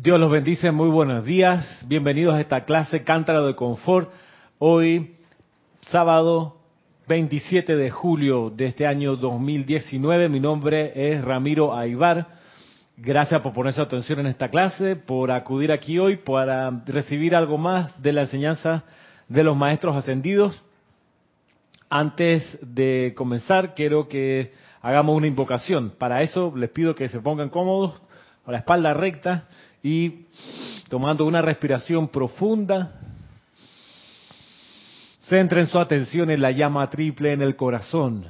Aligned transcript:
Dios 0.00 0.20
los 0.20 0.30
bendice, 0.30 0.70
muy 0.70 0.90
buenos 0.90 1.24
días. 1.24 1.84
Bienvenidos 1.88 2.32
a 2.32 2.40
esta 2.40 2.64
clase 2.64 3.02
Cántaro 3.02 3.44
de 3.44 3.56
Confort. 3.56 4.08
Hoy, 4.60 5.16
sábado 5.80 6.58
27 7.08 7.74
de 7.74 7.90
julio 7.90 8.48
de 8.48 8.66
este 8.66 8.86
año 8.86 9.16
2019. 9.16 10.28
Mi 10.28 10.38
nombre 10.38 10.92
es 10.94 11.24
Ramiro 11.24 11.76
Aybar. 11.76 12.28
Gracias 12.96 13.40
por 13.40 13.52
poner 13.52 13.72
su 13.72 13.82
atención 13.82 14.20
en 14.20 14.28
esta 14.28 14.50
clase, 14.50 14.94
por 14.94 15.32
acudir 15.32 15.72
aquí 15.72 15.98
hoy 15.98 16.18
para 16.18 16.70
recibir 16.86 17.34
algo 17.34 17.58
más 17.58 18.00
de 18.00 18.12
la 18.12 18.20
enseñanza 18.20 18.84
de 19.26 19.42
los 19.42 19.56
maestros 19.56 19.96
ascendidos. 19.96 20.62
Antes 21.90 22.56
de 22.62 23.14
comenzar, 23.16 23.74
quiero 23.74 24.06
que 24.06 24.52
hagamos 24.80 25.16
una 25.16 25.26
invocación. 25.26 25.90
Para 25.98 26.22
eso 26.22 26.52
les 26.54 26.70
pido 26.70 26.94
que 26.94 27.08
se 27.08 27.18
pongan 27.18 27.48
cómodos, 27.48 28.00
con 28.44 28.52
la 28.52 28.60
espalda 28.60 28.94
recta 28.94 29.48
y 29.88 30.26
tomando 30.90 31.24
una 31.24 31.40
respiración 31.40 32.08
profunda, 32.08 33.00
centren 35.30 35.66
su 35.66 35.78
atención 35.78 36.30
en 36.30 36.42
la 36.42 36.50
llama 36.50 36.90
triple 36.90 37.32
en 37.32 37.40
el 37.40 37.56
corazón. 37.56 38.26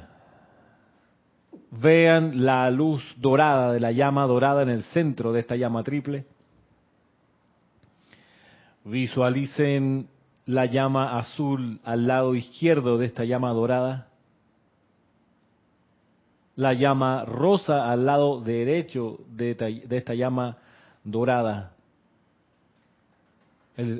Vean 1.71 2.45
la 2.45 2.71
luz 2.71 3.03
dorada 3.17 3.73
de 3.73 3.81
la 3.81 3.91
llama 3.91 4.25
dorada 4.25 4.61
en 4.61 4.69
el 4.69 4.83
centro 4.83 5.33
de 5.33 5.41
esta 5.41 5.57
llama 5.57 5.83
triple. 5.83 6.25
Visualicen 8.85 10.07
la 10.45 10.65
llama 10.65 11.19
azul 11.19 11.81
al 11.83 12.07
lado 12.07 12.35
izquierdo 12.35 12.97
de 12.97 13.05
esta 13.05 13.25
llama 13.25 13.51
dorada. 13.51 14.07
La 16.55 16.73
llama 16.73 17.25
rosa 17.25 17.91
al 17.91 18.05
lado 18.05 18.39
derecho 18.39 19.19
de 19.27 19.57
esta, 19.89 20.13
llama 20.13 20.57
dorada. 21.11 21.73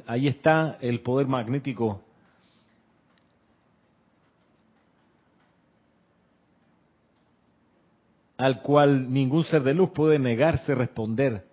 ahí 0.07 0.27
está 0.27 0.77
el 0.81 1.01
poder 1.01 1.27
magnético. 1.27 2.01
al 8.37 8.61
cual 8.61 9.11
ningún 9.11 9.43
ser 9.43 9.63
de 9.63 9.73
luz 9.73 9.89
puede 9.89 10.17
negarse 10.17 10.73
responder. 10.73 11.45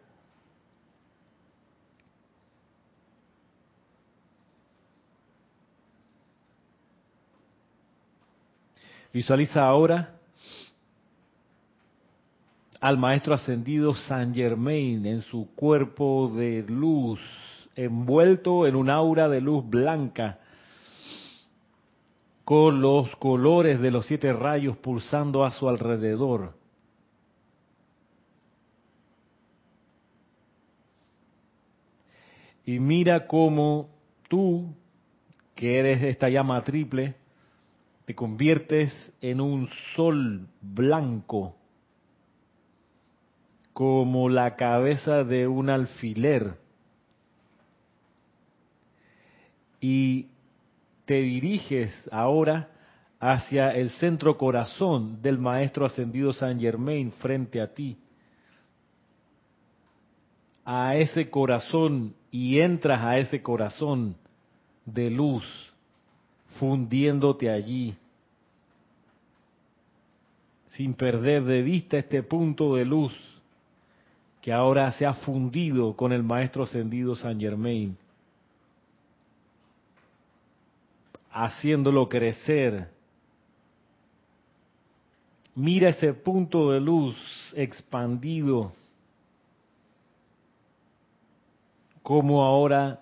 Visualiza 9.12 9.64
ahora 9.64 10.15
al 12.80 12.98
maestro 12.98 13.34
ascendido 13.34 13.94
San 13.94 14.34
Germain 14.34 15.04
en 15.06 15.22
su 15.22 15.48
cuerpo 15.54 16.30
de 16.34 16.64
luz, 16.68 17.20
envuelto 17.74 18.66
en 18.66 18.76
un 18.76 18.90
aura 18.90 19.28
de 19.28 19.40
luz 19.40 19.68
blanca, 19.68 20.38
con 22.44 22.80
los 22.80 23.14
colores 23.16 23.80
de 23.80 23.90
los 23.90 24.06
siete 24.06 24.32
rayos 24.32 24.76
pulsando 24.76 25.44
a 25.44 25.50
su 25.50 25.68
alrededor. 25.68 26.54
Y 32.64 32.78
mira 32.78 33.26
cómo 33.26 33.88
tú, 34.28 34.74
que 35.54 35.78
eres 35.78 36.02
esta 36.02 36.28
llama 36.28 36.60
triple, 36.62 37.14
te 38.04 38.14
conviertes 38.14 39.12
en 39.20 39.40
un 39.40 39.68
sol 39.94 40.46
blanco 40.60 41.55
como 43.76 44.30
la 44.30 44.56
cabeza 44.56 45.22
de 45.22 45.46
un 45.46 45.68
alfiler 45.68 46.54
y 49.82 50.28
te 51.04 51.16
diriges 51.16 51.92
ahora 52.10 52.70
hacia 53.20 53.72
el 53.72 53.90
centro 53.90 54.38
corazón 54.38 55.20
del 55.20 55.36
Maestro 55.36 55.84
Ascendido 55.84 56.32
San 56.32 56.58
Germain 56.58 57.12
frente 57.12 57.60
a 57.60 57.74
ti. 57.74 57.98
A 60.64 60.96
ese 60.96 61.28
corazón 61.28 62.14
y 62.30 62.60
entras 62.60 63.02
a 63.02 63.18
ese 63.18 63.42
corazón 63.42 64.16
de 64.86 65.10
luz, 65.10 65.44
fundiéndote 66.58 67.50
allí, 67.50 67.94
sin 70.68 70.94
perder 70.94 71.44
de 71.44 71.60
vista 71.60 71.98
este 71.98 72.22
punto 72.22 72.76
de 72.76 72.86
luz 72.86 73.35
que 74.46 74.52
ahora 74.52 74.92
se 74.92 75.04
ha 75.04 75.12
fundido 75.12 75.96
con 75.96 76.12
el 76.12 76.22
Maestro 76.22 76.62
Ascendido 76.62 77.16
San 77.16 77.40
Germain, 77.40 77.98
haciéndolo 81.32 82.08
crecer. 82.08 82.88
Mira 85.56 85.88
ese 85.88 86.14
punto 86.14 86.70
de 86.70 86.78
luz 86.78 87.16
expandido, 87.56 88.72
como 92.04 92.44
ahora 92.44 93.00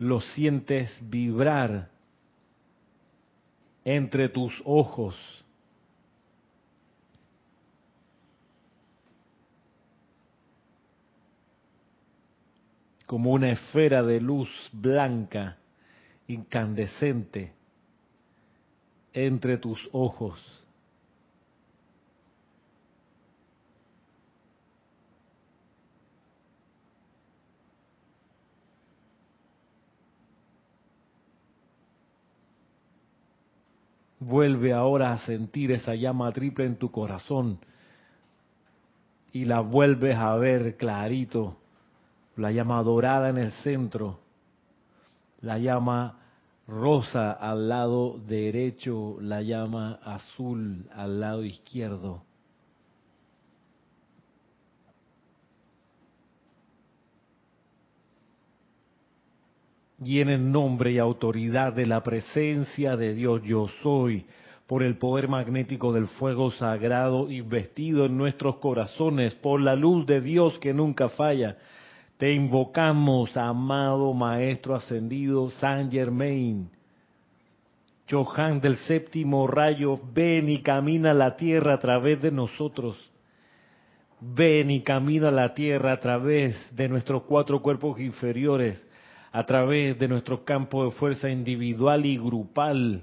lo 0.00 0.20
sientes 0.20 0.90
vibrar 1.08 1.88
entre 3.84 4.28
tus 4.28 4.52
ojos 4.64 5.14
como 13.14 13.30
una 13.30 13.52
esfera 13.52 14.02
de 14.02 14.20
luz 14.20 14.48
blanca, 14.72 15.56
incandescente, 16.26 17.52
entre 19.12 19.56
tus 19.56 19.88
ojos. 19.92 20.36
Vuelve 34.18 34.72
ahora 34.72 35.12
a 35.12 35.18
sentir 35.18 35.70
esa 35.70 35.94
llama 35.94 36.32
triple 36.32 36.64
en 36.64 36.74
tu 36.74 36.90
corazón 36.90 37.60
y 39.32 39.44
la 39.44 39.60
vuelves 39.60 40.16
a 40.16 40.34
ver 40.34 40.76
clarito 40.76 41.58
la 42.36 42.50
llama 42.50 42.82
dorada 42.82 43.28
en 43.28 43.38
el 43.38 43.52
centro, 43.52 44.20
la 45.40 45.58
llama 45.58 46.18
rosa 46.66 47.32
al 47.32 47.68
lado 47.68 48.18
derecho, 48.26 49.16
la 49.20 49.42
llama 49.42 50.00
azul 50.02 50.86
al 50.94 51.20
lado 51.20 51.44
izquierdo. 51.44 52.22
Y 60.02 60.20
en 60.20 60.28
el 60.28 60.52
nombre 60.52 60.92
y 60.92 60.98
autoridad 60.98 61.72
de 61.72 61.86
la 61.86 62.02
presencia 62.02 62.96
de 62.96 63.14
Dios 63.14 63.42
yo 63.42 63.68
soy, 63.82 64.26
por 64.66 64.82
el 64.82 64.96
poder 64.96 65.28
magnético 65.28 65.92
del 65.92 66.06
fuego 66.06 66.50
sagrado 66.50 67.30
investido 67.30 68.06
en 68.06 68.16
nuestros 68.16 68.56
corazones, 68.56 69.34
por 69.34 69.60
la 69.60 69.76
luz 69.76 70.06
de 70.06 70.20
Dios 70.20 70.58
que 70.58 70.72
nunca 70.72 71.08
falla, 71.10 71.58
te 72.18 72.32
invocamos, 72.32 73.36
amado 73.36 74.12
Maestro 74.14 74.76
Ascendido 74.76 75.50
San 75.50 75.90
Germain. 75.90 76.70
Johan 78.08 78.60
del 78.60 78.76
séptimo 78.76 79.46
rayo, 79.48 79.98
ven 80.12 80.48
y 80.48 80.62
camina 80.62 81.12
la 81.12 81.36
tierra 81.36 81.74
a 81.74 81.78
través 81.78 82.22
de 82.22 82.30
nosotros. 82.30 82.96
Ven 84.20 84.70
y 84.70 84.82
camina 84.82 85.30
la 85.32 85.54
tierra 85.54 85.92
a 85.92 85.98
través 85.98 86.54
de 86.76 86.88
nuestros 86.88 87.24
cuatro 87.24 87.60
cuerpos 87.60 87.98
inferiores, 87.98 88.86
a 89.32 89.44
través 89.44 89.98
de 89.98 90.06
nuestro 90.06 90.44
campo 90.44 90.84
de 90.84 90.92
fuerza 90.92 91.28
individual 91.28 92.06
y 92.06 92.16
grupal. 92.16 93.02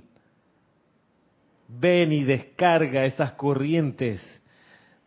Ven 1.68 2.14
y 2.14 2.24
descarga 2.24 3.06
esas 3.06 3.34
corrientes 3.34 4.22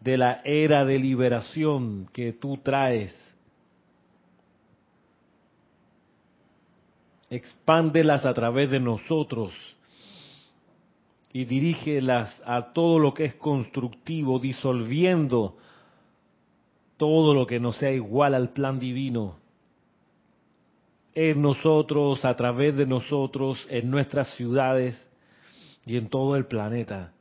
de 0.00 0.18
la 0.18 0.42
era 0.44 0.84
de 0.84 0.98
liberación 0.98 2.06
que 2.12 2.34
tú 2.34 2.58
traes 2.58 3.23
expándelas 7.34 8.24
a 8.24 8.32
través 8.32 8.70
de 8.70 8.80
nosotros 8.80 9.52
y 11.32 11.44
dirígelas 11.44 12.42
a 12.44 12.72
todo 12.72 12.98
lo 12.98 13.12
que 13.12 13.24
es 13.24 13.34
constructivo, 13.34 14.38
disolviendo 14.38 15.56
todo 16.96 17.34
lo 17.34 17.46
que 17.46 17.58
no 17.58 17.72
sea 17.72 17.90
igual 17.90 18.34
al 18.34 18.50
plan 18.50 18.78
divino 18.78 19.36
en 21.12 21.42
nosotros, 21.42 22.24
a 22.24 22.34
través 22.34 22.76
de 22.76 22.86
nosotros, 22.86 23.64
en 23.70 23.90
nuestras 23.90 24.28
ciudades 24.34 25.00
y 25.86 25.96
en 25.96 26.08
todo 26.08 26.36
el 26.36 26.46
planeta. 26.46 27.14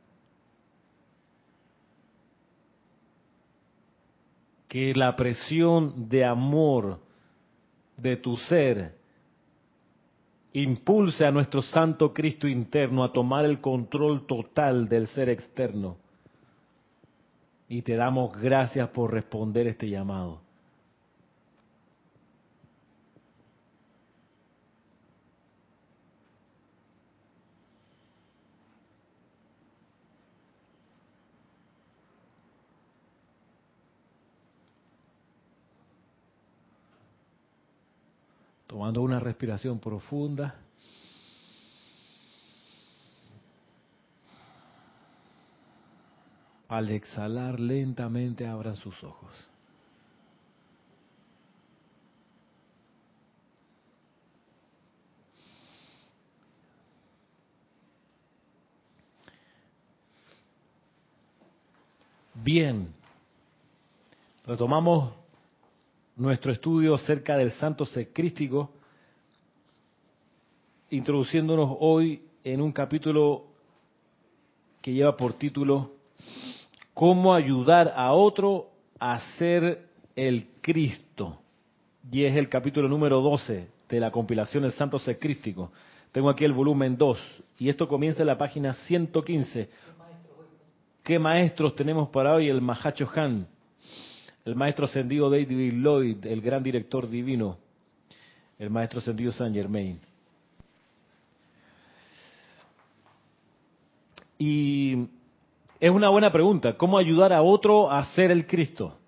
que 4.74 4.92
la 4.92 5.14
presión 5.14 6.08
de 6.08 6.24
amor 6.24 6.98
de 7.96 8.16
tu 8.16 8.36
ser 8.36 8.96
impulse 10.54 11.26
a 11.26 11.32
nuestro 11.32 11.62
Santo 11.62 12.14
Cristo 12.14 12.46
interno 12.46 13.02
a 13.02 13.12
tomar 13.12 13.44
el 13.44 13.60
control 13.60 14.24
total 14.26 14.88
del 14.88 15.08
ser 15.08 15.28
externo. 15.28 15.96
Y 17.68 17.82
te 17.82 17.96
damos 17.96 18.40
gracias 18.40 18.88
por 18.90 19.12
responder 19.12 19.66
este 19.66 19.88
llamado. 19.88 20.43
Tomando 38.74 39.02
una 39.02 39.20
respiración 39.20 39.78
profunda. 39.78 40.56
Al 46.66 46.90
exhalar 46.90 47.60
lentamente 47.60 48.48
abran 48.48 48.74
sus 48.74 49.00
ojos. 49.04 49.32
Bien, 62.34 62.92
retomamos 64.44 65.23
nuestro 66.16 66.52
estudio 66.52 66.94
acerca 66.94 67.36
del 67.36 67.52
santo 67.52 67.84
secrístico, 67.86 68.72
introduciéndonos 70.90 71.76
hoy 71.80 72.22
en 72.44 72.60
un 72.60 72.72
capítulo 72.72 73.46
que 74.80 74.92
lleva 74.92 75.16
por 75.16 75.32
título 75.32 75.92
cómo 76.92 77.34
ayudar 77.34 77.92
a 77.96 78.12
otro 78.12 78.70
a 79.00 79.18
ser 79.38 79.88
el 80.14 80.48
Cristo. 80.60 81.40
Y 82.10 82.24
es 82.24 82.36
el 82.36 82.48
capítulo 82.48 82.88
número 82.88 83.20
12 83.20 83.68
de 83.88 84.00
la 84.00 84.10
compilación 84.10 84.62
del 84.62 84.72
Santo 84.72 84.98
Secrístico. 84.98 85.72
Tengo 86.12 86.30
aquí 86.30 86.44
el 86.44 86.52
volumen 86.52 86.96
2 86.96 87.18
y 87.58 87.68
esto 87.68 87.88
comienza 87.88 88.22
en 88.22 88.28
la 88.28 88.38
página 88.38 88.74
115. 88.74 89.68
¿Qué 91.02 91.18
maestros 91.18 91.74
tenemos 91.74 92.08
para 92.10 92.34
hoy? 92.34 92.48
El 92.48 92.60
Mahacho 92.60 93.10
Han, 93.14 93.48
el 94.44 94.54
maestro 94.54 94.84
ascendido 94.84 95.30
David 95.30 95.72
Lloyd, 95.72 96.26
el 96.26 96.40
gran 96.42 96.62
director 96.62 97.08
divino, 97.08 97.56
el 98.58 98.68
maestro 98.70 98.98
ascendido 98.98 99.32
Saint 99.32 99.54
Germain. 99.54 99.98
Y 104.38 105.06
es 105.80 105.90
una 105.90 106.10
buena 106.10 106.30
pregunta, 106.30 106.76
¿cómo 106.76 106.98
ayudar 106.98 107.32
a 107.32 107.42
otro 107.42 107.90
a 107.90 108.04
ser 108.14 108.30
el 108.30 108.46
Cristo? 108.46 108.98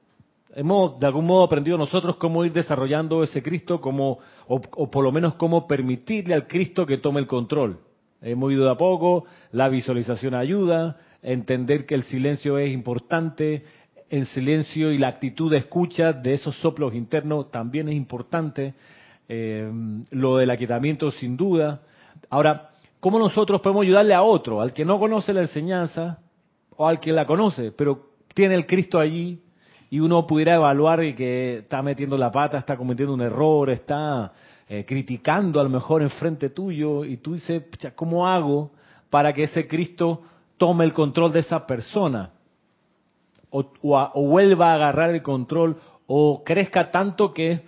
Hemos 0.55 0.99
de 0.99 1.07
algún 1.07 1.27
modo 1.27 1.45
aprendido 1.45 1.77
nosotros 1.77 2.17
cómo 2.17 2.43
ir 2.47 2.53
desarrollando 2.53 3.23
ese 3.23 3.43
Cristo, 3.43 3.79
cómo, 3.79 4.19
o, 4.49 4.61
o 4.77 4.91
por 4.91 5.05
lo 5.05 5.13
menos 5.13 5.35
cómo 5.35 5.67
permitirle 5.67 6.35
al 6.35 6.47
Cristo 6.47 6.87
que 6.87 6.97
tome 6.97 7.21
el 7.21 7.27
control. 7.27 7.79
Hemos 8.23 8.51
ido 8.53 8.65
de 8.65 8.71
a 8.71 8.77
poco, 8.77 9.27
la 9.53 9.69
visualización 9.69 10.35
ayuda, 10.35 10.97
entender 11.21 11.85
que 11.85 11.95
el 11.95 12.05
silencio 12.05 12.57
es 12.57 12.73
importante, 12.73 13.65
el 14.09 14.27
silencio 14.27 14.93
y 14.93 14.99
la 14.99 15.09
actitud 15.09 15.51
de 15.51 15.59
escucha 15.59 16.13
de 16.13 16.35
esos 16.35 16.57
soplos 16.57 16.95
internos 16.95 17.51
también 17.51 17.89
es 17.89 17.95
importante. 17.95 18.75
Eh, 19.29 19.69
lo 20.11 20.37
del 20.37 20.51
aquietamiento 20.51 21.11
sin 21.11 21.37
duda. 21.37 21.81
Ahora, 22.31 22.71
¿cómo 23.01 23.19
nosotros 23.19 23.61
podemos 23.61 23.83
ayudarle 23.83 24.15
a 24.15 24.23
otro, 24.23 24.61
al 24.61 24.73
que 24.73 24.85
no 24.85 25.01
conoce 25.01 25.33
la 25.33 25.43
enseñanza 25.43 26.21
o 26.77 26.87
al 26.87 27.01
que 27.01 27.13
la 27.13 27.27
conoce, 27.27 27.73
pero 27.73 28.11
tiene 28.35 28.55
el 28.55 28.67
Cristo 28.67 29.01
allí 29.01 29.41
y 29.91 29.99
uno 29.99 30.27
pudiera 30.27 30.55
evaluar 30.55 31.03
y 31.03 31.15
que 31.15 31.59
está 31.59 31.83
metiendo 31.83 32.17
la 32.17 32.31
pata, 32.31 32.59
está 32.59 32.77
cometiendo 32.77 33.15
un 33.15 33.23
error, 33.23 33.71
está 33.71 34.33
eh, 34.69 34.85
criticando 34.87 35.59
a 35.61 35.65
lo 35.65 35.71
mejor 35.71 36.03
enfrente 36.03 36.51
tuyo 36.51 37.05
y 37.05 37.17
tú 37.17 37.35
dices, 37.35 37.65
¿cómo 37.95 38.27
hago 38.29 38.71
para 39.11 39.33
que 39.33 39.45
ese 39.45 39.67
Cristo 39.67 40.23
tome 40.57 40.85
el 40.85 40.93
control 40.93 41.33
de 41.33 41.41
esa 41.41 41.67
persona? 41.67 42.31
O, 43.51 44.23
vuelva 44.23 44.73
a 44.73 44.75
agarrar 44.75 45.11
el 45.11 45.23
control 45.23 45.77
o 46.07 46.43
crezca 46.45 46.91
tanto 46.91 47.33
que 47.33 47.63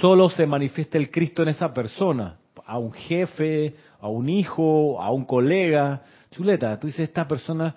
solo 0.00 0.28
se 0.28 0.46
manifieste 0.46 0.98
el 0.98 1.10
Cristo 1.10 1.42
en 1.42 1.48
esa 1.48 1.72
persona, 1.72 2.36
a 2.64 2.78
un 2.78 2.92
jefe, 2.92 3.74
a 4.00 4.08
un 4.08 4.28
hijo, 4.28 5.00
a 5.00 5.10
un 5.10 5.24
colega. 5.24 6.02
Chuleta, 6.30 6.78
tú 6.78 6.86
dices, 6.86 7.08
esta 7.08 7.26
persona, 7.26 7.74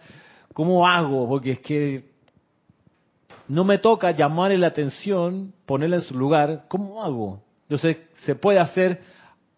¿cómo 0.53 0.87
hago? 0.87 1.27
Porque 1.27 1.51
es 1.51 1.59
que 1.59 2.15
no 3.47 3.63
me 3.63 3.77
toca 3.77 4.11
llamarle 4.11 4.57
la 4.57 4.67
atención, 4.67 5.53
ponerla 5.65 5.97
en 5.97 6.01
su 6.03 6.17
lugar, 6.17 6.65
¿cómo 6.67 7.03
hago? 7.03 7.41
Entonces, 7.63 7.97
se 8.25 8.35
puede 8.35 8.59
hacer 8.59 9.01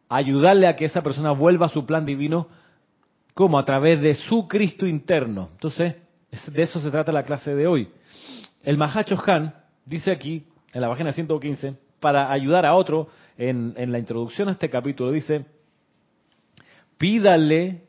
ayudarle 0.10 0.68
a 0.68 0.76
que 0.76 0.86
esa 0.86 1.02
persona 1.02 1.32
vuelva 1.32 1.66
a 1.66 1.70
su 1.70 1.86
plan 1.86 2.06
divino, 2.06 2.48
como 3.34 3.60
a 3.60 3.66
través 3.66 4.02
de 4.02 4.16
su 4.16 4.48
Cristo 4.48 4.88
interno. 4.88 5.50
Entonces, 5.54 5.96
de 6.52 6.64
eso 6.64 6.80
se 6.80 6.92
trata 6.92 7.12
la 7.12 7.24
clase 7.24 7.54
de 7.54 7.68
hoy. 7.68 7.90
El 8.64 8.78
Mahacho 8.78 9.18
Han 9.26 9.54
dice 9.86 10.12
aquí, 10.12 10.46
en 10.74 10.82
la 10.82 10.90
página 10.90 11.12
115, 11.12 11.78
para 12.00 12.32
ayudar 12.32 12.66
a 12.66 12.76
otro, 12.76 13.08
en, 13.38 13.74
la 13.92 14.00
introducción 14.00 14.50
a 14.50 14.52
este 14.52 14.70
capítulo, 14.70 15.12
dice, 15.12 15.46
pídale 16.98 17.84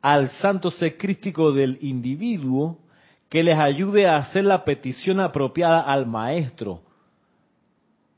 al 0.00 0.30
santo 0.30 0.70
secrístico 0.70 1.52
del 1.52 1.78
individuo 1.80 2.78
que 3.28 3.42
les 3.42 3.58
ayude 3.58 4.06
a 4.06 4.16
hacer 4.16 4.44
la 4.44 4.64
petición 4.64 5.20
apropiada 5.20 5.80
al 5.80 6.06
maestro. 6.06 6.82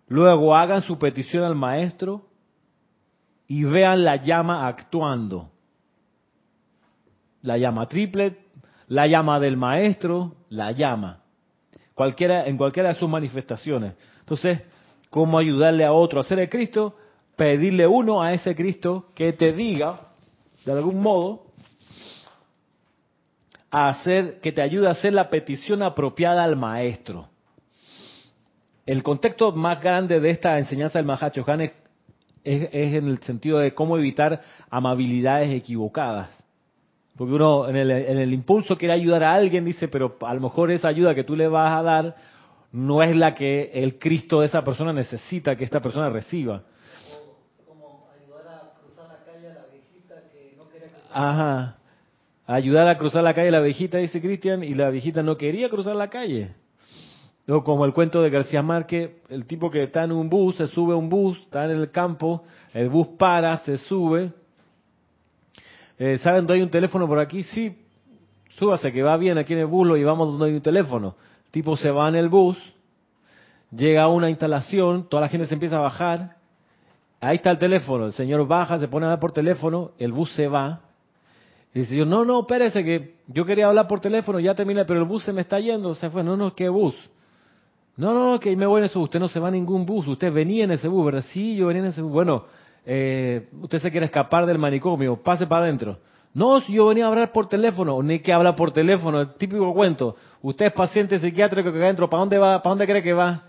Luego 0.08 0.54
hagan 0.54 0.82
su 0.82 0.98
petición 0.98 1.42
al 1.42 1.54
maestro 1.54 2.26
y 3.48 3.64
vean 3.64 4.04
la 4.04 4.16
llama 4.16 4.66
actuando. 4.68 5.50
La 7.42 7.58
llama 7.58 7.86
triplet, 7.88 8.45
la 8.88 9.06
llama 9.06 9.40
del 9.40 9.56
maestro, 9.56 10.34
la 10.48 10.72
llama. 10.72 11.20
Cualquiera, 11.94 12.46
en 12.46 12.56
cualquiera 12.56 12.90
de 12.90 12.94
sus 12.94 13.08
manifestaciones. 13.08 13.94
Entonces, 14.20 14.62
¿cómo 15.10 15.38
ayudarle 15.38 15.84
a 15.84 15.92
otro 15.92 16.20
a 16.20 16.24
ser 16.24 16.38
el 16.38 16.48
Cristo? 16.48 16.96
Pedirle 17.36 17.86
uno 17.86 18.22
a 18.22 18.32
ese 18.32 18.54
Cristo 18.54 19.06
que 19.14 19.32
te 19.32 19.52
diga, 19.52 20.00
de 20.64 20.72
algún 20.72 21.00
modo, 21.00 21.46
a 23.70 23.88
hacer, 23.88 24.40
que 24.40 24.52
te 24.52 24.62
ayude 24.62 24.88
a 24.88 24.92
hacer 24.92 25.12
la 25.12 25.28
petición 25.28 25.82
apropiada 25.82 26.44
al 26.44 26.56
maestro. 26.56 27.28
El 28.84 29.02
contexto 29.02 29.52
más 29.52 29.80
grande 29.82 30.20
de 30.20 30.30
esta 30.30 30.58
enseñanza 30.58 30.98
del 30.98 31.06
Mahacho 31.06 31.44
es, 31.48 31.72
es 32.44 32.94
en 32.94 33.08
el 33.08 33.18
sentido 33.22 33.58
de 33.58 33.74
cómo 33.74 33.98
evitar 33.98 34.40
amabilidades 34.70 35.50
equivocadas. 35.50 36.45
Porque 37.16 37.32
uno 37.32 37.68
en 37.68 37.76
el, 37.76 37.90
en 37.90 38.18
el 38.18 38.32
impulso 38.32 38.76
quiere 38.76 38.94
ayudar 38.94 39.24
a 39.24 39.34
alguien, 39.34 39.64
dice, 39.64 39.88
pero 39.88 40.16
a 40.20 40.34
lo 40.34 40.40
mejor 40.40 40.70
esa 40.70 40.88
ayuda 40.88 41.14
que 41.14 41.24
tú 41.24 41.34
le 41.34 41.48
vas 41.48 41.78
a 41.78 41.82
dar 41.82 42.16
no 42.72 43.02
es 43.02 43.16
la 43.16 43.34
que 43.34 43.70
el 43.72 43.98
Cristo 43.98 44.40
de 44.40 44.46
esa 44.46 44.62
persona 44.62 44.92
necesita 44.92 45.56
que 45.56 45.64
esta 45.64 45.80
persona 45.80 46.10
reciba. 46.10 46.62
Como 47.66 48.06
ayudar 48.22 48.54
a 48.54 48.78
cruzar 48.78 49.08
la 49.08 49.24
calle 49.24 49.48
a 49.48 49.54
la 49.54 49.66
viejita 49.72 50.14
que 50.30 50.54
no 50.58 50.68
quería 50.68 50.88
cruzar. 50.88 51.10
Ajá. 51.14 51.76
Ayudar 52.46 52.88
a 52.88 52.98
cruzar 52.98 53.24
la 53.24 53.32
calle 53.32 53.48
a 53.48 53.52
la 53.52 53.60
viejita, 53.60 53.96
dice 53.96 54.20
Cristian, 54.20 54.62
y 54.62 54.74
la 54.74 54.90
viejita 54.90 55.22
no 55.22 55.38
quería 55.38 55.70
cruzar 55.70 55.96
la 55.96 56.10
calle. 56.10 56.50
O 57.48 57.64
como 57.64 57.86
el 57.86 57.94
cuento 57.94 58.20
de 58.20 58.28
García 58.28 58.60
Márquez, 58.60 59.10
el 59.30 59.46
tipo 59.46 59.70
que 59.70 59.84
está 59.84 60.04
en 60.04 60.12
un 60.12 60.28
bus, 60.28 60.56
se 60.56 60.66
sube 60.66 60.92
a 60.92 60.96
un 60.96 61.08
bus, 61.08 61.38
está 61.38 61.64
en 61.64 61.70
el 61.70 61.90
campo, 61.90 62.44
el 62.74 62.90
bus 62.90 63.08
para, 63.18 63.56
se 63.58 63.78
sube, 63.78 64.32
eh, 65.98 66.18
¿saben 66.18 66.40
dónde 66.40 66.54
hay 66.54 66.62
un 66.62 66.70
teléfono 66.70 67.06
por 67.06 67.18
aquí? 67.18 67.42
Sí, 67.42 67.76
súbase 68.50 68.92
que 68.92 69.02
va 69.02 69.16
bien 69.16 69.38
aquí 69.38 69.52
en 69.52 69.60
el 69.60 69.66
bus, 69.66 69.86
lo 69.86 69.96
llevamos 69.96 70.28
donde 70.28 70.46
hay 70.46 70.54
un 70.54 70.62
teléfono. 70.62 71.14
El 71.46 71.50
tipo 71.50 71.76
se 71.76 71.90
va 71.90 72.08
en 72.08 72.16
el 72.16 72.28
bus, 72.28 72.58
llega 73.70 74.02
a 74.02 74.08
una 74.08 74.30
instalación, 74.30 75.08
toda 75.08 75.22
la 75.22 75.28
gente 75.28 75.46
se 75.46 75.54
empieza 75.54 75.76
a 75.76 75.80
bajar, 75.80 76.36
ahí 77.20 77.36
está 77.36 77.50
el 77.50 77.58
teléfono, 77.58 78.06
el 78.06 78.12
señor 78.12 78.46
baja, 78.46 78.78
se 78.78 78.88
pone 78.88 79.06
a 79.06 79.08
hablar 79.08 79.20
por 79.20 79.32
teléfono, 79.32 79.92
el 79.98 80.12
bus 80.12 80.32
se 80.34 80.48
va, 80.48 80.80
y 81.76 81.80
dice, 81.80 82.06
no, 82.06 82.24
no, 82.24 82.40
espérese 82.40 82.82
que 82.82 83.16
yo 83.26 83.44
quería 83.44 83.66
hablar 83.66 83.86
por 83.86 84.00
teléfono, 84.00 84.40
ya 84.40 84.54
terminé, 84.54 84.86
pero 84.86 85.00
el 85.00 85.06
bus 85.06 85.24
se 85.24 85.32
me 85.34 85.42
está 85.42 85.60
yendo, 85.60 85.94
se 85.94 86.08
fue, 86.08 86.24
no, 86.24 86.34
no, 86.34 86.54
¿qué 86.54 86.70
bus? 86.70 86.94
No, 87.98 88.14
no, 88.14 88.40
que 88.40 88.56
me 88.56 88.64
voy 88.64 88.80
en 88.80 88.86
ese 88.86 88.98
bus, 88.98 89.08
usted 89.08 89.20
no 89.20 89.28
se 89.28 89.40
va 89.40 89.48
a 89.48 89.50
ningún 89.50 89.84
bus, 89.84 90.06
usted 90.06 90.32
venía 90.32 90.64
en 90.64 90.70
ese 90.70 90.88
bus, 90.88 91.04
¿verdad? 91.04 91.24
Sí, 91.32 91.54
yo 91.56 91.66
venía 91.66 91.82
en 91.82 91.88
ese 91.88 92.00
bus, 92.00 92.12
bueno, 92.12 92.44
eh, 92.86 93.48
usted 93.60 93.80
se 93.80 93.90
quiere 93.90 94.06
escapar 94.06 94.46
del 94.46 94.58
manicomio, 94.58 95.16
pase 95.16 95.46
para 95.46 95.64
adentro. 95.64 95.98
No, 96.32 96.60
si 96.60 96.74
yo 96.74 96.86
venía 96.86 97.06
a 97.06 97.08
hablar 97.08 97.32
por 97.32 97.48
teléfono, 97.48 98.00
ni 98.02 98.20
que 98.20 98.32
habla 98.32 98.54
por 98.54 98.70
teléfono, 98.70 99.20
el 99.20 99.34
típico 99.34 99.72
cuento. 99.74 100.16
Usted 100.42 100.66
es 100.66 100.72
paciente 100.72 101.18
psiquiátrico 101.18 101.72
que 101.72 101.78
adentro, 101.78 102.08
¿para 102.08 102.20
dónde 102.20 102.38
va? 102.38 102.62
¿Para 102.62 102.70
dónde 102.70 102.86
cree 102.86 103.02
que 103.02 103.12
va? 103.12 103.42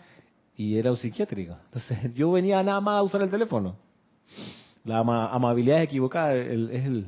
Y 0.55 0.77
era 0.77 0.89
un 0.89 0.97
psiquiátrico. 0.97 1.55
Entonces 1.65 1.97
yo 2.15 2.31
venía 2.31 2.63
nada 2.63 2.81
más 2.81 2.95
a 2.95 3.03
usar 3.03 3.21
el 3.21 3.29
teléfono. 3.29 3.75
La 4.83 4.99
amabilidad 4.99 5.79
es 5.79 5.83
equivocada, 5.83 6.33
es, 6.33 7.03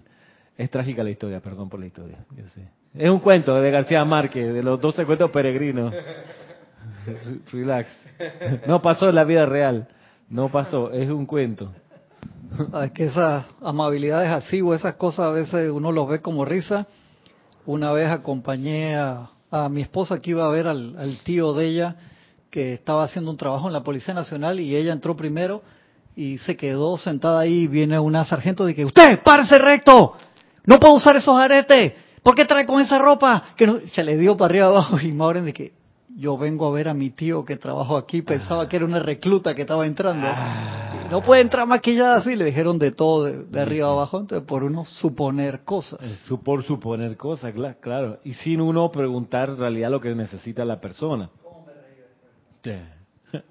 es 0.57 0.69
trágica 0.69 1.01
la 1.01 1.09
historia, 1.09 1.39
perdón 1.39 1.69
por 1.69 1.79
la 1.79 1.87
historia. 1.87 2.17
Yo 2.35 2.47
sé. 2.49 2.67
Es 2.93 3.09
un 3.09 3.19
cuento 3.19 3.55
de 3.55 3.71
García 3.71 4.03
Márquez, 4.03 4.53
de 4.53 4.61
los 4.61 4.79
12 4.81 5.05
cuentos 5.05 5.31
peregrinos. 5.31 5.93
Relax. 7.51 7.89
No 8.67 8.81
pasó 8.81 9.09
en 9.09 9.15
la 9.15 9.23
vida 9.23 9.45
real. 9.45 9.87
No 10.29 10.49
pasó, 10.49 10.91
es 10.91 11.09
un 11.09 11.25
cuento. 11.25 11.73
Ah, 12.73 12.85
es 12.85 12.91
que 12.91 13.05
esas 13.05 13.45
amabilidades 13.61 14.29
así 14.29 14.61
o 14.61 14.73
esas 14.73 14.95
cosas 14.95 15.27
a 15.27 15.31
veces 15.31 15.71
uno 15.71 15.91
los 15.91 16.07
ve 16.09 16.21
como 16.21 16.45
risa. 16.45 16.87
Una 17.65 17.91
vez 17.91 18.09
acompañé 18.09 18.95
a, 18.95 19.29
mi 19.69 19.81
esposa 19.81 20.19
que 20.19 20.31
iba 20.31 20.45
a 20.45 20.49
ver 20.49 20.67
al, 20.67 21.19
tío 21.23 21.53
de 21.53 21.65
ella 21.65 21.95
que 22.51 22.73
estaba 22.73 23.03
haciendo 23.03 23.31
un 23.31 23.37
trabajo 23.37 23.67
en 23.67 23.73
la 23.73 23.83
Policía 23.83 24.13
Nacional 24.13 24.59
y 24.59 24.75
ella 24.75 24.93
entró 24.93 25.15
primero 25.15 25.61
y 26.15 26.37
se 26.39 26.57
quedó 26.57 26.97
sentada 26.97 27.39
ahí. 27.39 27.67
Viene 27.67 27.99
una 27.99 28.25
sargento 28.25 28.67
y 28.67 28.73
que 28.73 28.85
usted, 28.85 29.21
párese 29.23 29.57
recto, 29.57 30.15
no 30.65 30.79
puedo 30.79 30.93
usar 30.93 31.15
esos 31.15 31.35
aretes. 31.35 31.93
¿Por 32.23 32.35
qué 32.35 32.45
trae 32.45 32.65
con 32.65 32.81
esa 32.81 32.97
ropa? 32.97 33.43
Que 33.55 33.89
se 33.91 34.03
le 34.03 34.17
dio 34.17 34.35
para 34.35 34.51
arriba 34.51 34.67
abajo 34.67 34.99
y 34.99 35.11
Mauren 35.11 35.45
de 35.45 35.53
que 35.53 35.73
yo 36.15 36.37
vengo 36.37 36.67
a 36.67 36.71
ver 36.71 36.89
a 36.89 36.93
mi 36.93 37.11
tío 37.11 37.45
que 37.45 37.55
trabajo 37.55 37.97
aquí, 37.97 38.21
pensaba 38.21 38.67
que 38.67 38.75
era 38.75 38.85
una 38.85 38.99
recluta 38.99 39.55
que 39.55 39.61
estaba 39.61 39.85
entrando. 39.85 40.27
No 41.09 41.23
puede 41.23 41.41
entrar 41.41 41.67
maquillada 41.67 42.17
así, 42.17 42.35
le 42.35 42.45
dijeron 42.45 42.77
de 42.77 42.91
todo, 42.91 43.25
de, 43.25 43.59
arriba 43.59 43.87
a 43.87 43.91
abajo, 43.91 44.19
entonces 44.19 44.47
por 44.47 44.63
uno 44.63 44.85
suponer 44.85 45.61
cosas. 45.61 45.99
Por 46.43 46.63
suponer 46.63 47.17
cosas, 47.17 47.53
claro. 47.79 48.19
Y 48.23 48.33
sin 48.33 48.61
uno 48.61 48.91
preguntar 48.91 49.49
en 49.49 49.57
realidad 49.57 49.89
lo 49.89 49.99
que 49.99 50.13
necesita 50.13 50.65
la 50.65 50.79
persona. 50.79 51.29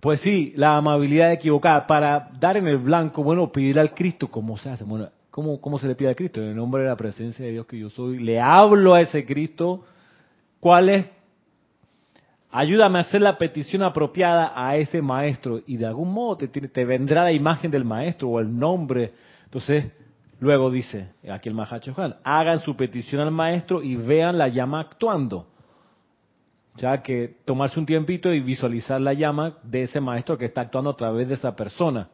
Pues 0.00 0.20
sí, 0.20 0.52
la 0.56 0.76
amabilidad 0.76 1.32
equivocada. 1.32 1.86
Para 1.86 2.28
dar 2.38 2.58
en 2.58 2.66
el 2.66 2.76
blanco, 2.76 3.22
bueno, 3.22 3.50
pedir 3.50 3.80
al 3.80 3.94
Cristo, 3.94 4.28
¿cómo 4.28 4.58
se 4.58 4.68
hace? 4.68 4.84
Bueno, 4.84 5.08
¿cómo, 5.30 5.58
¿cómo 5.62 5.78
se 5.78 5.86
le 5.86 5.94
pide 5.94 6.10
al 6.10 6.14
Cristo? 6.14 6.42
En 6.42 6.48
el 6.48 6.56
nombre 6.56 6.82
de 6.82 6.90
la 6.90 6.96
presencia 6.96 7.42
de 7.42 7.52
Dios 7.52 7.64
que 7.64 7.78
yo 7.78 7.88
soy, 7.88 8.18
le 8.18 8.38
hablo 8.38 8.92
a 8.92 9.00
ese 9.00 9.24
Cristo 9.24 9.84
¿Cuál 10.64 10.88
es? 10.88 11.06
Ayúdame 12.56 12.98
a 12.98 13.00
hacer 13.00 13.20
la 13.20 13.36
petición 13.36 13.82
apropiada 13.82 14.52
a 14.54 14.76
ese 14.76 15.02
maestro 15.02 15.60
y 15.66 15.76
de 15.76 15.86
algún 15.86 16.12
modo 16.12 16.36
te, 16.36 16.46
te 16.46 16.84
vendrá 16.84 17.24
la 17.24 17.32
imagen 17.32 17.68
del 17.68 17.84
maestro 17.84 18.28
o 18.28 18.38
el 18.38 18.56
nombre. 18.56 19.12
Entonces, 19.46 19.90
luego 20.38 20.70
dice 20.70 21.14
aquí 21.28 21.48
el 21.48 21.56
Mahacho 21.56 21.92
hagan 22.22 22.60
su 22.60 22.76
petición 22.76 23.22
al 23.22 23.32
maestro 23.32 23.82
y 23.82 23.96
vean 23.96 24.38
la 24.38 24.46
llama 24.46 24.78
actuando. 24.78 25.48
Ya 26.76 27.02
que 27.02 27.38
tomarse 27.44 27.80
un 27.80 27.86
tiempito 27.86 28.32
y 28.32 28.38
visualizar 28.38 29.00
la 29.00 29.14
llama 29.14 29.54
de 29.64 29.82
ese 29.82 30.00
maestro 30.00 30.38
que 30.38 30.44
está 30.44 30.60
actuando 30.60 30.90
a 30.90 30.96
través 30.96 31.26
de 31.26 31.34
esa 31.34 31.56
persona. 31.56 32.08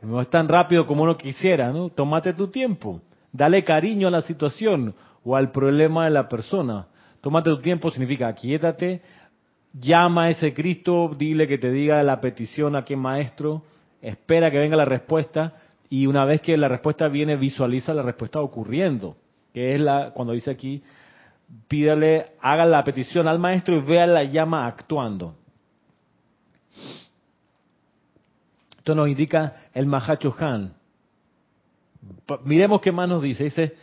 No 0.00 0.20
es 0.20 0.30
tan 0.30 0.46
rápido 0.46 0.86
como 0.86 1.02
uno 1.02 1.16
quisiera, 1.16 1.72
¿no? 1.72 1.88
Tómate 1.88 2.34
tu 2.34 2.46
tiempo. 2.46 3.00
Dale 3.32 3.64
cariño 3.64 4.06
a 4.06 4.12
la 4.12 4.20
situación 4.20 4.94
o 5.26 5.34
al 5.34 5.50
problema 5.50 6.04
de 6.04 6.10
la 6.10 6.28
persona. 6.28 6.86
Tómate 7.20 7.50
tu 7.50 7.58
tiempo 7.58 7.90
significa 7.90 8.32
quiétate, 8.32 9.02
llama 9.72 10.24
a 10.24 10.30
ese 10.30 10.54
Cristo, 10.54 11.10
dile 11.18 11.48
que 11.48 11.58
te 11.58 11.70
diga 11.72 12.00
la 12.04 12.20
petición 12.20 12.76
a 12.76 12.84
qué 12.84 12.94
maestro, 12.94 13.64
espera 14.00 14.52
que 14.52 14.58
venga 14.58 14.76
la 14.76 14.84
respuesta 14.84 15.54
y 15.90 16.06
una 16.06 16.24
vez 16.24 16.40
que 16.40 16.56
la 16.56 16.68
respuesta 16.68 17.08
viene 17.08 17.36
visualiza 17.36 17.92
la 17.92 18.02
respuesta 18.02 18.40
ocurriendo, 18.40 19.16
que 19.52 19.74
es 19.74 19.80
la 19.80 20.12
cuando 20.12 20.32
dice 20.32 20.52
aquí 20.52 20.82
pídale, 21.68 22.32
haga 22.40 22.64
la 22.64 22.82
petición 22.84 23.26
al 23.26 23.40
maestro 23.40 23.76
y 23.76 23.80
vea 23.80 24.06
la 24.06 24.22
llama 24.24 24.66
actuando. 24.66 25.34
Esto 28.78 28.94
nos 28.94 29.08
indica 29.08 29.68
el 29.74 29.86
Mahacho 29.86 30.34
Han 30.38 30.76
miremos 32.44 32.80
qué 32.80 32.92
más 32.92 33.08
nos 33.08 33.22
dice. 33.22 33.44
Dice, 33.44 33.74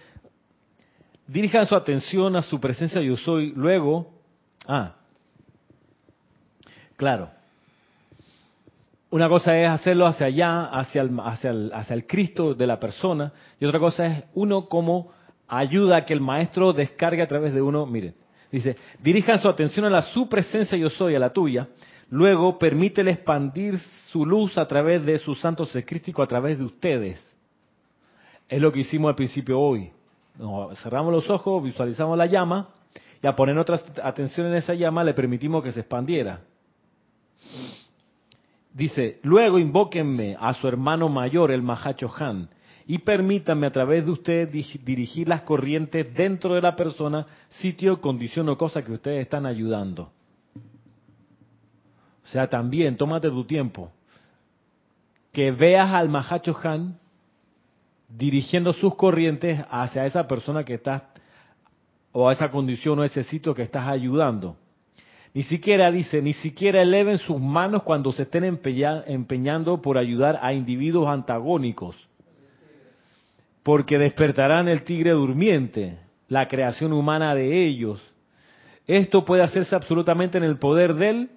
dirijan 1.34 1.66
su 1.66 1.75
atención 1.75 2.36
a 2.36 2.44
su 2.44 2.60
presencia 2.60 3.02
yo 3.02 3.18
soy. 3.18 3.54
Luego, 3.56 4.13
ah, 4.68 4.94
claro. 6.96 7.32
Una 9.10 9.28
cosa 9.28 9.58
es 9.58 9.68
hacerlo 9.68 10.06
hacia 10.06 10.28
allá, 10.28 10.66
hacia 10.66 11.02
el, 11.02 11.20
hacia 11.20 11.52
hacia 11.74 11.94
el 11.96 12.06
Cristo 12.06 12.54
de 12.54 12.68
la 12.68 12.80
persona, 12.80 13.32
y 13.60 13.66
otra 13.66 13.80
cosa 13.80 14.06
es 14.06 14.24
uno 14.36 14.68
como 14.68 15.12
ayuda 15.48 15.98
a 15.98 16.06
que 16.06 16.13
el 16.13 16.22
maestro 16.22 16.72
descargue 16.72 17.24
a 17.24 17.28
través 17.28 17.54
de 17.54 17.62
uno. 17.62 17.86
Miren, 17.88 18.13
dice, 18.52 18.75
dirijan 19.00 19.40
su 19.40 19.50
atención 19.50 19.86
a 19.86 19.90
la 19.90 20.04
su 20.04 20.30
presencia 20.30 20.78
yo 20.78 20.90
soy, 20.90 21.16
a 21.16 21.20
la 21.20 21.34
tuya. 21.34 21.68
Luego 22.10 22.60
permítele 22.60 23.12
expandir 23.12 23.80
su 24.12 24.24
luz 24.24 24.56
a 24.60 24.68
través 24.68 25.04
de 25.04 25.18
su 25.18 25.34
santo 25.34 25.66
secrístico, 25.66 26.22
a 26.22 26.28
través 26.28 26.60
de 26.60 26.66
ustedes. 26.66 27.38
Es 28.48 28.62
lo 28.62 28.72
que 28.72 28.82
hicimos 28.82 29.10
al 29.10 29.16
principio 29.16 29.60
hoy. 29.60 29.92
Cerramos 30.82 31.13
los 31.13 31.30
ojos, 31.30 31.63
visualizamos 31.63 32.18
la 32.18 32.25
llama 32.25 32.70
y 33.22 33.28
a 33.28 33.36
poner 33.36 33.58
otra 33.58 33.80
atención 34.04 34.48
en 34.48 34.56
esa 34.56 34.74
llama 34.74 35.04
le 35.04 35.13
permitimos 35.13 35.63
que 35.63 35.72
se 35.72 35.82
expandiera. 35.82 36.42
Dice, 38.74 39.20
luego 39.24 39.60
invóquenme 39.60 40.36
a 40.40 40.54
su 40.54 40.68
hermano 40.68 41.08
mayor, 41.08 41.52
el 41.52 41.62
Mahacho 41.62 42.12
Han, 42.18 42.50
y 42.88 42.98
permítanme 42.98 43.68
a 43.68 43.72
través 43.72 44.06
de 44.06 44.12
usted 44.12 44.50
dirigir 44.50 45.30
las 45.30 45.42
corrientes 45.42 46.13
dentro 46.13 46.56
de 46.56 46.62
la 46.62 46.75
persona, 46.75 47.25
sitio, 47.50 48.02
condición 48.02 48.50
o 48.50 48.58
cosa 48.58 48.84
que 48.84 48.92
ustedes 48.92 49.22
están 49.22 49.46
ayudando. 49.46 50.12
O 52.24 52.28
sea, 52.28 52.50
también, 52.50 52.98
tómate 52.98 53.30
tu 53.30 53.46
tiempo. 53.46 53.92
Que 55.32 55.52
veas 55.52 55.92
al 55.92 56.10
Mahacho 56.10 56.58
Han 56.63 56.98
dirigiendo 58.15 58.74
sus 58.74 58.96
corrientes 58.96 59.63
hacia 59.70 60.05
esa 60.05 60.27
persona 60.27 60.63
que 60.63 60.75
estás, 60.75 61.03
o 62.12 62.29
a 62.29 62.34
esa 62.34 62.51
condición 62.51 63.00
o 63.00 63.03
ese 63.03 63.24
sitio 63.24 63.55
que 63.55 63.63
estás 63.63 63.88
ayudando. 63.88 64.55
Ni 65.34 65.41
siquiera 65.41 65.89
dice, 65.89 66.22
ni 66.22 66.34
siquiera 66.34 66.82
eleven 66.82 67.17
sus 67.17 67.41
manos 67.41 67.82
cuando 67.82 68.12
se 68.12 68.22
estén 68.22 68.43
empeñando 68.43 69.82
por 69.82 69.98
ayudar 69.98 70.39
a 70.43 70.53
individuos 70.53 71.08
antagónicos, 71.08 71.96
porque 73.63 73.98
despertarán 73.98 74.67
el 74.67 74.84
tigre 74.84 75.12
durmiente, 75.12 75.98
la 76.27 76.48
creación 76.48 76.93
humana 76.93 77.34
de 77.34 77.65
ellos. 77.65 78.00
Esto 78.86 79.25
puede 79.25 79.41
hacerse 79.41 79.75
absolutamente 79.75 80.38
en 80.38 80.43
el 80.43 80.60
poder 80.60 80.93
del 80.93 81.32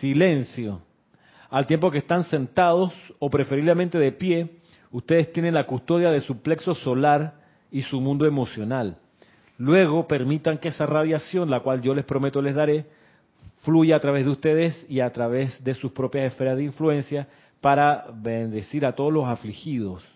silencio, 0.00 0.82
al 1.50 1.66
tiempo 1.66 1.90
que 1.92 1.98
están 1.98 2.24
sentados 2.24 2.92
o 3.20 3.30
preferiblemente 3.30 3.96
de 3.96 4.10
pie, 4.10 4.57
ustedes 4.90 5.32
tienen 5.32 5.54
la 5.54 5.66
custodia 5.66 6.10
de 6.10 6.20
su 6.20 6.40
plexo 6.40 6.74
solar 6.74 7.34
y 7.70 7.82
su 7.82 8.00
mundo 8.00 8.26
emocional. 8.26 8.96
Luego 9.58 10.06
permitan 10.06 10.58
que 10.58 10.68
esa 10.68 10.86
radiación, 10.86 11.50
la 11.50 11.60
cual 11.60 11.82
yo 11.82 11.94
les 11.94 12.04
prometo 12.04 12.40
les 12.40 12.54
daré, 12.54 12.86
fluya 13.62 13.96
a 13.96 14.00
través 14.00 14.24
de 14.24 14.30
ustedes 14.30 14.86
y 14.88 15.00
a 15.00 15.10
través 15.10 15.62
de 15.64 15.74
sus 15.74 15.92
propias 15.92 16.32
esferas 16.32 16.56
de 16.56 16.64
influencia 16.64 17.26
para 17.60 18.06
bendecir 18.14 18.86
a 18.86 18.94
todos 18.94 19.12
los 19.12 19.26
afligidos. 19.26 20.06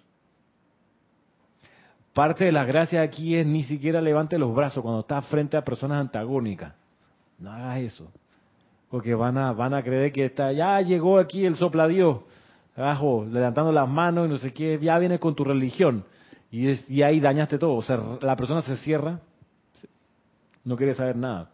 Parte 2.14 2.44
de 2.44 2.52
las 2.52 2.66
gracias 2.66 3.06
aquí 3.06 3.34
es 3.34 3.46
ni 3.46 3.62
siquiera 3.62 4.00
levante 4.00 4.38
los 4.38 4.54
brazos 4.54 4.82
cuando 4.82 5.00
está 5.00 5.20
frente 5.22 5.56
a 5.56 5.64
personas 5.64 6.00
antagónicas. 6.00 6.74
No 7.38 7.50
hagas 7.50 7.78
eso. 7.78 8.12
Porque 8.90 9.14
van 9.14 9.38
a, 9.38 9.52
van 9.52 9.74
a 9.74 9.82
creer 9.82 10.12
que 10.12 10.26
está, 10.26 10.52
ya 10.52 10.80
llegó 10.82 11.18
aquí 11.18 11.44
el 11.46 11.56
sopla 11.56 11.88
Dios 11.88 12.18
abajo, 12.76 13.26
levantando 13.30 13.72
las 13.72 13.88
manos 13.88 14.26
y 14.26 14.30
no 14.30 14.38
sé 14.38 14.52
qué, 14.52 14.78
ya 14.80 14.98
viene 14.98 15.18
con 15.18 15.34
tu 15.34 15.44
religión. 15.44 16.04
Y, 16.50 16.70
y 16.94 17.02
ahí 17.02 17.20
dañaste 17.20 17.58
todo. 17.58 17.74
O 17.74 17.82
sea, 17.82 17.98
la 18.20 18.36
persona 18.36 18.62
se 18.62 18.76
cierra, 18.76 19.20
no 20.64 20.76
quiere 20.76 20.94
saber 20.94 21.16
nada. 21.16 21.50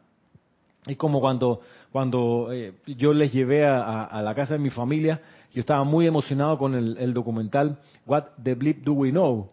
Es 0.87 0.97
como 0.97 1.21
cuando, 1.21 1.61
cuando 1.93 2.49
eh, 2.53 2.75
yo 2.87 3.13
les 3.13 3.33
llevé 3.33 3.67
a, 3.67 4.21
la 4.23 4.35
casa 4.35 4.55
de 4.55 4.61
mi 4.61 4.71
familia, 4.71 5.21
yo 5.53 5.61
estaba 5.61 5.85
muy 5.85 6.07
emocionado 6.07 6.57
con 6.57 6.75
el, 6.75 7.13
documental 7.13 7.79
What 8.07 8.25
the 8.43 8.55
Bleep 8.55 8.85
Do 8.85 8.93
We 8.93 9.11
Know? 9.11 9.51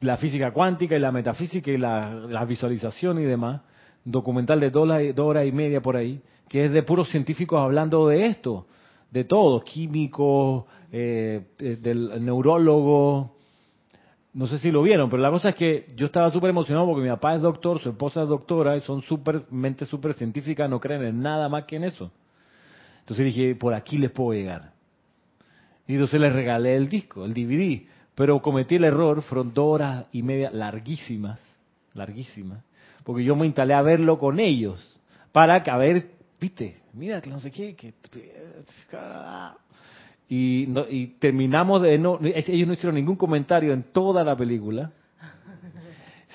La 0.00 0.16
física 0.16 0.50
cuántica 0.52 0.96
y 0.96 0.98
la 0.98 1.12
metafísica 1.12 1.70
y 1.70 1.76
la, 1.76 2.44
visualización 2.48 3.20
y 3.20 3.24
demás. 3.24 3.60
documental 4.04 4.58
de 4.58 4.70
dos, 4.70 4.88
dos 5.14 5.26
horas 5.26 5.46
y 5.46 5.52
media 5.52 5.80
por 5.80 5.96
ahí, 5.96 6.20
que 6.48 6.64
es 6.64 6.72
de 6.72 6.82
puros 6.82 7.10
científicos 7.10 7.60
hablando 7.60 8.08
de 8.08 8.26
esto 8.26 8.66
de 9.10 9.24
todo, 9.24 9.62
químico, 9.62 10.66
eh, 10.92 11.46
eh, 11.58 11.76
del 11.80 12.24
neurólogo. 12.24 13.36
No 14.34 14.46
sé 14.46 14.58
si 14.58 14.70
lo 14.70 14.82
vieron, 14.82 15.08
pero 15.08 15.22
la 15.22 15.30
cosa 15.30 15.50
es 15.50 15.54
que 15.54 15.86
yo 15.96 16.06
estaba 16.06 16.30
súper 16.30 16.50
emocionado 16.50 16.86
porque 16.86 17.02
mi 17.02 17.08
papá 17.08 17.34
es 17.34 17.42
doctor, 17.42 17.80
su 17.80 17.90
esposa 17.90 18.22
es 18.22 18.28
doctora, 18.28 18.76
y 18.76 18.80
son 18.82 19.02
súper, 19.02 19.44
mente 19.50 19.86
súper 19.86 20.14
científica, 20.14 20.68
no 20.68 20.78
creen 20.78 21.04
en 21.04 21.22
nada 21.22 21.48
más 21.48 21.64
que 21.64 21.76
en 21.76 21.84
eso. 21.84 22.10
Entonces 23.00 23.24
dije, 23.24 23.54
por 23.54 23.72
aquí 23.72 23.98
les 23.98 24.10
puedo 24.10 24.32
llegar. 24.32 24.72
Y 25.86 25.94
entonces 25.94 26.20
les 26.20 26.32
regalé 26.32 26.76
el 26.76 26.88
disco, 26.88 27.24
el 27.24 27.32
DVD. 27.32 27.86
Pero 28.16 28.40
cometí 28.40 28.76
el 28.76 28.84
error, 28.84 29.22
fueron 29.22 29.52
dos 29.52 29.74
horas 29.74 30.06
y 30.10 30.22
media 30.22 30.50
larguísimas, 30.50 31.38
larguísimas, 31.92 32.64
porque 33.04 33.22
yo 33.22 33.36
me 33.36 33.46
instalé 33.46 33.74
a 33.74 33.82
verlo 33.82 34.18
con 34.18 34.40
ellos, 34.40 34.98
para 35.32 35.62
que, 35.62 35.70
a 35.70 35.76
ver, 35.76 36.15
viste, 36.40 36.76
mira 36.92 37.20
que 37.20 37.30
no 37.30 37.40
sé 37.40 37.50
qué, 37.50 37.74
que... 37.74 37.94
Y, 40.28 40.68
y 40.90 41.06
terminamos 41.18 41.82
de... 41.82 41.98
No, 41.98 42.18
ellos 42.20 42.66
no 42.66 42.74
hicieron 42.74 42.96
ningún 42.96 43.16
comentario 43.16 43.72
en 43.72 43.84
toda 43.84 44.24
la 44.24 44.36
película. 44.36 44.90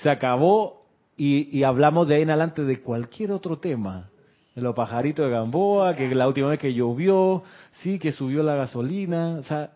Se 0.02 0.10
acabó 0.10 0.86
y, 1.18 1.58
y 1.58 1.64
hablamos 1.64 2.08
de 2.08 2.16
ahí 2.16 2.22
en 2.22 2.30
adelante 2.30 2.64
de 2.64 2.82
cualquier 2.82 3.32
otro 3.32 3.60
tema 3.60 4.10
de 4.56 4.62
los 4.62 4.76
pajaritos 4.76 5.26
de 5.26 5.32
Gamboa, 5.32 5.96
que 5.96 6.14
la 6.14 6.28
última 6.28 6.50
vez 6.50 6.60
que 6.60 6.74
llovió, 6.74 7.44
sí, 7.82 8.00
que 8.00 8.12
subió 8.12 8.44
la 8.44 8.56
gasolina, 8.56 9.38
o 9.40 9.44
sea, 9.44 9.72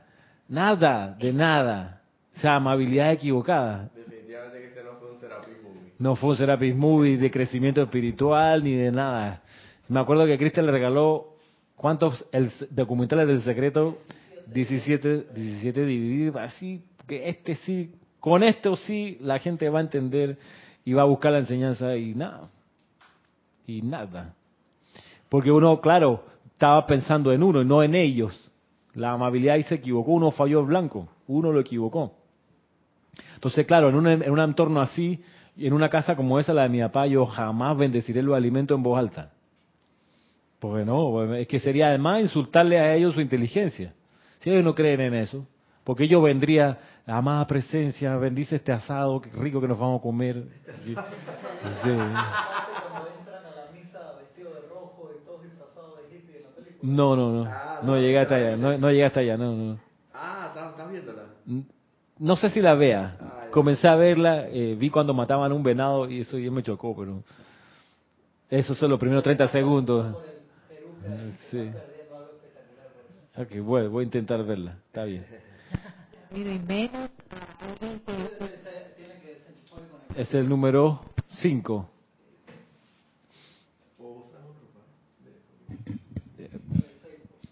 nada, 0.48 1.16
de 1.20 1.32
nada. 1.32 2.02
O 2.36 2.40
sea, 2.40 2.56
amabilidad 2.56 3.12
equivocada. 3.14 3.90
Definitivamente 3.96 4.60
que 4.60 4.68
ese 4.68 4.84
no 4.84 4.98
fue 5.00 5.12
un 5.12 5.20
Serapis 5.20 5.56
Movie. 5.64 5.94
No 6.00 6.16
fue 6.16 6.30
un 6.32 6.38
Serapis 6.38 6.76
Movie 6.76 7.18
de 7.18 7.32
crecimiento 7.32 7.82
espiritual 7.82 8.64
ni 8.64 8.74
de 8.74 8.92
nada. 8.92 9.42
Me 9.88 10.00
acuerdo 10.00 10.26
que 10.26 10.38
Cristian 10.38 10.66
le 10.66 10.72
regaló, 10.72 11.36
¿cuántos 11.76 12.26
el, 12.32 12.52
documentales 12.72 13.28
del 13.28 13.42
secreto? 13.42 14.00
17, 14.48 15.28
17 15.34 15.86
divididos, 15.86 16.36
así, 16.38 16.84
que 17.08 17.30
este 17.30 17.56
sí, 17.56 17.94
con 18.20 18.44
esto 18.44 18.76
sí 18.76 19.18
la 19.22 19.40
gente 19.40 19.70
va 19.70 19.80
a 19.80 19.84
entender 19.84 20.38
y 20.84 20.94
va 20.94 21.04
a 21.04 21.06
buscar 21.06 21.32
la 21.32 21.40
enseñanza 21.40 21.96
y 21.96 22.16
nada. 22.16 22.50
Y 23.68 23.82
nada. 23.82 24.36
Porque 25.30 25.52
uno, 25.52 25.82
claro, 25.82 26.24
estaba 26.54 26.86
pensando 26.86 27.32
en 27.32 27.44
uno 27.44 27.62
y 27.62 27.66
no 27.66 27.84
en 27.84 27.96
ellos. 27.96 28.40
La 28.94 29.12
amabilidad 29.12 29.56
ahí 29.56 29.64
se 29.64 29.76
equivocó, 29.76 30.12
uno 30.12 30.32
falló 30.32 30.62
el 30.62 30.68
blanco, 30.68 31.10
uno 31.28 31.52
lo 31.52 31.60
equivocó. 31.60 32.14
Entonces, 33.36 33.66
claro, 33.66 33.90
en 33.90 33.96
un, 33.96 34.08
en 34.08 34.30
un 34.30 34.40
entorno 34.40 34.82
así, 34.82 35.22
en 35.58 35.74
una 35.74 35.90
casa 35.90 36.16
como 36.16 36.40
esa, 36.40 36.54
la 36.54 36.64
de 36.64 36.70
mi 36.70 36.80
papá, 36.80 37.08
yo 37.08 37.26
jamás 37.26 37.78
bendeciré 37.78 38.22
los 38.22 38.36
alimentos 38.36 38.76
en 38.78 38.84
voz 38.84 39.00
alta. 39.00 39.35
Porque 40.60 40.86
no, 40.86 41.36
es 41.36 41.48
que 41.48 41.60
sería 41.60 41.88
además 41.88 42.22
insultarle 42.22 42.80
a 42.80 42.94
ellos 42.96 43.14
su 43.14 43.22
inteligencia. 43.22 43.94
Si 44.40 44.50
ellos 44.50 44.64
no 44.64 44.74
creen 44.74 45.02
en 45.02 45.14
eso, 45.16 45.46
porque 45.84 46.08
yo 46.08 46.22
vendría, 46.22 46.80
amada 47.06 47.46
presencia, 47.46 48.16
bendice 48.18 48.56
este 48.56 48.72
asado, 48.72 49.22
qué 49.22 49.30
rico 49.32 49.62
que 49.62 49.68
nos 49.68 49.78
vamos 49.78 50.00
a 50.00 50.04
comer. 50.04 50.44
Sí. 50.84 50.96
Sí. 51.84 51.90
No, 56.82 57.16
no, 57.16 57.32
no. 57.32 57.50
Ah, 57.50 57.80
no 57.82 57.94
no, 57.94 58.00
llegué 58.00 58.20
hasta 58.20 58.36
allá. 58.36 58.56
no. 58.56 58.78
No, 58.78 58.90
llegué 58.92 59.06
hasta 59.06 59.20
allá, 59.20 59.38
no, 59.38 59.54
no. 59.54 59.80
Ah, 60.14 60.52
¿estás, 60.54 60.92
viéndola? 60.92 61.24
No 62.20 62.36
sé 62.36 62.50
si 62.50 62.62
la 62.62 62.76
vea. 62.76 63.18
Ah. 63.20 63.48
Comencé 63.52 63.88
a 63.88 63.96
verla, 63.96 64.48
eh, 64.50 64.76
vi 64.78 64.90
cuando 64.90 65.14
mataban 65.14 65.52
un 65.52 65.64
venado 65.64 66.10
y 66.10 66.22
eso 66.22 66.38
ya 66.38 66.52
me 66.52 66.62
chocó, 66.62 66.96
pero 66.96 67.24
esos 68.50 68.78
son 68.78 68.92
los 68.92 69.00
primeros 69.00 69.24
30 69.24 69.48
segundos. 69.48 70.16
Sí. 71.52 71.72
Ok, 73.38 73.60
bueno, 73.64 73.90
voy 73.90 74.04
a 74.04 74.06
intentar 74.06 74.44
verla. 74.44 74.78
Está 74.88 75.04
bien. 75.04 75.26
Es 80.16 80.34
el 80.34 80.48
número 80.48 81.02
5. 81.38 81.90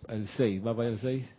El 0.07 0.27
6, 0.27 0.65
¿va 0.65 0.75
para 0.75 0.89
el 0.89 0.99
6? 0.99 1.33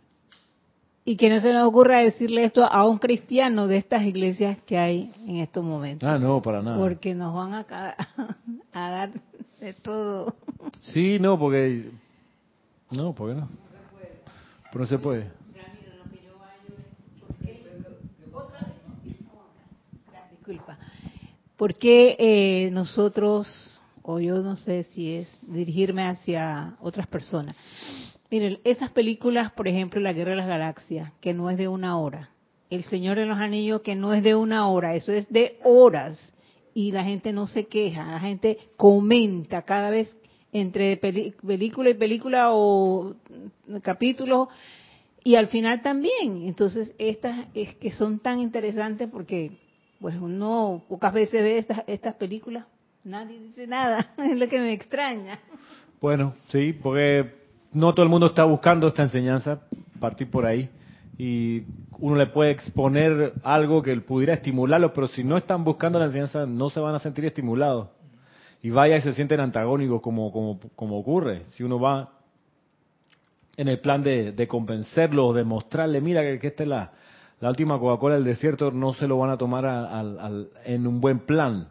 y 1.07 1.17
que 1.17 1.29
no 1.29 1.39
se 1.39 1.53
nos 1.53 1.67
ocurra 1.67 1.99
decirle 1.99 2.43
esto 2.43 2.65
a 2.65 2.87
un 2.87 2.97
cristiano 2.97 3.67
de 3.67 3.77
estas 3.77 4.01
iglesias 4.03 4.57
que 4.65 4.77
hay 4.79 5.13
en 5.27 5.37
estos 5.37 5.63
momentos. 5.63 6.09
Ah, 6.09 6.17
no, 6.17 6.41
para 6.41 6.63
nada. 6.63 6.77
Porque 6.77 7.13
nos 7.13 7.33
van 7.33 7.53
a, 7.53 7.59
a 8.73 8.89
dar 8.89 9.11
de 9.59 9.73
todo. 9.73 10.35
Sí, 10.81 11.19
no, 11.19 11.37
porque... 11.37 11.91
No, 12.91 13.13
¿por 13.13 13.29
qué 13.29 13.41
no? 13.41 13.49
Pero 14.71 14.79
no 14.79 14.85
se 14.85 14.99
puede. 14.99 15.31
Disculpa. 20.31 20.77
¿Por 21.57 21.73
qué 21.75 22.15
eh, 22.19 22.69
nosotros, 22.71 23.79
o 24.03 24.19
yo 24.19 24.43
no 24.43 24.55
sé 24.55 24.83
si 24.83 25.15
es 25.15 25.39
dirigirme 25.41 26.05
hacia 26.05 26.75
otras 26.81 27.07
personas? 27.07 27.55
Miren, 28.29 28.59
esas 28.63 28.91
películas, 28.91 29.51
por 29.53 29.67
ejemplo, 29.67 29.99
La 30.01 30.13
Guerra 30.13 30.31
de 30.31 30.37
las 30.37 30.47
Galaxias, 30.47 31.11
que 31.21 31.33
no 31.33 31.49
es 31.49 31.57
de 31.57 31.67
una 31.67 31.97
hora. 31.97 32.29
El 32.69 32.83
Señor 32.83 33.17
de 33.17 33.25
los 33.25 33.37
Anillos, 33.37 33.81
que 33.81 33.95
no 33.95 34.13
es 34.13 34.21
de 34.23 34.35
una 34.35 34.67
hora, 34.67 34.95
eso 34.95 35.11
es 35.11 35.27
de 35.31 35.59
horas. 35.63 36.33
Y 36.73 36.91
la 36.91 37.03
gente 37.03 37.31
no 37.31 37.47
se 37.47 37.67
queja, 37.67 38.05
la 38.05 38.19
gente 38.19 38.57
comenta 38.75 39.61
cada 39.61 39.89
vez 39.89 40.15
entre 40.55 40.95
película 40.95 41.89
y 41.89 41.95
película 41.95 42.53
o 42.53 43.13
mm, 43.67 43.77
capítulo 43.79 44.47
y 45.21 45.35
al 45.35 45.47
final 45.47 45.81
también. 45.81 46.43
Entonces, 46.43 46.95
estas 46.97 47.47
es 47.53 47.75
que 47.75 47.91
son 47.91 48.19
tan 48.19 48.39
interesantes 48.39 49.09
porque 49.11 49.51
pues 49.99 50.15
uno 50.15 50.81
pocas 50.87 51.13
veces 51.13 51.43
ve 51.43 51.57
estas 51.57 51.83
estas 51.87 52.15
películas, 52.15 52.65
nadie 53.03 53.37
dice 53.39 53.67
nada, 53.67 54.13
es 54.17 54.37
lo 54.37 54.47
que 54.47 54.61
me 54.61 54.71
extraña. 54.71 55.39
Bueno, 55.99 56.35
sí, 56.47 56.71
porque 56.71 57.35
no 57.73 57.93
todo 57.93 58.03
el 58.03 58.09
mundo 58.09 58.27
está 58.27 58.45
buscando 58.45 58.87
esta 58.87 59.03
enseñanza, 59.03 59.59
partir 59.99 60.29
por 60.29 60.45
ahí, 60.45 60.69
y 61.17 61.63
uno 61.99 62.15
le 62.15 62.27
puede 62.27 62.51
exponer 62.51 63.33
algo 63.43 63.81
que 63.81 63.93
pudiera 63.99 64.33
estimularlos, 64.33 64.91
pero 64.93 65.07
si 65.07 65.23
no 65.23 65.35
están 65.35 65.65
buscando 65.65 65.99
la 65.99 66.05
enseñanza, 66.05 66.45
no 66.45 66.69
se 66.69 66.79
van 66.79 66.95
a 66.95 66.99
sentir 66.99 67.25
estimulados. 67.25 67.89
Y 68.65 68.71
vaya 68.71 68.95
y 68.97 69.01
se 69.01 69.13
sienten 69.13 69.39
antagónicos 69.41 70.01
como, 70.01 70.31
como, 70.31 70.59
como 70.75 70.97
ocurre. 70.97 71.43
Si 71.51 71.61
uno 71.61 71.79
va 71.79 72.13
en 73.57 73.67
el 73.67 73.79
plan 73.79 74.01
de, 74.01 74.31
de 74.31 74.47
convencerlo 74.47 75.27
o 75.27 75.33
de 75.33 75.43
mostrarle, 75.43 76.01
mira 76.01 76.23
que, 76.23 76.39
que 76.39 76.47
esta 76.47 76.63
es 76.63 76.69
la, 76.69 76.91
la 77.41 77.49
última 77.49 77.77
Coca-Cola 77.77 78.15
del 78.15 78.23
desierto, 78.23 78.71
no 78.71 78.95
se 78.95 79.05
lo 79.07 79.19
van 79.19 79.29
a 79.29 79.37
tomar 79.37 79.67
a- 79.67 80.31
en 80.65 80.87
un 80.87 80.99
buen 80.99 81.19
plan. 81.19 81.67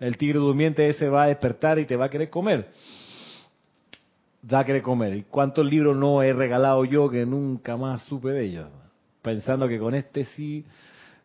El 0.00 0.16
tigre 0.16 0.40
durmiente 0.40 0.88
ese 0.88 1.08
va 1.08 1.22
a 1.22 1.26
despertar 1.28 1.78
y 1.78 1.84
te 1.84 1.94
va 1.94 2.06
a 2.06 2.10
querer 2.10 2.28
comer 2.28 2.70
da 4.42 4.58
a 4.58 4.64
querer 4.64 4.82
comer. 4.82 5.14
¿Y 5.14 5.22
cuántos 5.22 5.64
libros 5.64 5.96
no 5.96 6.24
he 6.24 6.32
regalado 6.32 6.84
yo 6.84 7.08
que 7.08 7.24
nunca 7.24 7.76
más 7.76 8.02
supe 8.06 8.30
de 8.30 8.46
ellos? 8.46 8.68
Pensando 9.22 9.68
que 9.68 9.78
con 9.78 9.94
este 9.94 10.24
sí 10.24 10.64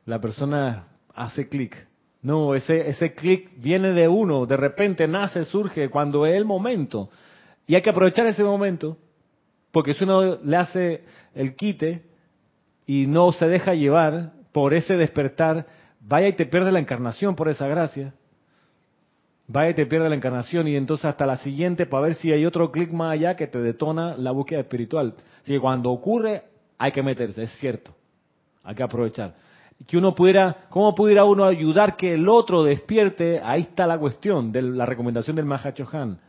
la 0.06 0.22
persona 0.22 0.90
hace 1.16 1.50
clic. 1.50 1.88
No, 2.22 2.56
ese, 2.56 2.90
ese 2.90 3.14
clic 3.14 3.50
viene 3.58 3.94
de 3.94 4.08
uno, 4.08 4.46
de 4.46 4.58
repente 4.58 5.08
nace, 5.08 5.46
surge 5.46 5.90
cuando 5.90 6.26
es 6.26 6.36
el 6.36 6.46
momento. 6.46 7.10
Y 7.68 7.76
hay 7.76 7.82
que 7.82 7.90
aprovechar 7.90 8.26
ese 8.28 8.44
momento, 8.44 8.98
porque 9.72 9.94
si 9.94 10.04
uno 10.04 10.38
le 10.44 10.58
hace 10.58 11.04
el 11.36 11.56
quite 11.56 12.04
y 12.86 13.06
no 13.08 13.32
se 13.32 13.48
deja 13.48 13.74
llevar 13.74 14.34
por 14.52 14.74
ese 14.74 14.98
despertar, 14.98 15.68
vaya 16.02 16.30
y 16.30 16.34
te 16.34 16.46
pierde 16.46 16.72
la 16.72 16.80
encarnación 16.80 17.36
por 17.36 17.50
esa 17.50 17.68
gracia 17.68 18.14
vaya 19.48 19.70
y 19.70 19.74
te 19.74 19.86
pierde 19.86 20.10
la 20.10 20.16
encarnación 20.16 20.68
y 20.68 20.76
entonces 20.76 21.06
hasta 21.06 21.26
la 21.26 21.38
siguiente 21.38 21.86
para 21.86 22.04
ver 22.04 22.16
si 22.16 22.32
hay 22.32 22.46
otro 22.46 22.72
clic 22.72 22.92
más 22.92 23.14
allá 23.14 23.36
que 23.36 23.48
te 23.48 23.60
detona 23.60 24.16
la 24.18 24.32
búsqueda 24.32 24.60
espiritual. 24.60 25.16
Así 25.42 25.54
que 25.54 25.60
cuando 25.60 25.90
ocurre 25.92 26.44
hay 26.78 26.92
que 26.92 27.02
meterse, 27.02 27.44
es 27.44 27.52
cierto, 27.58 27.96
hay 28.64 28.76
que 28.76 28.84
aprovechar. 28.84 29.36
Que 29.86 29.98
uno 29.98 30.16
pudiera, 30.16 30.66
¿cómo 30.70 30.96
pudiera 30.96 31.24
uno 31.24 31.46
ayudar 31.46 31.96
que 31.96 32.14
el 32.14 32.28
otro 32.28 32.64
despierte? 32.64 33.40
Ahí 33.44 33.62
está 33.62 33.86
la 33.86 34.00
cuestión 34.00 34.52
de 34.52 34.62
la 34.62 34.86
recomendación 34.86 35.36
del 35.36 35.46
Mahacho 35.46 35.88
Han. 35.92 36.20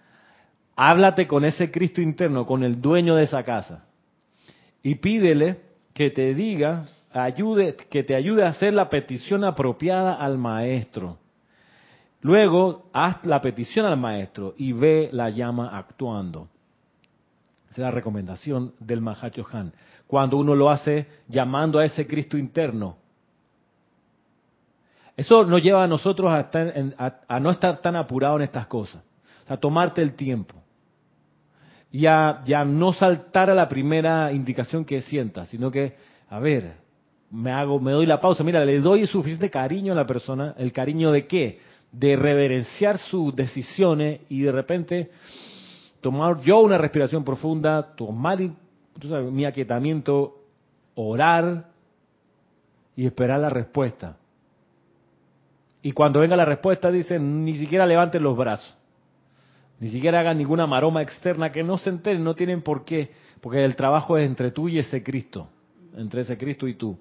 Háblate 0.76 1.26
con 1.26 1.44
ese 1.44 1.70
Cristo 1.70 2.00
interno, 2.00 2.46
con 2.46 2.62
el 2.62 2.80
dueño 2.80 3.16
de 3.16 3.24
esa 3.24 3.42
casa 3.42 3.88
y 4.82 4.96
pídele 4.96 5.61
que 5.92 6.11
te 6.11 6.34
diga, 6.34 6.87
ayude, 7.12 7.76
que 7.90 8.02
te 8.04 8.14
ayude 8.14 8.44
a 8.44 8.48
hacer 8.48 8.72
la 8.72 8.88
petición 8.88 9.44
apropiada 9.44 10.14
al 10.14 10.38
maestro. 10.38 11.18
Luego, 12.20 12.88
haz 12.92 13.24
la 13.24 13.40
petición 13.40 13.87
al 13.87 13.96
maestro 13.96 14.54
y 14.56 14.72
ve 14.72 15.08
la 15.12 15.30
llama 15.30 15.76
actuando. 15.76 16.48
Esa 17.70 17.72
es 17.72 17.78
la 17.78 17.90
recomendación 17.90 18.72
del 18.80 19.00
Mahacho 19.00 19.46
Han. 19.52 19.72
Cuando 20.06 20.37
uno 20.37 20.54
lo 20.54 20.70
hace 20.70 21.06
llamando 21.28 21.78
a 21.78 21.84
ese 21.84 22.06
Cristo 22.06 22.38
interno. 22.38 22.96
Eso 25.18 25.44
nos 25.44 25.61
lleva 25.61 25.83
a 25.83 25.88
nosotros 25.88 26.31
a, 26.33 26.38
estar 26.42 26.72
en- 26.76 26.94
a- 26.96 27.40
no 27.40 27.50
estar 27.50 27.78
tan 27.78 27.96
apurado 27.96 28.37
en 28.37 28.42
estas 28.42 28.68
cosas. 28.68 29.02
A 29.48 29.57
tomarte 29.57 30.00
el 30.00 30.14
tiempo. 30.14 30.54
Y 31.90 32.07
a, 32.07 32.40
no 32.64 32.92
saltar 32.92 33.50
a 33.50 33.54
la 33.54 33.68
primera 33.68 34.31
indicación 34.31 34.85
que 34.85 35.00
sientas, 35.02 35.48
sino 35.48 35.72
que, 35.72 35.96
a 36.31 36.38
ver, 36.38 36.74
me 37.33 37.50
hago, 37.50 37.81
me 37.81 37.90
doy 37.90 38.07
la 38.07 38.20
pausa. 38.20 38.44
Mira, 38.44 38.64
le 38.64 38.78
doy 38.78 39.09
suficiente 39.09 39.50
cariño 39.50 39.92
a 39.92 39.96
la 39.96 40.07
persona. 40.07 40.54
¿El 40.57 40.72
cariño 40.72 41.11
de 41.11 41.26
qué? 41.26 41.59
De 41.90 42.14
reverenciar 42.14 42.98
sus 42.98 43.35
decisiones 43.35 44.20
y 44.28 44.42
de 44.42 44.52
repente 44.52 45.11
tomar 46.00 46.40
yo 46.42 46.61
una 46.61 46.78
respiración 46.78 47.24
profunda, 47.24 47.83
tomar 47.96 48.38
sabes, 49.02 49.33
mi 49.33 49.44
aquietamiento 49.44 50.37
orar 50.94 51.64
y 52.94 53.04
esperar 53.04 53.40
la 53.40 53.50
respuesta. 53.50 54.16
Y 55.83 55.93
cuando 55.93 56.21
venga 56.21 56.37
la 56.37 56.45
respuesta 56.45 56.91
dicen, 56.91 57.45
ni 57.45 57.57
siquiera 57.57 57.87
levanten 57.87 58.23
los 58.23 58.37
brazos, 58.37 58.77
ni 59.81 59.88
siquiera 59.88 60.21
hagan 60.21 60.38
ninguna 60.38 60.67
maroma 60.67 61.03
externa, 61.03 61.53
que 61.53 61.62
no 61.62 61.79
se 61.79 61.91
enteren, 61.91 62.25
no 62.25 62.35
tienen 62.35 62.62
por 62.62 62.85
qué, 62.85 63.11
porque 63.41 63.64
el 63.64 63.77
trabajo 63.77 64.19
es 64.19 64.29
entre 64.29 64.51
tú 64.51 64.69
y 64.69 64.79
ese 64.79 65.03
Cristo, 65.03 65.49
entre 65.97 66.23
ese 66.23 66.37
Cristo 66.37 66.67
y 66.67 66.75
tú. 66.75 66.99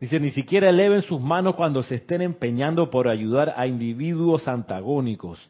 Dice, 0.00 0.20
ni 0.20 0.30
siquiera 0.32 0.68
eleven 0.68 1.00
sus 1.00 1.22
manos 1.22 1.54
cuando 1.54 1.82
se 1.82 1.94
estén 1.94 2.20
empeñando 2.20 2.90
por 2.90 3.08
ayudar 3.08 3.54
a 3.56 3.66
individuos 3.66 4.46
antagónicos. 4.46 5.40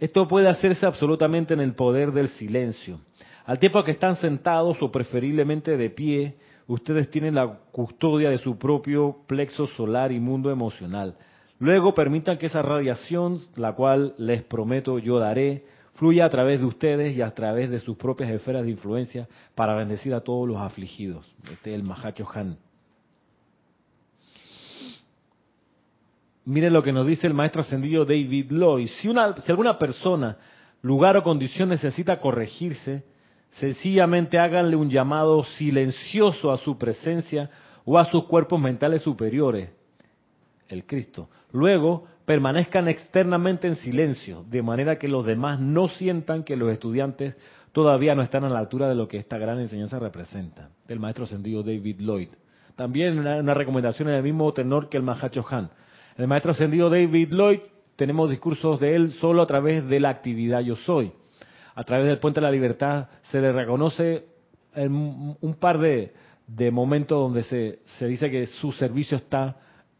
Esto 0.00 0.26
puede 0.26 0.48
hacerse 0.48 0.84
absolutamente 0.84 1.54
en 1.54 1.60
el 1.60 1.74
poder 1.74 2.10
del 2.10 2.28
silencio. 2.30 2.98
Al 3.44 3.60
tiempo 3.60 3.84
que 3.84 3.92
están 3.92 4.16
sentados 4.16 4.82
o 4.82 4.90
preferiblemente 4.90 5.76
de 5.76 5.90
pie, 5.90 6.34
ustedes 6.66 7.10
tienen 7.10 7.34
la 7.34 7.58
custodia 7.72 8.30
de 8.30 8.38
su 8.38 8.58
propio 8.58 9.18
plexo 9.26 9.66
solar 9.66 10.12
y 10.12 10.20
mundo 10.20 10.50
emocional. 10.50 11.16
Luego 11.58 11.94
permitan 11.94 12.38
que 12.38 12.46
esa 12.46 12.62
radiación, 12.62 13.40
la 13.56 13.74
cual 13.74 14.14
les 14.18 14.42
prometo 14.42 14.98
yo 14.98 15.18
daré, 15.18 15.64
fluya 15.94 16.24
a 16.24 16.30
través 16.30 16.60
de 16.60 16.66
ustedes 16.66 17.16
y 17.16 17.22
a 17.22 17.30
través 17.30 17.70
de 17.70 17.78
sus 17.78 17.96
propias 17.96 18.30
esferas 18.30 18.64
de 18.64 18.70
influencia 18.70 19.28
para 19.54 19.74
bendecir 19.74 20.14
a 20.14 20.20
todos 20.20 20.48
los 20.48 20.58
afligidos. 20.58 21.24
Este 21.50 21.72
es 21.72 21.80
el 21.80 21.84
Mahacho 21.84 22.26
Han. 22.34 22.56
Miren 26.44 26.72
lo 26.72 26.82
que 26.82 26.92
nos 26.92 27.06
dice 27.06 27.26
el 27.26 27.34
maestro 27.34 27.60
ascendido 27.60 28.04
David 28.04 28.50
Lloyd. 28.50 28.88
Si, 29.00 29.08
una, 29.08 29.36
si 29.36 29.52
alguna 29.52 29.78
persona, 29.78 30.38
lugar 30.80 31.16
o 31.16 31.22
condición 31.22 31.68
necesita 31.68 32.18
corregirse, 32.20 33.04
sencillamente 33.52 34.38
háganle 34.38 34.76
un 34.76 34.90
llamado 34.90 35.44
silencioso 35.44 36.52
a 36.52 36.58
su 36.58 36.76
presencia 36.78 37.50
o 37.84 37.98
a 37.98 38.04
sus 38.04 38.24
cuerpos 38.24 38.60
mentales 38.60 39.02
superiores, 39.02 39.70
el 40.68 40.86
Cristo. 40.86 41.28
Luego, 41.52 42.06
permanezcan 42.24 42.88
externamente 42.88 43.66
en 43.66 43.76
silencio, 43.76 44.44
de 44.48 44.62
manera 44.62 44.98
que 44.98 45.08
los 45.08 45.26
demás 45.26 45.60
no 45.60 45.88
sientan 45.88 46.44
que 46.44 46.56
los 46.56 46.72
estudiantes 46.72 47.34
todavía 47.72 48.14
no 48.14 48.22
están 48.22 48.44
a 48.44 48.48
la 48.48 48.58
altura 48.58 48.88
de 48.88 48.94
lo 48.94 49.08
que 49.08 49.18
esta 49.18 49.38
gran 49.38 49.58
enseñanza 49.58 49.98
representa, 49.98 50.70
del 50.86 51.00
maestro 51.00 51.24
ascendido 51.24 51.62
David 51.62 52.00
Lloyd. 52.00 52.28
También 52.76 53.18
una, 53.18 53.54
recomendación 53.54 54.08
en 54.08 54.14
el 54.14 54.22
mismo 54.22 54.52
tenor 54.52 54.88
que 54.88 54.96
el 54.96 55.02
Mahacho 55.02 55.44
Han 55.50 55.70
el 56.16 56.28
maestro 56.28 56.52
ascendido 56.52 56.90
David 56.90 57.32
Lloyd, 57.32 57.60
tenemos 57.96 58.28
discursos 58.28 58.80
de 58.80 58.94
él 58.94 59.10
solo 59.12 59.42
a 59.42 59.46
través 59.46 59.86
de 59.88 60.00
la 60.00 60.10
actividad 60.10 60.60
yo 60.60 60.76
soy. 60.76 61.12
A 61.74 61.84
través 61.84 62.06
del 62.06 62.18
puente 62.18 62.40
de 62.40 62.46
la 62.46 62.52
libertad 62.52 63.08
se 63.30 63.40
le 63.40 63.52
reconoce 63.52 64.26
un 64.76 65.56
par 65.58 65.78
de, 65.78 66.12
momentos 66.70 67.18
donde 67.18 67.42
se, 67.44 68.06
dice 68.06 68.30
que 68.30 68.46
su 68.46 68.72
servicio 68.72 69.16
está 69.16 69.56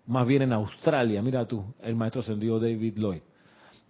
más 0.07 0.27
bien 0.27 0.43
en 0.43 0.53
Australia. 0.53 1.23
Mira 1.23 1.47
tú, 1.47 1.65
el 1.83 1.95
maestro 1.95 2.21
ascendido 2.21 2.59
David 2.59 2.95
Lloyd. 2.97 3.21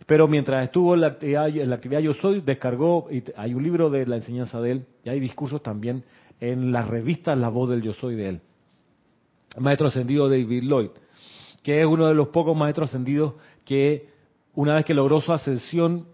Pero 0.07 0.27
mientras 0.27 0.65
estuvo 0.65 0.95
en 0.95 1.03
la 1.03 1.07
actividad, 1.09 1.49
en 1.49 1.69
la 1.69 1.77
actividad 1.77 2.01
Yo 2.01 2.15
Soy, 2.15 2.41
descargó, 2.41 3.07
y 3.11 3.23
hay 3.37 3.55
un 3.55 3.63
libro 3.63 3.89
de 3.89 4.05
la 4.07 4.17
enseñanza 4.17 4.61
de 4.61 4.73
él, 4.73 4.87
y 5.05 5.11
hay 5.11 5.21
discursos 5.21 5.63
también 5.63 6.03
en 6.41 6.73
las 6.73 6.89
revistas 6.89 7.39
La 7.39 7.49
Voz 7.49 7.71
del 7.71 7.83
Yo 7.83 7.93
Soy 7.93 8.17
de 8.17 8.29
él. 8.29 8.41
Maestro 9.59 9.89
ascendido 9.89 10.29
David 10.29 10.65
Lloyd 10.65 10.91
que 11.63 11.81
es 11.81 11.87
uno 11.87 12.09
de 12.09 12.15
los 12.15 12.29
pocos 12.29 12.57
maestros 12.57 12.91
ascendidos 12.91 13.35
que 13.65 14.09
una 14.55 14.75
vez 14.75 14.85
que 14.85 14.95
logró 14.95 15.21
su 15.21 15.33
ascensión, 15.33 16.07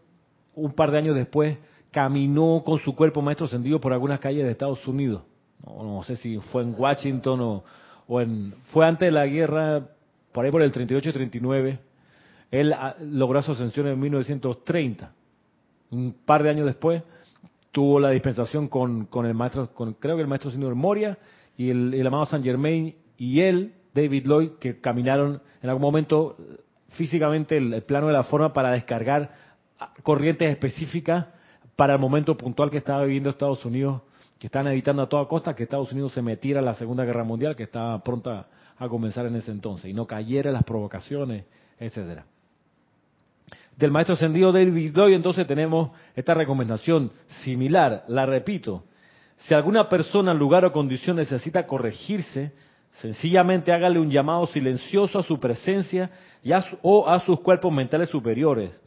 un 0.58 0.72
par 0.72 0.90
de 0.90 0.98
años 0.98 1.14
después, 1.14 1.58
caminó 1.90 2.62
con 2.64 2.78
su 2.80 2.94
cuerpo 2.94 3.22
maestro 3.22 3.46
ascendido 3.46 3.80
por 3.80 3.92
algunas 3.92 4.20
calles 4.20 4.44
de 4.44 4.50
Estados 4.50 4.86
Unidos. 4.86 5.22
No, 5.64 6.02
sé 6.04 6.16
si 6.16 6.38
fue 6.38 6.62
en 6.62 6.74
Washington 6.76 7.40
o, 7.40 7.64
o, 8.06 8.20
en... 8.20 8.54
Fue 8.72 8.86
antes 8.86 9.08
de 9.08 9.12
la 9.12 9.26
guerra, 9.26 9.88
por 10.32 10.44
ahí 10.44 10.50
por 10.50 10.62
el 10.62 10.72
38-39. 10.72 11.78
Él 12.50 12.72
ah, 12.72 12.96
logró 13.00 13.42
su 13.42 13.52
ascensión 13.52 13.88
en 13.88 13.98
1930. 13.98 15.12
Un 15.90 16.14
par 16.24 16.42
de 16.42 16.50
años 16.50 16.66
después 16.66 17.02
tuvo 17.72 18.00
la 18.00 18.10
dispensación 18.10 18.68
con, 18.68 19.06
con 19.06 19.26
el 19.26 19.34
maestro, 19.34 19.72
con, 19.72 19.94
creo 19.94 20.16
que 20.16 20.22
el 20.22 20.28
maestro 20.28 20.50
señor 20.50 20.74
Moria 20.74 21.18
y 21.56 21.70
el, 21.70 21.94
el 21.94 22.06
amado 22.06 22.26
San 22.26 22.42
Germain 22.42 22.94
y 23.16 23.40
él 23.40 23.74
David 23.94 24.26
Lloyd, 24.26 24.50
que 24.60 24.80
caminaron 24.80 25.42
en 25.62 25.68
algún 25.68 25.82
momento 25.82 26.36
físicamente 26.90 27.56
el, 27.56 27.82
plano 27.82 28.06
de 28.06 28.12
la 28.12 28.22
forma 28.24 28.52
para 28.52 28.70
descargar 28.70 29.30
corrientes 30.02 30.50
específicas 30.50 31.26
para 31.76 31.94
el 31.94 32.00
momento 32.00 32.36
puntual 32.36 32.70
que 32.70 32.78
estaba 32.78 33.04
viviendo 33.04 33.30
Estados 33.30 33.64
Unidos, 33.64 34.02
que 34.38 34.46
están 34.46 34.66
evitando 34.66 35.02
a 35.02 35.08
toda 35.08 35.26
costa 35.26 35.54
que 35.54 35.64
Estados 35.64 35.92
Unidos 35.92 36.12
se 36.12 36.22
metiera 36.22 36.60
en 36.60 36.66
la 36.66 36.74
Segunda 36.74 37.04
Guerra 37.04 37.24
Mundial, 37.24 37.56
que 37.56 37.64
estaba 37.64 38.02
pronta 38.02 38.48
a 38.76 38.88
comenzar 38.88 39.26
en 39.26 39.36
ese 39.36 39.50
entonces, 39.50 39.90
y 39.90 39.94
no 39.94 40.06
cayera 40.06 40.50
en 40.50 40.54
las 40.54 40.64
provocaciones, 40.64 41.44
etcétera. 41.78 42.24
Del 43.76 43.92
maestro 43.92 44.14
ascendido 44.14 44.50
David 44.50 44.92
Lloyd, 44.92 45.14
entonces 45.14 45.46
tenemos 45.46 45.90
esta 46.16 46.34
recomendación 46.34 47.12
similar, 47.44 48.04
la 48.08 48.26
repito. 48.26 48.84
Si 49.36 49.54
alguna 49.54 49.88
persona, 49.88 50.34
lugar 50.34 50.64
o 50.64 50.72
condición 50.72 51.16
necesita 51.16 51.66
corregirse, 51.66 52.52
Sencillamente 53.00 53.72
hágale 53.72 54.00
un 54.00 54.10
llamado 54.10 54.46
silencioso 54.46 55.20
a 55.20 55.22
su 55.22 55.38
presencia 55.38 56.10
y 56.42 56.50
o 56.82 57.08
a 57.08 57.20
sus 57.20 57.40
cuerpos 57.40 57.72
mentales 57.72 58.08
superiores. 58.08 58.78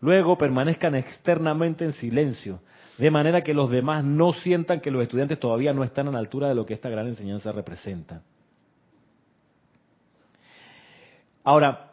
Luego 0.00 0.38
permanezcan 0.38 0.94
externamente 0.94 1.84
en 1.84 1.92
silencio, 1.92 2.60
de 2.96 3.10
manera 3.10 3.42
que 3.42 3.54
los 3.54 3.70
demás 3.70 4.04
no 4.04 4.32
sientan 4.32 4.80
que 4.80 4.90
los 4.90 5.02
estudiantes 5.02 5.38
todavía 5.38 5.72
no 5.72 5.84
están 5.84 6.08
a 6.08 6.12
la 6.12 6.18
altura 6.18 6.48
de 6.48 6.54
lo 6.54 6.64
que 6.64 6.74
esta 6.74 6.88
gran 6.88 7.06
enseñanza 7.06 7.52
representa. 7.52 8.22
Ahora, 11.44 11.92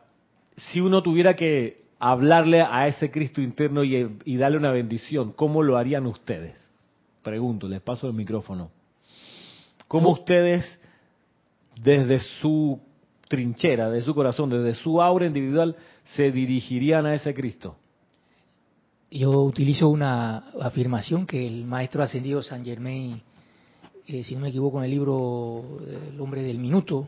si 0.56 0.80
uno 0.80 1.04
tuviera 1.04 1.36
que 1.36 1.86
hablarle 2.00 2.62
a 2.62 2.88
ese 2.88 3.12
Cristo 3.12 3.42
interno 3.42 3.84
y, 3.84 4.18
y 4.24 4.38
darle 4.38 4.58
una 4.58 4.72
bendición, 4.72 5.34
¿cómo 5.34 5.64
lo 5.64 5.78
harían 5.78 6.06
ustedes? 6.06 6.56
Pregunto, 7.24 7.68
les 7.68 7.82
paso 7.82 8.08
el 8.08 8.14
micrófono. 8.14 8.72
¿Cómo 9.88 10.12
ustedes 10.12 10.66
desde 11.76 12.20
su 12.20 12.80
trinchera, 13.28 13.90
de 13.90 14.02
su 14.02 14.16
corazón, 14.16 14.50
desde 14.50 14.76
su 14.76 15.02
aura 15.02 15.26
individual, 15.26 15.76
se 16.16 16.32
dirigirían 16.32 17.06
a 17.06 17.14
ese 17.14 17.34
Cristo? 17.34 17.76
Yo 19.10 19.32
utilizo 19.44 19.88
una 19.88 20.50
afirmación 20.62 21.26
que 21.26 21.48
el 21.48 21.64
maestro 21.64 22.04
ascendido 22.04 22.44
San 22.44 22.66
Germain, 22.66 23.22
eh, 24.06 24.24
si 24.24 24.36
no 24.36 24.42
me 24.42 24.50
equivoco, 24.50 24.80
en 24.80 24.86
el 24.86 24.92
libro 24.92 25.80
El 26.12 26.20
hombre 26.20 26.42
del 26.42 26.58
minuto, 26.58 27.08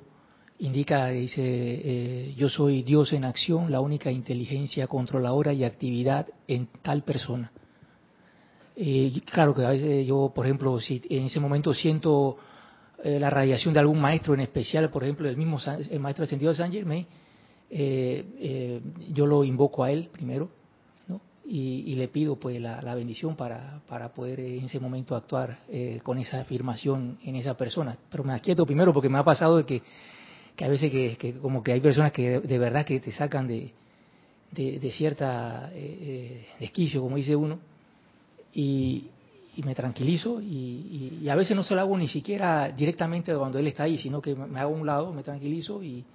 indica, 0.59 1.07
dice, 1.07 1.41
eh, 1.43 2.33
yo 2.37 2.49
soy 2.49 2.83
Dios 2.83 3.11
en 3.11 3.25
acción, 3.25 3.69
la 3.69 3.81
única 3.81 4.11
inteligencia 4.11 4.87
controladora 4.87 5.51
y 5.51 5.65
actividad 5.65 6.27
en 6.47 6.69
tal 6.81 7.03
persona. 7.03 7.51
Eh, 8.77 9.11
claro 9.25 9.53
que 9.53 9.65
a 9.65 9.71
veces 9.71 10.07
yo, 10.07 10.31
por 10.33 10.45
ejemplo, 10.45 10.79
si 10.79 11.01
en 11.09 11.25
ese 11.25 11.41
momento 11.41 11.73
siento 11.73 12.37
eh, 13.03 13.19
la 13.19 13.29
radiación 13.29 13.73
de 13.73 13.81
algún 13.81 13.99
maestro 13.99 14.33
en 14.33 14.39
especial, 14.39 14.89
por 14.89 15.03
ejemplo, 15.03 15.27
el 15.27 15.35
mismo 15.35 15.59
el 15.67 15.99
maestro 15.99 16.23
ascendido 16.23 16.53
San 16.53 16.71
Germain, 16.71 17.05
eh, 17.69 18.25
eh, 18.39 18.81
yo 19.11 19.25
lo 19.25 19.43
invoco 19.43 19.83
a 19.83 19.91
él 19.91 20.09
primero 20.11 20.58
¿no? 21.49 21.55
y, 21.55 21.95
le 21.95 22.07
pido 22.07 22.35
pues 22.35 22.59
la, 22.61 22.95
bendición 22.95 23.35
para, 23.35 23.81
para, 23.87 24.13
poder 24.13 24.39
en 24.39 24.65
ese 24.65 24.79
momento 24.79 25.15
actuar 25.15 25.59
con 26.03 26.17
esa 26.17 26.41
afirmación 26.41 27.17
en 27.23 27.35
esa 27.35 27.55
persona. 27.55 27.97
Pero 28.09 28.23
me 28.23 28.33
aquieto 28.33 28.65
primero 28.65 28.93
porque 28.93 29.09
me 29.09 29.17
ha 29.17 29.23
pasado 29.23 29.57
de 29.57 29.65
que, 29.65 29.81
que 30.55 30.65
a 30.65 30.69
veces 30.69 30.91
que, 30.91 31.33
como 31.41 31.63
que 31.63 31.73
hay 31.73 31.81
personas 31.81 32.11
que 32.11 32.39
de, 32.39 32.57
verdad 32.57 32.85
que 32.85 32.99
te 32.99 33.11
sacan 33.11 33.47
de, 33.47 33.71
de, 34.51 34.91
cierta 34.91 35.71
desquicio, 36.59 37.01
como 37.01 37.15
dice 37.15 37.35
uno, 37.35 37.59
y, 38.53 39.05
y 39.59 39.63
me 39.63 39.75
tranquilizo 39.75 40.39
y, 40.41 41.27
a 41.29 41.35
veces 41.35 41.53
no 41.53 41.63
se 41.63 41.75
lo 41.75 41.81
hago 41.81 41.97
ni 41.97 42.07
siquiera 42.07 42.71
directamente 42.71 43.35
cuando 43.35 43.59
él 43.59 43.67
está 43.67 43.83
ahí, 43.83 43.97
sino 43.97 44.21
que 44.21 44.33
me 44.33 44.57
hago 44.57 44.73
a 44.73 44.77
un 44.79 44.85
lado, 44.85 45.11
me 45.11 45.21
tranquilizo 45.21 45.83
y, 45.83 46.05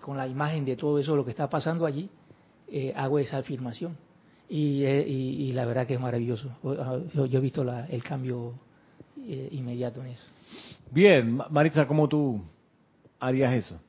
con 0.00 0.18
la 0.18 0.26
imagen 0.28 0.64
de 0.66 0.76
todo 0.76 0.98
eso, 0.98 1.16
lo 1.16 1.24
que 1.24 1.30
está 1.30 1.48
pasando 1.48 1.86
allí, 1.86 2.08
eh, 2.70 2.92
hago 2.94 3.18
esa 3.18 3.38
afirmación. 3.38 3.96
Eh, 4.48 5.04
y, 5.08 5.52
la 5.52 5.64
verdad 5.64 5.86
que 5.86 5.94
es 5.94 6.00
maravilloso. 6.00 6.50
Yo, 7.14 7.38
he 7.38 7.40
visto 7.40 7.62
el 7.62 8.02
cambio 8.02 8.54
eh, 9.26 9.48
inmediato 9.52 10.00
en 10.00 10.08
eso. 10.08 10.24
Bien, 10.90 11.40
Maritza, 11.50 11.86
¿cómo 11.86 12.08
tú 12.08 12.40
harías 13.18 13.54
eso? 13.54 13.80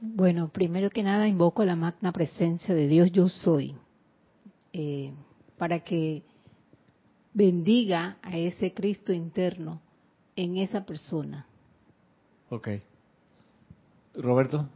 Bueno, 0.00 0.48
primero 0.48 0.90
que 0.90 1.02
nada 1.02 1.26
invoco 1.28 1.62
a 1.62 1.66
la 1.66 1.76
magna 1.76 2.12
presencia 2.12 2.74
de 2.74 2.86
Dios 2.88 3.10
yo 3.10 3.28
soy, 3.28 3.74
eh, 4.72 5.12
para 5.56 5.80
que 5.80 6.22
bendiga 7.32 8.18
a 8.22 8.36
ese 8.36 8.74
Cristo 8.74 9.12
interno 9.12 9.80
en 10.36 10.58
esa 10.58 10.84
persona. 10.84 11.46
Ok. 12.50 12.68
Roberto. 14.16 14.68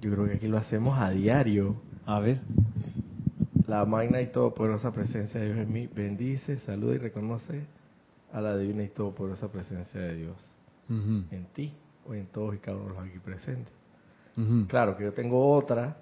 Yo 0.00 0.12
creo 0.12 0.26
que 0.26 0.34
aquí 0.34 0.48
lo 0.48 0.58
hacemos 0.58 0.98
a 0.98 1.10
diario. 1.10 1.76
A 2.06 2.20
ver. 2.20 2.40
La 3.66 3.84
magna 3.84 4.20
y 4.20 4.28
todopoderosa 4.28 4.92
presencia 4.92 5.40
de 5.40 5.46
Dios 5.46 5.58
en 5.58 5.72
mí 5.72 5.88
bendice, 5.88 6.58
saluda 6.60 6.94
y 6.94 6.98
reconoce 6.98 7.66
a 8.32 8.40
la 8.40 8.56
divina 8.56 8.84
y 8.84 8.88
todopoderosa 8.88 9.48
presencia 9.48 10.00
de 10.00 10.14
Dios 10.14 10.36
en 10.88 11.46
ti 11.52 11.72
o 12.08 12.14
en 12.14 12.26
todos 12.26 12.54
y 12.54 12.58
cada 12.58 12.76
uno 12.76 12.90
de 12.90 12.94
los 12.94 13.08
aquí 13.08 13.18
presentes. 13.18 13.72
Claro 14.68 14.96
que 14.96 15.02
yo 15.02 15.12
tengo 15.12 15.52
otra, 15.52 15.96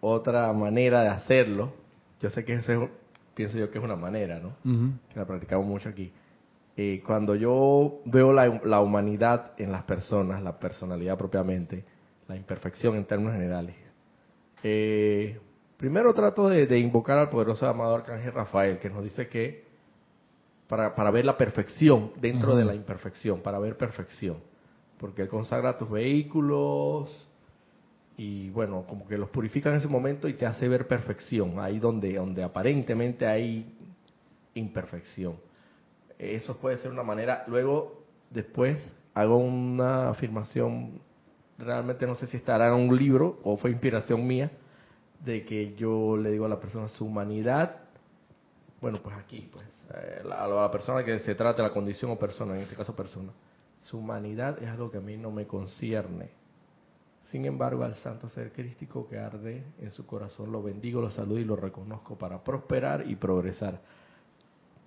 otra 0.00 0.52
manera 0.52 1.02
de 1.02 1.08
hacerlo. 1.08 1.72
Yo 2.20 2.30
sé 2.30 2.44
que 2.44 2.54
ese 2.54 2.74
es, 2.74 2.90
pienso 3.34 3.58
yo 3.58 3.72
que 3.72 3.78
es 3.78 3.84
una 3.84 3.96
manera, 3.96 4.38
¿no? 4.38 4.52
Que 5.12 5.18
la 5.18 5.26
practicamos 5.26 5.66
mucho 5.66 5.88
aquí. 5.88 6.12
Eh, 6.80 7.02
cuando 7.04 7.34
yo 7.34 8.02
veo 8.04 8.32
la, 8.32 8.60
la 8.62 8.80
humanidad 8.80 9.50
en 9.56 9.72
las 9.72 9.82
personas, 9.82 10.40
la 10.44 10.60
personalidad 10.60 11.18
propiamente, 11.18 11.84
la 12.28 12.36
imperfección 12.36 12.94
en 12.94 13.04
términos 13.04 13.32
generales, 13.32 13.74
eh, 14.62 15.40
primero 15.76 16.14
trato 16.14 16.48
de, 16.48 16.68
de 16.68 16.78
invocar 16.78 17.18
al 17.18 17.30
poderoso 17.30 17.66
amado 17.66 17.96
Arcángel 17.96 18.32
Rafael, 18.32 18.78
que 18.78 18.90
nos 18.90 19.02
dice 19.02 19.26
que 19.26 19.64
para, 20.68 20.94
para 20.94 21.10
ver 21.10 21.24
la 21.24 21.36
perfección 21.36 22.12
dentro 22.20 22.54
de 22.54 22.64
la 22.64 22.76
imperfección, 22.76 23.40
para 23.40 23.58
ver 23.58 23.76
perfección, 23.76 24.36
porque 24.98 25.22
él 25.22 25.28
consagra 25.28 25.76
tus 25.76 25.90
vehículos 25.90 27.26
y 28.16 28.50
bueno, 28.50 28.84
como 28.88 29.08
que 29.08 29.18
los 29.18 29.30
purifica 29.30 29.70
en 29.70 29.78
ese 29.78 29.88
momento 29.88 30.28
y 30.28 30.34
te 30.34 30.46
hace 30.46 30.68
ver 30.68 30.86
perfección, 30.86 31.58
ahí 31.58 31.80
donde, 31.80 32.14
donde 32.14 32.44
aparentemente 32.44 33.26
hay 33.26 33.76
imperfección. 34.54 35.47
Eso 36.18 36.56
puede 36.56 36.78
ser 36.78 36.90
una 36.90 37.02
manera. 37.02 37.44
Luego, 37.46 38.02
después, 38.30 38.76
hago 39.14 39.36
una 39.36 40.10
afirmación, 40.10 41.00
realmente 41.58 42.06
no 42.06 42.14
sé 42.16 42.26
si 42.26 42.36
estará 42.36 42.68
en 42.68 42.74
un 42.74 42.96
libro 42.96 43.38
o 43.44 43.56
fue 43.56 43.70
inspiración 43.70 44.26
mía, 44.26 44.50
de 45.24 45.44
que 45.44 45.74
yo 45.74 46.16
le 46.16 46.30
digo 46.30 46.46
a 46.46 46.48
la 46.48 46.60
persona 46.60 46.88
su 46.88 47.04
humanidad, 47.04 47.76
bueno, 48.80 49.00
pues 49.02 49.16
aquí, 49.16 49.48
pues, 49.52 49.64
eh, 49.94 50.22
a 50.30 50.46
la 50.46 50.70
persona 50.70 51.04
que 51.04 51.18
se 51.20 51.34
trata, 51.34 51.62
la 51.62 51.72
condición 51.72 52.10
o 52.12 52.18
persona, 52.18 52.54
en 52.54 52.62
este 52.62 52.76
caso 52.76 52.94
persona, 52.94 53.32
su 53.82 53.98
humanidad 53.98 54.62
es 54.62 54.68
algo 54.68 54.90
que 54.90 54.98
a 54.98 55.00
mí 55.00 55.16
no 55.16 55.30
me 55.30 55.46
concierne. 55.46 56.30
Sin 57.30 57.44
embargo, 57.44 57.84
al 57.84 57.94
santo 57.96 58.28
ser 58.28 58.52
crístico 58.52 59.06
que 59.08 59.18
arde 59.18 59.64
en 59.80 59.90
su 59.90 60.06
corazón, 60.06 60.50
lo 60.50 60.62
bendigo, 60.62 61.00
lo 61.00 61.10
saludo 61.10 61.38
y 61.38 61.44
lo 61.44 61.56
reconozco 61.56 62.16
para 62.16 62.42
prosperar 62.42 63.04
y 63.08 63.16
progresar. 63.16 63.80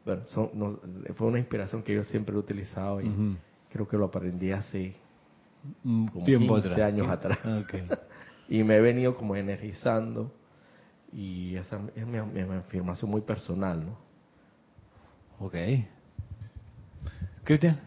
Bueno, 0.06 0.24
son- 0.28 0.50
no- 0.54 0.80
fue 1.16 1.28
una 1.28 1.40
inspiración 1.40 1.84
que 1.84 1.94
yo 1.94 2.04
siempre 2.04 2.36
he 2.36 2.38
utilizado 2.40 3.02
y 3.02 3.38
creo 3.72 3.88
que 3.88 3.98
lo 3.98 4.06
aprendí 4.06 4.52
hace 4.52 4.96
como 5.84 6.26
tiempo 6.26 6.56
15 6.56 6.70
atrás. 6.74 6.88
años 6.88 7.08
atrás. 7.10 7.40
Ok. 7.64 7.74
y 8.50 8.64
me 8.64 8.78
he 8.78 8.82
venido 8.82 9.16
como 9.16 9.36
energizando 9.36 10.32
y 11.14 11.56
esa 11.56 11.80
es 11.96 12.06
mi, 12.08 12.20
mi- 12.22 12.44
mi 12.46 12.56
afirmación 12.56 13.12
muy 13.12 13.22
personal, 13.22 13.86
¿no? 13.86 13.98
Ok. 15.40 15.56
Cristian. 17.44 17.80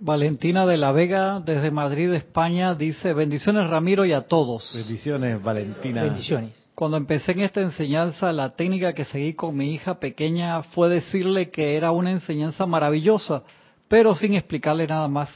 Valentina 0.00 0.64
de 0.64 0.76
la 0.76 0.92
Vega, 0.92 1.40
desde 1.40 1.70
Madrid, 1.72 2.12
España, 2.14 2.74
dice, 2.74 3.12
bendiciones 3.14 3.68
Ramiro 3.68 4.04
y 4.04 4.12
a 4.12 4.22
todos. 4.22 4.72
Bendiciones, 4.74 5.42
Valentina. 5.42 6.04
Bendiciones. 6.04 6.52
Cuando 6.78 6.96
empecé 6.96 7.32
en 7.32 7.40
esta 7.40 7.60
enseñanza, 7.60 8.32
la 8.32 8.50
técnica 8.50 8.92
que 8.92 9.04
seguí 9.04 9.34
con 9.34 9.56
mi 9.56 9.74
hija 9.74 9.98
pequeña 9.98 10.62
fue 10.62 10.88
decirle 10.88 11.50
que 11.50 11.76
era 11.76 11.90
una 11.90 12.12
enseñanza 12.12 12.66
maravillosa, 12.66 13.42
pero 13.88 14.14
sin 14.14 14.34
explicarle 14.34 14.86
nada 14.86 15.08
más. 15.08 15.28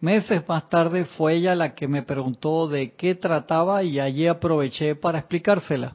Meses 0.00 0.48
más 0.48 0.66
tarde 0.70 1.04
fue 1.04 1.34
ella 1.34 1.54
la 1.54 1.74
que 1.74 1.88
me 1.88 2.04
preguntó 2.04 2.68
de 2.68 2.92
qué 2.92 3.14
trataba 3.14 3.82
y 3.82 4.00
allí 4.00 4.26
aproveché 4.28 4.94
para 4.94 5.18
explicársela. 5.18 5.94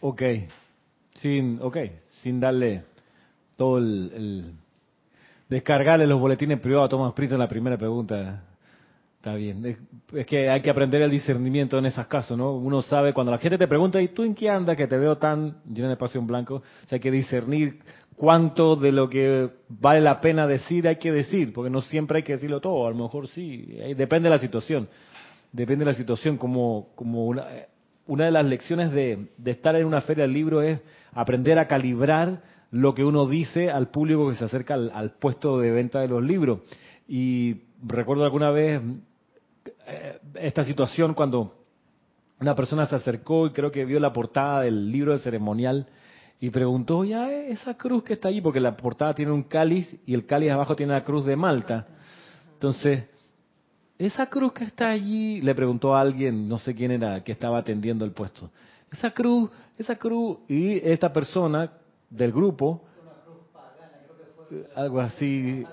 Ok. 0.00 0.22
Sin, 1.14 1.60
ok. 1.62 1.76
Sin 2.22 2.40
darle 2.40 2.82
todo 3.56 3.78
el, 3.78 4.52
descargarle 5.48 6.08
los 6.08 6.18
boletines 6.18 6.58
privados 6.58 6.86
a 6.86 6.90
Tomás 6.90 7.12
Prisa 7.12 7.34
en 7.34 7.40
la 7.40 7.48
primera 7.48 7.78
pregunta. 7.78 8.42
Está 9.22 9.36
bien. 9.36 9.64
Es, 10.12 10.26
que 10.26 10.50
hay 10.50 10.60
que 10.62 10.68
aprender 10.68 11.00
el 11.00 11.08
discernimiento 11.08 11.78
en 11.78 11.86
esos 11.86 12.08
casos, 12.08 12.36
¿no? 12.36 12.56
Uno 12.56 12.82
sabe 12.82 13.14
cuando 13.14 13.30
la 13.30 13.38
gente 13.38 13.56
te 13.56 13.68
pregunta, 13.68 14.02
¿y 14.02 14.08
tú 14.08 14.24
en 14.24 14.34
qué 14.34 14.50
andas? 14.50 14.76
Que 14.76 14.88
te 14.88 14.98
veo 14.98 15.16
tan 15.16 15.62
lleno 15.64 15.86
de 15.86 15.92
espacio 15.92 16.20
en 16.20 16.26
blanco. 16.26 16.56
O 16.56 16.88
sea, 16.88 16.96
hay 16.96 17.00
que 17.00 17.12
discernir 17.12 17.78
cuánto 18.16 18.74
de 18.74 18.90
lo 18.90 19.08
que 19.08 19.48
vale 19.68 20.00
la 20.00 20.20
pena 20.20 20.48
decir 20.48 20.88
hay 20.88 20.96
que 20.96 21.12
decir, 21.12 21.52
porque 21.52 21.70
no 21.70 21.82
siempre 21.82 22.16
hay 22.16 22.22
que 22.24 22.32
decirlo 22.32 22.60
todo. 22.60 22.84
A 22.84 22.90
lo 22.90 22.96
mejor 22.96 23.28
sí. 23.28 23.64
Depende 23.96 24.28
de 24.28 24.30
la 24.34 24.40
situación. 24.40 24.88
Depende 25.52 25.84
de 25.84 25.92
la 25.92 25.96
situación. 25.96 26.36
Como, 26.36 26.88
como 26.96 27.26
una, 27.26 27.46
una 28.08 28.24
de 28.24 28.32
las 28.32 28.44
lecciones 28.44 28.90
de, 28.90 29.28
de 29.38 29.50
estar 29.52 29.76
en 29.76 29.86
una 29.86 30.00
feria 30.00 30.22
del 30.22 30.32
libro 30.32 30.62
es 30.62 30.80
aprender 31.12 31.60
a 31.60 31.68
calibrar 31.68 32.42
lo 32.72 32.92
que 32.92 33.04
uno 33.04 33.26
dice 33.26 33.70
al 33.70 33.88
público 33.88 34.28
que 34.30 34.34
se 34.34 34.46
acerca 34.46 34.74
al, 34.74 34.90
al 34.92 35.12
puesto 35.12 35.60
de 35.60 35.70
venta 35.70 36.00
de 36.00 36.08
los 36.08 36.24
libros. 36.24 36.58
Y 37.06 37.66
recuerdo 37.84 38.24
alguna 38.24 38.50
vez 38.50 38.80
esta 40.34 40.64
situación 40.64 41.14
cuando 41.14 41.54
una 42.40 42.54
persona 42.54 42.86
se 42.86 42.96
acercó 42.96 43.46
y 43.46 43.50
creo 43.50 43.70
que 43.70 43.84
vio 43.84 44.00
la 44.00 44.12
portada 44.12 44.62
del 44.62 44.90
libro 44.90 45.12
de 45.12 45.18
ceremonial 45.18 45.86
y 46.40 46.50
preguntó, 46.50 47.04
ya 47.04 47.30
esa 47.32 47.74
cruz 47.74 48.02
que 48.02 48.14
está 48.14 48.28
ahí, 48.28 48.40
porque 48.40 48.58
la 48.58 48.76
portada 48.76 49.14
tiene 49.14 49.30
un 49.30 49.44
cáliz 49.44 49.96
y 50.04 50.12
el 50.12 50.26
cáliz 50.26 50.50
abajo 50.50 50.74
tiene 50.74 50.92
la 50.92 51.04
cruz 51.04 51.24
de 51.24 51.36
Malta. 51.36 51.86
Entonces, 52.54 53.04
esa 53.96 54.26
cruz 54.26 54.52
que 54.52 54.64
está 54.64 54.90
allí, 54.90 55.40
le 55.40 55.54
preguntó 55.54 55.94
a 55.94 56.00
alguien, 56.00 56.48
no 56.48 56.58
sé 56.58 56.74
quién 56.74 56.90
era, 56.90 57.22
que 57.22 57.30
estaba 57.30 57.58
atendiendo 57.58 58.04
el 58.04 58.10
puesto. 58.10 58.50
Esa 58.90 59.12
cruz, 59.12 59.50
esa 59.78 59.94
cruz, 59.94 60.38
y 60.48 60.78
esta 60.78 61.12
persona 61.12 61.70
del 62.10 62.32
grupo, 62.32 62.82
algo 64.74 65.00
así, 65.00 65.64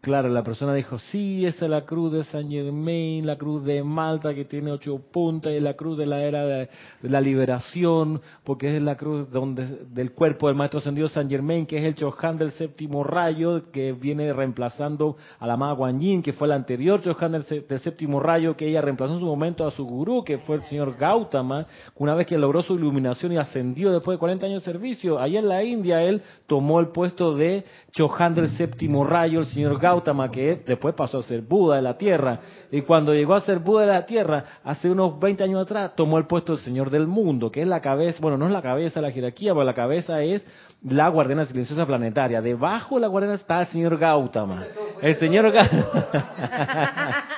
claro, 0.00 0.28
la 0.28 0.42
persona 0.42 0.74
dijo, 0.74 0.98
sí, 0.98 1.44
esa 1.44 1.64
es 1.64 1.70
la 1.70 1.84
cruz 1.84 2.12
de 2.12 2.24
San 2.24 2.50
Germain, 2.50 3.26
la 3.26 3.36
cruz 3.36 3.64
de 3.64 3.82
Malta 3.82 4.34
que 4.34 4.44
tiene 4.44 4.72
ocho 4.72 5.00
puntas, 5.12 5.52
y 5.52 5.60
la 5.60 5.74
cruz 5.74 5.98
de 5.98 6.06
la 6.06 6.22
era 6.22 6.44
de, 6.44 6.68
la 7.02 7.20
liberación, 7.20 8.20
porque 8.44 8.76
es 8.76 8.82
la 8.82 8.96
cruz 8.96 9.30
donde 9.30 9.66
del 9.90 10.12
cuerpo 10.12 10.48
del 10.48 10.56
Maestro 10.56 10.80
Ascendido 10.80 11.08
San 11.08 11.28
Germain, 11.28 11.66
que 11.66 11.78
es 11.78 11.84
el 11.84 11.94
Chohan 11.94 12.38
del 12.38 12.52
séptimo 12.52 13.04
rayo, 13.04 13.70
que 13.70 13.92
viene 13.92 14.32
reemplazando 14.32 15.16
a 15.38 15.46
la 15.46 15.54
amada 15.54 15.74
Guan 15.74 15.98
Yin, 15.98 16.22
que 16.22 16.32
fue 16.32 16.46
el 16.46 16.52
anterior 16.52 17.00
Chohan 17.02 17.32
del 17.32 17.80
séptimo 17.80 18.20
rayo, 18.20 18.56
que 18.56 18.68
ella 18.68 18.80
reemplazó 18.80 19.14
en 19.14 19.20
su 19.20 19.26
momento 19.26 19.66
a 19.66 19.70
su 19.70 19.84
gurú, 19.84 20.22
que 20.24 20.38
fue 20.38 20.56
el 20.56 20.62
señor 20.64 20.96
Gautama, 20.96 21.66
una 21.96 22.14
vez 22.14 22.26
que 22.26 22.38
logró 22.38 22.62
su 22.62 22.74
iluminación 22.74 23.32
y 23.32 23.36
ascendió 23.36 23.92
después 23.92 24.16
de 24.16 24.20
40 24.20 24.46
años 24.46 24.64
de 24.64 24.72
servicio. 24.72 25.18
Allá 25.18 25.40
en 25.40 25.48
la 25.48 25.62
India 25.64 26.02
él 26.02 26.22
tomó 26.46 26.80
el 26.80 26.88
puesto 26.88 27.34
de 27.34 27.64
Chohan 27.92 28.34
del 28.34 28.48
séptimo 28.50 29.04
rayo, 29.04 29.40
el 29.40 29.46
señor 29.46 29.78
Gautama, 29.78 29.87
que 30.30 30.62
después 30.66 30.94
pasó 30.94 31.18
a 31.18 31.22
ser 31.22 31.42
Buda 31.42 31.76
de 31.76 31.82
la 31.82 31.96
Tierra. 31.96 32.40
Y 32.70 32.82
cuando 32.82 33.12
llegó 33.14 33.34
a 33.34 33.40
ser 33.40 33.58
Buda 33.58 33.82
de 33.82 33.92
la 33.92 34.06
Tierra, 34.06 34.44
hace 34.64 34.90
unos 34.90 35.18
20 35.18 35.44
años 35.44 35.62
atrás, 35.62 35.92
tomó 35.96 36.18
el 36.18 36.26
puesto 36.26 36.54
del 36.54 36.64
Señor 36.64 36.90
del 36.90 37.06
Mundo, 37.06 37.50
que 37.50 37.62
es 37.62 37.68
la 37.68 37.80
cabeza, 37.80 38.18
bueno, 38.20 38.36
no 38.36 38.46
es 38.46 38.52
la 38.52 38.62
cabeza 38.62 39.00
de 39.00 39.06
la 39.06 39.12
jerarquía, 39.12 39.52
pero 39.52 39.64
la 39.64 39.74
cabeza 39.74 40.22
es 40.22 40.44
la 40.82 41.08
guardiana 41.08 41.44
silenciosa 41.44 41.86
planetaria. 41.86 42.40
Debajo 42.40 42.96
de 42.96 43.00
la 43.02 43.06
guardiana 43.08 43.34
está 43.34 43.60
el 43.60 43.66
señor 43.66 43.98
Gautama. 43.98 44.64
El 45.02 45.16
señor 45.16 45.50
Gautama. 45.50 45.84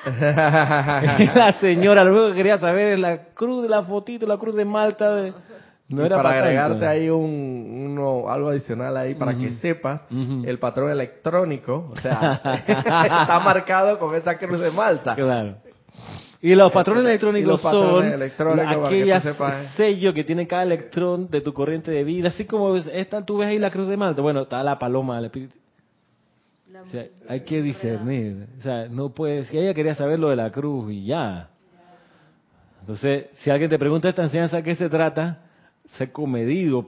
la 1.35 1.53
señora, 1.61 2.05
lo 2.05 2.13
único 2.13 2.29
que 2.29 2.35
quería 2.35 2.59
saber 2.59 2.95
es 2.95 2.99
la 2.99 3.19
cruz 3.35 3.63
de 3.63 3.69
la 3.69 3.83
fotito, 3.83 4.27
la 4.27 4.37
cruz 4.37 4.55
de 4.55 4.65
Malta. 4.65 5.15
de- 5.15 5.33
No 5.91 6.03
Y 6.03 6.07
era 6.07 6.17
para 6.17 6.31
agregarte 6.39 6.87
ahí 6.87 7.11
un, 7.11 7.89
uno, 7.91 8.31
algo 8.31 8.51
adicional 8.51 8.97
ahí 8.97 9.15
para 9.17 9.35
que 9.35 9.55
sepas, 9.55 10.03
el 10.11 10.59
patrón 10.59 10.91
electrónico, 10.91 11.91
o 11.93 11.97
sea, 11.97 12.41
está 12.67 13.41
marcado 13.45 13.99
con 13.99 14.15
esa 14.15 14.39
cruz 14.39 14.61
de 14.61 14.71
Malta. 14.71 15.15
Claro. 15.17 15.57
Y 16.43 16.55
los 16.55 16.73
patrones 16.73 17.05
electrónicos 17.05 17.49
los 17.51 17.61
patrones 17.61 18.05
son 18.13 18.15
electrónicos, 18.15 18.65
para 18.65 18.81
que 18.81 18.87
aquellas 18.87 19.23
sepas. 19.25 19.75
sellos 19.75 20.15
que 20.15 20.25
tiene 20.25 20.47
cada 20.47 20.63
electrón 20.63 21.29
de 21.29 21.41
tu 21.43 21.53
corriente 21.53 21.91
de 21.91 22.03
vida. 22.05 22.29
Así 22.29 22.47
como 22.47 22.77
es- 22.77 22.89
esta, 22.93 23.27
tú 23.27 23.39
ves 23.39 23.49
ahí 23.49 23.59
la 23.59 23.71
cruz 23.71 23.89
de 23.89 23.97
Malta. 23.99 24.23
Bueno, 24.23 24.43
está 24.43 24.63
la 24.63 24.79
paloma 24.79 25.17
del 25.17 25.27
espíritu. 25.27 25.57
O 26.83 26.87
sea, 26.87 27.05
hay 27.29 27.41
que 27.41 27.61
discernir. 27.61 28.47
O 28.59 28.63
sea, 28.63 28.87
no 28.89 29.11
puedes. 29.11 29.49
Si 29.49 29.59
ella 29.59 29.75
quería 29.75 29.95
saber 29.95 30.19
lo 30.19 30.31
de 30.31 30.37
la 30.37 30.51
cruz 30.51 30.91
y 30.93 31.05
ya. 31.05 31.49
Entonces, 32.81 33.27
si 33.35 33.51
alguien 33.51 33.69
te 33.69 33.79
pregunta 33.79 34.09
esta 34.09 34.23
enseñanza, 34.23 34.59
¿a 34.59 34.63
qué 34.63 34.75
se 34.75 34.89
trata? 34.89 35.41
Sé 35.97 36.13
comedido. 36.13 36.87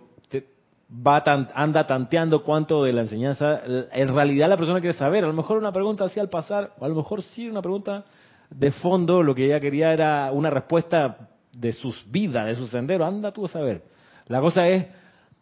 Anda 1.55 1.87
tanteando 1.87 2.43
cuánto 2.43 2.85
de 2.85 2.93
la 2.93 3.03
enseñanza. 3.03 3.63
En 3.93 4.15
realidad, 4.15 4.49
la 4.49 4.57
persona 4.57 4.81
quiere 4.81 4.97
saber. 4.97 5.25
A 5.25 5.29
lo 5.29 5.33
mejor 5.33 5.59
una 5.59 5.73
pregunta 5.73 6.05
así 6.05 6.21
al 6.21 6.29
pasar, 6.29 6.73
o 6.79 6.85
a 6.85 6.89
lo 6.89 6.95
mejor 6.95 7.23
sí 7.23 7.49
una 7.49 7.63
pregunta 7.63 8.05
de 8.51 8.71
fondo. 8.71 9.23
Lo 9.23 9.35
que 9.35 9.47
ella 9.47 9.61
quería 9.61 9.93
era 9.93 10.31
una 10.33 10.51
respuesta 10.51 11.31
de 11.53 11.73
sus 11.73 12.05
vidas, 12.11 12.47
de 12.47 12.55
su 12.55 12.67
sendero. 12.69 13.05
Anda 13.05 13.33
tú 13.33 13.47
a 13.47 13.49
saber. 13.49 13.83
La 14.29 14.41
cosa 14.41 14.69
es, 14.69 14.87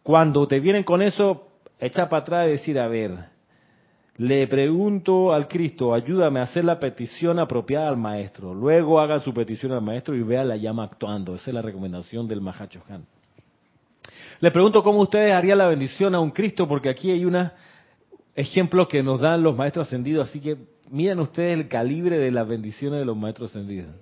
cuando 0.03 0.47
te 0.47 0.59
vienen 0.59 0.83
con 0.83 1.01
eso, 1.01 1.47
echa 1.79 2.07
para 2.09 2.21
atrás 2.21 2.47
y 2.47 2.51
decir, 2.51 2.79
a 2.79 2.87
ver, 2.87 3.29
Le 4.17 4.45
pregunto 4.47 5.33
al 5.33 5.47
Cristo, 5.47 5.93
ayúdame 5.93 6.41
a 6.41 6.43
hacer 6.43 6.63
la 6.63 6.79
petición 6.79 7.39
apropiada 7.39 7.87
al 7.87 7.97
maestro. 7.97 8.53
Luego 8.53 8.99
haga 8.99 9.19
su 9.19 9.33
petición 9.33 9.71
al 9.71 9.81
maestro 9.81 10.15
y 10.15 10.21
vea 10.21 10.43
la 10.43 10.57
llama 10.57 10.83
actuando. 10.83 11.33
Esa 11.35 11.49
es 11.49 11.53
la 11.53 11.61
recomendación 11.61 12.27
del 12.27 12.41
Mahacho 12.41 12.81
Han. 12.89 13.05
Le 14.41 14.51
pregunto 14.51 14.83
cómo 14.83 14.99
ustedes 14.99 15.33
harían 15.33 15.57
la 15.57 15.67
bendición 15.67 16.13
a 16.13 16.19
un 16.19 16.31
Cristo, 16.31 16.67
porque 16.67 16.89
aquí 16.89 17.11
hay 17.11 17.23
unos 17.23 17.51
ejemplos 18.35 18.87
que 18.89 19.01
nos 19.01 19.21
dan 19.21 19.41
los 19.41 19.55
maestros 19.55 19.87
ascendidos. 19.87 20.29
Así 20.29 20.41
que 20.41 20.57
miren 20.89 21.19
ustedes 21.19 21.57
el 21.57 21.69
calibre 21.69 22.17
de 22.17 22.31
las 22.31 22.47
bendiciones 22.47 22.99
de 22.99 23.05
los 23.05 23.15
maestros 23.15 23.51
ascendidos. 23.51 23.95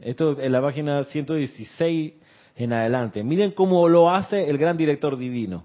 Esto 0.00 0.40
en 0.40 0.50
la 0.50 0.60
página 0.60 1.04
116 1.04 2.14
en 2.56 2.72
adelante. 2.72 3.22
Miren 3.22 3.52
cómo 3.52 3.88
lo 3.88 4.10
hace 4.10 4.50
el 4.50 4.58
gran 4.58 4.76
director 4.76 5.16
divino 5.16 5.64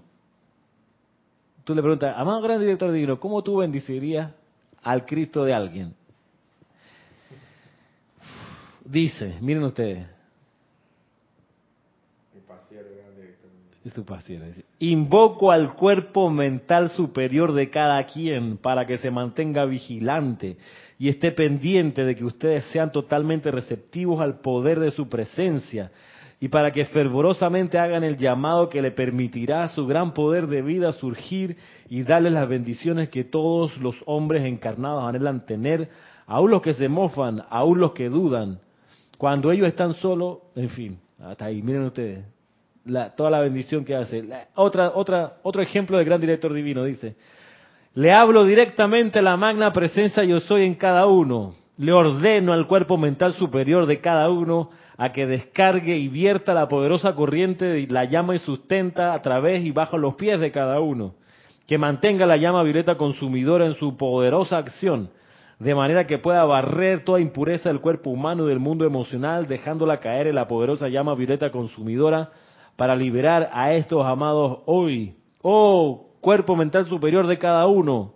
tú 1.64 1.74
le 1.74 1.82
preguntas, 1.82 2.14
amado 2.16 2.40
gran 2.40 2.60
director 2.60 2.90
divino, 2.90 3.18
¿cómo 3.20 3.42
tú 3.42 3.58
bendecirías 3.58 4.32
al 4.82 5.06
Cristo 5.06 5.44
de 5.44 5.54
alguien? 5.54 5.94
Dice, 8.84 9.38
miren 9.40 9.64
ustedes. 9.64 10.06
Invoco 14.78 15.50
al 15.50 15.74
cuerpo 15.74 16.30
mental 16.30 16.90
superior 16.90 17.52
de 17.52 17.68
cada 17.70 18.04
quien 18.04 18.56
para 18.56 18.86
que 18.86 18.98
se 18.98 19.10
mantenga 19.10 19.64
vigilante 19.64 20.56
y 20.98 21.08
esté 21.08 21.32
pendiente 21.32 22.04
de 22.04 22.14
que 22.14 22.24
ustedes 22.24 22.64
sean 22.66 22.92
totalmente 22.92 23.50
receptivos 23.50 24.20
al 24.20 24.40
poder 24.40 24.78
de 24.78 24.92
su 24.92 25.08
presencia 25.08 25.90
y 26.42 26.48
para 26.48 26.72
que 26.72 26.84
fervorosamente 26.86 27.78
hagan 27.78 28.02
el 28.02 28.16
llamado 28.16 28.68
que 28.68 28.82
le 28.82 28.90
permitirá 28.90 29.68
su 29.68 29.86
gran 29.86 30.12
poder 30.12 30.48
de 30.48 30.60
vida 30.60 30.92
surgir 30.92 31.56
y 31.88 32.02
darles 32.02 32.32
las 32.32 32.48
bendiciones 32.48 33.10
que 33.10 33.22
todos 33.22 33.76
los 33.78 33.94
hombres 34.06 34.44
encarnados 34.44 35.04
anhelan 35.04 35.46
tener, 35.46 35.88
aún 36.26 36.50
los 36.50 36.60
que 36.60 36.74
se 36.74 36.88
mofan, 36.88 37.44
aún 37.48 37.78
los 37.78 37.92
que 37.92 38.08
dudan. 38.08 38.58
Cuando 39.18 39.52
ellos 39.52 39.68
están 39.68 39.94
solos, 39.94 40.38
en 40.56 40.68
fin, 40.70 40.98
hasta 41.20 41.44
ahí, 41.44 41.62
miren 41.62 41.82
ustedes, 41.82 42.24
toda 43.16 43.30
la 43.30 43.40
bendición 43.40 43.84
que 43.84 43.94
hace. 43.94 44.24
otra, 44.54 44.92
otra, 44.94 45.34
otro 45.42 45.62
ejemplo 45.62 45.96
del 45.96 46.06
gran 46.06 46.20
director 46.20 46.52
divino 46.52 46.84
dice, 46.84 47.16
le 47.94 48.12
hablo 48.12 48.44
directamente 48.44 49.18
a 49.18 49.22
la 49.22 49.36
magna 49.36 49.72
presencia 49.72 50.24
yo 50.24 50.40
soy 50.40 50.64
en 50.64 50.74
cada 50.74 51.06
uno, 51.06 51.54
le 51.76 51.92
ordeno 51.92 52.52
al 52.52 52.66
cuerpo 52.66 52.96
mental 52.96 53.34
superior 53.34 53.86
de 53.86 54.00
cada 54.00 54.30
uno 54.30 54.70
a 54.96 55.12
que 55.12 55.26
descargue 55.26 55.96
y 55.96 56.08
vierta 56.08 56.54
la 56.54 56.68
poderosa 56.68 57.14
corriente 57.14 57.64
de 57.64 57.86
la 57.88 58.04
llama 58.04 58.34
y 58.34 58.38
sustenta 58.38 59.14
a 59.14 59.22
través 59.22 59.64
y 59.64 59.72
bajo 59.72 59.98
los 59.98 60.14
pies 60.14 60.40
de 60.40 60.52
cada 60.52 60.80
uno, 60.80 61.14
que 61.66 61.78
mantenga 61.78 62.26
la 62.26 62.36
llama 62.36 62.62
violeta 62.62 62.96
consumidora 62.96 63.66
en 63.66 63.74
su 63.74 63.96
poderosa 63.96 64.58
acción, 64.58 65.10
de 65.58 65.74
manera 65.74 66.06
que 66.06 66.18
pueda 66.18 66.44
barrer 66.44 67.04
toda 67.04 67.20
impureza 67.20 67.68
del 67.68 67.80
cuerpo 67.80 68.10
humano 68.10 68.46
y 68.46 68.48
del 68.48 68.58
mundo 68.58 68.84
emocional, 68.84 69.46
dejándola 69.46 70.00
caer 70.00 70.26
en 70.26 70.34
la 70.34 70.46
poderosa 70.46 70.88
llama 70.88 71.14
violeta 71.14 71.50
consumidora 71.50 72.30
para 72.76 72.96
liberar 72.96 73.50
a 73.52 73.72
estos 73.72 74.04
amados 74.04 74.60
hoy. 74.66 75.14
Oh, 75.42 76.08
cuerpo 76.20 76.56
mental 76.56 76.86
superior 76.86 77.26
de 77.26 77.38
cada 77.38 77.66
uno, 77.66 78.14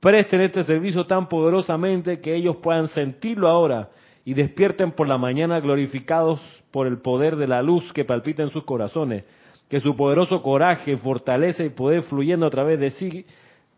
presten 0.00 0.40
este 0.40 0.62
servicio 0.64 1.06
tan 1.06 1.28
poderosamente 1.28 2.20
que 2.20 2.34
ellos 2.34 2.56
puedan 2.56 2.88
sentirlo 2.88 3.48
ahora 3.48 3.90
y 4.24 4.34
despierten 4.34 4.92
por 4.92 5.08
la 5.08 5.18
mañana 5.18 5.60
glorificados 5.60 6.40
por 6.70 6.86
el 6.86 6.98
poder 6.98 7.36
de 7.36 7.48
la 7.48 7.62
luz 7.62 7.92
que 7.92 8.04
palpita 8.04 8.42
en 8.42 8.50
sus 8.50 8.64
corazones, 8.64 9.24
que 9.68 9.80
su 9.80 9.96
poderoso 9.96 10.42
coraje, 10.42 10.96
fortaleza 10.96 11.64
y 11.64 11.70
poder 11.70 12.02
fluyendo 12.02 12.46
a 12.46 12.50
través 12.50 12.78
de 12.78 12.90
sí, 12.90 13.26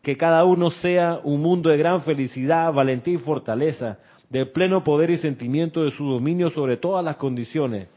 que 0.03 0.16
cada 0.16 0.44
uno 0.44 0.70
sea 0.70 1.20
un 1.24 1.40
mundo 1.40 1.70
de 1.70 1.79
gran 1.79 2.03
felicidad, 2.03 2.72
valentía 2.72 3.14
y 3.14 3.18
fortaleza, 3.18 3.98
de 4.29 4.44
pleno 4.44 4.85
poder 4.85 5.11
y 5.11 5.16
sentimiento 5.16 5.85
de 5.85 5.90
su 5.90 6.05
dominio 6.05 6.50
sobre 6.50 6.77
todas 6.77 7.05
las 7.05 7.16
condiciones. 7.16 7.88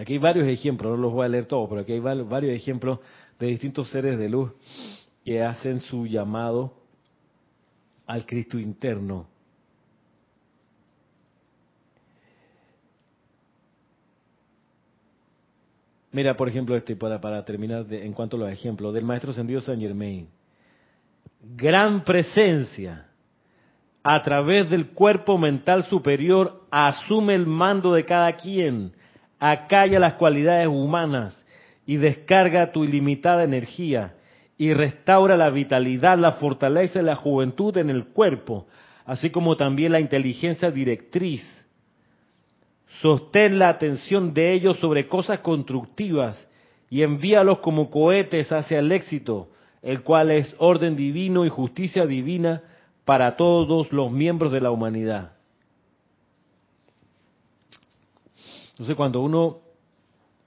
Aquí 0.00 0.14
hay 0.14 0.18
varios 0.18 0.48
ejemplos, 0.48 0.92
no 0.92 0.96
los 0.96 1.12
voy 1.12 1.26
a 1.26 1.28
leer 1.28 1.44
todos, 1.44 1.68
pero 1.68 1.82
aquí 1.82 1.92
hay 1.92 2.00
varios 2.00 2.56
ejemplos 2.56 3.00
de 3.38 3.48
distintos 3.48 3.90
seres 3.90 4.18
de 4.18 4.30
luz 4.30 4.50
que 5.22 5.42
hacen 5.42 5.78
su 5.80 6.06
llamado 6.06 6.72
al 8.06 8.24
Cristo 8.24 8.58
interno. 8.58 9.26
Mira, 16.12 16.34
por 16.34 16.48
ejemplo, 16.48 16.74
este 16.76 16.96
para, 16.96 17.20
para 17.20 17.44
terminar 17.44 17.84
en 17.92 18.14
cuanto 18.14 18.38
a 18.38 18.40
los 18.40 18.50
ejemplos 18.50 18.94
del 18.94 19.04
maestro 19.04 19.32
ascendido 19.32 19.60
San 19.60 19.78
Germain. 19.78 20.30
Gran 21.42 22.04
presencia 22.04 23.06
a 24.02 24.22
través 24.22 24.70
del 24.70 24.92
cuerpo 24.92 25.36
mental 25.36 25.84
superior 25.84 26.62
asume 26.70 27.34
el 27.34 27.46
mando 27.46 27.92
de 27.92 28.06
cada 28.06 28.32
quien, 28.32 28.94
acalla 29.40 29.98
las 29.98 30.14
cualidades 30.14 30.68
humanas 30.68 31.44
y 31.86 31.96
descarga 31.96 32.70
tu 32.70 32.84
ilimitada 32.84 33.42
energía 33.42 34.14
y 34.58 34.74
restaura 34.74 35.36
la 35.36 35.48
vitalidad, 35.48 36.18
la 36.18 36.32
fortaleza 36.32 37.00
y 37.00 37.02
la 37.02 37.16
juventud 37.16 37.76
en 37.78 37.88
el 37.88 38.08
cuerpo, 38.08 38.66
así 39.06 39.30
como 39.30 39.56
también 39.56 39.92
la 39.92 40.00
inteligencia 40.00 40.70
directriz. 40.70 41.42
Sostén 43.00 43.58
la 43.58 43.70
atención 43.70 44.34
de 44.34 44.52
ellos 44.52 44.78
sobre 44.78 45.08
cosas 45.08 45.40
constructivas 45.40 46.46
y 46.90 47.02
envíalos 47.02 47.60
como 47.60 47.88
cohetes 47.88 48.52
hacia 48.52 48.80
el 48.80 48.92
éxito, 48.92 49.48
el 49.80 50.02
cual 50.02 50.30
es 50.30 50.54
orden 50.58 50.96
divino 50.96 51.46
y 51.46 51.48
justicia 51.48 52.04
divina 52.04 52.62
para 53.06 53.36
todos 53.36 53.90
los 53.92 54.12
miembros 54.12 54.52
de 54.52 54.60
la 54.60 54.70
humanidad. 54.70 55.39
Entonces 58.80 58.96
cuando 58.96 59.20
uno, 59.20 59.58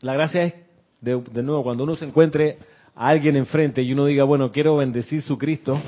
la 0.01 0.13
gracia 0.13 0.41
es, 0.41 0.55
de, 1.01 1.21
de 1.31 1.43
nuevo, 1.43 1.61
cuando 1.61 1.83
uno 1.83 1.95
se 1.95 2.05
encuentre 2.05 2.57
a 2.95 3.09
alguien 3.09 3.35
enfrente 3.35 3.83
y 3.83 3.93
uno 3.93 4.05
diga, 4.05 4.23
bueno, 4.23 4.51
quiero 4.51 4.77
bendecir 4.77 5.21
su 5.21 5.37
Cristo, 5.37 5.79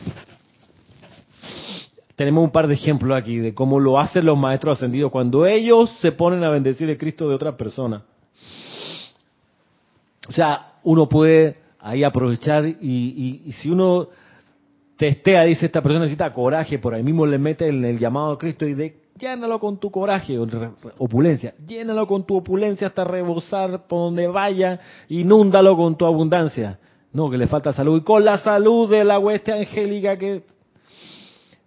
tenemos 2.16 2.44
un 2.44 2.52
par 2.52 2.68
de 2.68 2.76
ejemplos 2.76 3.18
aquí 3.18 3.40
de 3.40 3.56
cómo 3.56 3.80
lo 3.80 4.00
hacen 4.00 4.28
los 4.28 4.38
maestros 4.38 4.78
ascendidos 4.78 5.12
cuando 5.12 5.48
ellos 5.48 5.90
se 6.02 6.12
ponen 6.12 6.44
a 6.44 6.52
bendecir 6.52 6.88
el 6.88 7.00
Cristo 7.00 7.28
de 7.28 7.34
otra 7.34 7.58
persona. 7.58 8.04
O 10.30 10.34
sea, 10.34 10.74
uno 10.84 11.10
puede 11.10 11.58
ahí 11.80 12.04
aprovechar 12.04 12.64
y, 12.68 13.42
y, 13.44 13.52
si 13.54 13.72
uno 13.72 14.10
testea, 14.98 15.46
dice 15.46 15.66
esta 15.66 15.82
persona 15.82 16.02
necesita 16.02 16.32
coraje, 16.32 16.78
por 16.78 16.94
ahí 16.94 17.02
mismo 17.02 17.26
le 17.26 17.40
mete 17.40 17.68
en 17.70 17.84
el 17.84 17.98
llamado 17.98 18.34
a 18.34 18.38
Cristo 18.38 18.68
y 18.68 18.76
de 18.76 19.05
llénalo 19.18 19.60
con 19.60 19.80
tu 19.80 19.90
coraje, 19.90 20.38
opulencia, 20.98 21.54
llénalo 21.66 22.06
con 22.08 22.26
tu 22.26 22.38
opulencia 22.38 22.88
hasta 22.88 23.04
rebosar 23.04 23.88
por 23.88 24.00
donde 24.00 24.28
vaya, 24.28 24.80
inúndalo 25.10 25.76
con 25.76 25.98
tu 25.98 26.06
abundancia. 26.06 26.80
No, 27.14 27.30
que 27.30 27.38
le 27.38 27.48
falta 27.48 27.72
salud. 27.72 28.02
Y 28.02 28.04
con 28.04 28.26
la 28.26 28.38
salud 28.40 28.90
de 28.90 29.06
la 29.06 29.20
hueste 29.20 29.54
angélica 29.54 30.18
que... 30.18 30.36
O 30.36 30.42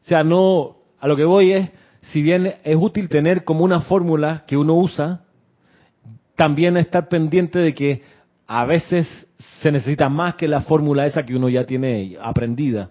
sea, 0.08 0.22
no, 0.22 0.76
a 1.00 1.08
lo 1.08 1.16
que 1.16 1.24
voy 1.24 1.52
es, 1.52 1.70
si 2.00 2.20
bien 2.20 2.54
es 2.62 2.76
útil 2.78 3.08
tener 3.08 3.44
como 3.44 3.64
una 3.64 3.80
fórmula 3.80 4.44
que 4.46 4.56
uno 4.58 4.74
usa, 4.74 5.22
también 6.37 6.76
estar 6.76 7.08
pendiente 7.08 7.58
de 7.58 7.74
que 7.74 8.02
a 8.46 8.66
veces 8.66 9.08
se 9.62 9.72
necesita 9.72 10.08
más 10.08 10.34
que 10.34 10.48
la 10.48 10.61
fórmula 10.61 11.06
esa 11.06 11.24
que 11.24 11.34
uno 11.34 11.48
ya 11.48 11.64
tiene 11.64 12.16
aprendida. 12.20 12.90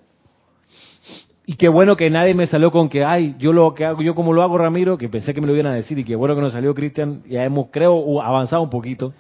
Y 1.48 1.56
qué 1.56 1.70
bueno 1.70 1.96
que 1.96 2.12
nadie 2.12 2.36
me 2.36 2.46
salió 2.46 2.72
con 2.72 2.90
que, 2.90 3.04
ay, 3.04 3.36
yo 3.40 3.52
lo 3.52 3.74
que 3.74 3.86
hago, 3.86 4.04
yo 4.04 4.14
como 4.14 4.34
lo 4.34 4.44
hago 4.44 4.60
Ramiro, 4.60 5.00
que 5.00 5.10
pensé 5.10 5.34
que 5.34 5.42
me 5.42 5.48
lo 5.48 5.56
iban 5.56 5.66
a 5.66 5.74
decir, 5.74 5.98
y 5.98 6.04
qué 6.04 6.16
bueno 6.16 6.36
que 6.36 6.42
nos 6.42 6.54
salió 6.54 6.76
Cristian, 6.76 7.24
ya 7.28 7.44
hemos, 7.44 7.70
creo, 7.72 8.22
avanzado 8.22 8.62
un 8.62 8.70
poquito. 8.70 9.14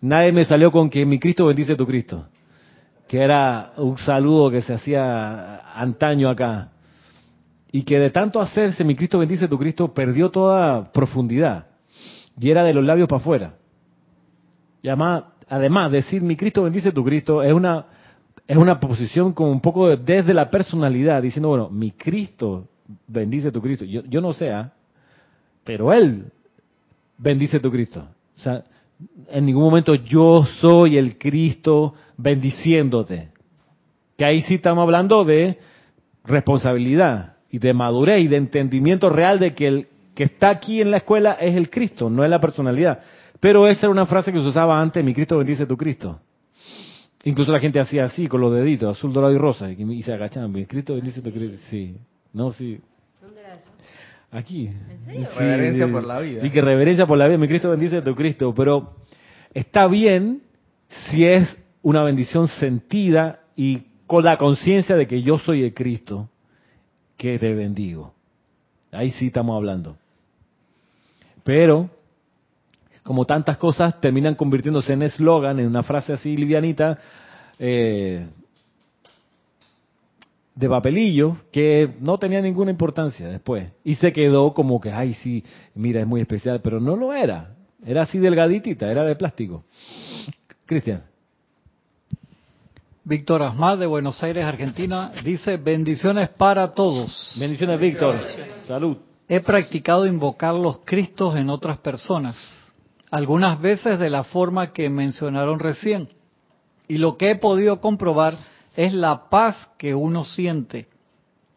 Nadie 0.00 0.32
me 0.32 0.44
salió 0.44 0.72
con 0.72 0.90
que 0.90 1.06
mi 1.06 1.20
Cristo 1.20 1.46
bendice 1.46 1.76
tu 1.76 1.86
Cristo 1.86 2.26
que 3.08 3.22
era 3.22 3.72
un 3.78 3.96
saludo 3.96 4.50
que 4.50 4.60
se 4.60 4.74
hacía 4.74 5.72
antaño 5.74 6.28
acá, 6.28 6.68
y 7.72 7.82
que 7.82 7.98
de 7.98 8.10
tanto 8.10 8.40
hacerse 8.40 8.84
mi 8.84 8.94
Cristo 8.94 9.18
bendice 9.18 9.48
tu 9.48 9.58
Cristo 9.58 9.92
perdió 9.92 10.30
toda 10.30 10.92
profundidad, 10.92 11.66
y 12.38 12.50
era 12.50 12.62
de 12.62 12.74
los 12.74 12.84
labios 12.84 13.08
para 13.08 13.20
afuera. 13.20 13.54
Y 14.82 14.88
además, 14.88 15.24
además, 15.48 15.90
decir 15.90 16.22
mi 16.22 16.36
Cristo 16.36 16.62
bendice 16.62 16.92
tu 16.92 17.02
Cristo 17.02 17.42
es 17.42 17.52
una, 17.52 17.86
es 18.48 18.56
una 18.56 18.80
posición 18.80 19.34
como 19.34 19.52
un 19.52 19.60
poco 19.60 19.94
desde 19.94 20.32
la 20.32 20.48
personalidad, 20.48 21.22
diciendo, 21.22 21.50
bueno, 21.50 21.68
mi 21.68 21.90
Cristo 21.90 22.66
bendice 23.06 23.52
tu 23.52 23.60
Cristo. 23.60 23.84
Yo, 23.84 24.02
yo 24.06 24.22
no 24.22 24.32
sé, 24.32 24.50
¿ah? 24.50 24.72
pero 25.64 25.92
Él 25.92 26.32
bendice 27.18 27.60
tu 27.60 27.70
Cristo. 27.70 28.08
O 28.36 28.40
sea, 28.40 28.64
en 29.28 29.44
ningún 29.44 29.64
momento 29.64 29.94
yo 29.94 30.46
soy 30.60 30.96
el 30.96 31.18
Cristo 31.18 31.92
bendiciéndote. 32.16 33.28
Que 34.16 34.24
ahí 34.24 34.40
sí 34.40 34.54
estamos 34.54 34.82
hablando 34.82 35.26
de 35.26 35.58
responsabilidad 36.24 37.34
y 37.50 37.58
de 37.58 37.74
madurez 37.74 38.24
y 38.24 38.28
de 38.28 38.36
entendimiento 38.36 39.10
real 39.10 39.38
de 39.38 39.54
que 39.54 39.66
el 39.66 39.88
que 40.14 40.24
está 40.24 40.48
aquí 40.48 40.80
en 40.80 40.90
la 40.90 40.96
escuela 40.96 41.32
es 41.34 41.54
el 41.54 41.70
Cristo, 41.70 42.08
no 42.08 42.24
es 42.24 42.30
la 42.30 42.40
personalidad. 42.40 43.00
Pero 43.40 43.68
esa 43.68 43.82
era 43.82 43.90
una 43.90 44.06
frase 44.06 44.32
que 44.32 44.40
se 44.40 44.46
usaba 44.46 44.80
antes, 44.80 45.04
mi 45.04 45.14
Cristo 45.14 45.36
bendice 45.36 45.66
tu 45.66 45.76
Cristo. 45.76 46.18
Incluso 47.24 47.52
la 47.52 47.60
gente 47.60 47.80
hacía 47.80 48.04
así, 48.04 48.26
con 48.26 48.40
los 48.40 48.52
deditos, 48.52 48.96
azul, 48.96 49.12
dorado 49.12 49.34
y 49.34 49.38
rosa, 49.38 49.70
y 49.70 50.02
se 50.02 50.12
agachaban, 50.12 50.52
mi 50.52 50.66
Cristo 50.66 50.94
bendice 50.94 51.20
tu 51.20 51.32
Cristo. 51.32 51.58
Sí, 51.68 51.96
no, 52.32 52.50
sí. 52.50 52.80
¿Dónde 53.20 53.40
era 53.40 53.54
eso? 53.56 53.70
Aquí. 54.30 54.66
¿En 54.66 55.04
serio? 55.04 55.26
Sí, 55.26 55.38
Reverencia 55.38 55.88
por 55.90 56.04
la 56.04 56.20
vida. 56.20 56.46
Y 56.46 56.50
que 56.50 56.60
reverencia 56.60 57.06
por 57.06 57.18
la 57.18 57.26
vida, 57.26 57.38
mi 57.38 57.48
Cristo 57.48 57.70
bendice 57.70 58.02
tu 58.02 58.14
Cristo. 58.14 58.54
Pero 58.54 58.96
está 59.52 59.86
bien 59.88 60.42
si 61.10 61.24
es 61.24 61.56
una 61.82 62.02
bendición 62.02 62.46
sentida 62.48 63.40
y 63.56 63.82
con 64.06 64.24
la 64.24 64.36
conciencia 64.36 64.96
de 64.96 65.06
que 65.06 65.22
yo 65.22 65.38
soy 65.38 65.64
el 65.64 65.74
Cristo 65.74 66.28
que 67.16 67.38
te 67.38 67.52
bendigo. 67.54 68.14
Ahí 68.92 69.10
sí 69.10 69.26
estamos 69.26 69.56
hablando. 69.56 69.96
Pero, 71.44 71.90
como 73.08 73.24
tantas 73.24 73.56
cosas 73.56 73.98
terminan 74.02 74.34
convirtiéndose 74.34 74.92
en 74.92 75.00
eslogan, 75.00 75.58
en 75.58 75.66
una 75.66 75.82
frase 75.82 76.12
así 76.12 76.36
livianita, 76.36 76.98
eh, 77.58 78.26
de 80.54 80.68
papelillo, 80.68 81.38
que 81.50 81.94
no 82.00 82.18
tenía 82.18 82.42
ninguna 82.42 82.70
importancia 82.70 83.26
después. 83.26 83.72
Y 83.82 83.94
se 83.94 84.12
quedó 84.12 84.52
como 84.52 84.78
que, 84.78 84.92
ay, 84.92 85.14
sí, 85.14 85.42
mira, 85.74 86.02
es 86.02 86.06
muy 86.06 86.20
especial, 86.20 86.60
pero 86.60 86.80
no 86.80 86.96
lo 86.96 87.14
era. 87.14 87.54
Era 87.82 88.02
así 88.02 88.18
delgaditita, 88.18 88.90
era 88.90 89.04
de 89.04 89.16
plástico. 89.16 89.64
Cristian. 90.66 91.02
Víctor 93.04 93.42
Asmad 93.42 93.78
de 93.78 93.86
Buenos 93.86 94.22
Aires, 94.22 94.44
Argentina, 94.44 95.12
dice 95.24 95.56
bendiciones 95.56 96.28
para 96.28 96.74
todos. 96.74 97.34
Bendiciones, 97.40 97.80
Víctor. 97.80 98.16
Salud. 98.66 98.98
He 99.26 99.40
practicado 99.40 100.06
invocar 100.06 100.54
los 100.54 100.80
Cristos 100.84 101.36
en 101.36 101.48
otras 101.48 101.78
personas, 101.78 102.36
algunas 103.10 103.60
veces 103.60 103.98
de 103.98 104.10
la 104.10 104.24
forma 104.24 104.72
que 104.72 104.90
mencionaron 104.90 105.58
recién. 105.58 106.08
Y 106.86 106.98
lo 106.98 107.16
que 107.16 107.30
he 107.30 107.36
podido 107.36 107.80
comprobar 107.80 108.36
es 108.76 108.94
la 108.94 109.28
paz 109.28 109.70
que 109.78 109.94
uno 109.94 110.24
siente. 110.24 110.88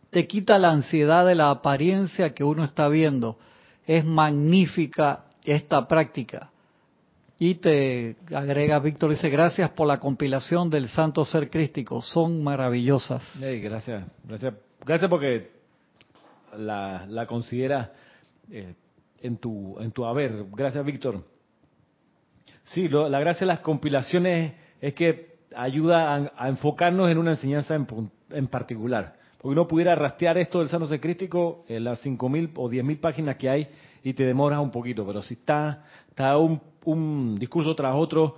Te 0.09 0.27
quita 0.27 0.59
la 0.59 0.71
ansiedad 0.71 1.25
de 1.25 1.35
la 1.35 1.49
apariencia 1.49 2.33
que 2.33 2.43
uno 2.43 2.63
está 2.63 2.89
viendo. 2.89 3.37
Es 3.85 4.03
magnífica 4.05 5.25
esta 5.43 5.87
práctica. 5.87 6.51
Y 7.39 7.55
te 7.55 8.17
agrega 8.35 8.77
Víctor, 8.79 9.09
dice, 9.09 9.29
gracias 9.29 9.71
por 9.71 9.87
la 9.87 9.99
compilación 9.99 10.69
del 10.69 10.89
Santo 10.89 11.25
Ser 11.25 11.49
Crístico. 11.49 12.01
Son 12.01 12.43
maravillosas. 12.43 13.23
Ey, 13.41 13.61
gracias, 13.61 14.05
gracias, 14.23 14.53
gracias 14.85 15.09
porque 15.09 15.51
la, 16.57 17.05
la 17.09 17.25
considera 17.25 17.93
eh, 18.51 18.75
en 19.21 19.37
tu 19.37 19.79
en 19.79 19.91
tu 19.91 20.05
haber. 20.05 20.45
Gracias, 20.51 20.85
Víctor. 20.85 21.30
Sí, 22.73 22.87
lo- 22.87 23.09
la 23.09 23.19
gracia 23.19 23.41
de 23.41 23.47
las 23.47 23.59
compilaciones 23.59 24.53
es 24.79 24.93
que 24.93 25.31
ayuda 25.55 26.31
a, 26.37 26.47
enfocarnos 26.47 27.09
en 27.09 27.17
una 27.17 27.31
enseñanza 27.31 27.75
en, 27.75 27.85
en 28.29 28.47
particular. 28.47 29.15
Porque 29.37 29.51
uno 29.53 29.67
pudiera 29.67 29.93
rastrear 29.95 30.37
esto 30.37 30.59
del 30.59 30.69
Santo 30.69 30.87
Ser 30.87 31.01
Crístico 31.01 31.65
en 31.67 31.83
las 31.83 31.99
5.000 32.01 32.51
o 32.55 32.69
10.000 32.69 32.99
páginas 32.99 33.35
que 33.35 33.49
hay 33.49 33.67
y 34.03 34.13
te 34.13 34.23
demoras 34.23 34.59
un 34.59 34.71
poquito, 34.71 35.05
pero 35.05 35.21
si 35.21 35.33
está, 35.33 35.83
está 36.09 36.37
un, 36.37 36.61
un 36.85 37.35
discurso 37.37 37.75
tras 37.75 37.93
otro 37.95 38.37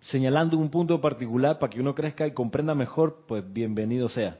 señalando 0.00 0.56
un 0.56 0.70
punto 0.70 1.00
particular 1.00 1.58
para 1.58 1.70
que 1.70 1.80
uno 1.80 1.94
crezca 1.94 2.26
y 2.26 2.32
comprenda 2.32 2.74
mejor, 2.74 3.24
pues 3.28 3.44
bienvenido 3.52 4.08
sea. 4.08 4.38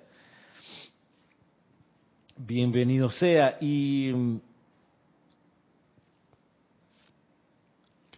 Bienvenido 2.36 3.10
sea. 3.10 3.58
Y 3.60 4.10
mm, 4.12 4.36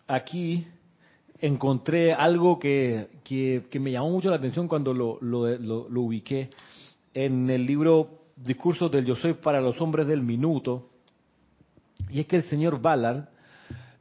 aquí 0.07 0.67
encontré 1.43 2.15
algo 2.15 2.59
que, 2.59 3.09
que, 3.25 3.65
que 3.71 3.79
me 3.81 3.91
llamó 3.91 4.11
mucho 4.11 4.31
la 4.31 4.37
atención 4.37 4.69
cuando 4.69 4.95
lo, 4.95 5.19
lo, 5.21 5.47
lo- 5.59 5.89
lo 5.91 6.01
ubiqué 6.01 6.49
en 7.13 7.51
el 7.51 7.67
libro 7.67 8.21
Discursos 8.37 8.91
del 8.91 9.05
Yo 9.05 9.15
Soy 9.17 9.35
para 9.35 9.61
los 9.61 9.79
Hombres 9.81 10.07
del 10.07 10.23
Minuto. 10.23 10.89
Y 12.09 12.21
es 12.21 12.27
que 12.27 12.37
el 12.37 12.45
señor 12.45 12.81
Ballard 12.81 13.29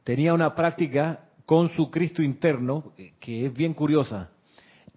tenía 0.04 0.32
una 0.32 0.54
práctica 0.54 1.28
con 1.44 1.68
su 1.70 1.90
Cristo 1.90 2.22
interno 2.22 2.92
eh, 2.96 3.12
que 3.20 3.46
es 3.46 3.52
bien 3.52 3.74
curiosa. 3.74 4.30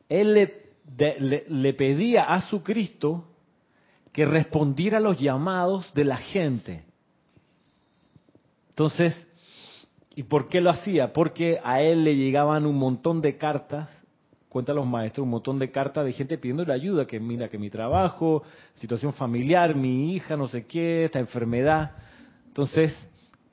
Él 0.08 0.34
le, 0.34 0.64
de- 0.86 1.20
le- 1.20 1.46
le 1.50 1.74
pedía 1.74 2.24
a 2.26 2.42
su 2.42 2.62
Cristo 2.64 3.28
que 4.14 4.24
respondiera 4.24 4.98
a 5.00 5.02
los 5.02 5.20
llamados 5.20 5.92
de 5.94 6.06
la 6.06 6.18
gente. 6.18 6.86
Entonces, 8.70 9.25
¿y 10.16 10.24
por 10.24 10.48
qué 10.48 10.62
lo 10.62 10.70
hacía? 10.70 11.14
Porque 11.14 11.60
a 11.64 11.82
él 11.82 12.04
le 12.04 12.16
llegaban 12.16 12.66
un 12.66 12.78
montón 12.78 13.22
de 13.22 13.38
cartas, 13.38 13.90
cuentan 14.50 14.78
los 14.78 14.88
maestros, 14.88 15.24
un 15.26 15.32
montón 15.32 15.60
de 15.60 15.70
cartas 15.72 16.06
de 16.06 16.14
gente 16.14 16.38
pidiéndole 16.38 16.74
ayuda, 16.74 17.06
que 17.06 17.20
mira 17.20 17.50
que 17.50 17.58
mi 17.58 17.70
trabajo, 17.70 18.44
situación 18.76 19.14
familiar, 19.14 19.76
mi 19.76 20.14
hija, 20.14 20.38
no 20.38 20.48
sé 20.48 20.66
qué, 20.66 21.06
esta 21.06 21.20
enfermedad. 21.20 21.92
Entonces, 22.48 22.96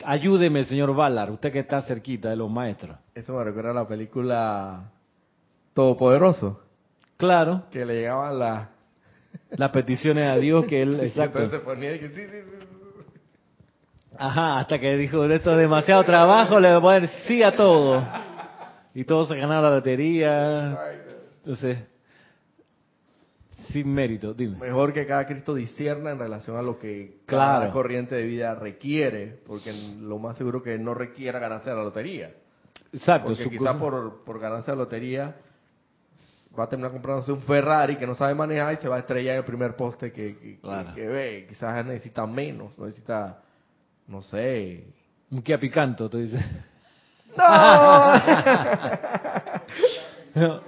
ayúdeme, 0.05 0.65
señor 0.65 0.95
Ballard, 0.95 1.33
usted 1.33 1.53
que 1.53 1.59
está 1.59 1.83
cerquita 1.83 2.31
de 2.31 2.37
los 2.37 2.51
maestros. 2.51 2.97
Eso 3.15 3.35
me 3.35 3.43
recuerda 3.43 3.73
a 3.73 3.75
la 3.75 3.89
película 3.89 4.91
Todopoderoso, 5.75 6.61
Claro, 7.17 7.65
que 7.71 7.85
le 7.85 7.95
llegaban 7.95 8.39
las... 8.39 8.69
las 9.51 9.71
peticiones 9.71 10.29
a 10.31 10.37
Dios 10.37 10.67
que 10.67 10.83
él, 10.83 11.01
exacto. 11.03 11.39
Entonces 11.39 11.61
se 11.61 11.65
ponía 11.65 11.95
y 11.95 11.99
que 11.99 12.09
sí, 12.11 12.23
sí, 12.23 12.39
sí. 12.45 12.62
Ajá, 14.25 14.61
hasta 14.61 14.79
que 14.79 14.97
dijo, 14.97 15.25
esto 15.25 15.51
es 15.53 15.59
demasiado 15.59 16.05
trabajo, 16.05 16.61
le 16.61 16.69
voy 16.69 16.77
a 16.77 16.81
poner 16.81 17.09
sí 17.27 17.43
a 17.43 17.57
todo. 17.57 18.07
Y 18.95 19.05
todos 19.05 19.27
se 19.29 19.35
ganaron 19.37 19.65
la 19.65 19.71
lotería. 19.71 20.79
Entonces, 21.39 21.79
sin 23.71 23.93
mérito, 23.93 24.33
dime. 24.35 24.59
Mejor 24.59 24.93
que 24.93 25.07
cada 25.07 25.27
Cristo 25.27 25.55
discierna 25.55 26.13
en 26.13 26.19
relación 26.19 26.57
a 26.57 26.63
lo 26.63 26.79
que 26.79 27.17
Claro. 27.27 27.61
cada 27.63 27.73
corriente 27.73 28.15
de 28.15 28.25
vida 28.25 28.55
requiere, 28.55 29.41
porque 29.47 29.73
lo 30.01 30.19
más 30.19 30.37
seguro 30.37 30.63
que 30.63 30.79
no 30.79 30.95
requiera 30.95 31.39
ganarse 31.39 31.71
la 31.71 31.83
lotería. 31.83 32.31
Exacto. 32.93 33.29
Porque 33.35 33.49
quizás 33.51 33.77
por, 33.77 34.23
por 34.25 34.39
ganarse 34.39 34.71
la 34.71 34.77
lotería 34.77 35.35
va 36.57 36.65
a 36.65 36.69
terminar 36.69 36.93
comprándose 36.93 37.33
un 37.33 37.41
Ferrari 37.43 37.97
que 37.97 38.07
no 38.07 38.15
sabe 38.15 38.35
manejar 38.35 38.75
y 38.75 38.77
se 38.77 38.89
va 38.89 38.97
a 38.97 38.99
estrellar 39.01 39.33
en 39.35 39.39
el 39.39 39.45
primer 39.47 39.75
poste 39.75 40.13
que, 40.13 40.37
que, 40.37 40.41
que- 40.57 40.61
Claro. 40.61 40.95
que 40.95 41.09
ve. 41.09 41.47
Quizás 41.49 41.85
necesita 41.87 42.27
menos, 42.27 42.77
necesita, 42.79 43.43
no 44.09 44.23
sé. 44.23 44.85
Un 45.31 45.43
Kia 45.43 45.59
Picanto, 45.59 46.09
tú 46.11 46.19
dices. 46.19 46.45
No. 50.35 50.61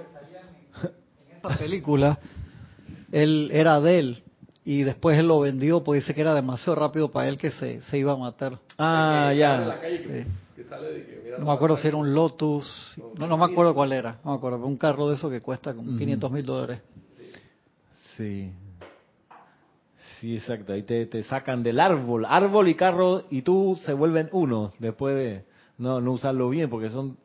esta 1.35 1.57
película, 1.57 2.17
él 3.11 3.49
era 3.53 3.79
de 3.79 3.99
él 3.99 4.23
y 4.63 4.83
después 4.83 5.17
él 5.19 5.27
lo 5.27 5.39
vendió 5.41 5.83
porque 5.83 5.99
dice 5.99 6.13
que 6.13 6.21
era 6.21 6.33
demasiado 6.33 6.75
rápido 6.75 7.11
para 7.11 7.27
él 7.29 7.37
que 7.37 7.51
se, 7.51 7.81
se 7.81 7.97
iba 7.97 8.13
a 8.13 8.17
matar. 8.17 8.57
Ah, 8.77 9.29
En 9.31 9.37
la 9.39 9.75
ya. 9.75 9.79
calle 9.81 10.01
que, 10.01 10.23
Sí. 10.23 10.29
que 10.55 10.63
sale 10.63 10.87
de 10.91 11.05
que, 11.05 11.21
mira, 11.23 11.37
No 11.37 11.45
me 11.45 11.51
acuerdo 11.51 11.77
si 11.77 11.87
era 11.87 11.97
un 11.97 12.13
Lotus, 12.13 12.95
no, 13.17 13.27
no 13.27 13.37
me 13.37 13.45
acuerdo 13.45 13.73
cuál 13.75 13.91
era, 13.93 14.17
no 14.23 14.31
me 14.31 14.37
acuerdo, 14.37 14.65
un 14.65 14.77
carro 14.77 15.07
de 15.09 15.15
eso 15.15 15.29
que 15.29 15.41
cuesta 15.41 15.73
como 15.73 15.95
500 15.97 16.31
mil 16.31 16.45
dólares. 16.45 16.81
Sí. 18.17 18.51
Sí, 20.25 20.37
exacto. 20.37 20.73
Ahí 20.73 20.81
te, 20.81 21.05
te 21.05 21.21
sacan 21.21 21.61
del 21.61 21.79
árbol. 21.79 22.25
Árbol 22.27 22.67
y 22.67 22.73
carro 22.73 23.25
y 23.29 23.43
tú 23.43 23.79
se 23.85 23.93
vuelven 23.93 24.27
uno 24.31 24.71
después 24.79 25.15
de 25.15 25.43
no, 25.77 26.01
no 26.01 26.13
usarlo 26.13 26.49
bien 26.49 26.67
porque 26.67 26.89
son... 26.89 27.15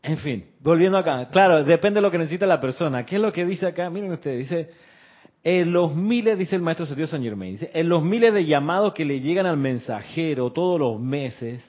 En 0.00 0.16
fin, 0.18 0.46
volviendo 0.60 0.98
acá. 0.98 1.28
Claro, 1.30 1.64
depende 1.64 1.98
de 1.98 2.02
lo 2.02 2.12
que 2.12 2.18
necesita 2.18 2.46
la 2.46 2.60
persona. 2.60 3.04
¿Qué 3.04 3.16
es 3.16 3.22
lo 3.22 3.32
que 3.32 3.44
dice 3.44 3.66
acá? 3.66 3.90
Miren 3.90 4.12
ustedes, 4.12 4.48
dice... 4.48 4.70
En 5.42 5.72
los 5.72 5.96
miles, 5.96 6.38
dice 6.38 6.54
el 6.54 6.62
maestro 6.62 6.86
Sergio 6.86 7.08
San 7.08 7.22
Germain, 7.22 7.54
dice, 7.54 7.70
en 7.72 7.88
los 7.88 8.04
miles 8.04 8.34
de 8.34 8.44
llamados 8.44 8.92
que 8.92 9.06
le 9.06 9.20
llegan 9.20 9.46
al 9.46 9.56
mensajero 9.56 10.52
todos 10.52 10.78
los 10.78 11.00
meses, 11.00 11.64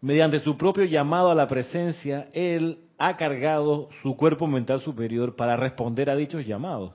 mediante 0.00 0.40
su 0.40 0.56
propio 0.56 0.86
llamado 0.86 1.30
a 1.30 1.34
la 1.34 1.46
presencia, 1.46 2.30
él 2.32 2.78
ha 2.98 3.16
cargado 3.18 3.90
su 4.02 4.16
cuerpo 4.16 4.46
mental 4.46 4.80
superior 4.80 5.36
para 5.36 5.56
responder 5.56 6.08
a 6.08 6.16
dichos 6.16 6.46
llamados, 6.46 6.94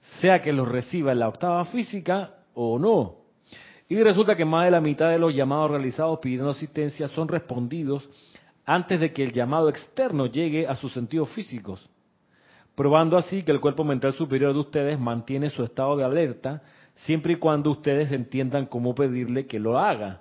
sea 0.00 0.40
que 0.40 0.52
los 0.52 0.68
reciba 0.68 1.12
en 1.12 1.20
la 1.20 1.28
octava 1.28 1.64
física 1.66 2.34
o 2.54 2.78
no. 2.78 3.16
Y 3.88 4.02
resulta 4.02 4.34
que 4.34 4.44
más 4.44 4.64
de 4.64 4.70
la 4.70 4.80
mitad 4.80 5.10
de 5.10 5.18
los 5.18 5.34
llamados 5.34 5.70
realizados 5.70 6.18
pidiendo 6.20 6.50
asistencia 6.50 7.08
son 7.08 7.28
respondidos 7.28 8.08
antes 8.64 9.00
de 9.00 9.12
que 9.12 9.24
el 9.24 9.32
llamado 9.32 9.68
externo 9.68 10.26
llegue 10.26 10.66
a 10.66 10.74
sus 10.74 10.92
sentidos 10.92 11.30
físicos 11.30 11.88
probando 12.78 13.16
así 13.16 13.42
que 13.42 13.50
el 13.50 13.58
cuerpo 13.58 13.82
mental 13.82 14.12
superior 14.12 14.52
de 14.52 14.60
ustedes 14.60 15.00
mantiene 15.00 15.50
su 15.50 15.64
estado 15.64 15.96
de 15.96 16.04
alerta 16.04 16.62
siempre 16.94 17.32
y 17.32 17.36
cuando 17.36 17.72
ustedes 17.72 18.12
entiendan 18.12 18.66
cómo 18.66 18.94
pedirle 18.94 19.48
que 19.48 19.58
lo 19.58 19.80
haga. 19.80 20.20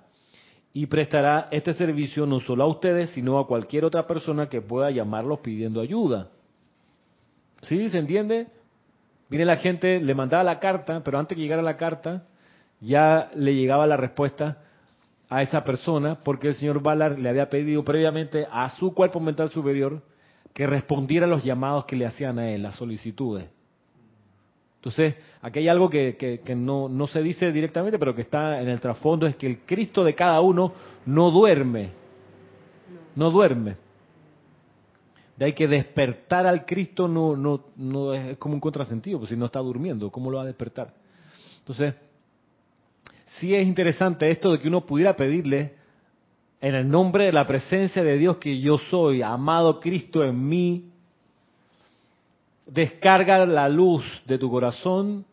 Y 0.73 0.87
prestará 0.87 1.49
este 1.51 1.73
servicio 1.73 2.25
no 2.25 2.39
solo 2.39 2.63
a 2.63 2.67
ustedes, 2.67 3.11
sino 3.11 3.37
a 3.37 3.45
cualquier 3.45 3.85
otra 3.85 4.07
persona 4.07 4.49
que 4.49 4.59
pueda 4.59 4.89
llamarlos 4.89 5.37
pidiendo 5.41 5.81
ayuda. 5.81 6.29
¿Sí? 7.61 7.89
¿Se 7.89 7.99
entiende? 7.99 8.47
Viene 9.29 9.45
la 9.45 9.57
gente, 9.57 9.99
le 9.99 10.15
mandaba 10.15 10.43
la 10.43 10.59
carta, 10.59 11.01
pero 11.03 11.19
antes 11.19 11.35
que 11.35 11.41
llegara 11.41 11.61
la 11.61 11.77
carta, 11.77 12.23
ya 12.79 13.29
le 13.35 13.55
llegaba 13.55 13.87
la 13.87 13.97
respuesta 13.97 14.59
a 15.29 15.41
esa 15.41 15.63
persona 15.63 16.19
porque 16.23 16.49
el 16.49 16.55
señor 16.55 16.81
Ballard 16.81 17.17
le 17.17 17.29
había 17.29 17.49
pedido 17.49 17.83
previamente 17.83 18.47
a 18.49 18.69
su 18.69 18.93
cuerpo 18.93 19.19
mental 19.19 19.49
superior 19.49 20.01
que 20.53 20.65
respondiera 20.65 21.25
a 21.25 21.29
los 21.29 21.43
llamados 21.43 21.85
que 21.85 21.95
le 21.95 22.05
hacían 22.05 22.39
a 22.39 22.49
él, 22.49 22.63
las 22.63 22.75
solicitudes. 22.75 23.45
Entonces, 24.77 25.15
aquí 25.41 25.59
hay 25.59 25.67
algo 25.67 25.89
que, 25.89 26.15
que, 26.15 26.55
no, 26.55 26.87
no 26.87 27.07
se 27.07 27.21
dice 27.21 27.51
directamente, 27.51 27.99
pero 27.99 28.15
que 28.15 28.21
está 28.21 28.61
en 28.61 28.69
el 28.69 28.79
trasfondo, 28.79 29.27
es 29.27 29.35
que 29.35 29.47
el 29.47 29.59
Cristo 29.59 30.03
de 30.03 30.15
cada 30.15 30.39
uno 30.39 30.71
no 31.05 31.29
duerme, 31.29 31.89
no 33.15 33.29
duerme. 33.29 33.75
De 35.37 35.45
ahí 35.45 35.53
que 35.53 35.67
despertar 35.67 36.47
al 36.47 36.65
Cristo 36.65 37.07
no, 37.07 37.35
no, 37.35 37.65
no 37.75 38.13
es 38.13 38.37
como 38.37 38.55
un 38.55 38.59
contrasentido, 38.59 39.19
pues 39.19 39.29
si 39.29 39.37
no 39.37 39.45
está 39.45 39.59
durmiendo, 39.59 40.11
¿cómo 40.11 40.31
lo 40.31 40.37
va 40.37 40.43
a 40.43 40.47
despertar? 40.47 40.93
Entonces, 41.59 41.93
sí 43.37 43.53
es 43.53 43.67
interesante 43.67 44.29
esto 44.31 44.51
de 44.51 44.59
que 44.59 44.67
uno 44.67 44.85
pudiera 44.85 45.15
pedirle 45.15 45.75
en 46.59 46.73
el 46.73 46.89
nombre 46.89 47.25
de 47.25 47.33
la 47.33 47.45
presencia 47.45 48.03
de 48.03 48.17
Dios 48.17 48.37
que 48.37 48.59
yo 48.59 48.79
soy, 48.79 49.21
amado 49.21 49.79
Cristo 49.79 50.23
en 50.23 50.47
mí, 50.47 50.89
descarga 52.65 53.45
la 53.45 53.69
luz 53.69 54.03
de 54.25 54.39
tu 54.39 54.49
corazón 54.49 55.23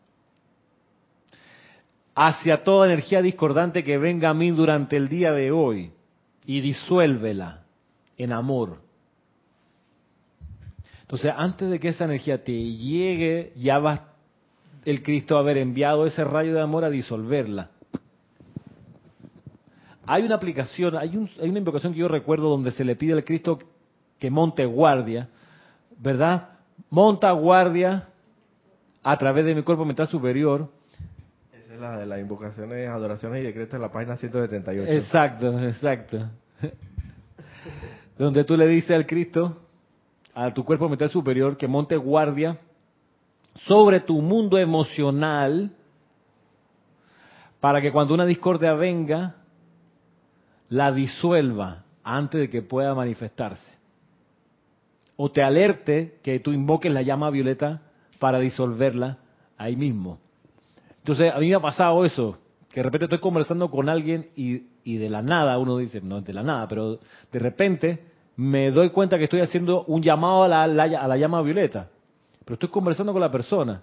hacia 2.13 2.63
toda 2.63 2.85
energía 2.85 3.21
discordante 3.21 3.83
que 3.83 3.97
venga 3.97 4.29
a 4.29 4.33
mí 4.33 4.51
durante 4.51 4.95
el 4.97 5.09
día 5.09 5.33
de 5.33 5.51
hoy 5.51 5.91
y 6.45 6.61
disuélvela 6.61 7.63
en 8.17 8.31
amor. 8.31 8.84
Entonces, 11.05 11.31
antes 11.37 11.69
de 11.69 11.79
que 11.79 11.89
esa 11.89 12.05
energía 12.05 12.43
te 12.43 12.51
llegue, 12.51 13.53
ya 13.55 13.77
va 13.77 14.15
el 14.85 15.03
Cristo 15.03 15.37
a 15.37 15.41
haber 15.41 15.57
enviado 15.57 16.07
ese 16.07 16.23
rayo 16.23 16.53
de 16.53 16.61
amor 16.61 16.83
a 16.83 16.89
disolverla. 16.89 17.69
Hay 20.07 20.23
una 20.23 20.35
aplicación, 20.35 20.97
hay, 20.97 21.09
hay 21.39 21.49
una 21.49 21.59
invocación 21.59 21.93
que 21.93 21.99
yo 21.99 22.07
recuerdo 22.07 22.49
donde 22.49 22.71
se 22.71 22.83
le 22.83 22.95
pide 22.95 23.13
al 23.13 23.23
Cristo 23.23 23.59
que 24.19 24.31
monte 24.31 24.65
guardia, 24.65 25.29
¿verdad? 25.97 26.49
Monta 26.89 27.31
guardia 27.31 28.07
a 29.03 29.17
través 29.17 29.45
de 29.45 29.53
mi 29.53 29.61
cuerpo 29.61 29.85
mental 29.85 30.07
superior. 30.07 30.69
Esa 31.53 31.73
es 31.75 31.79
la 31.79 31.97
de 31.97 32.07
las 32.07 32.19
invocaciones, 32.19 32.89
adoraciones 32.89 33.41
y 33.41 33.45
decretos 33.45 33.75
en 33.75 33.81
la 33.81 33.91
página 33.91 34.17
178. 34.17 34.91
Exacto, 34.91 35.59
exacto. 35.59 36.29
donde 38.17 38.43
tú 38.43 38.57
le 38.57 38.67
dices 38.67 38.91
al 38.91 39.05
Cristo, 39.05 39.64
a 40.35 40.53
tu 40.53 40.65
cuerpo 40.65 40.89
mental 40.89 41.09
superior, 41.09 41.55
que 41.57 41.67
monte 41.67 41.95
guardia 41.95 42.59
sobre 43.65 44.01
tu 44.01 44.21
mundo 44.21 44.57
emocional 44.57 45.71
para 47.61 47.81
que 47.81 47.91
cuando 47.91 48.13
una 48.13 48.25
discordia 48.25 48.73
venga, 48.73 49.37
la 50.69 50.91
disuelva 50.91 51.85
antes 52.03 52.41
de 52.41 52.49
que 52.49 52.61
pueda 52.61 52.93
manifestarse. 52.93 53.79
O 55.15 55.31
te 55.31 55.41
alerte 55.41 56.19
que 56.21 56.39
tú 56.39 56.51
invoques 56.51 56.91
la 56.91 57.01
llama 57.01 57.29
violeta 57.29 57.81
para 58.19 58.39
disolverla 58.39 59.17
ahí 59.57 59.77
mismo. 59.77 60.19
Entonces, 60.97 61.31
a 61.33 61.39
mí 61.39 61.47
me 61.47 61.55
ha 61.55 61.61
pasado 61.61 62.03
eso, 62.03 62.37
que 62.69 62.81
de 62.81 62.83
repente 62.83 63.05
estoy 63.05 63.19
conversando 63.19 63.71
con 63.71 63.87
alguien 63.87 64.29
y, 64.35 64.63
y 64.83 64.97
de 64.97 65.09
la 65.09 65.21
nada, 65.21 65.57
uno 65.57 65.77
dice, 65.77 66.01
no 66.01 66.19
de 66.21 66.33
la 66.33 66.43
nada, 66.43 66.67
pero 66.67 66.99
de 67.31 67.39
repente 67.39 68.14
me 68.37 68.71
doy 68.71 68.89
cuenta 68.89 69.17
que 69.17 69.25
estoy 69.25 69.41
haciendo 69.41 69.83
un 69.85 70.01
llamado 70.01 70.43
a 70.43 70.47
la, 70.47 70.63
a 70.63 71.07
la 71.07 71.17
llama 71.17 71.41
violeta. 71.41 71.89
Pero 72.43 72.55
estoy 72.55 72.69
conversando 72.69 73.13
con 73.13 73.21
la 73.21 73.31
persona. 73.31 73.81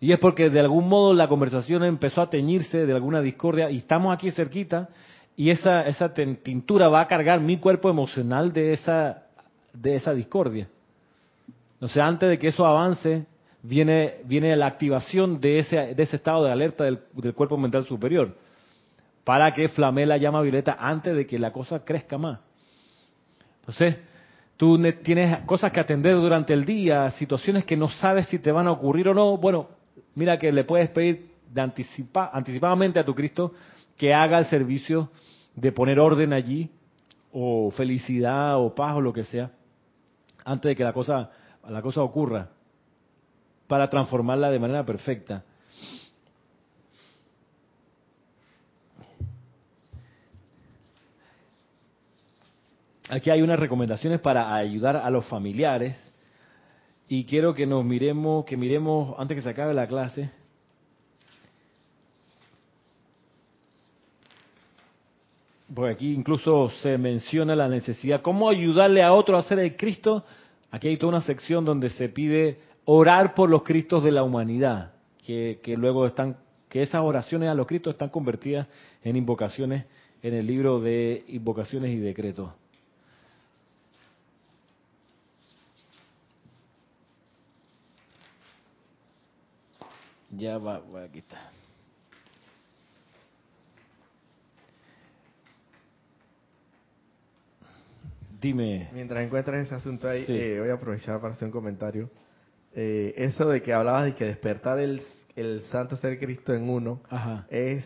Y 0.00 0.12
es 0.12 0.18
porque 0.18 0.50
de 0.50 0.60
algún 0.60 0.88
modo 0.88 1.14
la 1.14 1.28
conversación 1.28 1.82
empezó 1.84 2.22
a 2.22 2.30
teñirse 2.30 2.86
de 2.86 2.92
alguna 2.92 3.20
discordia 3.20 3.70
y 3.70 3.78
estamos 3.78 4.14
aquí 4.14 4.30
cerquita 4.30 4.88
y 5.36 5.50
esa, 5.50 5.82
esa 5.82 6.12
tintura 6.12 6.88
va 6.88 7.00
a 7.00 7.06
cargar 7.06 7.40
mi 7.40 7.58
cuerpo 7.58 7.90
emocional 7.90 8.52
de 8.52 8.72
esa, 8.72 9.24
de 9.72 9.96
esa 9.96 10.12
discordia. 10.12 10.68
O 11.80 11.88
sea, 11.88 12.06
antes 12.06 12.28
de 12.28 12.38
que 12.38 12.48
eso 12.48 12.66
avance, 12.66 13.26
viene, 13.62 14.16
viene 14.24 14.54
la 14.56 14.66
activación 14.66 15.40
de 15.40 15.58
ese, 15.58 15.94
de 15.94 16.02
ese 16.02 16.16
estado 16.16 16.44
de 16.44 16.52
alerta 16.52 16.84
del, 16.84 17.00
del 17.14 17.34
cuerpo 17.34 17.56
mental 17.56 17.84
superior 17.84 18.34
para 19.24 19.52
que 19.52 19.68
flame 19.68 20.06
la 20.06 20.18
llama 20.18 20.42
violeta 20.42 20.76
antes 20.78 21.16
de 21.16 21.26
que 21.26 21.38
la 21.38 21.52
cosa 21.52 21.84
crezca 21.84 22.18
más. 22.18 22.40
Entonces, 23.60 23.96
tú 24.56 24.78
tienes 25.02 25.40
cosas 25.46 25.72
que 25.72 25.80
atender 25.80 26.14
durante 26.14 26.52
el 26.52 26.64
día, 26.64 27.10
situaciones 27.10 27.64
que 27.64 27.76
no 27.76 27.88
sabes 27.88 28.28
si 28.28 28.38
te 28.38 28.52
van 28.52 28.66
a 28.66 28.72
ocurrir 28.72 29.08
o 29.08 29.14
no. 29.14 29.38
Bueno, 29.38 29.68
mira 30.14 30.38
que 30.38 30.52
le 30.52 30.64
puedes 30.64 30.90
pedir 30.90 31.30
de 31.50 31.60
anticipa, 31.60 32.30
anticipadamente 32.32 32.98
a 32.98 33.04
tu 33.04 33.14
Cristo 33.14 33.52
que 33.96 34.12
haga 34.12 34.38
el 34.38 34.46
servicio 34.46 35.10
de 35.54 35.72
poner 35.72 35.98
orden 36.00 36.32
allí, 36.32 36.70
o 37.32 37.70
felicidad, 37.70 38.58
o 38.58 38.74
paz, 38.74 38.96
o 38.96 39.00
lo 39.00 39.12
que 39.12 39.24
sea, 39.24 39.50
antes 40.44 40.70
de 40.70 40.76
que 40.76 40.84
la 40.84 40.92
cosa, 40.92 41.30
la 41.68 41.80
cosa 41.80 42.02
ocurra, 42.02 42.48
para 43.66 43.88
transformarla 43.88 44.50
de 44.50 44.58
manera 44.58 44.84
perfecta. 44.84 45.44
Aquí 53.08 53.30
hay 53.30 53.42
unas 53.42 53.58
recomendaciones 53.58 54.20
para 54.20 54.54
ayudar 54.54 54.96
a 54.96 55.10
los 55.10 55.26
familiares 55.26 55.96
y 57.06 57.24
quiero 57.24 57.54
que 57.54 57.66
nos 57.66 57.84
miremos, 57.84 58.46
que 58.46 58.56
miremos 58.56 59.14
antes 59.18 59.36
que 59.36 59.42
se 59.42 59.50
acabe 59.50 59.74
la 59.74 59.86
clase. 59.86 60.30
Porque 65.74 65.92
aquí 65.92 66.14
incluso 66.14 66.70
se 66.82 66.96
menciona 66.96 67.54
la 67.54 67.68
necesidad, 67.68 68.22
cómo 68.22 68.48
ayudarle 68.48 69.02
a 69.02 69.12
otro 69.12 69.36
a 69.36 69.42
ser 69.42 69.58
el 69.58 69.76
Cristo. 69.76 70.24
Aquí 70.70 70.88
hay 70.88 70.96
toda 70.96 71.16
una 71.16 71.20
sección 71.20 71.64
donde 71.64 71.90
se 71.90 72.08
pide 72.08 72.58
orar 72.86 73.34
por 73.34 73.50
los 73.50 73.64
Cristos 73.64 74.02
de 74.02 74.12
la 74.12 74.22
humanidad, 74.22 74.92
que, 75.26 75.60
que 75.62 75.76
luego 75.76 76.06
están, 76.06 76.36
que 76.68 76.82
esas 76.82 77.02
oraciones 77.02 77.50
a 77.50 77.54
los 77.54 77.66
Cristos 77.66 77.94
están 77.94 78.08
convertidas 78.08 78.66
en 79.02 79.16
invocaciones 79.16 79.84
en 80.22 80.32
el 80.32 80.46
libro 80.46 80.80
de 80.80 81.22
invocaciones 81.28 81.90
y 81.90 81.98
decretos. 81.98 82.50
Ya 90.36 90.58
va, 90.58 90.82
aquí 91.04 91.20
está. 91.20 91.38
Dime. 98.40 98.90
Mientras 98.92 99.24
encuentras 99.24 99.66
ese 99.66 99.74
asunto 99.74 100.08
ahí, 100.08 100.24
eh, 100.28 100.58
voy 100.60 100.68
a 100.68 100.74
aprovechar 100.74 101.20
para 101.20 101.34
hacer 101.34 101.46
un 101.46 101.52
comentario. 101.52 102.10
Eh, 102.74 103.14
eso 103.16 103.48
de 103.48 103.62
que 103.62 103.72
hablabas 103.72 104.06
de 104.06 104.14
que 104.16 104.24
despertar 104.24 104.78
el, 104.80 105.02
el 105.36 105.62
santo 105.70 105.96
ser 105.96 106.18
Cristo 106.18 106.52
en 106.52 106.68
uno 106.68 107.00
es 107.48 107.84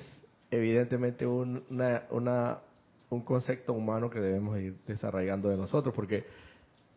evidentemente 0.50 1.26
un, 1.26 1.62
una, 1.70 2.04
una, 2.10 2.58
un 3.10 3.20
concepto 3.20 3.74
humano 3.74 4.08
que 4.08 4.20
debemos 4.20 4.58
ir 4.58 4.76
desarrollando 4.86 5.50
de 5.50 5.58
nosotros, 5.58 5.94
porque 5.94 6.24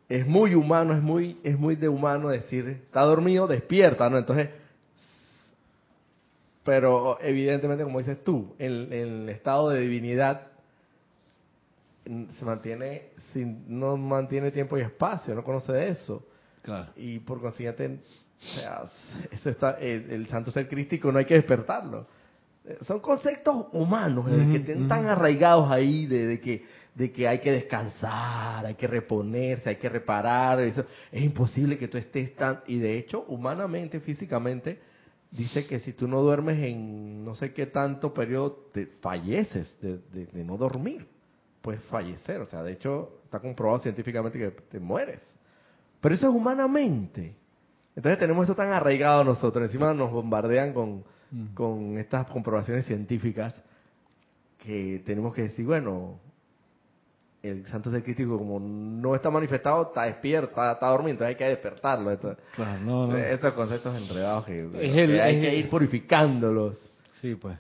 es 0.08 0.26
muy 0.26 0.56
humano, 0.56 0.94
es 0.96 1.02
muy, 1.02 1.38
es 1.44 1.60
muy 1.60 1.76
de 1.76 1.90
humano 1.90 2.30
decir, 2.30 2.68
está 2.68 3.02
dormido, 3.02 3.48
despierta, 3.48 4.10
¿no? 4.10 4.18
Entonces, 4.18 4.50
pero 6.64 7.18
evidentemente, 7.22 7.84
como 7.84 8.00
dices 8.00 8.24
tú, 8.24 8.56
en, 8.60 8.94
el 8.94 9.30
estado 9.30 9.70
de 9.70 9.82
divinidad 9.82 10.48
se 12.06 12.46
mantiene, 12.46 13.10
sin, 13.32 13.66
no 13.68 13.98
mantiene 13.98 14.52
tiempo 14.52 14.78
y 14.78 14.82
espacio, 14.82 15.34
no 15.36 15.44
conoce 15.44 15.72
de 15.72 15.90
eso. 15.90 16.26
Y 16.96 17.20
por 17.20 17.42
consiguiente, 17.42 18.00
eso 19.32 19.50
está, 19.50 19.72
el, 19.80 20.28
santo 20.28 20.52
ser 20.52 20.68
crístico 20.68 21.12
no 21.12 21.20
hay 21.20 21.26
que 21.26 21.36
despertarlo. 21.36 22.08
Son 22.82 23.00
conceptos 23.00 23.68
humanos 23.72 24.26
que 24.28 24.58
están 24.58 24.88
tan 24.88 25.08
arraigados 25.08 25.72
ahí 25.72 26.06
de, 26.06 26.40
que 26.40 26.64
de 26.94 27.12
que 27.12 27.28
hay 27.28 27.40
que 27.40 27.52
descansar, 27.52 28.66
hay 28.66 28.76
que 28.76 28.86
reponerse, 28.86 29.70
hay 29.70 29.78
que 29.78 29.90
reparar. 29.90 30.60
Eso. 30.62 30.86
Es 31.12 31.24
imposible 31.24 31.78
que 31.78 31.88
tú 31.88 31.98
estés 31.98 32.36
tan... 32.36 32.62
Y 32.68 32.78
de 32.80 32.98
hecho, 32.98 33.26
humanamente, 33.28 34.00
físicamente, 34.00 34.80
dice 35.32 35.66
que 35.66 35.80
si 35.80 35.94
tú 35.94 36.08
no 36.08 36.22
duermes 36.22 36.60
en 36.60 37.24
no 37.24 37.36
sé 37.36 37.54
qué 37.54 37.66
tanto 37.66 38.14
periodo, 38.14 38.68
te 38.74 38.86
falleces 38.86 39.74
de, 39.82 40.44
no 40.44 40.58
dormir. 40.58 41.08
Puedes 41.62 41.82
fallecer, 41.84 42.42
o 42.42 42.46
sea, 42.46 42.64
de 42.64 42.74
hecho 42.74 43.22
está 43.24 43.40
comprobado 43.40 43.82
científicamente 43.82 44.38
que 44.38 44.52
te 44.52 44.80
mueres. 44.80 45.22
Pero 46.02 46.16
eso 46.16 46.30
es 46.30 46.36
humanamente. 46.36 47.36
Entonces 47.96 48.20
tenemos 48.20 48.46
eso 48.46 48.56
tan 48.56 48.72
arraigado 48.72 49.24
nosotros, 49.24 49.66
encima 49.66 49.94
nos 49.94 50.12
bombardean 50.12 50.74
con, 50.74 51.04
con 51.54 51.98
estas 51.98 52.26
comprobaciones 52.28 52.86
científicas 52.86 53.54
que 54.58 55.02
tenemos 55.06 55.34
que 55.34 55.44
decir, 55.44 55.66
bueno, 55.66 56.20
el 57.44 57.66
santo 57.68 57.90
ser 57.90 58.04
crítico 58.04 58.38
como 58.38 58.60
no 58.60 59.16
está 59.16 59.32
manifestado, 59.32 59.84
está 59.84 60.04
despierto, 60.04 60.50
está, 60.50 60.88
dormido, 60.88 61.12
entonces 61.12 61.30
hay 61.30 61.36
que 61.36 61.46
despertarlo. 61.46 62.18
claro, 62.56 62.82
no, 62.84 63.08
no. 63.08 63.18
Estos 63.18 63.54
conceptos 63.54 63.96
enredados 63.96 64.46
que, 64.46 64.70
hay 65.22 65.42
que 65.42 65.56
ir 65.56 65.70
purificándolos. 65.70 66.78
Sí, 67.20 67.36
pues. 67.36 67.58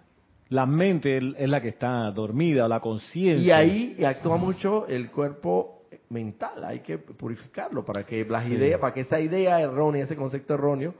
La 0.49 0.65
mente 0.65 1.17
es 1.17 1.49
la 1.49 1.61
que 1.61 1.69
está 1.69 2.11
dormida, 2.11 2.67
la 2.67 2.79
conciencia. 2.79 3.63
Y 3.63 3.95
ahí 3.95 4.03
actúa 4.03 4.38
mucho 4.38 4.86
el 4.88 5.09
cuerpo 5.09 5.84
mental, 6.09 6.63
hay 6.65 6.79
que 6.82 6.97
purificarlo 6.97 7.84
para 7.86 8.03
que 8.05 8.25
las 8.25 8.45
Sí. 8.45 8.53
ideas, 8.53 8.79
para 8.79 8.93
que 8.93 9.01
esa 9.01 9.19
idea 9.19 9.61
errónea, 9.61 10.03
ese 10.03 10.15
concepto 10.17 10.53
erróneo, 10.53 10.93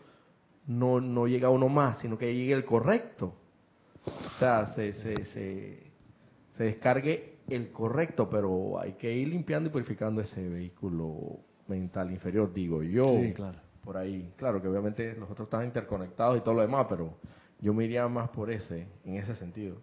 no, 0.68 1.02
no 1.02 1.28
llegue 1.28 1.46
a 1.46 1.50
uno 1.50 1.68
más, 1.68 2.00
sino 2.00 2.18
que 2.18 2.34
llegue 2.34 2.54
el 2.54 2.64
correcto. 2.64 3.34
O 4.06 4.40
sea, 4.40 4.68
se, 4.74 4.94
se, 4.94 5.26
se, 5.26 5.84
se 6.56 6.64
descargue 6.64 7.31
el 7.54 7.72
correcto, 7.72 8.30
pero 8.30 8.80
hay 8.80 8.94
que 8.94 9.12
ir 9.14 9.28
limpiando 9.30 9.70
y 9.70 9.72
purificando 9.72 10.22
ese 10.22 10.48
vehículo 10.48 11.40
mental 11.68 12.12
inferior, 12.12 12.54
digo 12.54 12.84
yo. 12.84 13.20
Sí, 13.22 13.34
claro. 13.34 13.60
Por 13.84 13.98
ahí, 13.98 14.32
claro 14.38 14.62
que 14.62 14.68
obviamente 14.68 15.16
los 15.16 15.30
otros 15.30 15.48
están 15.48 15.66
interconectados 15.66 16.38
y 16.38 16.42
todo 16.42 16.56
lo 16.56 16.62
demás, 16.62 16.86
pero 16.90 17.18
yo 17.60 17.74
me 17.74 17.86
iría 17.86 18.08
más 18.08 18.30
por 18.30 18.52
ese, 18.52 18.88
en 19.06 19.16
ese 19.16 19.36
sentido. 19.36 19.78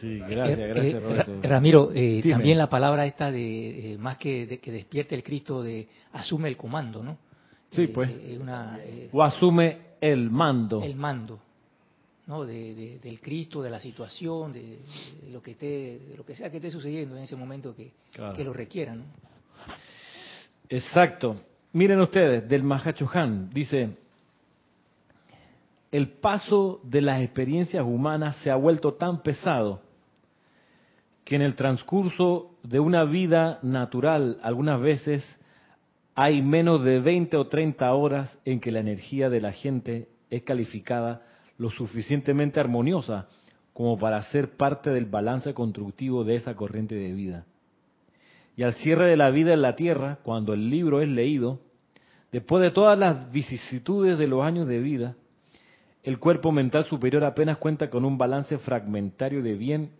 Sí, 0.00 0.18
gracias, 0.18 0.58
Eh, 0.58 0.66
gracias, 0.68 0.94
eh, 0.94 1.00
Roberto. 1.00 1.32
Ra- 1.42 1.48
Ramiro, 1.48 1.90
eh, 1.94 2.22
también 2.28 2.58
la 2.58 2.68
palabra 2.68 3.06
esta 3.06 3.30
de, 3.30 3.92
eh, 3.94 3.98
más 3.98 4.18
que 4.18 4.46
de, 4.46 4.58
que 4.58 4.72
despierte 4.72 5.14
el 5.14 5.22
Cristo, 5.22 5.62
de 5.62 5.88
asume 6.12 6.48
el 6.48 6.56
comando, 6.56 7.02
¿no? 7.02 7.16
Sí, 7.70 7.82
Eh, 7.82 7.88
pues. 7.88 8.10
una, 8.40 8.78
O 9.12 9.22
asume 9.22 9.78
el 10.00 10.30
mando. 10.30 10.82
el 10.82 10.96
mando, 10.96 11.40
¿no? 12.26 12.44
De, 12.44 12.74
de- 12.74 12.98
del 13.00 13.20
Cristo, 13.20 13.62
de 13.62 13.70
la 13.70 13.80
situación, 13.80 14.52
de, 14.52 14.78
de 15.22 15.30
lo 15.30 15.42
que 15.42 15.52
esté, 15.52 15.98
de 15.98 16.14
lo 16.16 16.24
que 16.24 16.34
sea 16.34 16.50
que 16.50 16.56
esté 16.56 16.70
sucediendo 16.70 17.16
en 17.16 17.22
ese 17.24 17.36
momento 17.36 17.74
que, 17.74 17.92
Claro. 18.12 18.34
que 18.34 18.44
lo 18.44 18.52
requiera, 18.52 18.94
¿no? 18.94 19.04
Exacto. 20.68 21.36
Miren 21.72 22.00
ustedes, 22.00 22.48
del 22.48 22.62
Mahacho 22.62 23.08
Han, 23.12 23.50
dice, 23.50 23.96
el 25.90 26.08
paso 26.08 26.80
de 26.84 27.00
las 27.00 27.20
experiencias 27.22 27.84
humanas 27.84 28.36
se 28.38 28.50
ha 28.50 28.56
vuelto 28.56 28.94
tan 28.94 29.22
pesado 29.22 29.80
que 31.24 31.36
en 31.36 31.42
el 31.42 31.54
transcurso 31.54 32.54
de 32.62 32.80
una 32.80 33.04
vida 33.04 33.58
natural 33.62 34.38
algunas 34.42 34.80
veces 34.80 35.24
hay 36.14 36.42
menos 36.42 36.84
de 36.84 37.00
20 37.00 37.36
o 37.36 37.46
30 37.48 37.92
horas 37.92 38.38
en 38.44 38.60
que 38.60 38.70
la 38.70 38.80
energía 38.80 39.28
de 39.30 39.40
la 39.40 39.52
gente 39.52 40.08
es 40.30 40.42
calificada 40.42 41.22
lo 41.58 41.70
suficientemente 41.70 42.60
armoniosa 42.60 43.28
como 43.72 43.98
para 43.98 44.22
ser 44.22 44.56
parte 44.56 44.90
del 44.90 45.06
balance 45.06 45.52
constructivo 45.52 46.24
de 46.24 46.36
esa 46.36 46.54
corriente 46.54 46.94
de 46.94 47.12
vida. 47.12 47.44
Y 48.56 48.62
al 48.62 48.74
cierre 48.74 49.10
de 49.10 49.16
la 49.16 49.30
vida 49.30 49.52
en 49.52 49.62
la 49.62 49.74
tierra, 49.74 50.18
cuando 50.22 50.54
el 50.54 50.70
libro 50.70 51.00
es 51.00 51.08
leído, 51.08 51.60
después 52.30 52.62
de 52.62 52.70
todas 52.70 52.96
las 52.96 53.32
vicisitudes 53.32 54.16
de 54.16 54.28
los 54.28 54.44
años 54.44 54.68
de 54.68 54.78
vida, 54.78 55.16
el 56.04 56.18
cuerpo 56.20 56.52
mental 56.52 56.84
superior 56.84 57.24
apenas 57.24 57.58
cuenta 57.58 57.90
con 57.90 58.04
un 58.04 58.16
balance 58.16 58.58
fragmentario 58.58 59.42
de 59.42 59.54
bien 59.54 59.90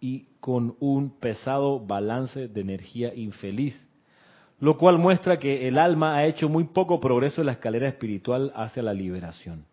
y 0.00 0.26
con 0.40 0.74
un 0.80 1.10
pesado 1.20 1.78
balance 1.78 2.48
de 2.48 2.60
energía 2.60 3.14
infeliz, 3.14 3.78
lo 4.58 4.76
cual 4.76 4.98
muestra 4.98 5.38
que 5.38 5.68
el 5.68 5.78
alma 5.78 6.16
ha 6.16 6.26
hecho 6.26 6.48
muy 6.48 6.64
poco 6.64 6.98
progreso 6.98 7.42
en 7.42 7.46
la 7.46 7.52
escalera 7.52 7.88
espiritual 7.88 8.50
hacia 8.56 8.82
la 8.82 8.94
liberación. 8.94 9.69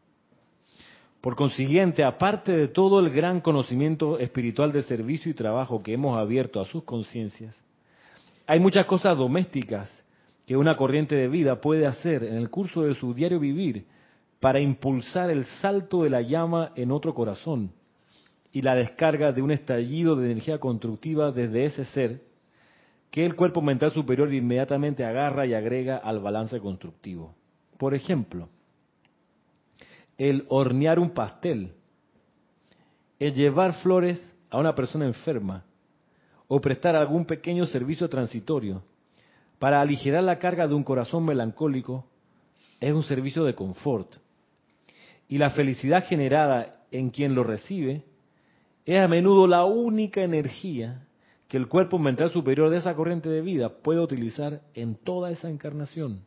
Por 1.27 1.35
consiguiente, 1.35 2.05
aparte 2.05 2.53
de 2.53 2.69
todo 2.69 3.01
el 3.01 3.09
gran 3.09 3.41
conocimiento 3.41 4.17
espiritual 4.17 4.71
de 4.71 4.81
servicio 4.83 5.29
y 5.29 5.33
trabajo 5.33 5.83
que 5.83 5.91
hemos 5.91 6.17
abierto 6.17 6.61
a 6.61 6.65
sus 6.65 6.85
conciencias, 6.85 7.53
hay 8.45 8.61
muchas 8.61 8.85
cosas 8.85 9.17
domésticas 9.17 9.91
que 10.45 10.55
una 10.55 10.77
corriente 10.77 11.17
de 11.17 11.27
vida 11.27 11.59
puede 11.59 11.85
hacer 11.85 12.23
en 12.23 12.35
el 12.35 12.49
curso 12.49 12.83
de 12.83 12.93
su 12.93 13.13
diario 13.13 13.41
vivir 13.41 13.87
para 14.39 14.61
impulsar 14.61 15.29
el 15.29 15.43
salto 15.43 16.03
de 16.03 16.11
la 16.11 16.21
llama 16.21 16.71
en 16.77 16.93
otro 16.93 17.13
corazón 17.13 17.73
y 18.53 18.61
la 18.61 18.75
descarga 18.75 19.33
de 19.33 19.41
un 19.41 19.51
estallido 19.51 20.15
de 20.15 20.31
energía 20.31 20.59
constructiva 20.61 21.33
desde 21.33 21.65
ese 21.65 21.83
ser 21.83 22.21
que 23.11 23.25
el 23.25 23.35
cuerpo 23.35 23.61
mental 23.61 23.91
superior 23.91 24.33
inmediatamente 24.33 25.03
agarra 25.03 25.45
y 25.45 25.53
agrega 25.53 25.97
al 25.97 26.21
balance 26.21 26.57
constructivo. 26.61 27.35
Por 27.77 27.95
ejemplo, 27.95 28.47
el 30.17 30.45
hornear 30.49 30.99
un 30.99 31.11
pastel, 31.11 31.73
el 33.19 33.33
llevar 33.33 33.73
flores 33.81 34.35
a 34.49 34.57
una 34.57 34.75
persona 34.75 35.05
enferma, 35.05 35.63
o 36.47 36.61
prestar 36.61 36.95
algún 36.95 37.25
pequeño 37.25 37.65
servicio 37.65 38.07
transitorio 38.07 38.83
para 39.59 39.81
aligerar 39.81 40.23
la 40.23 40.39
carga 40.39 40.67
de 40.67 40.73
un 40.73 40.83
corazón 40.83 41.25
melancólico 41.25 42.05
es 42.79 42.93
un 42.93 43.03
servicio 43.03 43.43
de 43.43 43.55
confort. 43.55 44.15
Y 45.27 45.39
la 45.39 45.49
felicidad 45.49 46.05
generada 46.05 46.85
en 46.91 47.09
quien 47.09 47.35
lo 47.35 47.43
recibe 47.43 48.03
es 48.85 48.99
a 48.99 49.07
menudo 49.07 49.47
la 49.47 49.65
única 49.65 50.23
energía 50.23 51.05
que 51.47 51.57
el 51.57 51.67
cuerpo 51.67 51.99
mental 51.99 52.29
superior 52.29 52.69
de 52.69 52.77
esa 52.77 52.95
corriente 52.95 53.29
de 53.29 53.41
vida 53.41 53.69
puede 53.69 53.99
utilizar 53.99 54.61
en 54.73 54.95
toda 54.95 55.31
esa 55.31 55.49
encarnación. 55.49 56.21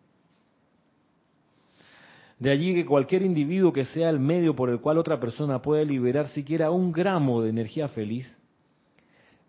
De 2.40 2.50
allí 2.50 2.74
que 2.74 2.86
cualquier 2.86 3.20
individuo 3.20 3.70
que 3.70 3.84
sea 3.84 4.08
el 4.08 4.18
medio 4.18 4.56
por 4.56 4.70
el 4.70 4.80
cual 4.80 4.96
otra 4.96 5.20
persona 5.20 5.60
puede 5.60 5.84
liberar 5.84 6.26
siquiera 6.28 6.70
un 6.70 6.90
gramo 6.90 7.42
de 7.42 7.50
energía 7.50 7.86
feliz, 7.88 8.34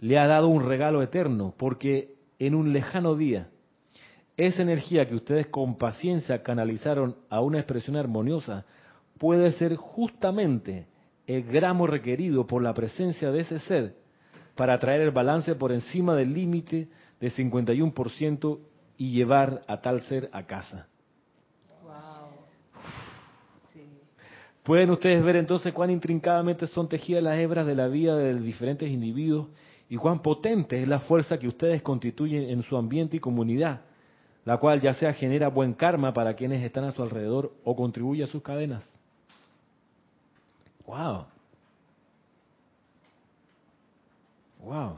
le 0.02 0.20
ha 0.20 0.28
dado 0.28 0.50
un 0.50 0.66
regalo 0.66 1.02
eterno, 1.02 1.56
porque 1.58 2.16
en 2.38 2.54
un 2.54 2.74
lejano 2.74 3.16
día, 3.16 3.48
esa 4.36 4.62
energía 4.62 5.08
que 5.08 5.16
ustedes 5.16 5.48
con 5.48 5.78
paciencia 5.78 6.44
canalizaron 6.44 7.16
a 7.30 7.40
una 7.40 7.60
expresión 7.60 7.96
armoniosa 7.96 8.66
puede 9.18 9.52
ser 9.54 9.78
justamente 9.78 10.88
el 11.28 11.44
gramo 11.44 11.88
requerido 11.88 12.46
por 12.46 12.62
la 12.62 12.74
presencia 12.74 13.32
de 13.32 13.40
ese 13.40 13.60
ser 13.60 13.96
para 14.56 14.78
traer 14.80 15.00
el 15.00 15.12
balance 15.12 15.56
por 15.56 15.72
encima 15.72 16.14
del 16.14 16.34
límite 16.34 16.90
de 17.22 17.32
51% 17.32 18.60
y 18.98 19.12
llevar 19.12 19.62
a 19.68 19.80
tal 19.80 20.02
ser 20.02 20.30
a 20.34 20.46
casa. 20.46 20.88
Pueden 24.64 24.92
ustedes 24.92 25.24
ver 25.24 25.38
entonces 25.38 25.74
cuán 25.74 25.90
intrincadamente 25.90 26.68
son 26.68 26.88
tejidas 26.88 27.24
las 27.24 27.38
hebras 27.38 27.66
de 27.66 27.76
la 27.76 27.88
vida 27.88 28.16
de 28.16 28.40
diferentes 28.40 28.90
individuos 28.90 29.48
y 29.90 29.98
cuán 29.98 30.22
potente 30.22 30.82
es 30.82 30.88
la 30.88 31.00
fuerza 31.00 31.40
que 31.40 31.48
ustedes 31.48 31.82
constituyen 31.82 32.50
en 32.50 32.62
su 32.64 32.78
ambiente 32.78 33.18
y 33.18 33.20
comunidad, 33.20 33.82
la 34.46 34.58
cual 34.58 34.80
ya 34.80 34.94
sea 34.94 35.14
genera 35.14 35.48
buen 35.48 35.74
karma 35.74 36.14
para 36.14 36.36
quienes 36.36 36.64
están 36.64 36.84
a 36.84 36.92
su 36.92 37.02
alrededor 37.02 37.52
o 37.64 37.76
contribuye 37.76 38.24
a 38.24 38.28
sus 38.28 38.44
cadenas. 38.44 38.88
Wow. 40.86 41.26
Wow. 44.64 44.98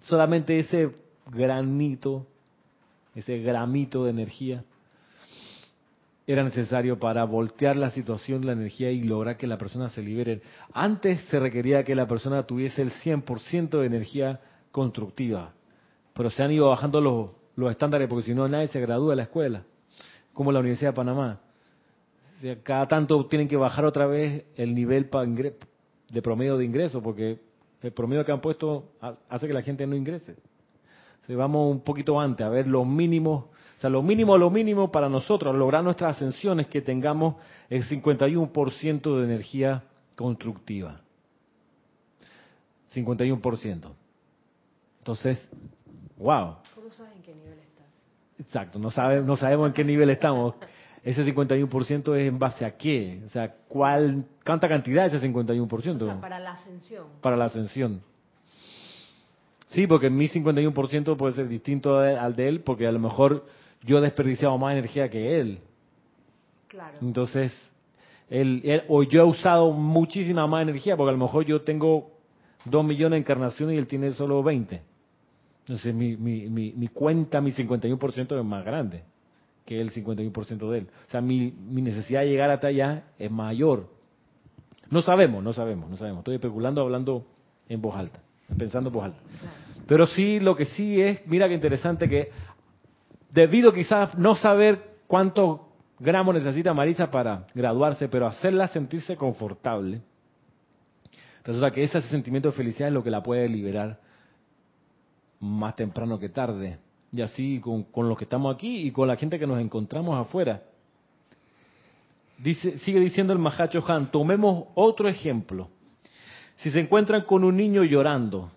Solamente 0.00 0.58
ese 0.58 0.90
granito, 1.30 2.26
ese 3.14 3.38
gramito 3.38 4.04
de 4.04 4.10
energía 4.10 4.64
era 6.32 6.44
necesario 6.44 6.98
para 6.98 7.24
voltear 7.24 7.76
la 7.76 7.90
situación, 7.90 8.44
la 8.46 8.52
energía 8.52 8.90
y 8.90 9.02
lograr 9.02 9.36
que 9.36 9.46
la 9.46 9.58
persona 9.58 9.88
se 9.88 10.02
libere. 10.02 10.42
Antes 10.72 11.22
se 11.24 11.40
requería 11.40 11.82
que 11.84 11.94
la 11.94 12.06
persona 12.06 12.44
tuviese 12.44 12.82
el 12.82 12.92
100% 12.92 13.80
de 13.80 13.86
energía 13.86 14.40
constructiva, 14.70 15.52
pero 16.14 16.30
se 16.30 16.42
han 16.42 16.52
ido 16.52 16.68
bajando 16.68 17.00
los, 17.00 17.30
los 17.56 17.70
estándares 17.70 18.08
porque 18.08 18.26
si 18.26 18.34
no 18.34 18.48
nadie 18.48 18.68
se 18.68 18.80
gradúa 18.80 19.10
de 19.10 19.16
la 19.16 19.22
escuela, 19.24 19.64
como 20.32 20.52
la 20.52 20.60
Universidad 20.60 20.90
de 20.90 20.96
Panamá. 20.96 21.40
O 22.42 22.62
cada 22.62 22.86
tanto 22.86 23.26
tienen 23.26 23.48
que 23.48 23.56
bajar 23.56 23.84
otra 23.84 24.06
vez 24.06 24.44
el 24.56 24.74
nivel 24.74 25.10
de 26.10 26.22
promedio 26.22 26.56
de 26.56 26.64
ingreso 26.64 27.02
porque 27.02 27.38
el 27.82 27.92
promedio 27.92 28.24
que 28.24 28.32
han 28.32 28.40
puesto 28.40 28.92
ha- 29.00 29.16
hace 29.28 29.46
que 29.46 29.52
la 29.52 29.62
gente 29.62 29.86
no 29.86 29.96
ingrese. 29.96 30.36
O 31.28 31.36
vamos 31.36 31.70
un 31.70 31.80
poquito 31.80 32.18
antes 32.18 32.46
a 32.46 32.50
ver 32.50 32.66
los 32.66 32.86
mínimos 32.86 33.44
o 33.80 33.82
sea, 33.82 33.88
lo 33.88 34.02
mínimo, 34.02 34.36
lo 34.36 34.50
mínimo 34.50 34.92
para 34.92 35.08
nosotros, 35.08 35.56
lograr 35.56 35.82
nuestra 35.82 36.10
ascensión 36.10 36.60
es 36.60 36.66
que 36.66 36.82
tengamos 36.82 37.36
el 37.70 37.82
51% 37.88 39.16
de 39.16 39.24
energía 39.24 39.84
constructiva. 40.14 41.00
51%. 42.94 43.90
Entonces, 44.98 45.48
wow. 46.18 46.56
¿Cómo 46.74 46.90
sabes 46.90 47.16
en 47.16 47.22
qué 47.22 47.34
nivel 47.34 47.58
estás? 47.58 47.86
Exacto, 48.38 48.78
no, 48.78 48.90
sabe, 48.90 49.22
no 49.22 49.34
sabemos 49.36 49.68
en 49.68 49.72
qué 49.72 49.82
nivel 49.82 50.10
estamos. 50.10 50.56
Ese 51.02 51.24
51% 51.24 52.16
es 52.18 52.28
en 52.28 52.38
base 52.38 52.66
a 52.66 52.76
qué? 52.76 53.22
O 53.24 53.28
sea, 53.28 53.54
¿cuál, 53.66 54.26
¿cuánta 54.44 54.68
cantidad 54.68 55.06
es 55.06 55.14
ese 55.14 55.26
51%? 55.26 56.02
O 56.02 56.04
sea, 56.04 56.20
para 56.20 56.38
la 56.38 56.52
ascensión. 56.52 57.06
para 57.22 57.34
la 57.34 57.46
ascensión. 57.46 58.02
Sí, 59.68 59.86
porque 59.86 60.10
mi 60.10 60.28
51% 60.28 61.16
puede 61.16 61.32
ser 61.32 61.48
distinto 61.48 61.98
al 61.98 62.36
de 62.36 62.46
él, 62.46 62.60
porque 62.60 62.86
a 62.86 62.92
lo 62.92 62.98
mejor 62.98 63.46
yo 63.82 63.98
he 63.98 64.00
desperdiciado 64.00 64.56
más 64.58 64.72
energía 64.72 65.08
que 65.08 65.40
él. 65.40 65.58
Claro. 66.68 66.98
Entonces, 67.00 67.52
él, 68.28 68.60
él- 68.64 68.82
o 68.88 69.02
yo 69.02 69.22
he 69.22 69.24
usado 69.24 69.72
muchísima 69.72 70.46
más 70.46 70.62
energía, 70.62 70.96
porque 70.96 71.10
a 71.10 71.12
lo 71.12 71.18
mejor 71.18 71.44
yo 71.44 71.62
tengo 71.62 72.10
2 72.64 72.84
millones 72.84 73.12
de 73.12 73.18
encarnaciones 73.18 73.74
y 73.74 73.78
él 73.78 73.86
tiene 73.86 74.12
solo 74.12 74.42
20. 74.42 74.80
Entonces, 75.60 75.94
mi, 75.94 76.16
mi, 76.16 76.48
mi, 76.48 76.72
mi 76.72 76.88
cuenta, 76.88 77.40
mi 77.40 77.52
51% 77.52 78.38
es 78.38 78.44
más 78.44 78.64
grande 78.64 79.02
que 79.64 79.80
el 79.80 79.92
51% 79.92 80.70
de 80.70 80.78
él. 80.78 80.86
O 81.06 81.10
sea, 81.10 81.20
mi, 81.20 81.52
mi 81.52 81.82
necesidad 81.82 82.20
de 82.22 82.28
llegar 82.28 82.50
hasta 82.50 82.68
allá 82.68 83.04
es 83.18 83.30
mayor. 83.30 83.88
No 84.90 85.02
sabemos, 85.02 85.42
no 85.44 85.52
sabemos, 85.52 85.88
no 85.88 85.96
sabemos. 85.96 86.20
Estoy 86.20 86.34
especulando 86.36 86.80
hablando 86.80 87.24
en 87.68 87.80
voz 87.80 87.94
alta, 87.94 88.20
pensando 88.58 88.88
en 88.88 88.94
voz 88.94 89.04
alta. 89.04 89.20
Pero 89.86 90.06
sí, 90.06 90.40
lo 90.40 90.56
que 90.56 90.64
sí 90.64 91.00
es, 91.00 91.24
mira 91.26 91.46
qué 91.48 91.54
interesante 91.54 92.08
que 92.08 92.30
debido 93.30 93.72
quizás 93.72 94.16
no 94.16 94.34
saber 94.34 94.96
cuántos 95.06 95.60
gramos 95.98 96.34
necesita 96.34 96.74
Marisa 96.74 97.10
para 97.10 97.46
graduarse, 97.54 98.08
pero 98.08 98.26
hacerla 98.26 98.66
sentirse 98.68 99.16
confortable, 99.16 100.00
resulta 101.44 101.70
que 101.70 101.82
ese 101.82 102.00
sentimiento 102.02 102.50
de 102.50 102.56
felicidad 102.56 102.88
es 102.88 102.94
lo 102.94 103.04
que 103.04 103.10
la 103.10 103.22
puede 103.22 103.48
liberar 103.48 104.00
más 105.40 105.76
temprano 105.76 106.18
que 106.18 106.28
tarde. 106.28 106.78
Y 107.12 107.22
así 107.22 107.60
con, 107.60 108.08
los 108.08 108.16
que 108.16 108.24
estamos 108.24 108.54
aquí 108.54 108.86
y 108.86 108.92
con 108.92 109.08
la 109.08 109.16
gente 109.16 109.38
que 109.38 109.46
nos 109.46 109.60
encontramos 109.60 110.16
afuera. 110.16 110.62
Dice, 112.38 112.78
sigue 112.78 113.00
diciendo 113.00 113.32
el 113.32 113.38
Mahacho 113.38 113.84
Han, 113.86 114.10
tomemos 114.10 114.68
otro 114.74 115.08
ejemplo. 115.08 115.68
Si 116.56 116.70
se 116.70 116.80
encuentran 116.80 117.22
con 117.22 117.42
un 117.42 117.56
niño 117.56 117.82
llorando, 117.84 118.50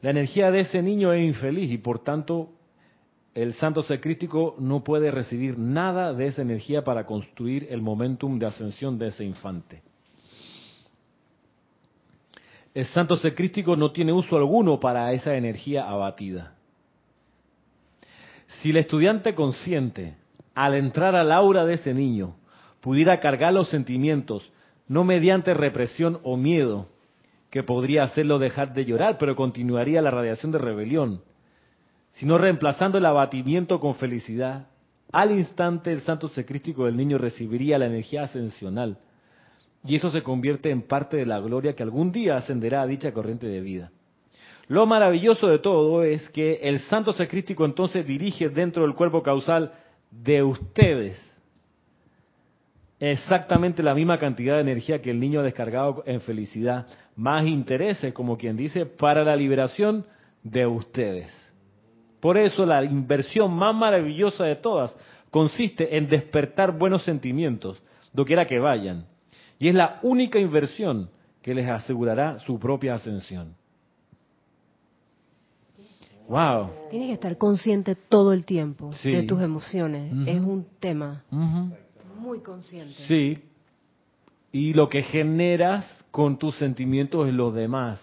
la 0.00 0.10
energía 0.10 0.50
de 0.50 0.60
ese 0.60 0.82
niño 0.82 1.12
es 1.12 1.22
infeliz 1.22 1.70
y 1.70 1.78
por 1.78 2.00
tanto 2.00 2.50
el 3.34 3.54
santo 3.54 3.82
secrístico 3.82 4.56
no 4.58 4.82
puede 4.82 5.10
recibir 5.10 5.58
nada 5.58 6.12
de 6.12 6.26
esa 6.26 6.42
energía 6.42 6.82
para 6.82 7.06
construir 7.06 7.68
el 7.70 7.80
momentum 7.80 8.38
de 8.38 8.46
ascensión 8.46 8.98
de 8.98 9.08
ese 9.08 9.24
infante. 9.24 9.82
El 12.74 12.86
santo 12.86 13.16
secrístico 13.16 13.76
no 13.76 13.92
tiene 13.92 14.12
uso 14.12 14.36
alguno 14.36 14.78
para 14.80 15.12
esa 15.12 15.36
energía 15.36 15.88
abatida. 15.88 16.54
Si 18.46 18.70
el 18.70 18.78
estudiante 18.78 19.34
consciente, 19.34 20.16
al 20.54 20.74
entrar 20.74 21.14
al 21.14 21.30
aura 21.30 21.64
de 21.64 21.74
ese 21.74 21.94
niño, 21.94 22.36
pudiera 22.80 23.20
cargar 23.20 23.52
los 23.52 23.68
sentimientos, 23.68 24.50
no 24.88 25.04
mediante 25.04 25.54
represión 25.54 26.18
o 26.24 26.36
miedo, 26.36 26.88
que 27.50 27.62
podría 27.62 28.04
hacerlo 28.04 28.38
dejar 28.38 28.74
de 28.74 28.84
llorar, 28.84 29.18
pero 29.18 29.36
continuaría 29.36 30.02
la 30.02 30.10
radiación 30.10 30.52
de 30.52 30.58
rebelión, 30.58 31.22
sino 32.10 32.38
reemplazando 32.38 32.98
el 32.98 33.06
abatimiento 33.06 33.80
con 33.80 33.94
felicidad, 33.94 34.66
al 35.12 35.32
instante 35.32 35.90
el 35.92 36.02
santo 36.02 36.28
secrístico 36.28 36.84
del 36.84 36.96
niño 36.96 37.18
recibiría 37.18 37.78
la 37.78 37.86
energía 37.86 38.24
ascensional, 38.24 38.98
y 39.84 39.96
eso 39.96 40.10
se 40.10 40.22
convierte 40.22 40.70
en 40.70 40.82
parte 40.82 41.16
de 41.16 41.26
la 41.26 41.40
gloria 41.40 41.74
que 41.74 41.82
algún 41.82 42.12
día 42.12 42.36
ascenderá 42.36 42.82
a 42.82 42.86
dicha 42.86 43.12
corriente 43.12 43.46
de 43.46 43.60
vida. 43.60 43.90
Lo 44.68 44.86
maravilloso 44.86 45.48
de 45.48 45.58
todo 45.58 46.04
es 46.04 46.28
que 46.30 46.60
el 46.62 46.80
santo 46.80 47.12
secrístico 47.12 47.64
entonces 47.64 48.06
dirige 48.06 48.50
dentro 48.50 48.82
del 48.82 48.94
cuerpo 48.94 49.22
causal 49.22 49.72
de 50.10 50.42
ustedes 50.42 51.30
exactamente 53.00 53.82
la 53.82 53.94
misma 53.94 54.18
cantidad 54.18 54.56
de 54.56 54.60
energía 54.60 55.00
que 55.00 55.10
el 55.10 55.18
niño 55.18 55.40
ha 55.40 55.44
descargado 55.44 56.02
en 56.06 56.20
felicidad, 56.20 56.86
más 57.16 57.46
intereses, 57.46 58.12
como 58.12 58.36
quien 58.36 58.56
dice, 58.56 58.84
para 58.84 59.24
la 59.24 59.34
liberación 59.34 60.04
de 60.42 60.66
ustedes. 60.66 61.49
Por 62.20 62.36
eso 62.38 62.66
la 62.66 62.84
inversión 62.84 63.52
más 63.54 63.74
maravillosa 63.74 64.44
de 64.44 64.56
todas 64.56 64.94
consiste 65.30 65.96
en 65.96 66.08
despertar 66.08 66.76
buenos 66.76 67.02
sentimientos, 67.04 67.80
doquiera 68.12 68.46
que 68.46 68.58
vayan. 68.58 69.06
Y 69.58 69.68
es 69.68 69.74
la 69.74 69.98
única 70.02 70.38
inversión 70.38 71.08
que 71.42 71.54
les 71.54 71.68
asegurará 71.68 72.38
su 72.40 72.58
propia 72.58 72.94
ascensión. 72.94 73.54
Wow. 76.28 76.70
Tienes 76.90 77.08
que 77.08 77.14
estar 77.14 77.36
consciente 77.38 77.96
todo 77.96 78.32
el 78.32 78.44
tiempo 78.44 78.92
Sí. 78.92 79.10
de 79.10 79.22
tus 79.24 79.40
emociones. 79.42 80.12
Es 80.28 80.40
un 80.40 80.64
tema 80.78 81.24
muy 82.20 82.40
consciente. 82.40 82.94
Sí. 83.08 83.38
Y 84.52 84.74
lo 84.74 84.88
que 84.88 85.02
generas 85.02 85.84
con 86.10 86.38
tus 86.38 86.56
sentimientos 86.56 87.28
en 87.28 87.36
los 87.36 87.54
demás. 87.54 88.00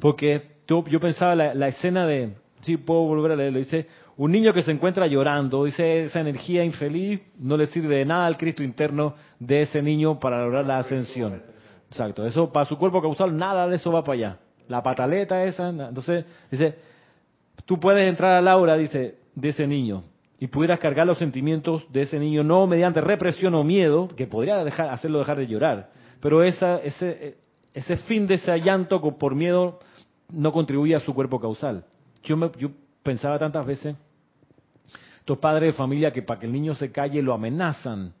Porque 0.00 0.56
tú- 0.66 0.84
yo 0.88 0.98
pensaba 0.98 1.34
la, 1.34 1.54
la 1.54 1.68
escena 1.68 2.06
de, 2.06 2.34
sí, 2.60 2.76
puedo 2.76 3.02
volver 3.02 3.32
a 3.32 3.36
leerlo, 3.36 3.58
dice, 3.58 3.86
un 4.16 4.32
niño 4.32 4.52
que 4.52 4.62
se 4.62 4.72
encuentra 4.72 5.06
llorando, 5.06 5.64
dice, 5.64 6.04
esa 6.04 6.20
energía 6.20 6.64
infeliz 6.64 7.20
no 7.38 7.56
le 7.56 7.66
sirve 7.66 7.98
de 7.98 8.04
nada 8.04 8.26
al 8.26 8.36
Cristo 8.36 8.62
interno 8.62 9.14
de 9.38 9.62
ese 9.62 9.82
niño 9.82 10.18
para 10.18 10.42
lograr 10.42 10.64
la 10.64 10.78
ascensión. 10.78 11.42
Exacto, 11.90 12.24
eso 12.24 12.52
para 12.52 12.66
su 12.66 12.78
cuerpo 12.78 13.00
causal, 13.02 13.36
nada 13.36 13.68
de 13.68 13.76
eso 13.76 13.92
va 13.92 14.02
para 14.02 14.14
allá. 14.14 14.38
La 14.68 14.82
pataleta 14.82 15.44
esa, 15.44 15.68
entonces, 15.68 16.24
dice, 16.50 16.74
tú 17.64 17.78
puedes 17.78 18.08
entrar 18.08 18.32
al 18.32 18.48
aura, 18.48 18.76
dice, 18.76 19.16
de 19.34 19.48
ese 19.50 19.66
niño 19.66 20.02
y 20.38 20.48
pudieras 20.48 20.78
cargar 20.78 21.06
los 21.06 21.18
sentimientos 21.18 21.86
de 21.92 22.02
ese 22.02 22.18
niño 22.18 22.44
no 22.44 22.66
mediante 22.66 23.00
represión 23.00 23.54
o 23.54 23.64
miedo, 23.64 24.08
que 24.08 24.26
podría 24.26 24.62
dejar, 24.64 24.90
hacerlo 24.90 25.18
dejar 25.18 25.38
de 25.38 25.46
llorar, 25.46 25.90
pero 26.20 26.42
esa, 26.42 26.78
ese, 26.78 27.36
ese 27.72 27.96
fin 27.96 28.26
de 28.26 28.34
ese 28.34 28.58
llanto 28.60 29.00
por 29.18 29.34
miedo 29.34 29.78
no 30.30 30.52
contribuye 30.52 30.94
a 30.94 31.00
su 31.00 31.14
cuerpo 31.14 31.40
causal. 31.40 31.84
Yo, 32.26 32.36
me, 32.36 32.50
yo 32.58 32.68
pensaba 33.02 33.38
tantas 33.38 33.64
veces, 33.64 33.94
estos 35.20 35.38
padres 35.38 35.68
de 35.68 35.72
familia 35.72 36.12
que 36.12 36.22
para 36.22 36.38
que 36.40 36.46
el 36.46 36.52
niño 36.52 36.74
se 36.74 36.92
calle 36.92 37.22
lo 37.22 37.32
amenazan. 37.32 38.12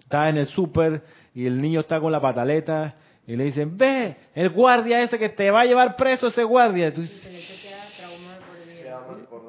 Está 0.00 0.28
en 0.28 0.38
el 0.38 0.46
súper 0.46 1.02
y 1.34 1.46
el 1.46 1.60
niño 1.60 1.80
está 1.80 2.00
con 2.00 2.12
la 2.12 2.20
pataleta 2.20 2.94
y 3.26 3.36
le 3.36 3.44
dicen, 3.44 3.76
ve, 3.76 4.16
el 4.34 4.50
guardia 4.50 5.00
ese 5.00 5.18
que 5.18 5.28
te 5.30 5.50
va 5.50 5.62
a 5.62 5.64
llevar 5.64 5.96
preso 5.96 6.28
ese 6.28 6.44
guardia. 6.44 6.92
Tú 6.92 7.02
dices, 7.02 7.22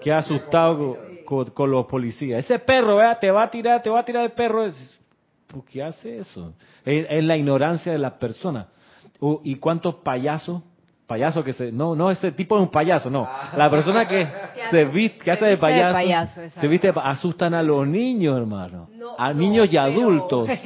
Qué 0.01 0.11
asustado 0.13 0.77
con, 0.77 0.95
con- 1.25 1.45
con 1.53 1.71
los 1.71 1.86
policías. 1.86 2.43
Ese 2.45 2.59
perro, 2.59 2.97
¿verdad? 2.97 3.19
te 3.19 3.31
va 3.31 3.43
a 3.43 3.49
tirar, 3.51 3.81
te 3.81 3.89
va 3.89 3.99
a 3.99 4.05
tirar 4.05 4.23
el 4.23 4.31
perro. 4.31 4.65
Es- 4.65 4.99
¿Por 5.47 5.63
qué 5.65 5.83
hace 5.83 6.19
eso? 6.19 6.53
Es, 6.83 7.05
es 7.09 7.23
la 7.23 7.38
ignorancia 7.38 7.91
de 7.91 7.97
las 7.99 8.13
personas. 8.13 8.67
¿Y 9.43 9.55
cuántos 9.55 9.95
payasos? 9.95 10.61
Payasos 11.08 11.45
que 11.45 11.53
se... 11.53 11.72
No, 11.72 11.95
no, 11.95 12.10
ese 12.10 12.32
tipo 12.32 12.56
es 12.56 12.64
un 12.64 12.70
payaso, 12.70 13.12
no. 13.12 13.30
La 13.56 13.70
persona 13.70 14.08
que 14.08 14.28
se 14.72 14.86
viste, 14.86 15.24
que 15.24 15.32
hace 15.32 15.45
de 15.45 15.58
payaso, 15.58 15.93
payaso, 15.93 16.34
se 16.36 16.45
exacto. 16.45 16.70
viste, 16.70 16.91
de 16.91 17.01
asustan 17.03 17.53
a 17.53 17.62
los 17.62 17.88
niños, 17.88 18.36
hermano. 18.36 18.89
No, 18.95 19.16
a 19.18 19.32
no, 19.32 19.39
niños 19.39 19.68
y 19.68 19.70
pero- 19.72 19.84
adultos. 19.84 20.49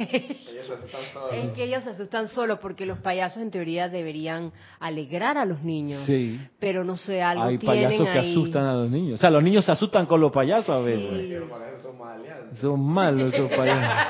Es 1.32 1.52
que 1.52 1.64
ellos 1.64 1.82
se 1.84 1.90
asustan 1.90 2.28
solo 2.28 2.60
porque 2.60 2.86
los 2.86 2.98
payasos 2.98 3.42
en 3.42 3.50
teoría 3.50 3.88
deberían 3.88 4.52
alegrar 4.78 5.36
a 5.36 5.44
los 5.44 5.62
niños. 5.62 6.02
Sí. 6.06 6.40
Pero 6.60 6.84
no 6.84 6.96
sé, 6.96 7.22
algo 7.22 7.44
Hay 7.44 7.58
tienen 7.58 7.88
payasos 7.88 8.08
que 8.08 8.18
ahí. 8.18 8.30
asustan 8.32 8.64
a 8.66 8.74
los 8.74 8.90
niños. 8.90 9.14
O 9.14 9.20
sea, 9.20 9.30
los 9.30 9.42
niños 9.42 9.64
se 9.64 9.72
asustan 9.72 10.06
con 10.06 10.20
los 10.20 10.30
payasos 10.30 10.70
a 10.70 10.78
veces. 10.80 11.10
Sí. 11.10 12.60
Son 12.60 12.80
malos 12.80 13.32
esos 13.34 13.50
payasos. 13.56 14.06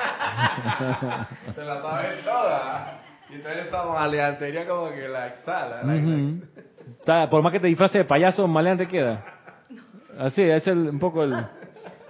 Se 1.54 1.64
la 1.64 1.82
saben 1.82 2.24
todas. 2.24 3.09
Y 3.30 3.34
entonces 3.36 3.66
esa 3.66 3.84
maleantería 3.84 4.66
como 4.66 4.90
que 4.90 5.08
la 5.08 5.28
exhala. 5.28 5.82
la- 5.82 5.94
Ujú. 5.94 6.42
Está- 7.00 7.30
por 7.30 7.42
más 7.42 7.52
que 7.52 7.60
te 7.60 7.68
disfraces 7.68 7.98
de 8.00 8.04
payaso, 8.04 8.46
maleante 8.48 8.86
queda. 8.88 9.24
Así, 10.18 10.42
ese 10.42 10.56
es 10.56 10.66
el- 10.68 10.88
un 10.88 10.98
poco 10.98 11.22
el, 11.22 11.34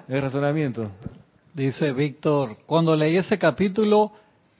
el 0.09 0.23
razonamiento. 0.23 0.91
Dice 1.55 1.93
Víctor, 1.93 2.57
cuando 2.67 2.97
leí 2.97 3.17
ese 3.17 3.39
capítulo, 3.39 4.13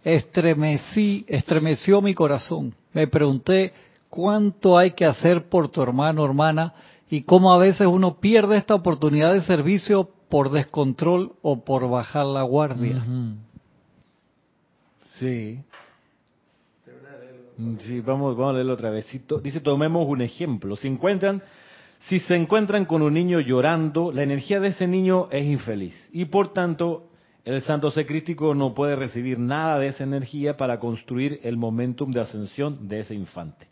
estremecí, 0.05 1.25
estremeció 1.29 2.01
mi 2.03 2.15
corazón. 2.15 2.75
Me 2.93 3.07
pregunté 3.07 3.73
cuánto 4.09 4.77
hay 4.77 4.91
que 4.93 5.05
hacer 5.07 5.49
por 5.49 5.69
tu 5.69 5.83
hermano 5.83 6.25
hermana 6.25 6.75
y 7.09 7.23
cómo 7.23 7.53
a 7.53 7.59
veces 7.59 7.87
uno 7.87 8.17
pierde 8.21 8.57
esta 8.57 8.75
oportunidad 8.75 9.33
de 9.33 9.43
servicio 9.43 10.11
por 10.29 10.51
descontrol 10.51 11.33
o 11.43 11.65
por 11.65 11.89
bajar 11.89 12.27
la 12.27 12.43
guardia. 12.43 12.99
Ujú. 12.99 13.35
Sí. 15.19 15.59
Mm, 17.61 17.77
Sí, 17.81 18.01
vamos, 18.01 18.39
a 18.39 18.53
leerlo 18.53 18.73
otra 18.73 18.91
vez. 18.91 19.07
Dice, 19.43 19.61
tomemos 19.61 20.09
un 20.09 20.23
ejemplo. 20.23 20.77
Si 20.77 20.89
encuentran, 20.89 21.43
si 22.01 22.19
se 22.21 22.35
encuentran 22.35 22.87
con 22.87 23.03
un 23.03 23.13
niño 23.13 23.41
llorando, 23.41 24.13
la 24.13 24.23
energía 24.23 24.61
de 24.61 24.69
ese 24.69 24.87
niño 24.87 25.29
es 25.31 25.47
infeliz. 25.47 25.95
Y 26.13 26.25
por 26.25 26.53
tanto, 26.55 27.09
el 27.45 27.61
santo 27.63 27.91
secrístico 27.91 28.55
no 28.55 28.73
puede 28.73 28.97
recibir 28.97 29.39
nada 29.39 29.79
de 29.79 29.89
esa 29.89 30.05
energía 30.05 30.57
para 30.57 30.79
construir 30.79 31.41
el 31.43 31.57
momentum 31.57 32.11
de 32.11 32.21
ascensión 32.21 32.89
de 32.89 33.01
ese 33.01 33.15
infante. 33.15 33.67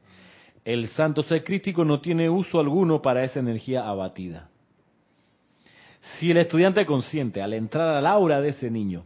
El 0.65 0.89
santo 0.89 1.23
secrístico 1.23 1.85
no 1.85 2.01
tiene 2.01 2.29
uso 2.29 2.61
alguno 2.61 3.01
para 3.01 3.25
esa 3.25 3.41
energía 3.41 3.89
abatida. 3.89 4.51
Si 6.19 6.31
el 6.31 6.39
estudiante 6.39 6.85
consciente, 6.85 7.41
al 7.41 7.55
entrar 7.55 7.89
al 7.89 8.07
aura 8.07 8.41
de 8.41 8.51
ese 8.51 8.71
niño, 8.71 9.05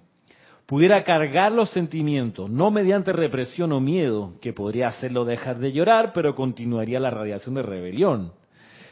pudiera 0.66 1.04
cargar 1.04 1.52
los 1.52 1.70
sentimientos, 1.70 2.48
no 2.50 2.70
mediante 2.70 3.12
represión 3.12 3.72
o 3.72 3.80
miedo, 3.80 4.34
que 4.40 4.52
podría 4.52 4.88
hacerlo 4.88 5.24
dejar 5.24 5.58
de 5.58 5.72
llorar, 5.72 6.12
pero 6.14 6.34
continuaría 6.34 7.00
la 7.00 7.10
radiación 7.10 7.54
de 7.54 7.62
rebelión, 7.62 8.32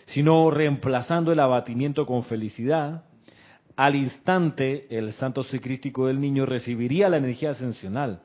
sino 0.06 0.50
reemplazando 0.50 1.32
el 1.32 1.40
abatimiento 1.40 2.06
con 2.06 2.24
felicidad, 2.24 3.04
al 3.76 3.94
instante 3.94 4.86
el 4.90 5.12
santo 5.14 5.42
secrístico 5.42 6.06
del 6.06 6.20
niño 6.20 6.44
recibiría 6.44 7.08
la 7.08 7.16
energía 7.16 7.50
ascensional. 7.50 8.20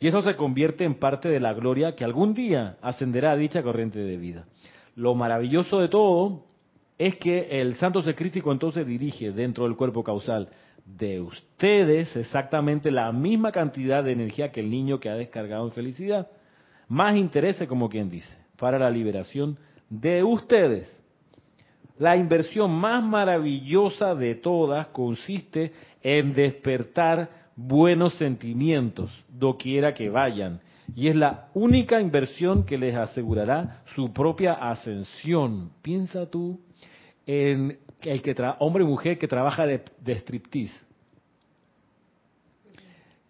Y 0.00 0.08
eso 0.08 0.20
se 0.22 0.34
convierte 0.34 0.84
en 0.84 0.94
parte 0.94 1.28
de 1.28 1.40
la 1.40 1.54
gloria 1.54 1.94
que 1.94 2.04
algún 2.04 2.34
día 2.34 2.76
ascenderá 2.82 3.32
a 3.32 3.36
dicha 3.36 3.62
corriente 3.62 3.98
de 3.98 4.16
vida. 4.16 4.46
Lo 4.94 5.14
maravilloso 5.14 5.78
de 5.78 5.88
todo 5.88 6.44
es 6.98 7.16
que 7.16 7.60
el 7.60 7.74
santo 7.76 8.02
secrístico 8.02 8.50
entonces 8.50 8.86
dirige 8.86 9.30
dentro 9.30 9.64
del 9.64 9.76
cuerpo 9.76 10.02
causal 10.02 10.48
de 10.86 11.20
ustedes 11.20 12.14
exactamente 12.16 12.90
la 12.90 13.10
misma 13.12 13.50
cantidad 13.50 14.04
de 14.04 14.12
energía 14.12 14.52
que 14.52 14.60
el 14.60 14.70
niño 14.70 15.00
que 15.00 15.10
ha 15.10 15.14
descargado 15.14 15.66
en 15.66 15.72
felicidad. 15.72 16.28
Más 16.88 17.16
interés, 17.16 17.62
como 17.68 17.88
quien 17.88 18.08
dice, 18.08 18.32
para 18.56 18.78
la 18.78 18.88
liberación 18.88 19.58
de 19.90 20.22
ustedes. 20.22 20.88
La 21.98 22.16
inversión 22.16 22.70
más 22.70 23.02
maravillosa 23.02 24.14
de 24.14 24.34
todas 24.36 24.88
consiste 24.88 25.72
en 26.02 26.34
despertar 26.34 27.30
buenos 27.56 28.14
sentimientos, 28.14 29.10
doquiera 29.28 29.94
que 29.94 30.10
vayan. 30.10 30.60
Y 30.94 31.08
es 31.08 31.16
la 31.16 31.48
única 31.54 32.00
inversión 32.00 32.64
que 32.64 32.76
les 32.76 32.94
asegurará 32.94 33.82
su 33.94 34.12
propia 34.12 34.52
ascensión. 34.52 35.72
Piensa 35.82 36.30
tú 36.30 36.60
en 37.26 37.78
el 38.06 38.22
que 38.22 38.34
hombre 38.58 38.84
y 38.84 38.86
mujer 38.86 39.18
que 39.18 39.28
trabaja 39.28 39.66
de, 39.66 39.82
de 40.00 40.12
striptease, 40.14 40.74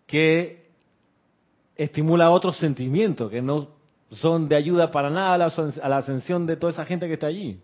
que 0.07 0.66
estimula 1.77 2.31
otros 2.31 2.59
sentimientos 2.59 3.31
que 3.31 3.43
no 3.43 3.68
son 4.12 4.49
de 4.49 4.57
ayuda 4.57 4.91
para 4.91 5.11
nada 5.11 5.35
a 5.35 5.89
la, 5.89 5.97
ascensión 5.97 6.47
de 6.47 6.57
toda 6.57 6.72
esa 6.72 6.85
gente 6.85 7.07
que 7.07 7.14
está 7.14 7.27
allí. 7.27 7.61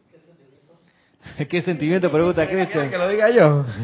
¿Qué 1.48 1.62
sentimiento? 1.62 2.10
Pregunta 2.10 2.48
Cristian. 2.48 2.90
Que 2.90 2.98
lo 2.98 3.08
diga 3.08 3.30
yo. 3.30 3.64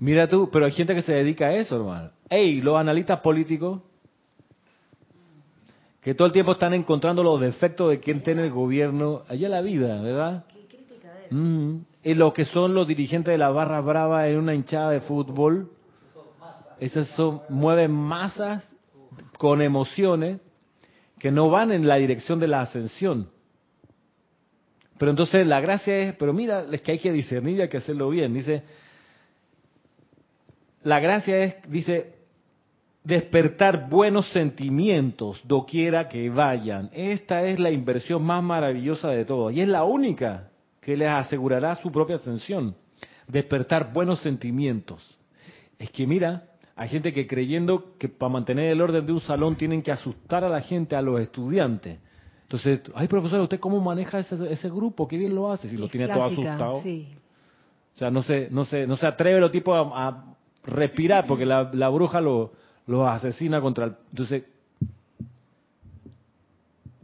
Mira 0.00 0.28
tú, 0.28 0.48
pero 0.50 0.64
hay 0.64 0.72
gente 0.72 0.94
que 0.94 1.02
se 1.02 1.12
dedica 1.12 1.46
a 1.46 1.54
eso, 1.54 1.76
hermano. 1.76 2.10
Ey, 2.30 2.62
los 2.62 2.76
analistas 2.76 3.20
políticos 3.20 3.82
que 6.00 6.14
todo 6.14 6.26
el 6.26 6.32
tiempo 6.32 6.52
están 6.52 6.74
encontrando 6.74 7.22
los 7.22 7.40
defectos 7.40 7.90
de 7.90 8.00
quien 8.00 8.22
tiene 8.22 8.44
el 8.44 8.52
gobierno 8.52 9.22
allá 9.28 9.46
en 9.46 9.52
la 9.52 9.60
vida, 9.60 10.00
¿verdad? 10.00 10.44
Y 12.02 12.14
lo 12.14 12.32
que 12.32 12.44
son 12.44 12.74
los 12.74 12.86
dirigentes 12.86 13.32
de 13.32 13.38
la 13.38 13.50
barra 13.50 13.80
brava 13.80 14.28
en 14.28 14.38
una 14.38 14.54
hinchada 14.54 14.90
de 14.90 15.00
fútbol, 15.00 15.70
esos 16.80 17.08
son, 17.08 17.42
mueven 17.48 17.90
masas 17.90 18.64
con 19.36 19.60
emociones 19.60 20.40
que 21.18 21.30
no 21.30 21.50
van 21.50 21.72
en 21.72 21.86
la 21.86 21.96
dirección 21.96 22.38
de 22.38 22.48
la 22.48 22.62
ascensión. 22.62 23.30
Pero 24.98 25.10
entonces 25.10 25.46
la 25.46 25.60
gracia 25.60 25.96
es, 25.96 26.14
pero 26.16 26.32
mira, 26.32 26.66
es 26.70 26.80
que 26.82 26.92
hay 26.92 26.98
que 26.98 27.12
discernir 27.12 27.58
y 27.58 27.62
hay 27.62 27.68
que 27.68 27.78
hacerlo 27.78 28.08
bien. 28.10 28.34
Dice, 28.34 28.62
la 30.82 31.00
gracia 31.00 31.38
es, 31.38 31.70
dice, 31.70 32.17
despertar 33.08 33.88
buenos 33.88 34.30
sentimientos 34.32 35.40
doquiera 35.44 36.10
que 36.10 36.28
vayan. 36.28 36.90
Esta 36.92 37.42
es 37.42 37.58
la 37.58 37.70
inversión 37.70 38.22
más 38.22 38.44
maravillosa 38.44 39.08
de 39.08 39.24
todo 39.24 39.50
y 39.50 39.62
es 39.62 39.68
la 39.68 39.84
única 39.84 40.50
que 40.82 40.94
les 40.94 41.08
asegurará 41.08 41.74
su 41.76 41.90
propia 41.90 42.16
ascensión. 42.16 42.74
Despertar 43.26 43.94
buenos 43.94 44.20
sentimientos. 44.20 45.02
Es 45.78 45.90
que 45.90 46.06
mira, 46.06 46.50
hay 46.76 46.90
gente 46.90 47.14
que 47.14 47.26
creyendo 47.26 47.96
que 47.98 48.10
para 48.10 48.30
mantener 48.30 48.72
el 48.72 48.82
orden 48.82 49.06
de 49.06 49.12
un 49.12 49.20
salón 49.20 49.56
tienen 49.56 49.80
que 49.80 49.90
asustar 49.90 50.44
a 50.44 50.48
la 50.50 50.60
gente, 50.60 50.94
a 50.94 51.00
los 51.00 51.18
estudiantes. 51.18 51.98
Entonces, 52.42 52.82
ay 52.94 53.08
profesor, 53.08 53.40
¿usted 53.40 53.58
cómo 53.58 53.80
maneja 53.80 54.18
ese, 54.18 54.68
grupo? 54.68 55.08
Qué 55.08 55.16
bien 55.16 55.34
lo 55.34 55.50
hace 55.50 55.70
si 55.70 55.78
lo 55.78 55.88
tiene 55.88 56.08
todo 56.08 56.24
asustado. 56.24 56.74
O 56.74 56.82
sea, 57.94 58.10
no 58.10 58.22
se, 58.22 58.50
no 58.50 58.66
se, 58.66 58.86
no 58.86 58.98
se 58.98 59.06
atreve 59.06 59.40
los 59.40 59.50
tipos 59.50 59.74
a, 59.94 60.34
respirar 60.64 61.26
porque 61.26 61.46
la, 61.46 61.70
la 61.72 61.88
bruja 61.88 62.20
lo, 62.20 62.52
los 62.88 63.06
asesina 63.06 63.60
contra 63.60 63.84
el... 63.84 63.96
Entonces... 64.10 64.44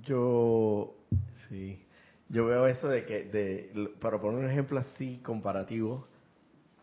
Yo, 0.04 0.94
sí, 1.48 1.78
yo 2.28 2.46
veo 2.46 2.66
eso 2.66 2.88
de 2.88 3.06
que, 3.06 3.24
de, 3.24 3.90
para 4.00 4.20
poner 4.20 4.44
un 4.44 4.50
ejemplo 4.50 4.78
así 4.78 5.20
comparativo, 5.22 6.06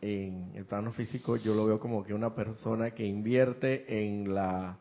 en 0.02 0.52
el 0.56 0.66
plano 0.66 0.91
físico 0.91 1.38
yo 1.38 1.54
lo 1.54 1.66
veo 1.68 1.80
como 1.80 2.04
que 2.04 2.16
una 2.16 2.34
persona 2.34 2.91
que 2.91 3.06
invierte 3.06 4.04
en 4.04 4.34
la, 4.34 4.76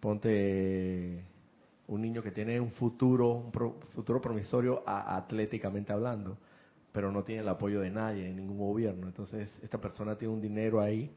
ponte 0.00 1.24
un 1.88 2.02
niño 2.02 2.22
que 2.22 2.30
tiene 2.30 2.60
un 2.60 2.72
futuro, 2.72 3.32
un 3.32 3.52
futuro 3.94 4.20
promisorio 4.20 4.82
atléticamente 4.86 5.94
hablando, 5.94 6.36
pero 6.92 7.10
no 7.10 7.22
tiene 7.22 7.40
el 7.40 7.48
apoyo 7.48 7.80
de 7.80 7.90
nadie, 7.90 8.24
de 8.24 8.34
ningún 8.34 8.58
gobierno. 8.58 9.06
Entonces 9.06 9.50
esta 9.62 9.80
persona 9.80 10.16
tiene 10.16 10.34
un 10.34 10.42
dinero 10.42 10.80
ahí 10.80 11.10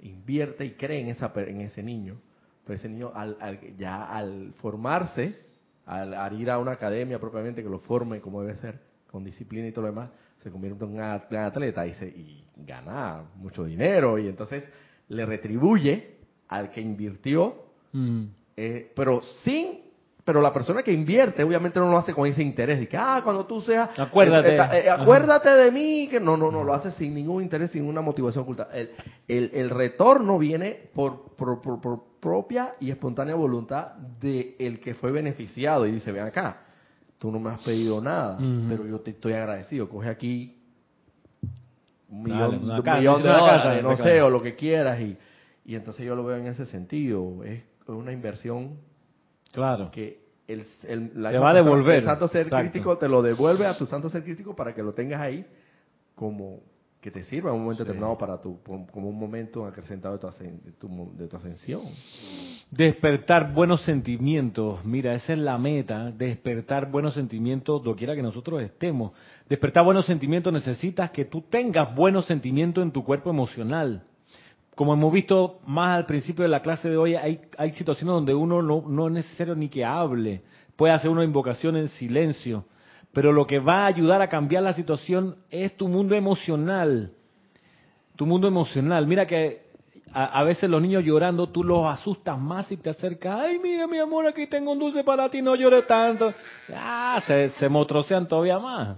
invierte 0.00 0.64
y 0.64 0.72
cree 0.72 1.00
en, 1.00 1.08
esa, 1.08 1.32
en 1.36 1.60
ese 1.60 1.82
niño. 1.82 2.16
Pero 2.64 2.78
ese 2.78 2.88
niño 2.88 3.12
al, 3.14 3.36
ya 3.76 4.04
al 4.04 4.52
formarse, 4.54 5.38
al, 5.86 6.40
ir 6.40 6.50
a 6.50 6.58
una 6.58 6.72
academia 6.72 7.18
propiamente 7.18 7.62
que 7.62 7.68
lo 7.68 7.78
forme 7.78 8.20
como 8.20 8.42
debe 8.42 8.56
ser, 8.58 8.80
con 9.10 9.24
disciplina 9.24 9.68
y 9.68 9.72
todo 9.72 9.82
lo 9.82 9.88
demás, 9.88 10.10
se 10.42 10.50
convierte 10.50 10.84
en 10.84 10.92
un 10.92 11.00
atleta 11.00 11.86
y, 11.86 11.94
se, 11.94 12.06
y 12.06 12.44
gana 12.56 13.22
mucho 13.36 13.64
dinero 13.64 14.18
y 14.18 14.28
entonces 14.28 14.64
le 15.08 15.26
retribuye 15.26 16.16
al 16.48 16.70
que 16.70 16.80
invirtió, 16.80 17.66
mm. 17.92 18.24
eh, 18.56 18.92
pero 18.94 19.22
sin 19.42 19.83
pero 20.24 20.40
la 20.40 20.52
persona 20.52 20.82
que 20.82 20.90
invierte, 20.90 21.44
obviamente 21.44 21.78
no 21.78 21.90
lo 21.90 21.98
hace 21.98 22.14
con 22.14 22.26
ese 22.26 22.42
interés 22.42 22.80
de 22.80 22.88
que, 22.88 22.96
ah, 22.96 23.20
cuando 23.22 23.44
tú 23.44 23.60
seas, 23.60 23.90
acuérdate, 23.98 24.56
eh, 24.56 24.58
eh, 24.58 24.82
eh, 24.86 24.90
acuérdate 24.90 25.50
de 25.50 25.70
mí, 25.70 26.08
que 26.08 26.18
no, 26.18 26.36
no, 26.36 26.50
no, 26.50 26.64
lo 26.64 26.72
hace 26.72 26.90
sin 26.92 27.14
ningún 27.14 27.42
interés, 27.42 27.72
sin 27.72 27.84
una 27.84 28.00
motivación 28.00 28.44
oculta. 28.44 28.68
El, 28.72 29.50
el, 29.52 29.70
retorno 29.70 30.38
viene 30.38 30.88
por, 30.94 31.36
por, 31.36 31.60
propia 32.20 32.72
y 32.80 32.90
espontánea 32.90 33.34
voluntad 33.34 33.92
de 34.20 34.56
el 34.58 34.80
que 34.80 34.94
fue 34.94 35.12
beneficiado 35.12 35.86
y 35.86 35.92
dice, 35.92 36.10
ven 36.10 36.24
acá, 36.24 36.62
tú 37.18 37.30
no 37.30 37.38
me 37.38 37.50
has 37.50 37.60
pedido 37.60 38.00
nada, 38.00 38.38
pero 38.66 38.86
yo 38.86 39.00
te 39.00 39.10
estoy 39.10 39.34
agradecido, 39.34 39.90
coge 39.90 40.08
aquí 40.08 40.56
un 42.08 42.22
millón, 42.22 42.66
de 42.66 43.28
dólares, 43.28 43.82
no 43.82 43.96
sé, 43.98 44.22
o 44.22 44.30
lo 44.30 44.40
que 44.40 44.54
quieras 44.54 45.00
y, 45.00 45.18
y 45.66 45.74
entonces 45.74 46.06
yo 46.06 46.14
lo 46.14 46.24
veo 46.24 46.38
en 46.38 46.46
ese 46.46 46.64
sentido, 46.64 47.44
es 47.44 47.62
una 47.86 48.12
inversión 48.12 48.78
Claro. 49.54 49.90
Que 49.90 50.20
el, 50.46 50.66
el 50.86 51.10
la 51.14 51.38
va 51.40 51.50
a 51.50 51.54
devolver. 51.54 51.96
El 51.96 52.04
santo 52.04 52.28
ser 52.28 52.50
crítico 52.50 52.98
te 52.98 53.08
lo 53.08 53.22
devuelve 53.22 53.66
a 53.66 53.76
tu 53.76 53.86
santo 53.86 54.08
ser 54.08 54.24
crítico 54.24 54.54
para 54.54 54.74
que 54.74 54.82
lo 54.82 54.92
tengas 54.92 55.20
ahí 55.20 55.46
como 56.14 56.60
que 57.00 57.10
te 57.10 57.22
sirva 57.24 57.50
en 57.50 57.56
un 57.56 57.64
momento 57.64 57.84
determinado 57.84 58.16
para 58.16 58.40
tu, 58.40 58.62
como 58.62 59.10
un 59.10 59.18
momento 59.18 59.66
acrecentado 59.66 60.14
de 60.14 60.20
tu, 60.78 61.12
de 61.18 61.28
tu, 61.28 61.36
ascensión. 61.36 61.82
Despertar 62.70 63.52
buenos 63.52 63.82
sentimientos, 63.82 64.82
mira, 64.86 65.12
esa 65.12 65.34
es 65.34 65.38
la 65.38 65.58
meta, 65.58 66.10
despertar 66.10 66.90
buenos 66.90 67.12
sentimientos 67.12 67.82
doquiera 67.82 68.14
que 68.14 68.22
nosotros 68.22 68.62
estemos. 68.62 69.12
Despertar 69.46 69.84
buenos 69.84 70.06
sentimientos 70.06 70.50
necesitas 70.50 71.10
que 71.10 71.26
tú 71.26 71.42
tengas 71.42 71.94
buenos 71.94 72.24
sentimientos 72.24 72.82
en 72.82 72.90
tu 72.90 73.04
cuerpo 73.04 73.28
emocional 73.28 74.02
como 74.74 74.94
hemos 74.94 75.12
visto 75.12 75.60
más 75.66 75.96
al 75.96 76.06
principio 76.06 76.42
de 76.42 76.48
la 76.48 76.62
clase 76.62 76.88
de 76.88 76.96
hoy, 76.96 77.14
hay, 77.14 77.40
hay 77.56 77.70
situaciones 77.72 78.12
donde 78.12 78.34
uno 78.34 78.62
no, 78.62 78.84
no 78.86 79.06
es 79.06 79.12
necesario 79.12 79.54
ni 79.54 79.68
que 79.68 79.84
hable, 79.84 80.42
puede 80.76 80.92
hacer 80.92 81.10
una 81.10 81.24
invocación 81.24 81.76
en 81.76 81.88
silencio, 81.88 82.64
pero 83.12 83.32
lo 83.32 83.46
que 83.46 83.60
va 83.60 83.84
a 83.84 83.86
ayudar 83.86 84.20
a 84.20 84.28
cambiar 84.28 84.62
la 84.62 84.72
situación 84.72 85.36
es 85.50 85.76
tu 85.76 85.86
mundo 85.88 86.14
emocional, 86.14 87.12
tu 88.16 88.26
mundo 88.26 88.48
emocional. 88.48 89.06
Mira 89.06 89.26
que 89.26 89.64
a, 90.12 90.42
veces 90.44 90.70
los 90.70 90.80
niños 90.80 91.04
llorando, 91.04 91.48
tú 91.48 91.64
los 91.64 91.86
asustas 91.86 92.38
más 92.38 92.70
y 92.70 92.76
te 92.76 92.90
acercas, 92.90 93.40
ay, 93.40 93.58
mira 93.58 93.86
mi 93.88 93.98
amor, 93.98 94.26
aquí 94.26 94.46
tengo 94.46 94.72
un 94.72 94.78
dulce 94.78 95.02
para 95.02 95.28
ti, 95.28 95.42
no 95.42 95.56
llores 95.56 95.86
tanto. 95.86 96.32
Ah, 96.72 97.20
se, 97.26 97.50
se 97.50 97.68
todavía 98.28 98.58
más. 98.58 98.96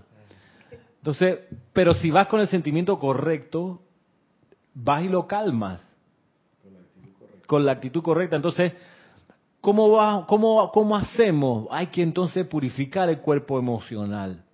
Entonces, 0.99 1.39
pero 1.73 1.95
si 1.95 2.11
vas 2.11 2.27
con 2.27 2.41
el 2.41 2.49
sentimiento 2.49 2.99
correcto, 2.99 3.81
vas 4.77 5.03
y 5.03 5.09
lo 5.09 5.27
calmas. 5.27 5.83
Con 7.47 7.65
la 7.65 7.73
actitud 7.73 8.03
correcta. 8.03 8.37
Entonces, 8.37 8.73
¿cómo, 9.61 9.91
va, 9.93 10.27
cómo, 10.27 10.71
¿cómo 10.73 10.97
hacemos? 10.97 11.69
Hay 11.71 11.89
que 11.89 12.03
entonces 12.03 12.47
purificar 12.47 13.09
el 13.09 13.21
cuerpo 13.21 13.59
emocional. 13.59 14.45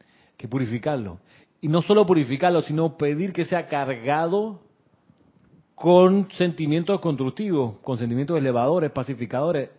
Hay 0.00 0.36
que 0.36 0.48
purificarlo. 0.48 1.18
Y 1.60 1.68
no 1.68 1.82
solo 1.82 2.04
purificarlo, 2.04 2.62
sino 2.62 2.96
pedir 2.96 3.32
que 3.32 3.44
sea 3.44 3.68
cargado 3.68 4.60
con 5.74 6.30
sentimientos 6.32 7.00
constructivos, 7.00 7.76
con 7.82 7.98
sentimientos 7.98 8.38
elevadores, 8.38 8.90
pacificadores. 8.90 9.70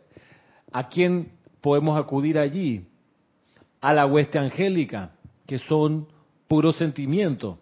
¿A 0.72 0.88
quién 0.88 1.32
podemos 1.62 2.00
acudir 2.00 2.38
allí? 2.38 2.88
A 3.82 3.94
la 3.94 4.06
hueste 4.06 4.40
angélica, 4.40 5.12
que 5.46 5.58
son 5.58 6.08
puros 6.48 6.78
sentimientos 6.78 7.58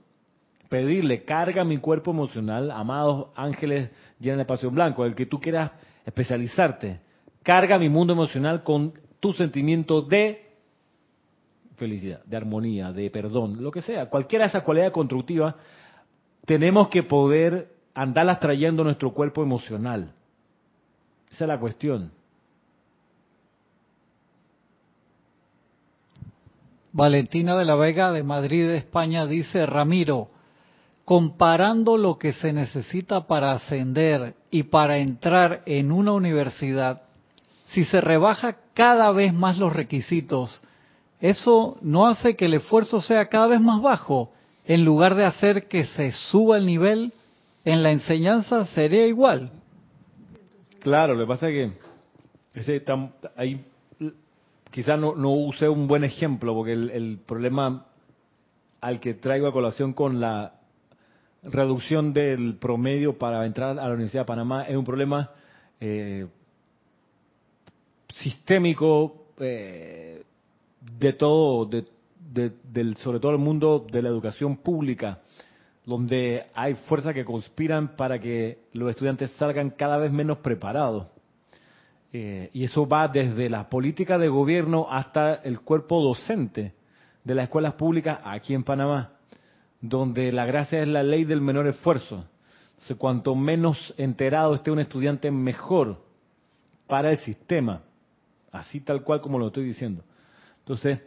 pedirle, 0.72 1.26
carga 1.26 1.66
mi 1.66 1.80
cuerpo 1.80 2.12
emocional, 2.12 2.72
amados 2.72 3.28
ángeles 3.36 3.90
llenos 4.22 4.38
de 4.38 4.46
pasión 4.46 4.74
blanco, 4.74 5.04
el 5.04 5.16
que 5.16 5.26
tú 5.26 5.38
quieras 5.38 5.70
especializarte, 6.06 7.02
carga 7.44 7.78
mi 7.78 7.90
mundo 7.90 8.14
emocional 8.14 8.64
con 8.64 8.94
tu 9.20 9.34
sentimiento 9.34 10.02
de 10.02 10.50
felicidad, 11.76 12.24
de 12.24 12.38
armonía, 12.38 12.94
de 12.94 13.12
perdón, 13.12 13.62
lo 13.62 13.70
que 13.70 13.82
sea, 13.82 14.06
cualquiera 14.06 14.46
de 14.46 14.50
esas 14.50 14.64
cualidades 14.64 14.94
constructivas, 14.94 15.56
tenemos 16.46 16.88
que 16.88 17.04
poder 17.04 17.74
andarlas 17.94 18.40
trayendo 18.40 18.84
a 18.84 18.86
nuestro 18.86 19.14
cuerpo 19.14 19.44
emocional. 19.44 20.14
Esa 21.30 21.44
es 21.44 21.48
la 21.50 21.60
cuestión. 21.60 22.14
Valentina 26.94 27.58
de 27.58 27.66
la 27.66 27.76
Vega 27.76 28.14
de 28.14 28.24
Madrid, 28.24 28.70
España, 28.70 29.26
dice, 29.26 29.66
Ramiro, 29.66 30.31
comparando 31.06 31.98
lo 31.98 32.18
que 32.18 32.34
se 32.34 32.54
necesita 32.54 33.28
para 33.28 33.54
ascender 33.54 34.36
y 34.50 34.64
para 34.64 34.98
entrar 35.00 35.62
en 35.66 35.92
una 35.92 36.14
universidad, 36.14 37.04
si 37.70 37.86
se 37.86 38.02
rebaja 38.02 38.58
cada 38.74 39.12
vez 39.12 39.34
más 39.34 39.58
los 39.58 39.74
requisitos, 39.74 40.64
¿eso 41.20 41.78
no 41.82 42.08
hace 42.08 42.36
que 42.36 42.46
el 42.46 42.56
esfuerzo 42.56 43.02
sea 43.02 43.28
cada 43.28 43.48
vez 43.48 43.62
más 43.62 43.82
bajo? 43.82 44.32
En 44.66 44.86
lugar 44.86 45.16
de 45.16 45.26
hacer 45.26 45.68
que 45.68 45.86
se 45.86 46.12
suba 46.12 46.58
el 46.58 46.66
nivel, 46.66 47.14
en 47.66 47.84
la 47.84 47.92
enseñanza 47.92 48.66
sería 48.66 49.08
igual. 49.08 49.52
Claro, 50.80 51.14
lo 51.14 51.26
que 51.26 51.28
pasa 51.28 51.50
es 51.50 51.72
que 52.54 52.60
ese, 52.60 52.84
ahí 53.36 53.64
quizás 54.72 55.00
no, 55.00 55.16
no 55.16 55.32
usé 55.32 55.70
un 55.70 55.88
buen 55.88 56.04
ejemplo, 56.04 56.54
porque 56.54 56.74
el, 56.74 57.20
problema 57.26 57.86
al 58.80 59.00
que 59.00 59.14
traigo 59.14 59.48
a 59.48 59.54
colación 59.54 59.94
con 59.94 60.20
la 60.20 60.54
reducción 61.44 62.14
del 62.14 62.56
promedio 62.56 63.18
para 63.18 63.46
entrar 63.46 63.72
a 63.72 63.88
la 63.88 63.94
Universidad 63.94 64.22
de 64.24 64.28
Panamá 64.28 64.64
es 64.64 64.76
un 64.76 64.86
problema 64.86 65.32
eh, 65.80 66.28
sistémico 68.10 69.26
eh, 69.40 70.24
de 71.00 71.14
todo, 71.14 71.66
de, 71.66 71.86
del, 72.64 72.96
sobre 72.98 73.20
todo 73.20 73.32
el 73.32 73.38
mundo 73.38 73.86
de 73.92 74.02
la 74.02 74.10
educación 74.10 74.58
pública, 74.58 75.20
donde 75.86 76.46
hay 76.54 76.76
fuerzas 76.76 77.14
que 77.14 77.26
conspiran 77.26 77.96
para 77.96 78.20
que 78.20 78.60
los 78.74 78.90
estudiantes 78.90 79.32
salgan 79.32 79.72
cada 79.72 79.98
vez 79.98 80.12
menos 80.12 80.38
preparados. 80.40 81.08
Eh, 82.14 82.50
y 82.54 82.66
eso 82.66 82.86
va 82.88 83.08
desde 83.08 83.50
la 83.50 83.70
política 83.70 84.18
de 84.18 84.28
gobierno 84.28 84.88
hasta 84.90 85.36
el 85.36 85.62
cuerpo 85.62 86.02
docente 86.02 86.74
de 87.24 87.36
las 87.36 87.44
escuelas 87.44 87.74
públicas 87.74 88.20
aquí 88.24 88.54
en 88.54 88.64
Panamá, 88.64 89.14
donde 89.82 90.32
la 90.32 90.46
gracia 90.46 90.82
es 90.82 90.88
la 90.88 91.04
ley 91.04 91.26
del 91.26 91.42
menor 91.42 91.68
esfuerzo. 91.68 92.26
Entonces, 92.72 92.98
cuanto 92.98 93.36
menos 93.36 93.94
enterado 93.98 94.54
esté 94.54 94.72
un 94.72 94.80
estudiante, 94.80 95.32
mejor 95.32 95.98
para 96.88 97.12
el 97.12 97.18
sistema. 97.18 97.82
Así 98.52 98.82
tal 98.82 99.04
cual 99.04 99.22
como 99.22 99.40
lo 99.40 99.48
estoy 99.48 99.66
diciendo. 99.66 100.04
Entonces, 100.60 101.02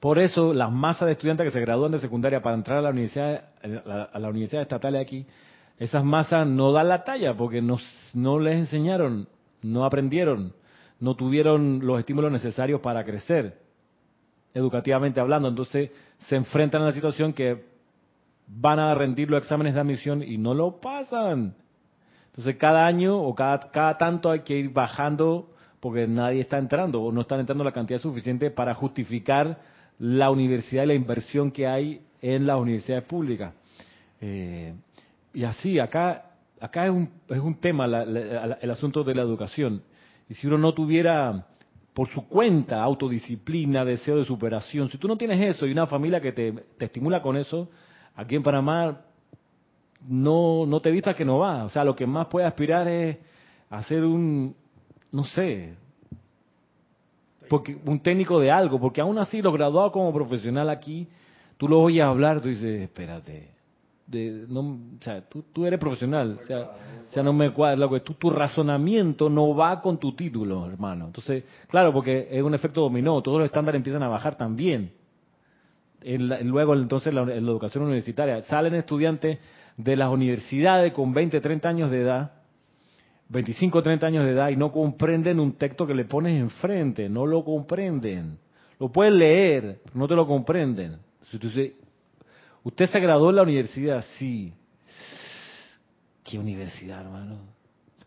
por 0.00 0.18
eso 0.18 0.52
las 0.52 0.70
masas 0.70 1.06
de 1.06 1.12
estudiantes 1.12 1.46
que 1.46 1.50
se 1.50 1.60
gradúan 1.60 1.92
de 1.92 1.98
secundaria 1.98 2.42
para 2.42 2.56
entrar 2.56 2.78
a 2.78 2.82
la 2.82 2.90
universidad, 2.90 3.50
a 4.12 4.18
la 4.18 4.28
universidad 4.28 4.62
estatal 4.62 4.96
aquí, 4.96 5.26
esas 5.78 6.04
masas 6.04 6.46
no 6.46 6.72
dan 6.72 6.88
la 6.88 7.04
talla 7.04 7.34
porque 7.34 7.62
no, 7.62 7.78
no 8.14 8.38
les 8.38 8.56
enseñaron 8.56 9.28
no 9.62 9.84
aprendieron, 9.84 10.54
no 11.00 11.14
tuvieron 11.14 11.80
los 11.84 11.98
estímulos 11.98 12.32
necesarios 12.32 12.80
para 12.80 13.04
crecer, 13.04 13.58
educativamente 14.54 15.20
hablando. 15.20 15.48
Entonces 15.48 15.90
se 16.18 16.36
enfrentan 16.36 16.82
a 16.82 16.86
la 16.86 16.92
situación 16.92 17.32
que 17.32 17.64
van 18.46 18.78
a 18.78 18.94
rendir 18.94 19.30
los 19.30 19.42
exámenes 19.42 19.74
de 19.74 19.80
admisión 19.80 20.22
y 20.22 20.38
no 20.38 20.54
lo 20.54 20.80
pasan. 20.80 21.54
Entonces 22.26 22.56
cada 22.56 22.86
año 22.86 23.18
o 23.20 23.34
cada, 23.34 23.70
cada 23.70 23.94
tanto 23.94 24.30
hay 24.30 24.40
que 24.40 24.58
ir 24.58 24.70
bajando 24.70 25.50
porque 25.80 26.06
nadie 26.06 26.40
está 26.40 26.58
entrando 26.58 27.02
o 27.02 27.12
no 27.12 27.22
están 27.22 27.40
entrando 27.40 27.64
la 27.64 27.72
cantidad 27.72 27.98
suficiente 27.98 28.50
para 28.50 28.74
justificar 28.74 29.58
la 29.98 30.30
universidad 30.30 30.84
y 30.84 30.86
la 30.86 30.94
inversión 30.94 31.50
que 31.50 31.66
hay 31.66 32.02
en 32.20 32.46
las 32.46 32.58
universidades 32.58 33.04
públicas. 33.04 33.54
Eh, 34.20 34.74
y 35.34 35.44
así, 35.44 35.78
acá 35.78 36.28
acá 36.60 36.86
es 36.86 36.90
un, 36.90 37.10
es 37.28 37.38
un 37.38 37.54
tema 37.56 37.86
el 37.86 38.70
asunto 38.70 39.04
de 39.04 39.14
la 39.14 39.22
educación. 39.22 39.82
Y 40.28 40.34
si 40.34 40.46
uno 40.46 40.58
no 40.58 40.74
tuviera 40.74 41.46
por 41.98 42.08
su 42.10 42.28
cuenta 42.28 42.80
autodisciplina, 42.80 43.84
deseo 43.84 44.18
de 44.18 44.24
superación, 44.24 44.88
si 44.88 44.98
tú 44.98 45.08
no 45.08 45.16
tienes 45.16 45.40
eso 45.40 45.66
y 45.66 45.72
una 45.72 45.84
familia 45.84 46.20
que 46.20 46.30
te, 46.30 46.54
estimula 46.78 47.20
con 47.20 47.36
eso, 47.36 47.70
aquí 48.14 48.36
en 48.36 48.44
Panamá 48.44 49.00
no, 50.06 50.64
no 50.64 50.80
te 50.80 50.92
vistas 50.92 51.16
que 51.16 51.24
no 51.24 51.38
va. 51.38 51.64
O 51.64 51.68
sea, 51.68 51.82
lo 51.82 51.96
que 51.96 52.06
más 52.06 52.28
puede 52.28 52.46
aspirar 52.46 52.86
es 52.86 53.18
hacer 53.68 54.04
un, 54.04 54.54
no 55.10 55.24
sé, 55.24 55.74
porque 57.48 57.76
un 57.84 57.98
técnico 57.98 58.38
de 58.38 58.52
algo, 58.52 58.78
porque 58.78 59.00
aún 59.00 59.18
así 59.18 59.42
los 59.42 59.52
graduados 59.52 59.90
como 59.90 60.12
profesional 60.12 60.70
aquí, 60.70 61.08
tú 61.56 61.66
lo 61.66 61.80
oyes 61.80 62.04
hablar, 62.04 62.40
tú 62.40 62.46
dices, 62.46 62.80
espérate, 62.80 63.50
no, 64.10 64.60
o 64.60 65.02
sea, 65.02 65.22
tú, 65.28 65.66
eres 65.66 65.78
profesional, 65.78 66.38
o 66.42 66.46
sea, 66.46 67.22
no 67.22 67.32
me 67.32 67.52
cuadra, 67.52 67.88
que 67.88 68.00
tu 68.00 68.30
razonamiento 68.30 69.28
no 69.28 69.54
va 69.54 69.80
con 69.80 69.98
tu 69.98 70.14
título, 70.14 70.66
hermano. 70.66 71.06
Entonces, 71.06 71.44
claro, 71.68 71.92
porque 71.92 72.28
es 72.30 72.42
un 72.42 72.54
efecto 72.54 72.80
dominó, 72.82 73.22
todos 73.22 73.38
los 73.38 73.46
estándares 73.46 73.78
empiezan 73.78 74.02
a 74.02 74.08
bajar 74.08 74.36
también. 74.36 74.92
luego, 76.02 76.74
entonces, 76.74 77.12
la, 77.12 77.24
la 77.24 77.34
educación 77.34 77.84
universitaria, 77.84 78.42
salen 78.42 78.74
estudiantes 78.74 79.38
de 79.76 79.96
las 79.96 80.08
universidades 80.10 80.92
con 80.92 81.12
20, 81.12 81.40
30 81.40 81.68
años 81.68 81.90
de 81.90 82.00
edad, 82.00 82.32
25, 83.28 83.82
30 83.82 84.06
años 84.06 84.24
de 84.24 84.32
edad 84.32 84.48
y 84.48 84.56
no 84.56 84.72
comprenden 84.72 85.38
un 85.38 85.52
texto 85.52 85.86
que 85.86 85.94
le 85.94 86.06
pones 86.06 86.40
enfrente, 86.40 87.08
no 87.08 87.26
lo 87.26 87.44
comprenden. 87.44 88.38
Lo 88.80 88.90
pueden 88.90 89.18
leer, 89.18 89.80
no 89.92 90.08
te 90.08 90.14
lo 90.14 90.26
comprenden. 90.26 90.98
Entonces, 91.32 91.72
Usted 92.68 92.84
se 92.90 93.00
graduó 93.00 93.30
en 93.30 93.36
la 93.36 93.42
universidad, 93.44 94.04
sí. 94.18 94.52
¿Qué 96.22 96.38
universidad, 96.38 97.00
hermano? 97.00 97.38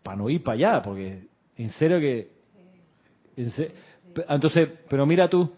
Para 0.03 0.18
no 0.18 0.30
ir 0.30 0.43
para 0.43 0.53
allá, 0.53 0.82
porque 0.84 1.24
en 1.57 1.72
serio 1.72 1.99
que... 1.99 2.32
entonces, 4.30 4.70
pero 4.88 5.07
mira 5.07 5.28
tú, 5.28 5.51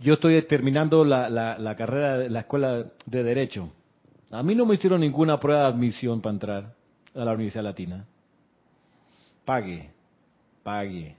yo 0.00 0.14
estoy 0.14 0.42
terminando 0.42 1.04
la, 1.04 1.28
la, 1.30 1.76
carrera 1.76 2.18
de 2.18 2.30
la 2.30 2.40
escuela 2.40 2.86
de 3.06 3.22
Derecho. 3.22 3.70
A 4.32 4.42
mí 4.42 4.56
no 4.56 4.66
me 4.66 4.74
hicieron 4.74 5.00
ninguna 5.00 5.38
prueba 5.38 5.60
de 5.60 5.68
admisión 5.68 6.20
para 6.20 6.32
entrar 6.32 6.74
a 7.14 7.24
la 7.24 7.32
Universidad 7.34 7.62
Latina. 7.62 8.04
Pague, 9.44 9.90
pague. 10.64 11.14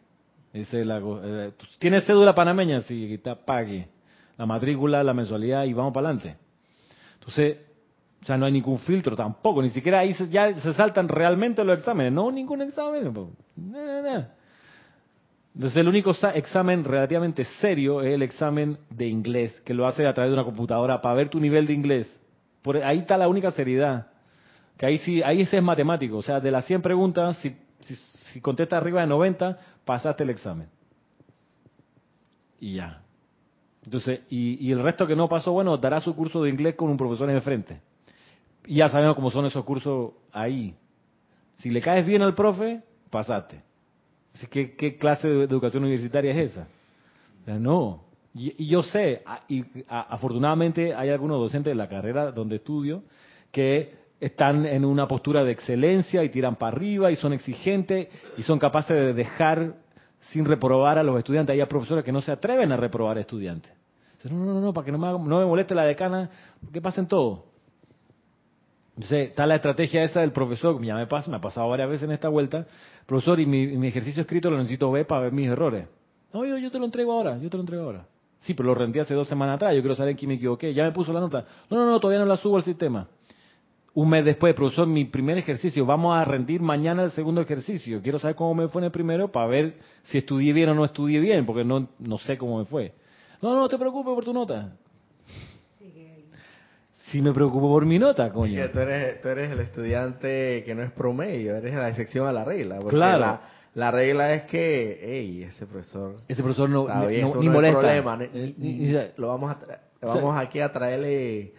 Ese 0.51 0.81
es 0.81 0.85
la, 0.85 0.99
eh, 0.99 1.53
¿Tienes 1.79 2.05
cédula 2.05 2.35
panameña? 2.35 2.81
Sí, 2.81 3.13
está, 3.13 3.35
pague 3.35 3.87
la 4.41 4.47
matrícula, 4.47 5.03
la 5.03 5.13
mensualidad 5.13 5.65
y 5.65 5.73
vamos 5.73 5.93
para 5.93 6.09
adelante. 6.09 6.35
Entonces, 7.13 7.57
sea, 8.25 8.37
no 8.37 8.47
hay 8.47 8.51
ningún 8.51 8.79
filtro 8.79 9.15
tampoco, 9.15 9.61
ni 9.61 9.69
siquiera 9.69 9.99
ahí 9.99 10.15
ya 10.31 10.51
se 10.51 10.73
saltan 10.73 11.07
realmente 11.07 11.63
los 11.63 11.77
exámenes, 11.77 12.11
no 12.11 12.31
ningún 12.31 12.63
examen. 12.63 13.13
Entonces 15.53 15.77
el 15.77 15.87
único 15.87 16.11
examen 16.33 16.83
relativamente 16.83 17.45
serio 17.59 18.01
es 18.01 18.15
el 18.15 18.23
examen 18.23 18.79
de 18.89 19.07
inglés, 19.07 19.61
que 19.61 19.75
lo 19.75 19.85
hace 19.85 20.07
a 20.07 20.13
través 20.15 20.31
de 20.31 20.33
una 20.33 20.43
computadora 20.43 21.03
para 21.03 21.13
ver 21.13 21.29
tu 21.29 21.39
nivel 21.39 21.67
de 21.67 21.73
inglés. 21.73 22.19
Por 22.63 22.77
ahí 22.77 22.97
está 22.97 23.19
la 23.19 23.27
única 23.27 23.51
seriedad. 23.51 24.07
Que 24.75 24.87
ahí 24.87 24.97
sí, 24.97 25.21
ahí 25.21 25.41
ese 25.41 25.57
es 25.57 25.63
matemático. 25.63 26.17
O 26.17 26.23
sea, 26.23 26.39
de 26.39 26.49
las 26.49 26.65
100 26.65 26.81
preguntas, 26.81 27.37
si, 27.37 27.55
si, 27.81 27.95
si 27.95 28.41
contestas 28.41 28.81
arriba 28.81 29.01
de 29.01 29.07
90, 29.07 29.59
pasaste 29.85 30.23
el 30.23 30.31
examen. 30.31 30.67
Y 32.59 32.75
ya. 32.75 33.03
Entonces, 33.83 34.21
y, 34.29 34.71
el 34.71 34.83
resto 34.83 35.07
que 35.07 35.15
no 35.15 35.27
pasó, 35.27 35.51
bueno, 35.51 35.77
dará 35.77 35.99
su 35.99 36.15
curso 36.15 36.43
de 36.43 36.49
inglés 36.49 36.75
con 36.75 36.89
un 36.89 36.97
profesor 36.97 37.29
en 37.29 37.35
el 37.35 37.41
frente. 37.41 37.81
Y 38.65 38.75
ya 38.75 38.89
sabemos 38.89 39.15
cómo 39.15 39.31
son 39.31 39.45
esos 39.45 39.65
cursos 39.65 40.11
ahí. 40.31 40.75
Si 41.57 41.69
le 41.69 41.81
caes 41.81 42.05
bien 42.05 42.21
al 42.21 42.35
profe, 42.35 42.81
pasaste. 43.09 43.61
¿Qué, 44.49 44.75
qué 44.75 44.97
clase 44.97 45.27
de 45.27 45.43
educación 45.43 45.83
universitaria 45.83 46.31
es 46.31 46.51
esa? 46.51 46.67
No. 47.45 48.03
Y, 48.33 48.67
yo 48.67 48.81
sé, 48.83 49.23
y 49.49 49.65
afortunadamente 49.87 50.93
hay 50.93 51.09
algunos 51.09 51.39
docentes 51.39 51.71
de 51.71 51.75
la 51.75 51.89
carrera 51.89 52.31
donde 52.31 52.57
estudio 52.57 53.03
que 53.51 53.99
están 54.19 54.65
en 54.65 54.85
una 54.85 55.07
postura 55.07 55.43
de 55.43 55.51
excelencia 55.51 56.23
y 56.23 56.29
tiran 56.29 56.55
para 56.55 56.75
arriba 56.75 57.11
y 57.11 57.15
son 57.15 57.33
exigentes 57.33 58.07
y 58.37 58.43
son 58.43 58.59
capaces 58.59 58.95
de 58.95 59.13
dejar 59.13 59.75
sin 60.29 60.45
reprobar 60.45 60.97
a 60.97 61.03
los 61.03 61.17
estudiantes. 61.17 61.53
Hay 61.53 61.65
profesores 61.65 62.03
que 62.03 62.11
no 62.11 62.21
se 62.21 62.31
atreven 62.31 62.71
a 62.71 62.77
reprobar 62.77 63.17
a 63.17 63.21
estudiantes. 63.21 63.73
No, 64.29 64.45
no, 64.45 64.61
no, 64.61 64.73
para 64.73 64.85
que 64.85 64.91
no 64.91 64.97
me, 64.97 65.07
no 65.07 65.39
me 65.39 65.45
moleste 65.45 65.73
la 65.73 65.83
decana, 65.83 66.29
que 66.71 66.81
pasen 66.81 67.07
todo. 67.07 67.51
Entonces, 68.95 69.29
está 69.29 69.47
la 69.47 69.55
estrategia 69.55 70.03
esa 70.03 70.19
del 70.19 70.31
profesor, 70.31 70.79
ya 70.83 70.95
me 70.95 71.07
pasa, 71.07 71.31
me 71.31 71.37
ha 71.37 71.41
pasado 71.41 71.67
varias 71.69 71.89
veces 71.89 72.03
en 72.03 72.11
esta 72.11 72.29
vuelta, 72.29 72.67
profesor, 73.05 73.39
y 73.39 73.45
mi, 73.45 73.87
ejercicio 73.87 74.21
escrito 74.21 74.51
lo 74.51 74.57
necesito 74.57 74.91
ver 74.91 75.07
para 75.07 75.21
ver 75.21 75.31
mis 75.31 75.47
errores. 75.47 75.87
No, 76.33 76.45
yo, 76.45 76.57
yo 76.57 76.69
te 76.69 76.77
lo 76.77 76.85
entrego 76.85 77.13
ahora, 77.13 77.37
yo 77.37 77.49
te 77.49 77.57
lo 77.57 77.61
entrego 77.61 77.85
ahora. 77.85 78.05
Sí, 78.41 78.53
pero 78.53 78.67
lo 78.67 78.75
rendí 78.75 78.99
hace 78.99 79.13
dos 79.13 79.27
semanas 79.27 79.55
atrás, 79.55 79.73
yo 79.75 79.81
quiero 79.81 79.95
saber 79.95 80.11
en 80.11 80.17
quién 80.17 80.29
me 80.29 80.35
equivoqué, 80.35 80.73
ya 80.73 80.83
me 80.83 80.91
puso 80.91 81.13
la 81.13 81.19
nota. 81.19 81.45
No, 81.69 81.77
no, 81.77 81.85
no, 81.85 81.99
todavía 81.99 82.19
no 82.19 82.25
la 82.25 82.37
subo 82.37 82.57
al 82.57 82.63
sistema. 82.63 83.07
Un 83.93 84.09
mes 84.09 84.23
después, 84.23 84.53
profesor, 84.53 84.87
mi 84.87 85.03
primer 85.03 85.37
ejercicio, 85.37 85.85
vamos 85.85 86.15
a 86.17 86.23
rendir 86.23 86.61
mañana 86.61 87.03
el 87.03 87.11
segundo 87.11 87.41
ejercicio. 87.41 88.01
Quiero 88.01 88.19
saber 88.19 88.35
cómo 88.37 88.53
me 88.55 88.69
fue 88.69 88.79
en 88.81 88.85
el 88.85 88.91
primero 88.91 89.29
para 89.31 89.47
ver 89.47 89.73
si 90.03 90.17
estudié 90.19 90.53
bien 90.53 90.69
o 90.69 90.73
no 90.73 90.85
estudié 90.85 91.19
bien, 91.19 91.45
porque 91.45 91.65
no, 91.65 91.89
no 91.99 92.17
sé 92.17 92.37
cómo 92.37 92.59
me 92.59 92.65
fue. 92.65 92.93
No, 93.41 93.53
no 93.53 93.67
te 93.67 93.77
preocupes 93.77 94.13
por 94.13 94.23
tu 94.23 94.31
nota. 94.33 94.71
Sí 97.07 97.21
me 97.21 97.33
preocupo 97.33 97.67
por 97.67 97.85
mi 97.85 97.99
nota, 97.99 98.31
coño. 98.31 98.69
tú, 98.71 98.79
eres, 98.79 99.19
tú 99.19 99.27
eres 99.27 99.51
el 99.51 99.59
estudiante 99.59 100.63
que 100.65 100.73
no 100.73 100.83
es 100.83 100.91
promedio, 100.91 101.57
eres 101.57 101.73
la 101.73 101.89
excepción 101.89 102.25
a 102.25 102.31
la 102.31 102.45
regla. 102.45 102.79
Claro. 102.87 103.39
La 103.73 103.91
regla 103.91 104.33
es 104.33 104.43
que, 104.43 104.99
hey, 105.01 105.43
ese 105.43 105.65
profesor... 105.65 106.15
Ese 106.29 106.41
profesor 106.41 106.69
no, 106.69 106.87
ni 107.09 107.49
molesta. 107.49 107.79
problema, 107.79 108.15
ni- 108.17 108.25
Eh, 108.25 108.53
ni- 108.57 108.73
ni- 108.73 108.93
ni- 108.93 108.97
lo 109.17 109.27
vamos 109.27 109.51
a 109.51 109.59
tra- 109.59 109.79
vamos 110.01 110.37
aquí 110.37 110.61
a 110.61 110.71
traerle... 110.71 111.53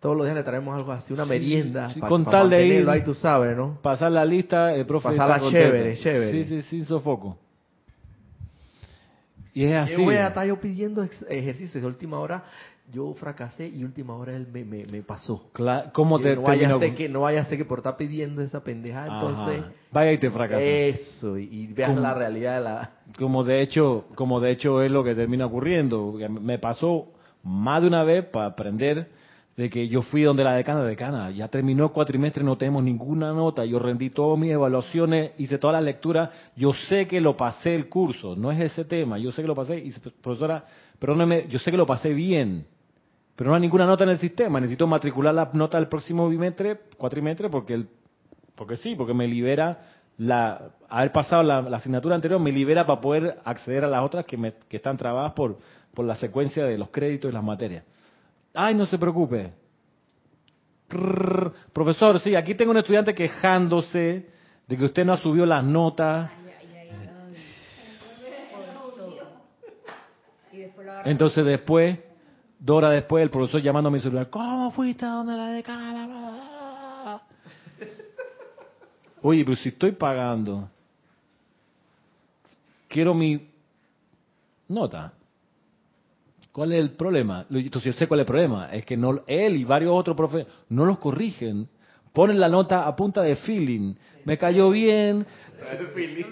Todos 0.00 0.16
los 0.16 0.26
días 0.26 0.36
le 0.36 0.44
traemos 0.44 0.76
algo 0.76 0.92
así, 0.92 1.12
una 1.12 1.24
merienda. 1.24 1.90
sí, 1.92 2.00
pa- 2.00 2.08
con 2.08 2.24
pa 2.24 2.30
tal 2.30 2.50
de 2.50 2.64
ir- 2.66 2.88
ahí, 2.88 3.02
tú 3.02 3.14
sabes, 3.14 3.56
¿no? 3.56 3.78
pasar 3.82 4.12
la 4.12 4.24
lista, 4.24 4.72
el 4.74 4.86
profe 4.86 5.08
Pasarla 5.08 5.40
chévere, 5.50 5.96
chévere. 5.96 6.44
Sí, 6.44 6.62
sí, 6.62 6.62
sin 6.62 6.86
sofoco. 6.86 7.36
Y 9.54 9.64
es 9.64 9.74
así. 9.74 9.92
Yo 9.94 10.02
voy 10.04 10.14
a 10.14 10.28
estar 10.28 10.46
yo 10.46 10.60
pidiendo 10.60 11.02
ejercicios 11.02 11.82
de 11.82 11.86
última 11.86 12.20
hora. 12.20 12.44
Yo 12.92 13.12
fracasé 13.14 13.66
y 13.68 13.84
última 13.84 14.14
hora 14.14 14.34
él 14.34 14.46
me, 14.50 14.64
me, 14.64 14.84
me 14.86 15.02
pasó. 15.02 15.50
Cla- 15.52 15.90
¿Cómo 15.92 16.18
Y 16.20 16.22
te 16.22 16.36
no 16.36 16.42
vaya 16.42 16.74
a 16.74 16.78
ser 16.78 16.94
que 16.94 17.08
no 17.08 17.20
vaya 17.22 17.42
a 17.42 17.44
ser 17.44 17.58
que 17.58 17.64
por 17.66 17.80
estar 17.80 17.96
pidiendo 17.96 18.40
esa 18.40 18.62
pendeja, 18.64 19.04
Ajá. 19.04 19.14
entonces 19.14 19.64
Vaya 19.90 20.12
y 20.12 20.18
te 20.18 20.30
fracasa. 20.30 20.62
eso 20.62 21.36
y, 21.36 21.44
y 21.52 21.66
veas 21.66 21.94
la 21.96 22.14
realidad 22.14 22.54
de 22.58 22.60
la 22.64 22.90
como 23.18 23.42
de 23.44 23.60
hecho 23.60 24.04
como 24.14 24.40
de 24.40 24.52
hecho 24.52 24.80
es 24.82 24.90
lo 24.90 25.02
que 25.04 25.14
termina 25.14 25.44
ocurriendo 25.46 26.14
me 26.40 26.58
pasó 26.58 27.08
más 27.42 27.82
de 27.82 27.88
una 27.88 28.04
vez 28.04 28.24
para 28.26 28.46
aprender 28.46 29.08
de 29.58 29.68
que 29.68 29.88
yo 29.88 30.02
fui 30.02 30.22
donde 30.22 30.44
la 30.44 30.54
decana 30.54 30.84
decana 30.84 31.32
ya 31.32 31.48
terminó 31.48 31.86
el 31.86 31.90
cuatrimestre 31.90 32.44
no 32.44 32.56
tenemos 32.56 32.80
ninguna 32.84 33.32
nota 33.32 33.64
yo 33.64 33.80
rendí 33.80 34.08
todas 34.08 34.38
mis 34.38 34.52
evaluaciones 34.52 35.32
hice 35.36 35.58
todas 35.58 35.74
las 35.74 35.82
lecturas 35.82 36.30
yo 36.54 36.72
sé 36.72 37.08
que 37.08 37.20
lo 37.20 37.36
pasé 37.36 37.74
el 37.74 37.88
curso 37.88 38.36
no 38.36 38.52
es 38.52 38.60
ese 38.60 38.84
tema 38.84 39.18
yo 39.18 39.32
sé 39.32 39.42
que 39.42 39.48
lo 39.48 39.56
pasé 39.56 39.78
y 39.78 39.90
profesora 40.22 40.64
perdóneme 41.00 41.48
yo 41.48 41.58
sé 41.58 41.72
que 41.72 41.76
lo 41.76 41.86
pasé 41.86 42.14
bien 42.14 42.66
pero 43.34 43.50
no 43.50 43.56
hay 43.56 43.62
ninguna 43.62 43.84
nota 43.84 44.04
en 44.04 44.10
el 44.10 44.18
sistema 44.18 44.60
necesito 44.60 44.86
matricular 44.86 45.34
la 45.34 45.50
nota 45.52 45.76
del 45.76 45.88
próximo 45.88 46.28
bimestre 46.28 46.78
cuatrimestre 46.96 47.50
porque 47.50 47.74
el 47.74 47.88
porque 48.54 48.76
sí, 48.76 48.94
porque 48.94 49.14
me 49.14 49.26
libera 49.26 49.78
la 50.18 50.70
haber 50.88 51.10
pasado 51.10 51.42
la, 51.42 51.62
la 51.62 51.78
asignatura 51.78 52.14
anterior 52.14 52.40
me 52.40 52.52
libera 52.52 52.86
para 52.86 53.00
poder 53.00 53.38
acceder 53.44 53.84
a 53.84 53.88
las 53.88 54.04
otras 54.04 54.24
que, 54.24 54.36
me, 54.36 54.52
que 54.68 54.76
están 54.76 54.96
trabadas 54.96 55.32
por, 55.32 55.58
por 55.94 56.04
la 56.04 56.14
secuencia 56.14 56.64
de 56.64 56.78
los 56.78 56.90
créditos 56.90 57.30
y 57.30 57.34
las 57.34 57.44
materias. 57.44 57.84
Ay, 58.54 58.74
no 58.74 58.86
se 58.86 58.98
preocupe. 58.98 59.52
Profesor, 61.72 62.18
sí, 62.20 62.34
aquí 62.34 62.54
tengo 62.54 62.70
un 62.70 62.78
estudiante 62.78 63.14
quejándose 63.14 64.26
de 64.66 64.76
que 64.76 64.84
usted 64.84 65.04
no 65.04 65.12
ha 65.12 65.16
subido 65.18 65.44
las 65.44 65.62
notas. 65.62 66.30
Entonces 71.04 71.44
después, 71.44 71.98
dos 72.58 72.78
horas 72.78 72.92
después, 72.92 73.22
el 73.22 73.30
profesor 73.30 73.60
llamando 73.60 73.88
a 73.88 73.92
mi 73.92 73.98
celular, 73.98 74.28
¿cómo 74.30 74.70
fuiste 74.70 75.04
a 75.04 75.10
donde 75.10 75.34
la 75.34 75.48
decana? 75.48 77.22
Oye, 79.22 79.44
pero 79.44 79.56
si 79.56 79.70
estoy 79.70 79.92
pagando, 79.92 80.68
quiero 82.88 83.14
mi 83.14 83.48
nota. 84.68 85.12
¿Cuál 86.58 86.72
es 86.72 86.80
el 86.80 86.90
problema? 86.90 87.46
Entonces 87.48 87.94
yo 87.94 87.96
sé 87.96 88.08
cuál 88.08 88.18
es 88.18 88.24
el 88.24 88.26
problema. 88.26 88.68
Es 88.72 88.84
que 88.84 88.96
no, 88.96 89.20
él 89.28 89.58
y 89.58 89.62
varios 89.62 89.92
otros 89.94 90.16
profes 90.16 90.44
no 90.68 90.86
los 90.86 90.98
corrigen. 90.98 91.68
Ponen 92.12 92.40
la 92.40 92.48
nota 92.48 92.84
a 92.84 92.96
punta 92.96 93.22
de 93.22 93.36
feeling. 93.36 93.94
Me 94.24 94.36
cayó 94.36 94.68
bien. 94.70 95.24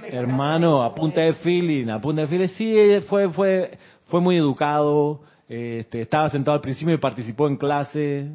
Hermano, 0.03 0.83
a 0.83 0.93
punta 0.93 1.21
de 1.21 1.35
feeling, 1.35 1.91
a 1.91 2.01
punta 2.01 2.23
de 2.23 2.27
feeling. 2.27 2.49
Sí, 2.49 2.77
fue, 3.07 3.31
fue, 3.31 3.79
fue 4.07 4.21
muy 4.21 4.37
educado. 4.37 5.21
Este, 5.49 6.01
estaba 6.01 6.29
sentado 6.29 6.57
al 6.57 6.61
principio 6.61 6.93
y 6.93 6.99
participó 6.99 7.47
en 7.47 7.57
clase. 7.57 8.29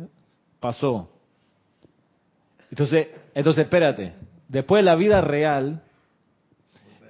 Pasó. 0.61 1.09
Entonces, 2.69 3.07
entonces 3.35 3.65
espérate. 3.65 4.13
Después 4.47 4.79
de 4.79 4.89
la 4.89 4.95
vida 4.95 5.19
real, 5.19 5.83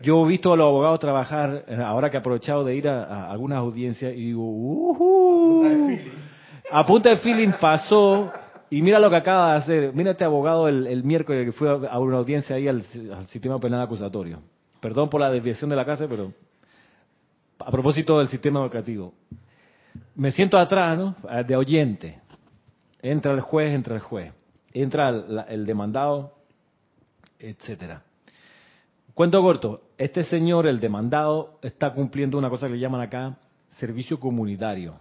yo 0.01 0.25
he 0.25 0.27
visto 0.27 0.53
a 0.53 0.57
los 0.57 0.65
abogados 0.65 0.99
trabajar, 0.99 1.65
eh, 1.67 1.75
ahora 1.75 2.09
que 2.09 2.17
he 2.17 2.19
aprovechado 2.19 2.63
de 2.63 2.75
ir 2.75 2.87
a, 2.87 3.03
a 3.03 3.31
algunas 3.31 3.59
audiencias, 3.59 4.13
y 4.13 4.27
digo, 4.27 4.43
"Ujú". 4.43 5.65
a 6.71 6.85
punta 6.85 7.09
de 7.09 7.17
feeling 7.17 7.51
pasó, 7.59 8.31
y 8.69 8.81
mira 8.81 8.99
lo 8.99 9.09
que 9.09 9.17
acaba 9.17 9.51
de 9.51 9.57
hacer. 9.57 9.93
Mira 9.93 10.11
este 10.11 10.23
abogado 10.23 10.69
el, 10.69 10.87
el 10.87 11.03
miércoles 11.03 11.45
que 11.45 11.51
fue 11.51 11.69
a, 11.69 11.99
una 11.99 12.17
audiencia 12.17 12.55
ahí 12.55 12.69
al, 12.69 12.83
al 13.13 13.27
sistema 13.27 13.59
penal 13.59 13.81
acusatorio. 13.81 14.39
Perdón 14.79 15.09
por 15.09 15.19
la 15.19 15.29
desviación 15.29 15.69
de 15.69 15.75
la 15.75 15.83
clase, 15.83 16.07
pero 16.07 16.31
a 17.59 17.69
propósito 17.69 18.17
del 18.19 18.29
sistema 18.29 18.61
educativo. 18.61 19.13
Me 20.15 20.31
siento 20.31 20.57
atrás, 20.57 20.97
¿no? 20.97 21.15
De 21.45 21.55
oyente. 21.55 22.21
Entra 23.01 23.33
el 23.33 23.41
juez, 23.41 23.73
entra 23.73 23.95
el 23.95 24.01
juez. 24.01 24.31
Entra 24.73 25.09
el, 25.09 25.43
el 25.49 25.65
demandado, 25.65 26.33
etcétera. 27.39 28.03
Cuento 29.13 29.41
corto, 29.41 29.81
este 30.01 30.23
señor, 30.23 30.65
el 30.65 30.79
demandado, 30.79 31.59
está 31.61 31.93
cumpliendo 31.93 32.39
una 32.39 32.49
cosa 32.49 32.65
que 32.65 32.73
le 32.73 32.79
llaman 32.79 33.01
acá 33.01 33.37
servicio 33.77 34.19
comunitario. 34.19 34.95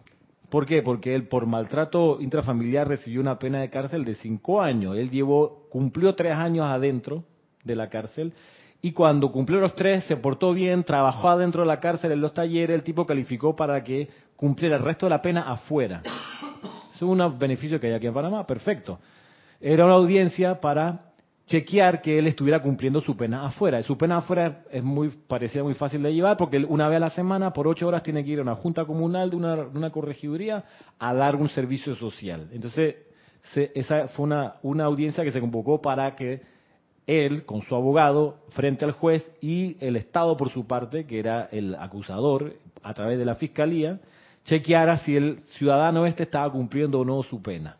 ¿Por 0.51 0.67
qué? 0.67 0.83
Porque 0.83 1.15
él 1.15 1.27
por 1.27 1.47
maltrato 1.47 2.21
intrafamiliar 2.21 2.87
recibió 2.87 3.23
una 3.23 3.39
pena 3.39 3.61
de 3.61 3.71
cárcel 3.71 4.05
de 4.05 4.15
cinco 4.17 4.61
años. 4.61 4.99
Él 4.99 5.11
llevó, 5.11 5.69
cumplió 5.71 6.15
tres 6.15 6.35
años 6.35 6.67
adentro 6.67 7.25
de 7.65 7.77
la 7.77 7.89
cárcel 7.89 8.35
y 8.83 8.93
cuando 8.93 9.33
cumplió 9.33 9.59
los 9.59 9.75
tres 9.75 10.05
se 10.05 10.19
portó 10.19 10.53
bien, 10.53 10.85
trabajó 10.85 11.31
adentro 11.31 11.63
de 11.63 11.69
la 11.69 11.81
cárcel 11.81 12.13
en 12.13 12.21
los 12.21 12.35
talleres, 12.35 12.75
el 12.75 12.83
tipo 12.83 13.07
calificó 13.07 13.57
para 13.57 13.83
que 13.83 14.07
cumpliera 14.37 14.77
el 14.77 14.83
resto 14.83 15.07
de 15.07 15.11
la 15.11 15.23
pena 15.23 15.51
afuera. 15.51 16.03
Eso 16.95 17.07
es 17.07 17.21
un 17.21 17.39
beneficio 17.39 17.81
que 17.81 17.87
hay 17.87 17.95
aquí 17.95 18.07
en 18.07 18.13
Panamá, 18.13 18.45
perfecto. 18.45 18.99
Era 19.63 19.87
una 19.87 19.95
audiencia 19.95 20.61
para 20.61 21.10
chequear 21.51 22.01
que 22.01 22.17
él 22.17 22.29
estuviera 22.29 22.63
cumpliendo 22.63 23.01
su 23.01 23.17
pena 23.17 23.45
afuera. 23.45 23.83
Su 23.83 23.99
pena 23.99 24.19
afuera 24.19 24.63
es 24.71 24.85
muy 24.85 25.09
parecía 25.27 25.65
muy 25.65 25.75
fácil 25.75 26.01
de 26.01 26.15
llevar 26.15 26.37
porque 26.37 26.59
una 26.59 26.89
vez 26.89 26.99
a 26.99 27.01
la 27.01 27.11
semana 27.11 27.53
por 27.53 27.67
ocho 27.67 27.89
horas 27.89 28.05
tiene 28.05 28.23
que 28.25 28.31
ir 28.31 28.39
a 28.39 28.43
una 28.43 28.55
junta 28.55 28.85
comunal 28.85 29.31
de 29.31 29.37
una, 29.37 29.55
una 29.75 29.91
corregiduría 29.91 30.63
a 31.01 31.13
dar 31.13 31.35
un 31.35 31.49
servicio 31.49 31.97
social. 31.97 32.47
Entonces 32.53 32.95
se- 33.53 33.73
esa 33.75 34.07
fue 34.09 34.27
una, 34.27 34.55
una 34.63 34.85
audiencia 34.85 35.25
que 35.25 35.33
se 35.33 35.41
convocó 35.41 35.83
para 35.83 36.15
que 36.15 36.41
él, 37.09 37.45
con 37.45 37.63
su 37.63 37.75
abogado, 37.75 38.37
frente 38.51 38.85
al 38.85 38.93
juez 38.93 39.29
y 39.41 39.77
el 39.85 39.97
Estado 39.97 40.37
por 40.37 40.51
su 40.51 40.69
parte, 40.69 41.05
que 41.05 41.19
era 41.19 41.49
el 41.51 41.75
acusador, 41.75 42.55
a 42.85 42.95
través 42.95 43.19
de 43.19 43.25
la 43.25 43.35
fiscalía, 43.35 43.99
chequeara 44.45 44.99
si 44.99 45.17
el 45.17 45.41
ciudadano 45.59 46.07
este 46.07 46.23
estaba 46.23 46.49
cumpliendo 46.53 47.01
o 47.01 47.05
no 47.05 47.21
su 47.25 47.43
pena. 47.43 47.80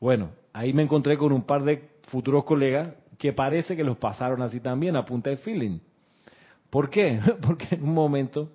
Bueno, 0.00 0.30
ahí 0.54 0.72
me 0.72 0.82
encontré 0.82 1.18
con 1.18 1.30
un 1.30 1.42
par 1.42 1.62
de 1.62 1.90
futuros 2.08 2.44
colegas 2.44 2.88
que 3.18 3.34
parece 3.34 3.76
que 3.76 3.84
los 3.84 3.98
pasaron 3.98 4.40
así 4.40 4.58
también, 4.58 4.96
a 4.96 5.04
punta 5.04 5.28
de 5.28 5.36
feeling. 5.36 5.78
¿Por 6.70 6.88
qué? 6.88 7.20
Porque 7.46 7.74
en 7.74 7.84
un 7.84 7.94
momento 7.94 8.48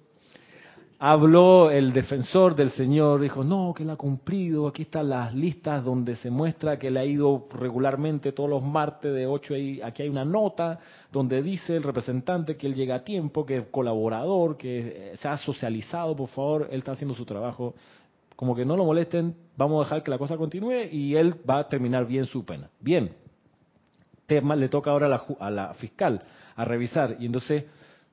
habló 0.98 1.70
el 1.70 1.94
defensor 1.94 2.56
del 2.56 2.72
Señor, 2.72 3.20
dijo, 3.20 3.44
no, 3.44 3.74
que 3.76 3.84
él 3.84 3.90
ha 3.92 3.96
cumplido, 3.96 4.68
aquí 4.68 4.84
están 4.84 5.10
las 5.10 5.36
listas 5.36 5.84
donde 5.84 6.16
se 6.16 6.32
muestra 6.32 6.80
que 6.80 6.88
él 6.88 6.98
ha 6.98 7.06
ido 7.06 7.48
regularmente 7.54 8.32
todos 8.32 8.50
los 8.50 8.64
martes 8.64 9.14
de 9.14 9.28
8, 9.28 9.54
ahí, 9.54 9.82
aquí 9.84 10.04
hay 10.04 10.10
una 10.10 10.26
nota 10.26 10.80
donde 11.12 11.44
dice 11.44 11.76
el 11.76 11.84
representante 11.84 12.56
que 12.56 12.66
él 12.66 12.74
llega 12.74 12.96
a 12.96 13.04
tiempo, 13.04 13.46
que 13.46 13.58
es 13.58 13.68
colaborador, 13.68 14.58
que 14.58 15.14
se 15.20 15.28
ha 15.28 15.38
socializado, 15.38 16.16
por 16.16 16.30
favor, 16.30 16.70
él 16.72 16.80
está 16.80 16.94
haciendo 16.94 17.14
su 17.14 17.26
trabajo, 17.26 17.76
como 18.36 18.56
que 18.56 18.66
no 18.66 18.76
lo 18.76 18.86
molesten, 18.86 19.36
vamos 19.58 19.82
a 19.82 19.86
dejar 19.86 20.04
que 20.04 20.12
la 20.12 20.18
cosa 20.18 20.38
continúe 20.38 20.90
y 20.92 21.16
él 21.16 21.36
va 21.50 21.60
a 21.60 21.70
terminar 21.70 22.06
bien 22.06 22.26
su 22.26 22.46
pena. 22.46 22.70
Bien, 22.80 23.16
tema 24.26 24.56
le 24.56 24.70
toca 24.70 24.92
ahora 24.92 25.06
a 25.08 25.10
la, 25.10 25.26
a 25.40 25.50
la 25.50 25.74
fiscal 25.74 26.22
a 26.56 26.66
revisar 26.66 27.18
y 27.20 27.26
entonces 27.26 27.66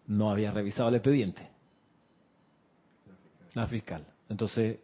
no 0.07 0.31
había 0.31 0.51
revisado 0.51 0.89
el 0.89 0.97
expediente. 0.97 1.49
La 3.55 3.67
fiscal. 3.67 4.07
Entonces, 4.29 4.79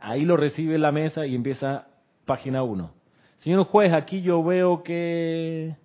ahí 0.00 0.24
lo 0.24 0.36
recibe 0.36 0.78
la 0.78 0.92
mesa 0.92 1.26
y 1.26 1.34
empieza 1.34 1.86
página 2.24 2.62
1. 2.62 2.90
Señor 3.38 3.64
juez, 3.64 3.92
aquí 3.92 4.22
yo 4.22 4.42
veo 4.42 4.82
que... 4.82 5.76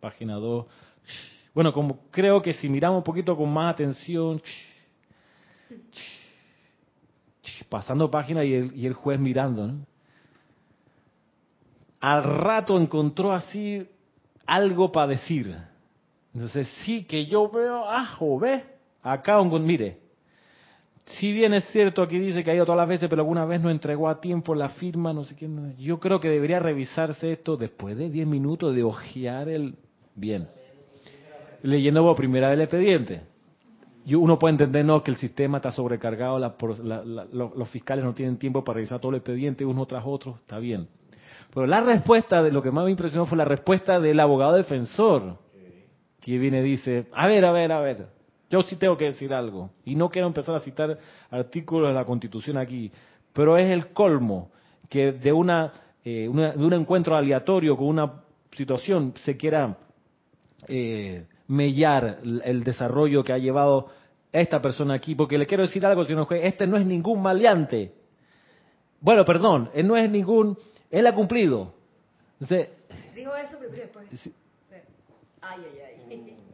Página 0.00 0.34
2. 0.34 0.66
Bueno, 1.54 1.72
como 1.72 1.98
creo 2.10 2.40
que 2.42 2.54
si 2.54 2.68
miramos 2.68 2.98
un 2.98 3.04
poquito 3.04 3.36
con 3.36 3.52
más 3.52 3.74
atención... 3.74 4.40
Pasando 7.68 8.10
página 8.10 8.44
y 8.44 8.54
el, 8.54 8.76
y 8.76 8.86
el 8.86 8.94
juez 8.94 9.18
mirando. 9.20 9.74
Al 12.00 12.22
rato 12.24 12.78
encontró 12.80 13.32
así 13.32 13.86
algo 14.46 14.90
para 14.90 15.08
decir. 15.08 15.54
Entonces, 16.34 16.68
sí 16.84 17.04
que 17.04 17.26
yo 17.26 17.48
veo, 17.50 17.84
ah, 17.86 18.16
ve, 18.40 18.64
acá, 19.02 19.40
un- 19.40 19.64
mire, 19.64 19.98
si 21.04 21.32
bien 21.32 21.52
es 21.54 21.64
cierto, 21.70 22.02
aquí 22.02 22.18
dice 22.18 22.42
que 22.44 22.50
ha 22.50 22.54
ido 22.54 22.64
todas 22.64 22.78
las 22.78 22.88
veces, 22.88 23.08
pero 23.08 23.22
alguna 23.22 23.44
vez 23.44 23.60
no 23.60 23.70
entregó 23.70 24.08
a 24.08 24.20
tiempo 24.20 24.54
la 24.54 24.68
firma, 24.70 25.12
no 25.12 25.24
sé 25.24 25.34
qué. 25.34 25.48
Yo 25.78 25.98
creo 25.98 26.20
que 26.20 26.28
debería 26.28 26.60
revisarse 26.60 27.32
esto 27.32 27.56
después 27.56 27.96
de 27.96 28.08
10 28.08 28.26
minutos 28.26 28.74
de 28.74 28.82
ojear 28.84 29.48
el... 29.48 29.74
Bien. 30.14 30.48
Leyendo 31.62 32.02
por 32.02 32.16
primera 32.16 32.48
vez 32.48 32.56
el 32.58 32.62
expediente. 32.62 33.22
Y 34.04 34.14
uno 34.14 34.38
puede 34.38 34.52
entender 34.52 34.84
no 34.84 35.02
que 35.02 35.10
el 35.10 35.16
sistema 35.18 35.58
está 35.58 35.70
sobrecargado, 35.70 36.38
la- 36.38 36.54
la- 36.82 37.04
la- 37.04 37.24
lo- 37.32 37.52
los 37.54 37.68
fiscales 37.68 38.04
no 38.04 38.14
tienen 38.14 38.38
tiempo 38.38 38.64
para 38.64 38.76
revisar 38.76 38.98
todo 39.00 39.10
el 39.12 39.16
expediente 39.18 39.64
uno 39.64 39.84
tras 39.86 40.02
otro, 40.06 40.36
está 40.40 40.58
bien. 40.58 40.88
Pero 41.52 41.66
la 41.66 41.80
respuesta 41.80 42.42
de 42.42 42.50
lo 42.52 42.62
que 42.62 42.70
más 42.70 42.84
me 42.84 42.90
impresionó 42.92 43.26
fue 43.26 43.36
la 43.36 43.44
respuesta 43.44 44.00
del 44.00 44.18
abogado 44.20 44.54
defensor, 44.54 45.38
que 46.20 46.38
viene 46.38 46.60
y 46.60 46.62
dice, 46.62 47.06
a 47.12 47.26
ver, 47.26 47.44
a 47.44 47.52
ver, 47.52 47.72
a 47.72 47.80
ver, 47.80 48.06
yo 48.50 48.62
sí 48.62 48.76
tengo 48.76 48.96
que 48.96 49.06
decir 49.06 49.32
algo. 49.34 49.70
Y 49.84 49.94
no 49.96 50.10
quiero 50.10 50.26
empezar 50.28 50.54
a 50.54 50.60
citar 50.60 50.98
artículos 51.30 51.88
de 51.88 51.94
la 51.94 52.04
Constitución 52.04 52.56
aquí, 52.56 52.90
pero 53.32 53.56
es 53.56 53.70
el 53.70 53.88
colmo 53.88 54.50
que 54.88 55.12
de 55.12 55.32
una, 55.32 55.72
eh, 56.04 56.28
de 56.32 56.64
un 56.64 56.72
encuentro 56.72 57.14
aleatorio 57.16 57.76
con 57.76 57.86
una 57.88 58.12
situación 58.52 59.12
se 59.24 59.36
quiera 59.36 59.76
eh, 60.68 61.24
mellar 61.50 62.20
el 62.22 62.62
desarrollo 62.62 63.24
que 63.24 63.32
ha 63.32 63.38
llevado 63.38 63.88
esta 64.32 64.62
persona 64.62 64.94
aquí, 64.94 65.16
porque 65.16 65.36
le 65.36 65.46
quiero 65.46 65.64
decir 65.64 65.84
algo, 65.84 66.04
señor 66.04 66.26
juez, 66.26 66.42
este 66.44 66.64
no 66.64 66.76
es 66.76 66.86
ningún 66.86 67.20
maleante. 67.20 67.92
Bueno, 69.00 69.24
perdón, 69.24 69.68
él 69.74 69.88
no 69.88 69.96
es 69.96 70.08
ningún, 70.08 70.56
él 70.90 71.06
ha 71.08 71.12
cumplido. 71.12 71.74
Dijo 72.38 73.34
eso 73.36 73.56
pero 73.58 73.72
después. 73.72 74.06
Ay, 75.40 75.60
ay, 75.64 76.06
ay. 76.08 76.36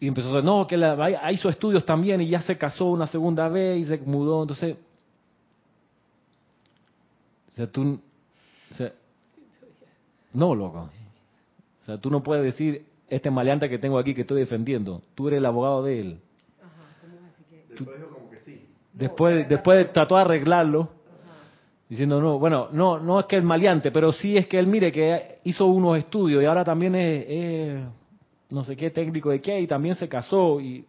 Y 0.00 0.06
empezó 0.06 0.28
a 0.28 0.32
decir, 0.34 0.44
no, 0.44 0.64
que 0.64 0.76
la, 0.76 1.32
hizo 1.32 1.48
estudios 1.48 1.84
también 1.84 2.20
y 2.20 2.28
ya 2.28 2.40
se 2.42 2.56
casó 2.56 2.84
una 2.84 3.08
segunda 3.08 3.48
vez 3.48 3.78
y 3.78 3.84
se 3.84 3.98
mudó. 3.98 4.42
Entonces, 4.42 4.76
o 7.50 7.52
sea, 7.52 7.66
tú, 7.66 8.00
o 8.70 8.74
sea, 8.74 8.92
no, 10.32 10.54
loco. 10.54 10.88
O 11.82 11.84
sea, 11.84 11.98
tú 11.98 12.10
no 12.10 12.22
puedes 12.22 12.44
decir, 12.44 12.86
este 13.08 13.30
maleante 13.30 13.68
que 13.68 13.78
tengo 13.78 13.98
aquí 13.98 14.14
que 14.14 14.22
estoy 14.22 14.40
defendiendo, 14.40 15.02
tú 15.14 15.28
eres 15.28 15.38
el 15.38 15.46
abogado 15.46 15.82
de 15.82 16.00
él. 16.00 16.20
Después, 18.92 19.48
después 19.48 19.92
trató 19.92 20.16
de 20.16 20.22
arreglarlo, 20.22 20.90
diciendo, 21.88 22.20
no, 22.20 22.38
bueno, 22.38 22.68
no, 22.72 22.98
no 22.98 23.20
es 23.20 23.26
que 23.26 23.36
el 23.36 23.44
maleante, 23.44 23.90
pero 23.92 24.12
sí 24.12 24.36
es 24.36 24.46
que 24.46 24.58
él 24.58 24.66
mire 24.66 24.90
que 24.90 25.38
hizo 25.44 25.66
unos 25.66 25.98
estudios 25.98 26.42
y 26.42 26.46
ahora 26.46 26.64
también 26.64 26.94
es, 26.96 27.84
no 28.50 28.64
sé 28.64 28.76
qué 28.76 28.90
técnico 28.90 29.30
de 29.30 29.40
qué 29.40 29.60
y 29.60 29.66
también 29.66 29.94
se 29.94 30.08
casó 30.08 30.60
y 30.60 30.84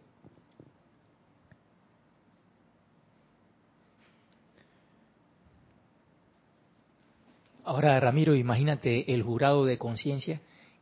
Ahora, 7.62 8.00
Ramiro, 8.00 8.34
imagínate 8.34 9.14
el 9.14 9.22
jurado 9.22 9.64
de 9.64 9.78
conciencia 9.78 10.40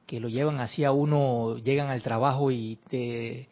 que 0.09 0.20
lo 0.20 0.28
llevan 0.30 0.59
así 0.59 0.85
a 0.85 0.90
uno, 0.90 1.59
llegan 1.59 1.89
al 1.89 2.02
trabajo 2.02 2.51
y 2.51 2.78
te, 2.89 3.47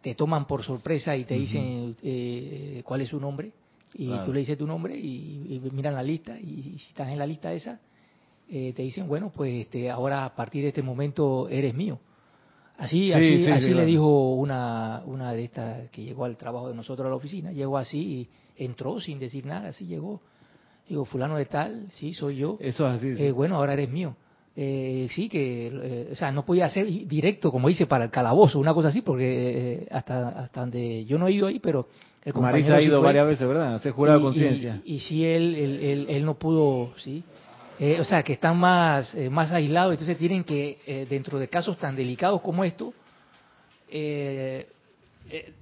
te 0.00 0.14
toman 0.14 0.46
por 0.46 0.62
sorpresa 0.62 1.14
y 1.14 1.24
te 1.24 1.34
dicen 1.34 1.94
eh, 2.02 2.80
cuál 2.86 3.02
es 3.02 3.10
su 3.10 3.20
nombre 3.20 3.52
y 3.92 4.08
tú 4.24 4.32
le 4.32 4.40
dices 4.40 4.56
tu 4.56 4.66
nombre 4.66 4.96
y, 4.96 5.60
miran 5.72 5.94
la 5.94 6.02
lista 6.02 6.40
y, 6.40 6.78
si 6.78 6.88
estás 6.88 7.10
en 7.10 7.18
la 7.18 7.26
lista 7.26 7.52
esa 7.52 7.78
eh, 8.50 8.72
te 8.74 8.82
dicen 8.82 9.06
bueno 9.06 9.30
pues 9.30 9.52
este, 9.66 9.90
ahora 9.90 10.24
a 10.24 10.34
partir 10.34 10.62
de 10.62 10.68
este 10.68 10.82
momento 10.82 11.50
eres 11.50 11.74
mío 11.74 12.00
así 12.78 13.12
así 13.12 13.46
así 13.46 13.74
le 13.74 13.84
dijo 13.84 14.34
una 14.36 15.02
una 15.04 15.32
de 15.32 15.44
estas 15.44 15.90
que 15.90 16.02
llegó 16.02 16.24
al 16.24 16.38
trabajo 16.38 16.70
de 16.70 16.74
nosotros 16.74 17.04
a 17.06 17.10
la 17.10 17.16
oficina 17.16 17.52
llegó 17.52 17.76
así 17.76 18.28
y 18.56 18.64
entró 18.64 19.00
sin 19.00 19.18
decir 19.18 19.44
nada 19.44 19.68
así 19.68 19.84
llegó. 19.84 20.22
Digo 20.88 21.04
fulano 21.04 21.36
de 21.36 21.44
tal 21.44 21.88
sí 21.92 22.14
soy 22.14 22.36
yo 22.36 22.56
eso 22.60 22.86
es 22.88 22.96
así 22.96 23.22
eh, 23.22 23.32
bueno 23.32 23.56
ahora 23.56 23.74
eres 23.74 23.90
mío 23.90 24.16
eh, 24.56 25.08
sí, 25.10 25.28
que, 25.28 25.66
eh, 25.66 26.08
o 26.12 26.14
sea, 26.14 26.30
no 26.30 26.44
podía 26.44 26.68
ser 26.68 26.86
directo, 26.86 27.50
como 27.50 27.66
dice, 27.66 27.86
para 27.86 28.04
el 28.04 28.10
calabozo, 28.10 28.60
una 28.60 28.72
cosa 28.72 28.88
así, 28.88 29.02
porque 29.02 29.82
eh, 29.82 29.88
hasta, 29.90 30.28
hasta 30.28 30.60
donde 30.60 31.04
yo 31.06 31.18
no 31.18 31.26
he 31.26 31.32
ido 31.32 31.48
ahí, 31.48 31.58
pero 31.58 31.88
el 32.24 32.32
compañero 32.32 32.76
ha 32.76 32.80
ido 32.80 33.02
varias 33.02 33.26
veces, 33.26 33.48
¿verdad? 33.48 33.82
Se 33.82 33.90
jura 33.90 34.18
conciencia. 34.20 34.80
Y, 34.84 35.00
si 35.00 35.24
él, 35.24 35.56
él, 35.56 36.06
él, 36.08 36.24
no 36.24 36.34
pudo, 36.34 36.92
sí. 36.98 37.24
o 37.98 38.04
sea, 38.04 38.22
que 38.22 38.34
están 38.34 38.56
más, 38.56 39.14
más 39.28 39.50
aislados, 39.50 39.92
entonces 39.92 40.16
tienen 40.16 40.44
que, 40.44 41.06
dentro 41.10 41.38
de 41.40 41.48
casos 41.48 41.76
tan 41.76 41.96
delicados 41.96 42.40
como 42.40 42.64
estos, 42.64 42.94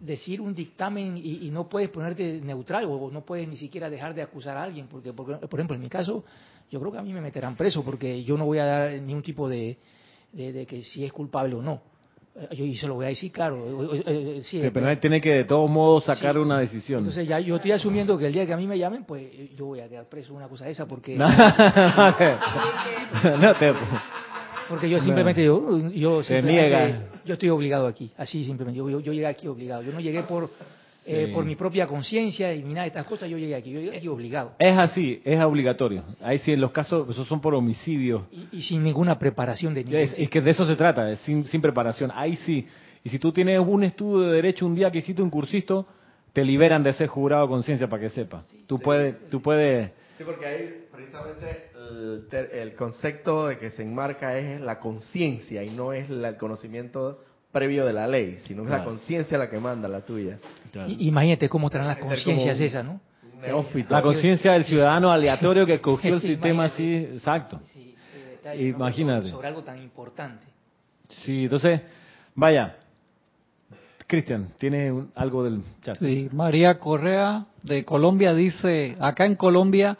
decir 0.00 0.40
un 0.40 0.54
dictamen 0.54 1.16
y, 1.16 1.50
no 1.50 1.66
puedes 1.66 1.88
ponerte 1.88 2.40
neutral 2.44 2.84
o 2.84 3.10
no 3.10 3.22
puedes 3.22 3.48
ni 3.48 3.56
siquiera 3.56 3.88
dejar 3.88 4.14
de 4.14 4.22
acusar 4.22 4.56
a 4.58 4.62
alguien, 4.62 4.86
porque, 4.86 5.12
porque 5.14 5.46
por 5.48 5.58
ejemplo, 5.58 5.74
en 5.74 5.82
mi 5.82 5.88
caso, 5.88 6.24
yo 6.72 6.80
creo 6.80 6.90
que 6.90 6.98
a 6.98 7.02
mí 7.02 7.12
me 7.12 7.20
meterán 7.20 7.54
preso 7.54 7.84
porque 7.84 8.24
yo 8.24 8.38
no 8.38 8.46
voy 8.46 8.58
a 8.58 8.64
dar 8.64 8.92
ningún 8.92 9.22
tipo 9.22 9.46
de, 9.46 9.76
de, 10.32 10.64
que 10.64 10.82
si 10.82 11.04
es 11.04 11.12
culpable 11.12 11.54
o 11.56 11.60
no. 11.60 11.82
Eh, 12.34 12.48
yo 12.56 12.64
y 12.64 12.74
se 12.76 12.86
lo 12.86 12.94
voy 12.94 13.04
a 13.04 13.08
decir, 13.08 13.30
claro. 13.30 13.94
Eh, 13.94 14.02
eh, 14.06 14.40
sí, 14.42 14.62
pero 14.72 14.98
tiene 14.98 15.20
que 15.20 15.32
de 15.32 15.44
todos 15.44 15.70
modos 15.70 16.04
sacar 16.04 16.38
una 16.38 16.60
decisión. 16.60 17.00
Entonces 17.00 17.28
ya 17.28 17.38
yo 17.40 17.56
estoy 17.56 17.72
asumiendo 17.72 18.16
que 18.16 18.24
el 18.26 18.32
día 18.32 18.46
que 18.46 18.54
a 18.54 18.56
mí 18.56 18.66
me 18.66 18.78
llamen, 18.78 19.04
pues 19.04 19.54
yo 19.54 19.66
voy 19.66 19.80
a 19.80 19.88
quedar 19.88 20.08
preso 20.08 20.32
una 20.32 20.48
cosa 20.48 20.66
esa 20.66 20.86
porque... 20.86 21.14
no 21.16 21.28
te... 23.56 23.74
Porque 24.70 24.88
yo 24.88 24.98
simplemente 25.02 25.44
yo, 25.44 25.90
yo 25.90 26.22
simplemente, 26.22 27.00
yo 27.26 27.34
estoy 27.34 27.50
obligado 27.50 27.86
aquí, 27.86 28.10
así 28.16 28.46
simplemente. 28.46 28.78
Yo, 28.78 28.88
yo 28.88 29.12
llegué 29.12 29.26
aquí 29.26 29.46
obligado. 29.46 29.82
Yo 29.82 29.92
no 29.92 30.00
llegué 30.00 30.22
por 30.22 30.48
eh, 31.04 31.30
por 31.32 31.44
mi 31.44 31.56
propia 31.56 31.86
conciencia 31.86 32.54
y 32.54 32.62
nada 32.62 32.82
de 32.82 32.88
estas 32.88 33.06
cosas, 33.06 33.28
yo 33.28 33.36
llegué 33.36 33.54
aquí, 33.54 33.72
yo 33.72 33.80
llegué 33.80 33.96
aquí 33.96 34.08
obligado. 34.08 34.52
Es 34.58 34.78
así, 34.78 35.20
es 35.24 35.42
obligatorio. 35.42 36.04
Ahí 36.20 36.38
sí, 36.38 36.52
en 36.52 36.60
los 36.60 36.70
casos, 36.70 37.08
esos 37.10 37.26
son 37.26 37.40
por 37.40 37.54
homicidio. 37.54 38.26
Y, 38.52 38.62
sin 38.62 38.84
ninguna 38.84 39.18
preparación 39.18 39.74
de 39.74 39.80
es, 39.80 40.14
es, 40.16 40.30
que 40.30 40.40
de 40.40 40.50
eso 40.50 40.66
se 40.66 40.76
trata, 40.76 41.14
sin, 41.16 41.44
sin 41.46 41.60
preparación. 41.60 42.10
Ahí 42.14 42.36
sí. 42.36 42.66
Y 43.04 43.10
si 43.10 43.18
tú 43.18 43.32
tienes 43.32 43.58
un 43.58 43.82
estudio 43.82 44.28
de 44.28 44.36
derecho 44.36 44.64
un 44.64 44.74
día 44.74 44.90
que 44.90 44.98
hiciste 44.98 45.22
un 45.22 45.30
cursito, 45.30 45.86
te 46.32 46.44
liberan 46.44 46.82
de 46.82 46.92
ser 46.92 47.08
jurado 47.08 47.42
de 47.42 47.48
conciencia 47.48 47.88
para 47.88 48.02
que 48.02 48.08
sepas. 48.08 48.44
tú 48.66 48.78
puedes, 48.78 49.28
tú 49.28 49.42
puedes. 49.42 49.90
Sí, 50.16 50.24
porque 50.24 50.46
ahí 50.46 50.84
precisamente 50.90 51.70
el, 52.52 52.74
concepto 52.74 53.48
de 53.48 53.58
que 53.58 53.70
se 53.70 53.82
enmarca 53.82 54.38
es 54.38 54.60
la 54.60 54.78
conciencia 54.78 55.62
y 55.64 55.70
no 55.70 55.92
es 55.92 56.08
el 56.08 56.36
conocimiento 56.36 57.24
previo 57.52 57.84
de 57.84 57.92
la 57.92 58.08
ley, 58.08 58.38
sino 58.46 58.64
es 58.64 58.70
la 58.70 58.82
conciencia 58.82 59.36
la 59.36 59.48
que 59.48 59.58
manda, 59.58 59.86
la 59.86 60.00
tuya. 60.00 60.38
imagínate 60.86 61.48
cómo 61.48 61.68
estarán 61.68 61.88
las 61.88 61.98
conciencias 61.98 62.58
esas, 62.58 62.84
¿no? 62.84 63.00
La 63.88 64.02
conciencia 64.02 64.52
del 64.52 64.64
ciudadano 64.64 65.10
aleatorio 65.10 65.66
que 65.66 65.80
cogió 65.80 66.14
el 66.14 66.20
sistema 66.22 66.64
así, 66.64 66.94
exacto. 66.94 67.60
Imagínate. 68.58 69.28
Sobre 69.28 69.48
algo 69.48 69.62
tan 69.62 69.80
importante. 69.80 70.46
Sí, 71.08 71.44
entonces, 71.44 71.80
vaya. 72.34 72.76
Cristian, 74.06 74.48
¿tiene 74.58 74.92
algo 75.14 75.44
del 75.44 75.62
chat? 75.82 75.96
Sí, 75.96 76.28
María 76.32 76.78
Correa 76.78 77.46
de 77.62 77.84
Colombia 77.84 78.34
dice, 78.34 78.94
acá 78.98 79.24
en 79.26 79.36
Colombia 79.36 79.96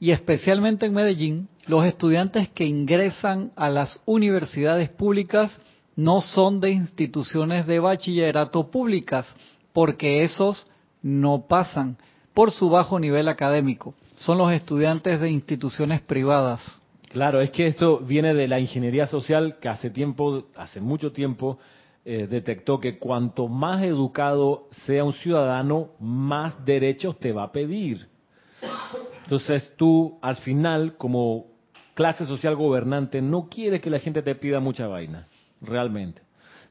y 0.00 0.10
especialmente 0.10 0.86
en 0.86 0.94
Medellín, 0.94 1.48
los 1.66 1.84
estudiantes 1.86 2.48
que 2.48 2.64
ingresan 2.64 3.52
a 3.54 3.70
las 3.70 4.02
universidades 4.04 4.88
públicas 4.88 5.60
no 5.96 6.20
son 6.20 6.60
de 6.60 6.70
instituciones 6.70 7.66
de 7.66 7.78
bachillerato 7.80 8.70
públicas, 8.70 9.34
porque 9.72 10.22
esos 10.22 10.66
no 11.02 11.46
pasan 11.48 11.96
por 12.34 12.50
su 12.50 12.70
bajo 12.70 12.98
nivel 12.98 13.28
académico. 13.28 13.94
Son 14.16 14.38
los 14.38 14.52
estudiantes 14.52 15.20
de 15.20 15.30
instituciones 15.30 16.00
privadas. 16.00 16.82
Claro, 17.10 17.40
es 17.40 17.50
que 17.50 17.66
esto 17.66 17.98
viene 17.98 18.32
de 18.32 18.48
la 18.48 18.58
ingeniería 18.58 19.06
social 19.06 19.58
que 19.60 19.68
hace 19.68 19.90
tiempo, 19.90 20.44
hace 20.56 20.80
mucho 20.80 21.12
tiempo, 21.12 21.58
eh, 22.04 22.26
detectó 22.28 22.80
que 22.80 22.98
cuanto 22.98 23.48
más 23.48 23.82
educado 23.82 24.68
sea 24.86 25.04
un 25.04 25.12
ciudadano, 25.12 25.90
más 26.00 26.64
derechos 26.64 27.18
te 27.18 27.32
va 27.32 27.44
a 27.44 27.52
pedir. 27.52 28.08
Entonces 29.24 29.72
tú, 29.76 30.18
al 30.22 30.36
final, 30.36 30.96
como 30.96 31.46
clase 31.94 32.24
social 32.26 32.56
gobernante, 32.56 33.20
no 33.20 33.48
quieres 33.50 33.82
que 33.82 33.90
la 33.90 33.98
gente 33.98 34.22
te 34.22 34.34
pida 34.34 34.60
mucha 34.60 34.86
vaina 34.86 35.28
realmente. 35.62 36.22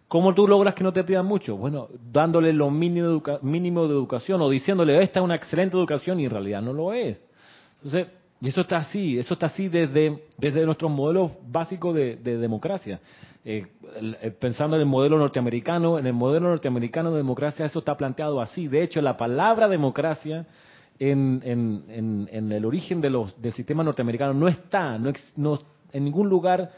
¿Cómo 0.08 0.34
tú 0.34 0.46
logras 0.48 0.76
que 0.76 0.84
no 0.84 0.92
te 0.92 1.04
pidan 1.04 1.26
mucho? 1.26 1.56
Bueno, 1.56 1.88
dándole 2.12 2.52
lo 2.52 2.70
mínimo, 2.70 3.24
mínimo 3.42 3.88
de 3.88 3.94
educación 3.94 4.42
o 4.42 4.50
diciéndole, 4.50 5.02
esta 5.02 5.22
es 5.22 5.24
una 5.24 5.36
excelente 5.36 5.78
educación 5.78 6.20
y 6.20 6.26
en 6.26 6.32
realidad 6.32 6.62
no 6.62 6.74
lo 6.74 6.92
es. 6.92 7.18
Entonces, 7.78 8.08
y 8.42 8.50
eso 8.50 8.62
está 8.62 8.78
así, 8.78 9.20
eso 9.20 9.36
está 9.36 9.46
así 9.46 9.70
desde, 9.70 10.26
desde 10.38 10.66
nuestro 10.66 10.90
modelo 10.90 11.32
básico 11.48 11.94
de, 11.94 12.16
democracia. 12.18 13.00
Eh, 13.46 13.68
pensando 14.40 14.76
en 14.76 14.82
el 14.82 14.88
modelo 14.88 15.18
norteamericano, 15.18 15.98
en 15.98 16.08
el 16.08 16.14
modelo 16.14 16.50
norteamericano 16.50 17.12
de 17.12 17.18
democracia 17.18 17.66
eso 17.66 17.80
está 17.80 17.96
planteado 17.96 18.42
así. 18.42 18.68
De 18.68 18.82
hecho, 18.82 19.00
la 19.00 19.16
palabra 19.16 19.68
democracia 19.68 20.46
en, 21.00 21.42
en, 21.46 22.28
en, 22.32 22.52
el 22.52 22.66
origen 22.66 23.00
de 23.00 23.12
los, 23.12 23.40
del 23.42 23.54
sistema 23.54 23.84
norteamericano 23.84 24.34
no 24.34 24.48
está, 24.48 24.98
no, 24.98 25.14
no 25.36 25.60
en 25.94 26.04
ningún 26.04 26.28
lugar 26.28 26.72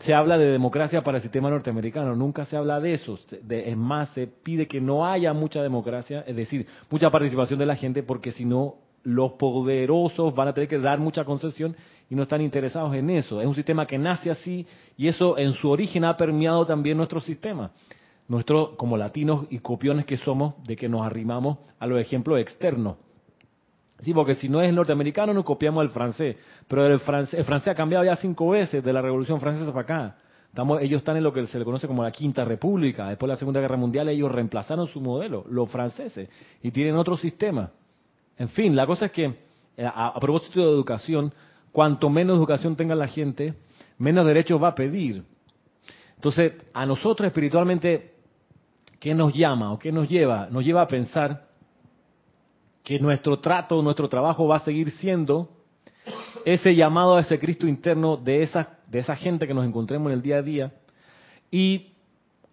se 0.00 0.14
habla 0.14 0.36
de 0.36 0.50
democracia 0.50 1.02
para 1.02 1.18
el 1.18 1.22
sistema 1.22 1.48
norteamericano, 1.48 2.14
nunca 2.14 2.44
se 2.44 2.56
habla 2.56 2.80
de 2.80 2.94
eso. 2.94 3.18
es 3.48 3.76
más, 3.76 4.10
se 4.10 4.26
pide 4.26 4.66
que 4.66 4.80
no 4.80 5.06
haya 5.06 5.32
mucha 5.32 5.62
democracia, 5.62 6.24
es 6.26 6.36
decir, 6.36 6.66
mucha 6.90 7.10
participación 7.10 7.58
de 7.58 7.66
la 7.66 7.76
gente, 7.76 8.02
porque 8.02 8.32
si 8.32 8.44
no, 8.44 8.76
los 9.04 9.32
poderosos 9.32 10.34
van 10.34 10.48
a 10.48 10.52
tener 10.52 10.68
que 10.68 10.78
dar 10.78 10.98
mucha 10.98 11.24
concesión 11.24 11.76
y 12.10 12.14
no 12.14 12.22
están 12.22 12.40
interesados 12.40 12.94
en 12.94 13.08
eso. 13.10 13.40
Es 13.40 13.46
un 13.46 13.54
sistema 13.54 13.86
que 13.86 13.98
nace 13.98 14.30
así 14.30 14.66
y 14.96 15.06
eso 15.06 15.38
en 15.38 15.52
su 15.52 15.70
origen 15.70 16.04
ha 16.04 16.16
permeado 16.16 16.66
también 16.66 16.96
nuestro 16.96 17.20
sistema. 17.20 17.70
Nuestro, 18.28 18.76
como 18.76 18.96
latinos 18.96 19.46
y 19.50 19.60
copiones 19.60 20.04
que 20.04 20.16
somos, 20.16 20.54
de 20.64 20.74
que 20.74 20.88
nos 20.88 21.06
arrimamos 21.06 21.58
a 21.78 21.86
los 21.86 22.00
ejemplos 22.00 22.40
externos. 22.40 22.96
Sí, 24.00 24.12
porque 24.12 24.34
si 24.34 24.48
no 24.48 24.60
es 24.60 24.72
norteamericano, 24.72 25.32
nos 25.32 25.44
copiamos 25.44 25.80
al 25.80 25.90
francés. 25.90 26.36
Pero 26.68 26.86
el 26.86 27.00
francés, 27.00 27.38
el 27.38 27.44
francés 27.44 27.68
ha 27.68 27.74
cambiado 27.74 28.04
ya 28.04 28.16
cinco 28.16 28.50
veces 28.50 28.84
de 28.84 28.92
la 28.92 29.00
Revolución 29.00 29.40
Francesa 29.40 29.72
para 29.72 29.80
acá. 29.80 30.16
Ellos 30.80 31.00
están 31.00 31.16
en 31.16 31.22
lo 31.22 31.32
que 31.32 31.46
se 31.46 31.58
le 31.58 31.64
conoce 31.64 31.86
como 31.86 32.02
la 32.02 32.10
Quinta 32.10 32.44
República. 32.44 33.08
Después 33.08 33.28
de 33.28 33.34
la 33.34 33.38
Segunda 33.38 33.60
Guerra 33.60 33.76
Mundial, 33.76 34.08
ellos 34.08 34.30
reemplazaron 34.32 34.86
su 34.86 35.00
modelo, 35.00 35.44
los 35.48 35.70
franceses, 35.70 36.28
y 36.62 36.70
tienen 36.70 36.96
otro 36.96 37.16
sistema. 37.16 37.70
En 38.38 38.48
fin, 38.48 38.74
la 38.74 38.86
cosa 38.86 39.06
es 39.06 39.12
que, 39.12 39.24
eh, 39.76 39.84
a, 39.84 40.08
a 40.08 40.20
propósito 40.20 40.60
de 40.60 40.70
educación, 40.70 41.32
cuanto 41.72 42.08
menos 42.08 42.38
educación 42.38 42.74
tenga 42.74 42.94
la 42.94 43.06
gente, 43.06 43.54
menos 43.98 44.26
derechos 44.26 44.62
va 44.62 44.68
a 44.68 44.74
pedir. 44.74 45.24
Entonces, 46.14 46.54
a 46.72 46.86
nosotros 46.86 47.26
espiritualmente, 47.26 48.14
¿qué 48.98 49.14
nos 49.14 49.34
llama 49.34 49.72
o 49.72 49.78
qué 49.78 49.92
nos 49.92 50.08
lleva? 50.08 50.48
Nos 50.50 50.64
lleva 50.64 50.82
a 50.82 50.88
pensar 50.88 51.48
que 52.86 53.00
nuestro 53.00 53.40
trato, 53.40 53.82
nuestro 53.82 54.08
trabajo 54.08 54.46
va 54.46 54.58
a 54.58 54.60
seguir 54.60 54.92
siendo 54.92 55.48
ese 56.44 56.72
llamado 56.76 57.16
a 57.16 57.20
ese 57.20 57.36
Cristo 57.36 57.66
interno 57.66 58.16
de 58.16 58.44
esa, 58.44 58.78
de 58.86 59.00
esa 59.00 59.16
gente 59.16 59.48
que 59.48 59.54
nos 59.54 59.66
encontremos 59.66 60.06
en 60.06 60.18
el 60.18 60.22
día 60.22 60.36
a 60.36 60.42
día 60.42 60.72
y 61.50 61.94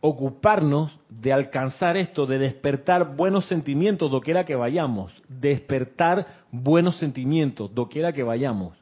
ocuparnos 0.02 1.00
de 1.08 1.32
alcanzar 1.32 1.98
esto, 1.98 2.26
de 2.26 2.40
despertar 2.40 3.16
buenos 3.16 3.46
sentimientos 3.46 4.10
doquiera 4.10 4.44
que 4.44 4.56
vayamos, 4.56 5.14
despertar 5.30 6.26
buenos 6.50 6.98
sentimientos 6.98 7.72
doquiera 7.72 8.12
que 8.12 8.24
vayamos. 8.24 8.76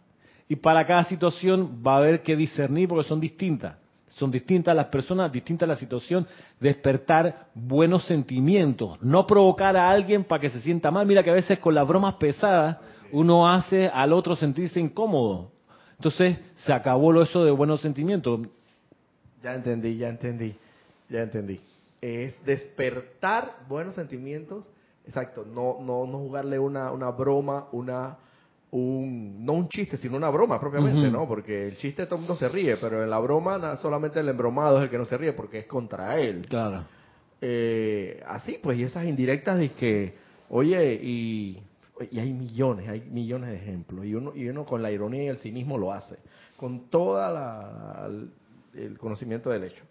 Y 0.48 0.56
para 0.56 0.86
cada 0.86 1.04
situación 1.04 1.84
va 1.86 1.96
a 1.96 1.98
haber 1.98 2.24
que 2.24 2.38
discernir 2.38 2.88
porque 2.88 3.10
son 3.10 3.20
distintas. 3.20 3.76
Son 4.16 4.30
distintas 4.30 4.76
las 4.76 4.88
personas, 4.88 5.32
distinta 5.32 5.66
la 5.66 5.76
situación, 5.76 6.28
despertar 6.60 7.48
buenos 7.54 8.06
sentimientos, 8.06 9.02
no 9.02 9.26
provocar 9.26 9.76
a 9.78 9.90
alguien 9.90 10.24
para 10.24 10.42
que 10.42 10.50
se 10.50 10.62
sienta 10.62 10.92
mal. 10.92 11.06
Mira 11.06 11.24
que 11.24 11.30
a 11.30 11.34
veces 11.34 11.60
con 11.60 11.74
las 11.74 11.88
bromas 11.88 12.16
pesadas 12.16 12.78
uno 13.12 13.48
hace 13.48 13.88
al 13.88 14.14
otro 14.14 14.36
sentirse 14.36 14.80
incómodo. 14.80 15.52
Entonces 15.94 16.40
se 16.56 16.74
acabó 16.74 17.12
lo 17.12 17.22
eso 17.22 17.44
de 17.44 17.52
buenos 17.52 17.82
sentimientos. 17.82 18.42
Ya 19.42 19.56
entendí, 19.56 19.98
ya 19.98 20.10
entendí, 20.10 20.56
ya 21.10 21.22
entendí. 21.22 21.60
Es 22.02 22.44
despertar 22.46 23.58
buenos 23.68 23.96
sentimientos, 23.96 24.70
exacto, 25.06 25.46
no, 25.46 25.78
no, 25.82 26.06
no 26.06 26.18
jugarle 26.20 26.60
una, 26.60 26.92
una 26.92 27.12
broma, 27.12 27.68
una 27.72 28.18
un, 28.72 29.46
no 29.46 29.54
un 29.54 29.68
chiste, 29.70 29.98
sino 29.98 30.18
una 30.18 30.30
broma 30.30 30.60
propiamente. 30.60 31.10
¿no? 31.12 31.28
Porque 31.28 31.68
el 31.68 31.78
chiste 31.78 32.06
todo 32.06 32.16
el 32.16 32.22
mundo 32.22 32.36
se 32.36 32.48
ríe, 32.50 32.78
pero 32.78 33.04
en 33.04 33.10
la 33.10 33.20
broma 33.20 33.78
solamente 33.78 34.20
el 34.20 34.30
embromado 34.30 34.78
es 34.78 34.84
el 34.84 34.90
que 34.90 34.98
no 34.98 35.06
se 35.06 35.18
ríe 35.18 35.34
porque 35.34 35.60
es 35.60 35.66
contra 35.66 36.18
él. 36.20 36.46
Claro. 36.48 36.86
Eh, 37.42 38.22
así 38.28 38.60
pues, 38.62 38.78
y 38.78 38.84
esas 38.84 39.06
indirectas 39.06 39.58
de 39.58 39.72
que, 39.72 40.16
oye, 40.50 40.94
y, 40.94 41.62
y 42.12 42.20
hay 42.20 42.32
millones, 42.32 42.88
hay 42.88 43.02
millones 43.02 43.50
de 43.50 43.58
ejemplos, 43.58 44.06
y 44.06 44.14
uno, 44.14 44.32
y 44.36 44.48
uno 44.48 44.64
con 44.64 44.82
la 44.82 44.92
ironía 44.92 45.24
y 45.24 45.28
el 45.28 45.38
cinismo 45.38 45.78
lo 45.78 45.92
hace, 45.92 46.18
con 46.56 46.90
toda 46.90 47.32
la, 47.32 48.10
el 48.76 48.98
conocimiento 48.98 49.50
del 49.50 49.64
hecho. 49.66 49.84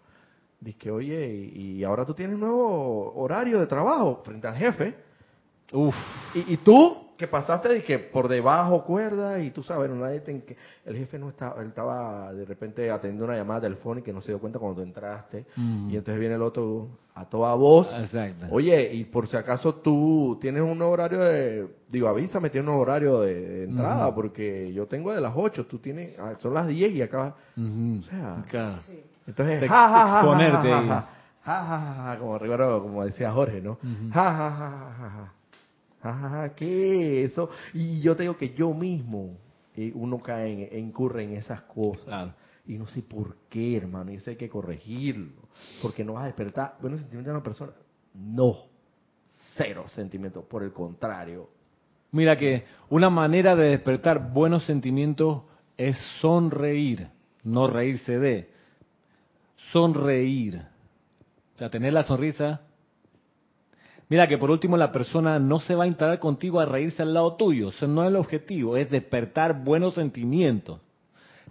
Dice 0.61 0.77
que, 0.77 0.91
oye, 0.91 1.51
y, 1.53 1.77
y 1.77 1.83
ahora 1.83 2.05
tú 2.05 2.13
tienes 2.13 2.37
nuevo 2.37 3.13
horario 3.15 3.59
de 3.59 3.67
trabajo 3.67 4.21
frente 4.23 4.47
al 4.47 4.55
jefe, 4.55 4.95
Uf. 5.73 5.95
y, 6.33 6.53
y 6.53 6.57
tú, 6.57 7.00
que 7.21 7.27
pasaste 7.27 7.69
de 7.69 7.83
que 7.83 7.99
por 7.99 8.27
debajo 8.27 8.83
cuerda 8.83 9.39
y 9.39 9.51
tú 9.51 9.61
sabes, 9.63 9.89
nadie 9.91 10.19
te, 10.21 10.43
que 10.43 10.57
el 10.85 10.97
jefe 10.97 11.19
no 11.19 11.29
estaba, 11.29 11.61
él 11.61 11.67
estaba 11.67 12.33
de 12.33 12.45
repente 12.45 12.89
atendiendo 12.89 13.25
una 13.25 13.35
llamada 13.37 13.61
telefónica 13.61 14.09
y 14.09 14.13
no 14.13 14.21
se 14.21 14.31
dio 14.31 14.39
cuenta 14.39 14.57
cuando 14.57 14.77
tú 14.77 14.81
entraste 14.87 15.45
y 15.55 15.95
entonces 15.95 16.19
viene 16.19 16.35
el 16.35 16.41
otro 16.41 16.87
a 17.13 17.25
toda 17.25 17.53
voz. 17.55 17.87
Exacto. 17.99 18.47
Oye, 18.49 18.91
y 18.93 19.03
por 19.05 19.27
si 19.27 19.37
acaso 19.37 19.75
tú 19.75 20.37
tienes 20.41 20.63
un 20.63 20.81
horario 20.81 21.19
de, 21.19 21.67
digo, 21.89 22.07
avísame, 22.07 22.49
tienes 22.49 22.69
un 22.69 22.79
horario 22.81 23.21
de, 23.21 23.33
de 23.39 23.63
entrada 23.65 24.13
porque 24.15 24.73
yo 24.73 24.87
tengo 24.87 25.13
de 25.13 25.21
las 25.21 25.33
8, 25.35 25.67
tú 25.67 25.77
tienes, 25.77 26.17
ah, 26.19 26.33
son 26.41 26.53
las 26.55 26.67
10 26.67 26.91
y 26.91 27.01
acá, 27.03 27.35
Ujú. 27.55 27.99
o 27.99 28.03
sea, 28.03 28.43
Claro. 28.49 28.79
entonces, 29.27 29.59
Te- 29.59 29.67
ja, 29.67 29.89
ja, 29.89 30.07
ja, 30.07 30.19
exponerte 30.19 30.69
ja, 30.69 30.81
ja, 30.81 30.85
ja, 30.87 31.05
ja, 31.45 31.79
ja, 31.79 32.03
ja, 32.13 32.17
como 32.19 32.37
recuerdo, 32.39 32.81
como 32.81 33.05
decía 33.05 33.31
Jorge, 33.31 33.61
¿no? 33.61 33.77
Ja, 34.11 34.23
ja, 34.23 34.51
ja, 34.51 34.69
ja, 34.97 35.09
ja, 35.09 35.33
ja, 36.01 36.13
ja, 36.13 36.55
¿qué 36.55 37.23
es 37.23 37.31
eso? 37.31 37.49
Y 37.73 38.01
yo 38.01 38.15
te 38.15 38.23
digo 38.23 38.37
que 38.37 38.53
yo 38.53 38.73
mismo, 38.73 39.37
eh, 39.75 39.91
uno 39.95 40.19
cae, 40.19 40.69
en, 40.71 40.87
incurre 40.87 41.23
en 41.23 41.33
esas 41.33 41.61
cosas. 41.61 42.05
Claro. 42.05 42.33
Y 42.65 42.77
no 42.77 42.87
sé 42.87 43.01
por 43.01 43.35
qué, 43.49 43.77
hermano, 43.77 44.11
y 44.11 44.15
eso 44.15 44.29
hay 44.29 44.35
que 44.35 44.49
corregirlo. 44.49 45.33
Porque 45.81 46.03
no 46.03 46.13
vas 46.13 46.23
a 46.23 46.27
despertar 46.27 46.77
buenos 46.79 46.99
sentimientos 46.99 47.31
de 47.31 47.37
una 47.37 47.43
persona. 47.43 47.71
No. 48.13 48.57
Cero 49.55 49.85
sentimientos. 49.89 50.45
Por 50.45 50.63
el 50.63 50.71
contrario. 50.71 51.49
Mira 52.11 52.37
que 52.37 52.65
una 52.89 53.09
manera 53.09 53.55
de 53.55 53.69
despertar 53.69 54.31
buenos 54.31 54.65
sentimientos 54.65 55.43
es 55.77 55.97
sonreír, 56.19 57.07
no 57.43 57.67
reírse 57.67 58.19
de. 58.19 58.49
Sonreír. 59.71 60.61
O 61.55 61.57
sea, 61.57 61.69
tener 61.69 61.93
la 61.93 62.03
sonrisa. 62.03 62.61
Mira 64.11 64.27
que 64.27 64.37
por 64.37 64.51
último 64.51 64.75
la 64.75 64.91
persona 64.91 65.39
no 65.39 65.61
se 65.61 65.73
va 65.73 65.85
a 65.85 65.87
instalar 65.87 66.19
contigo 66.19 66.59
a 66.59 66.65
reírse 66.65 67.01
al 67.01 67.13
lado 67.13 67.35
tuyo. 67.37 67.69
Eso 67.69 67.87
no 67.87 68.03
es 68.03 68.09
el 68.09 68.17
objetivo, 68.17 68.75
es 68.75 68.89
despertar 68.89 69.63
buenos 69.63 69.93
sentimientos. 69.93 70.81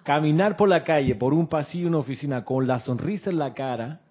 Caminar 0.03 0.59
por 0.59 0.69
la 0.69 0.85
calle, 0.85 1.15
por 1.15 1.33
un 1.33 1.47
pasillo, 1.47 1.89
una 1.89 1.97
oficina, 1.97 2.45
con 2.45 2.67
la 2.67 2.79
sonrisa 2.81 3.31
en 3.31 3.39
la 3.39 3.55
cara, 3.55 4.03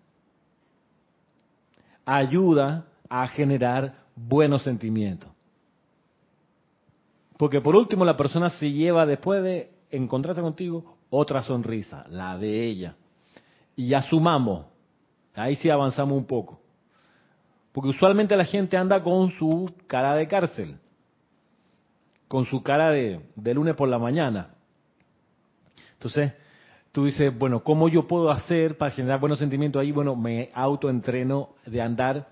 ayuda 2.04 2.88
a 3.08 3.28
generar 3.28 3.94
buenos 4.16 4.64
sentimientos. 4.64 5.30
Porque 7.38 7.62
por 7.62 7.76
último 7.76 8.04
la 8.04 8.18
persona 8.18 8.50
se 8.50 8.72
lleva 8.72 9.06
después 9.06 9.44
de 9.44 9.70
encontrarse 9.92 10.42
contigo 10.42 10.98
otra 11.12 11.44
sonrisa, 11.44 12.08
la 12.10 12.36
de 12.36 12.66
ella. 12.66 12.96
Y 13.76 13.90
ya 13.90 14.02
sumamos, 14.02 14.66
ahí 15.36 15.56
sí 15.56 15.70
avanzamos 15.70 16.18
un 16.18 16.26
poco. 16.26 16.60
Porque 17.80 17.96
usualmente 17.96 18.36
la 18.36 18.44
gente 18.44 18.76
anda 18.76 19.02
con 19.02 19.32
su 19.40 19.72
cara 19.88 20.14
de 20.14 20.28
cárcel, 20.28 20.76
con 22.28 22.46
su 22.46 22.62
cara 22.62 22.92
de, 22.92 23.22
de 23.38 23.54
lunes 23.54 23.74
por 23.74 23.88
la 23.88 23.98
mañana. 23.98 24.50
Entonces, 25.94 26.34
tú 26.92 27.06
dices, 27.06 27.34
bueno, 27.40 27.64
¿cómo 27.64 27.88
yo 27.88 28.06
puedo 28.06 28.32
hacer 28.32 28.78
para 28.78 28.92
generar 28.92 29.22
buenos 29.22 29.40
sentimientos 29.40 29.80
ahí? 29.80 29.94
Bueno, 29.94 30.18
me 30.18 30.50
autoentreno 30.54 31.52
de 31.66 31.82
andar 31.82 32.28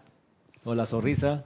con 0.66 0.76
la 0.76 0.86
sonrisa. 0.86 1.46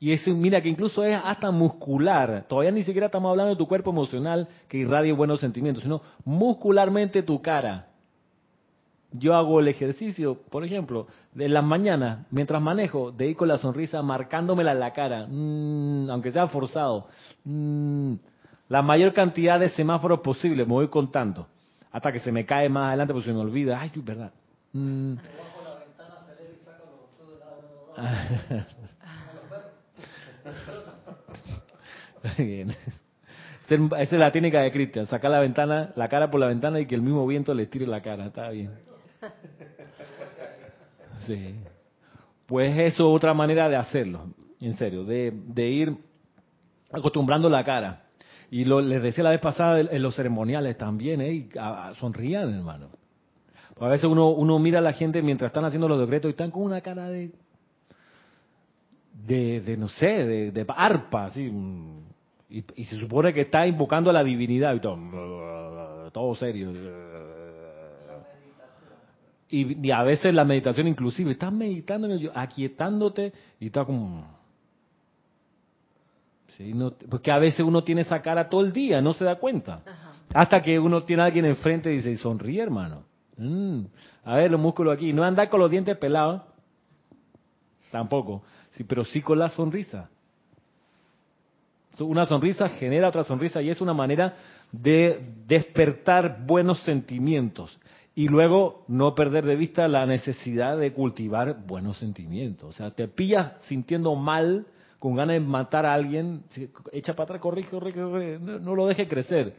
Y 0.00 0.12
eso, 0.12 0.34
mira, 0.34 0.62
que 0.62 0.70
incluso 0.70 1.04
es 1.04 1.20
hasta 1.22 1.50
muscular. 1.50 2.46
Todavía 2.48 2.70
ni 2.70 2.84
siquiera 2.84 3.08
estamos 3.08 3.28
hablando 3.28 3.50
de 3.50 3.58
tu 3.58 3.68
cuerpo 3.68 3.90
emocional 3.90 4.48
que 4.66 4.78
irradie 4.78 5.12
buenos 5.12 5.40
sentimientos, 5.40 5.82
sino 5.82 6.00
muscularmente 6.24 7.22
tu 7.22 7.42
cara. 7.42 7.88
Yo 9.18 9.34
hago 9.34 9.60
el 9.60 9.68
ejercicio, 9.68 10.40
por 10.50 10.64
ejemplo, 10.64 11.06
de 11.32 11.48
las 11.48 11.64
mañanas, 11.64 12.26
mientras 12.30 12.60
manejo, 12.60 13.12
de 13.12 13.28
ir 13.28 13.36
con 13.36 13.48
la 13.48 13.58
sonrisa 13.58 14.02
marcándomela 14.02 14.72
en 14.72 14.80
la 14.80 14.92
cara, 14.92 15.26
mm, 15.28 16.10
aunque 16.10 16.32
sea 16.32 16.48
forzado. 16.48 17.08
Mm, 17.44 18.14
la 18.68 18.82
mayor 18.82 19.12
cantidad 19.12 19.60
de 19.60 19.68
semáforos 19.70 20.20
posible, 20.20 20.64
me 20.64 20.72
voy 20.72 20.88
contando, 20.88 21.46
hasta 21.92 22.12
que 22.12 22.20
se 22.20 22.32
me 22.32 22.44
cae 22.44 22.68
más 22.68 22.88
adelante 22.88 23.12
porque 23.12 23.28
se 23.28 23.34
me 23.34 23.40
olvida. 23.40 23.80
Ay, 23.80 23.90
verdad. 23.96 24.32
Mm. 24.72 25.14
Bien. 32.38 32.74
Esa 33.68 33.98
es 33.98 34.12
la 34.12 34.30
técnica 34.30 34.60
de 34.60 34.70
Cristian, 34.70 35.06
sacar 35.06 35.30
la 35.30 35.40
ventana, 35.40 35.92
la 35.96 36.08
cara 36.08 36.30
por 36.30 36.38
la 36.38 36.46
ventana 36.46 36.78
y 36.78 36.86
que 36.86 36.94
el 36.94 37.02
mismo 37.02 37.26
viento 37.26 37.52
le 37.52 37.66
tire 37.66 37.86
la 37.86 38.00
cara, 38.00 38.26
está 38.26 38.48
bien. 38.50 38.70
Sí. 41.26 41.54
Pues 42.46 42.72
eso 42.78 43.08
es 43.10 43.16
otra 43.16 43.34
manera 43.34 43.68
de 43.68 43.76
hacerlo, 43.76 44.26
en 44.60 44.74
serio, 44.76 45.04
de, 45.04 45.32
de 45.34 45.68
ir 45.68 45.96
acostumbrando 46.92 47.48
la 47.48 47.64
cara. 47.64 48.02
Y 48.50 48.64
lo, 48.64 48.80
les 48.80 49.02
decía 49.02 49.24
la 49.24 49.30
vez 49.30 49.40
pasada 49.40 49.80
en 49.80 50.02
los 50.02 50.14
ceremoniales 50.14 50.76
también, 50.78 51.20
¿eh? 51.20 51.48
A- 51.58 51.92
sonrían, 51.98 52.54
hermano. 52.54 52.90
A 53.80 53.88
veces 53.88 54.04
uno, 54.04 54.28
uno 54.30 54.58
mira 54.58 54.78
a 54.78 54.82
la 54.82 54.92
gente 54.92 55.20
mientras 55.22 55.48
están 55.48 55.64
haciendo 55.64 55.88
los 55.88 55.98
decretos 55.98 56.28
y 56.28 56.32
están 56.32 56.50
con 56.50 56.62
una 56.62 56.80
cara 56.80 57.08
de, 57.08 57.32
de, 59.26 59.60
de 59.60 59.76
no 59.76 59.88
sé, 59.88 60.06
de, 60.06 60.50
de 60.52 60.64
arpa, 60.68 61.24
así. 61.26 61.42
mm, 61.50 61.98
Y, 62.50 62.64
y 62.76 62.84
se 62.84 62.96
supone 62.96 63.34
que 63.34 63.40
está 63.42 63.66
invocando 63.66 64.10
a 64.10 64.12
la 64.12 64.22
divinidad 64.22 64.74
y 64.74 64.80
todo, 64.80 66.10
todo 66.12 66.34
serio. 66.36 66.72
Y, 69.48 69.86
y 69.86 69.90
a 69.92 70.02
veces 70.02 70.34
la 70.34 70.44
meditación 70.44 70.88
inclusive, 70.88 71.32
estás 71.32 71.52
meditando, 71.52 72.08
aquietándote 72.34 73.32
y 73.60 73.66
está 73.66 73.84
como... 73.84 74.36
Sí, 76.56 76.72
no- 76.74 76.92
porque 77.10 77.30
a 77.30 77.38
veces 77.38 77.60
uno 77.60 77.84
tiene 77.84 78.00
esa 78.00 78.20
cara 78.22 78.48
todo 78.48 78.62
el 78.62 78.72
día, 78.72 79.00
no 79.00 79.12
se 79.12 79.24
da 79.24 79.36
cuenta. 79.36 79.82
Hasta 80.34 80.60
que 80.62 80.78
uno 80.78 81.02
tiene 81.04 81.22
a 81.22 81.26
alguien 81.26 81.44
enfrente 81.44 81.92
y 81.92 81.96
dice, 81.98 82.16
sonríe 82.16 82.62
hermano. 82.62 83.04
Mm, 83.36 83.82
a 84.24 84.34
ver 84.36 84.50
los 84.50 84.60
músculos 84.60 84.94
aquí. 84.94 85.12
No 85.12 85.22
andar 85.22 85.48
con 85.50 85.60
los 85.60 85.70
dientes 85.70 85.96
pelados. 85.98 86.42
Tampoco. 87.90 88.42
Sí, 88.72 88.84
pero 88.84 89.04
sí 89.04 89.20
con 89.20 89.38
la 89.38 89.48
sonrisa. 89.50 90.08
Una 92.00 92.26
sonrisa 92.26 92.68
genera 92.68 93.08
otra 93.08 93.24
sonrisa 93.24 93.62
y 93.62 93.70
es 93.70 93.80
una 93.80 93.94
manera 93.94 94.34
de 94.72 95.20
despertar 95.46 96.44
buenos 96.44 96.80
sentimientos 96.80 97.78
y 98.18 98.28
luego 98.28 98.86
no 98.88 99.14
perder 99.14 99.44
de 99.44 99.56
vista 99.56 99.86
la 99.88 100.06
necesidad 100.06 100.78
de 100.78 100.94
cultivar 100.94 101.66
buenos 101.66 101.98
sentimientos. 101.98 102.70
O 102.70 102.72
sea, 102.72 102.90
te 102.90 103.08
pillas 103.08 103.52
sintiendo 103.66 104.14
mal, 104.14 104.66
con 104.98 105.14
ganas 105.14 105.34
de 105.34 105.40
matar 105.40 105.84
a 105.84 105.92
alguien, 105.92 106.42
echa 106.92 107.14
para 107.14 107.24
atrás, 107.24 107.42
corre, 107.42 107.64
corre, 107.64 107.92
corre, 107.92 108.38
no, 108.38 108.74
lo 108.74 108.86
deje 108.86 109.06
crecer. 109.06 109.54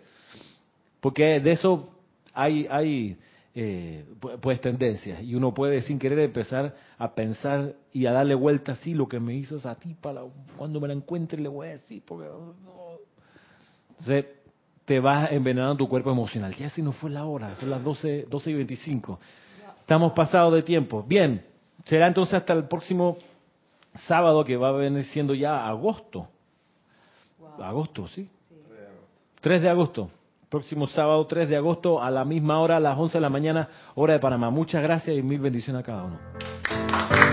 Porque 1.00 1.40
de 1.40 1.52
eso 1.52 1.88
hay, 2.34 2.66
hay 2.68 3.18
eh, 3.54 4.04
pues 4.42 4.60
tendencias 4.60 5.22
y 5.22 5.36
uno 5.36 5.54
puede 5.54 5.82
sin 5.82 6.00
querer 6.00 6.18
empezar 6.18 6.76
a 6.98 7.14
pensar 7.14 7.76
y 7.94 8.08
a 8.08 8.12
darle 8.12 8.34
vuelta 8.34 8.72
así 8.72 8.96
lo 8.96 9.08
que 9.08 9.20
me 9.20 9.36
hizo 9.36 9.58
esa 9.58 9.76
tipa 9.76 10.16
cuando 10.58 10.80
me 10.80 10.88
la 10.88 10.96
encuentre 10.96 11.40
le 11.40 11.50
voy 11.50 11.68
a 11.68 11.72
decir 11.72 12.04
porque 12.06 12.28
entonces 13.90 14.26
te 14.88 15.02
vas 15.02 15.34
envenenando 15.34 15.76
tu 15.76 15.90
cuerpo 15.90 16.10
emocional. 16.10 16.56
Ya 16.56 16.70
si 16.70 16.82
no 16.82 16.94
fue 16.94 17.10
la 17.10 17.26
hora 17.26 17.54
son 17.56 17.70
las 17.70 17.84
12, 17.84 18.28
12 18.30 18.52
y 18.52 18.54
25 18.54 19.20
estamos 19.82 20.14
pasados 20.14 20.54
de 20.54 20.64
tiempo. 20.64 21.04
Bien 21.06 21.46
será 21.84 22.08
entonces 22.08 22.36
hasta 22.36 22.54
el 22.54 22.70
próximo 22.70 23.18
sábado 23.96 24.46
que 24.46 24.56
va 24.56 24.70
a 24.70 24.72
venir 24.72 25.04
siendo 25.04 25.34
ya 25.34 25.68
agosto. 25.68 26.30
Agosto 27.60 28.08
sí. 28.08 28.30
3 29.42 29.62
de 29.62 29.70
agosto. 29.70 30.10
Próximo 30.48 30.88
sábado 30.88 31.28
3 31.28 31.50
de 31.50 31.58
agosto 31.58 32.02
a 32.02 32.10
la 32.10 32.24
misma 32.24 32.62
hora, 32.62 32.78
a 32.78 32.80
las 32.80 32.98
11 32.98 33.18
de 33.18 33.22
la 33.22 33.30
mañana, 33.30 33.68
hora 33.96 34.14
de 34.14 34.20
Panamá. 34.20 34.50
Muchas 34.50 34.82
gracias 34.82 35.18
y 35.18 35.22
mil 35.22 35.42
bendiciones 35.42 35.82
a 35.82 35.86
cada 35.86 36.04
uno. 36.06 37.27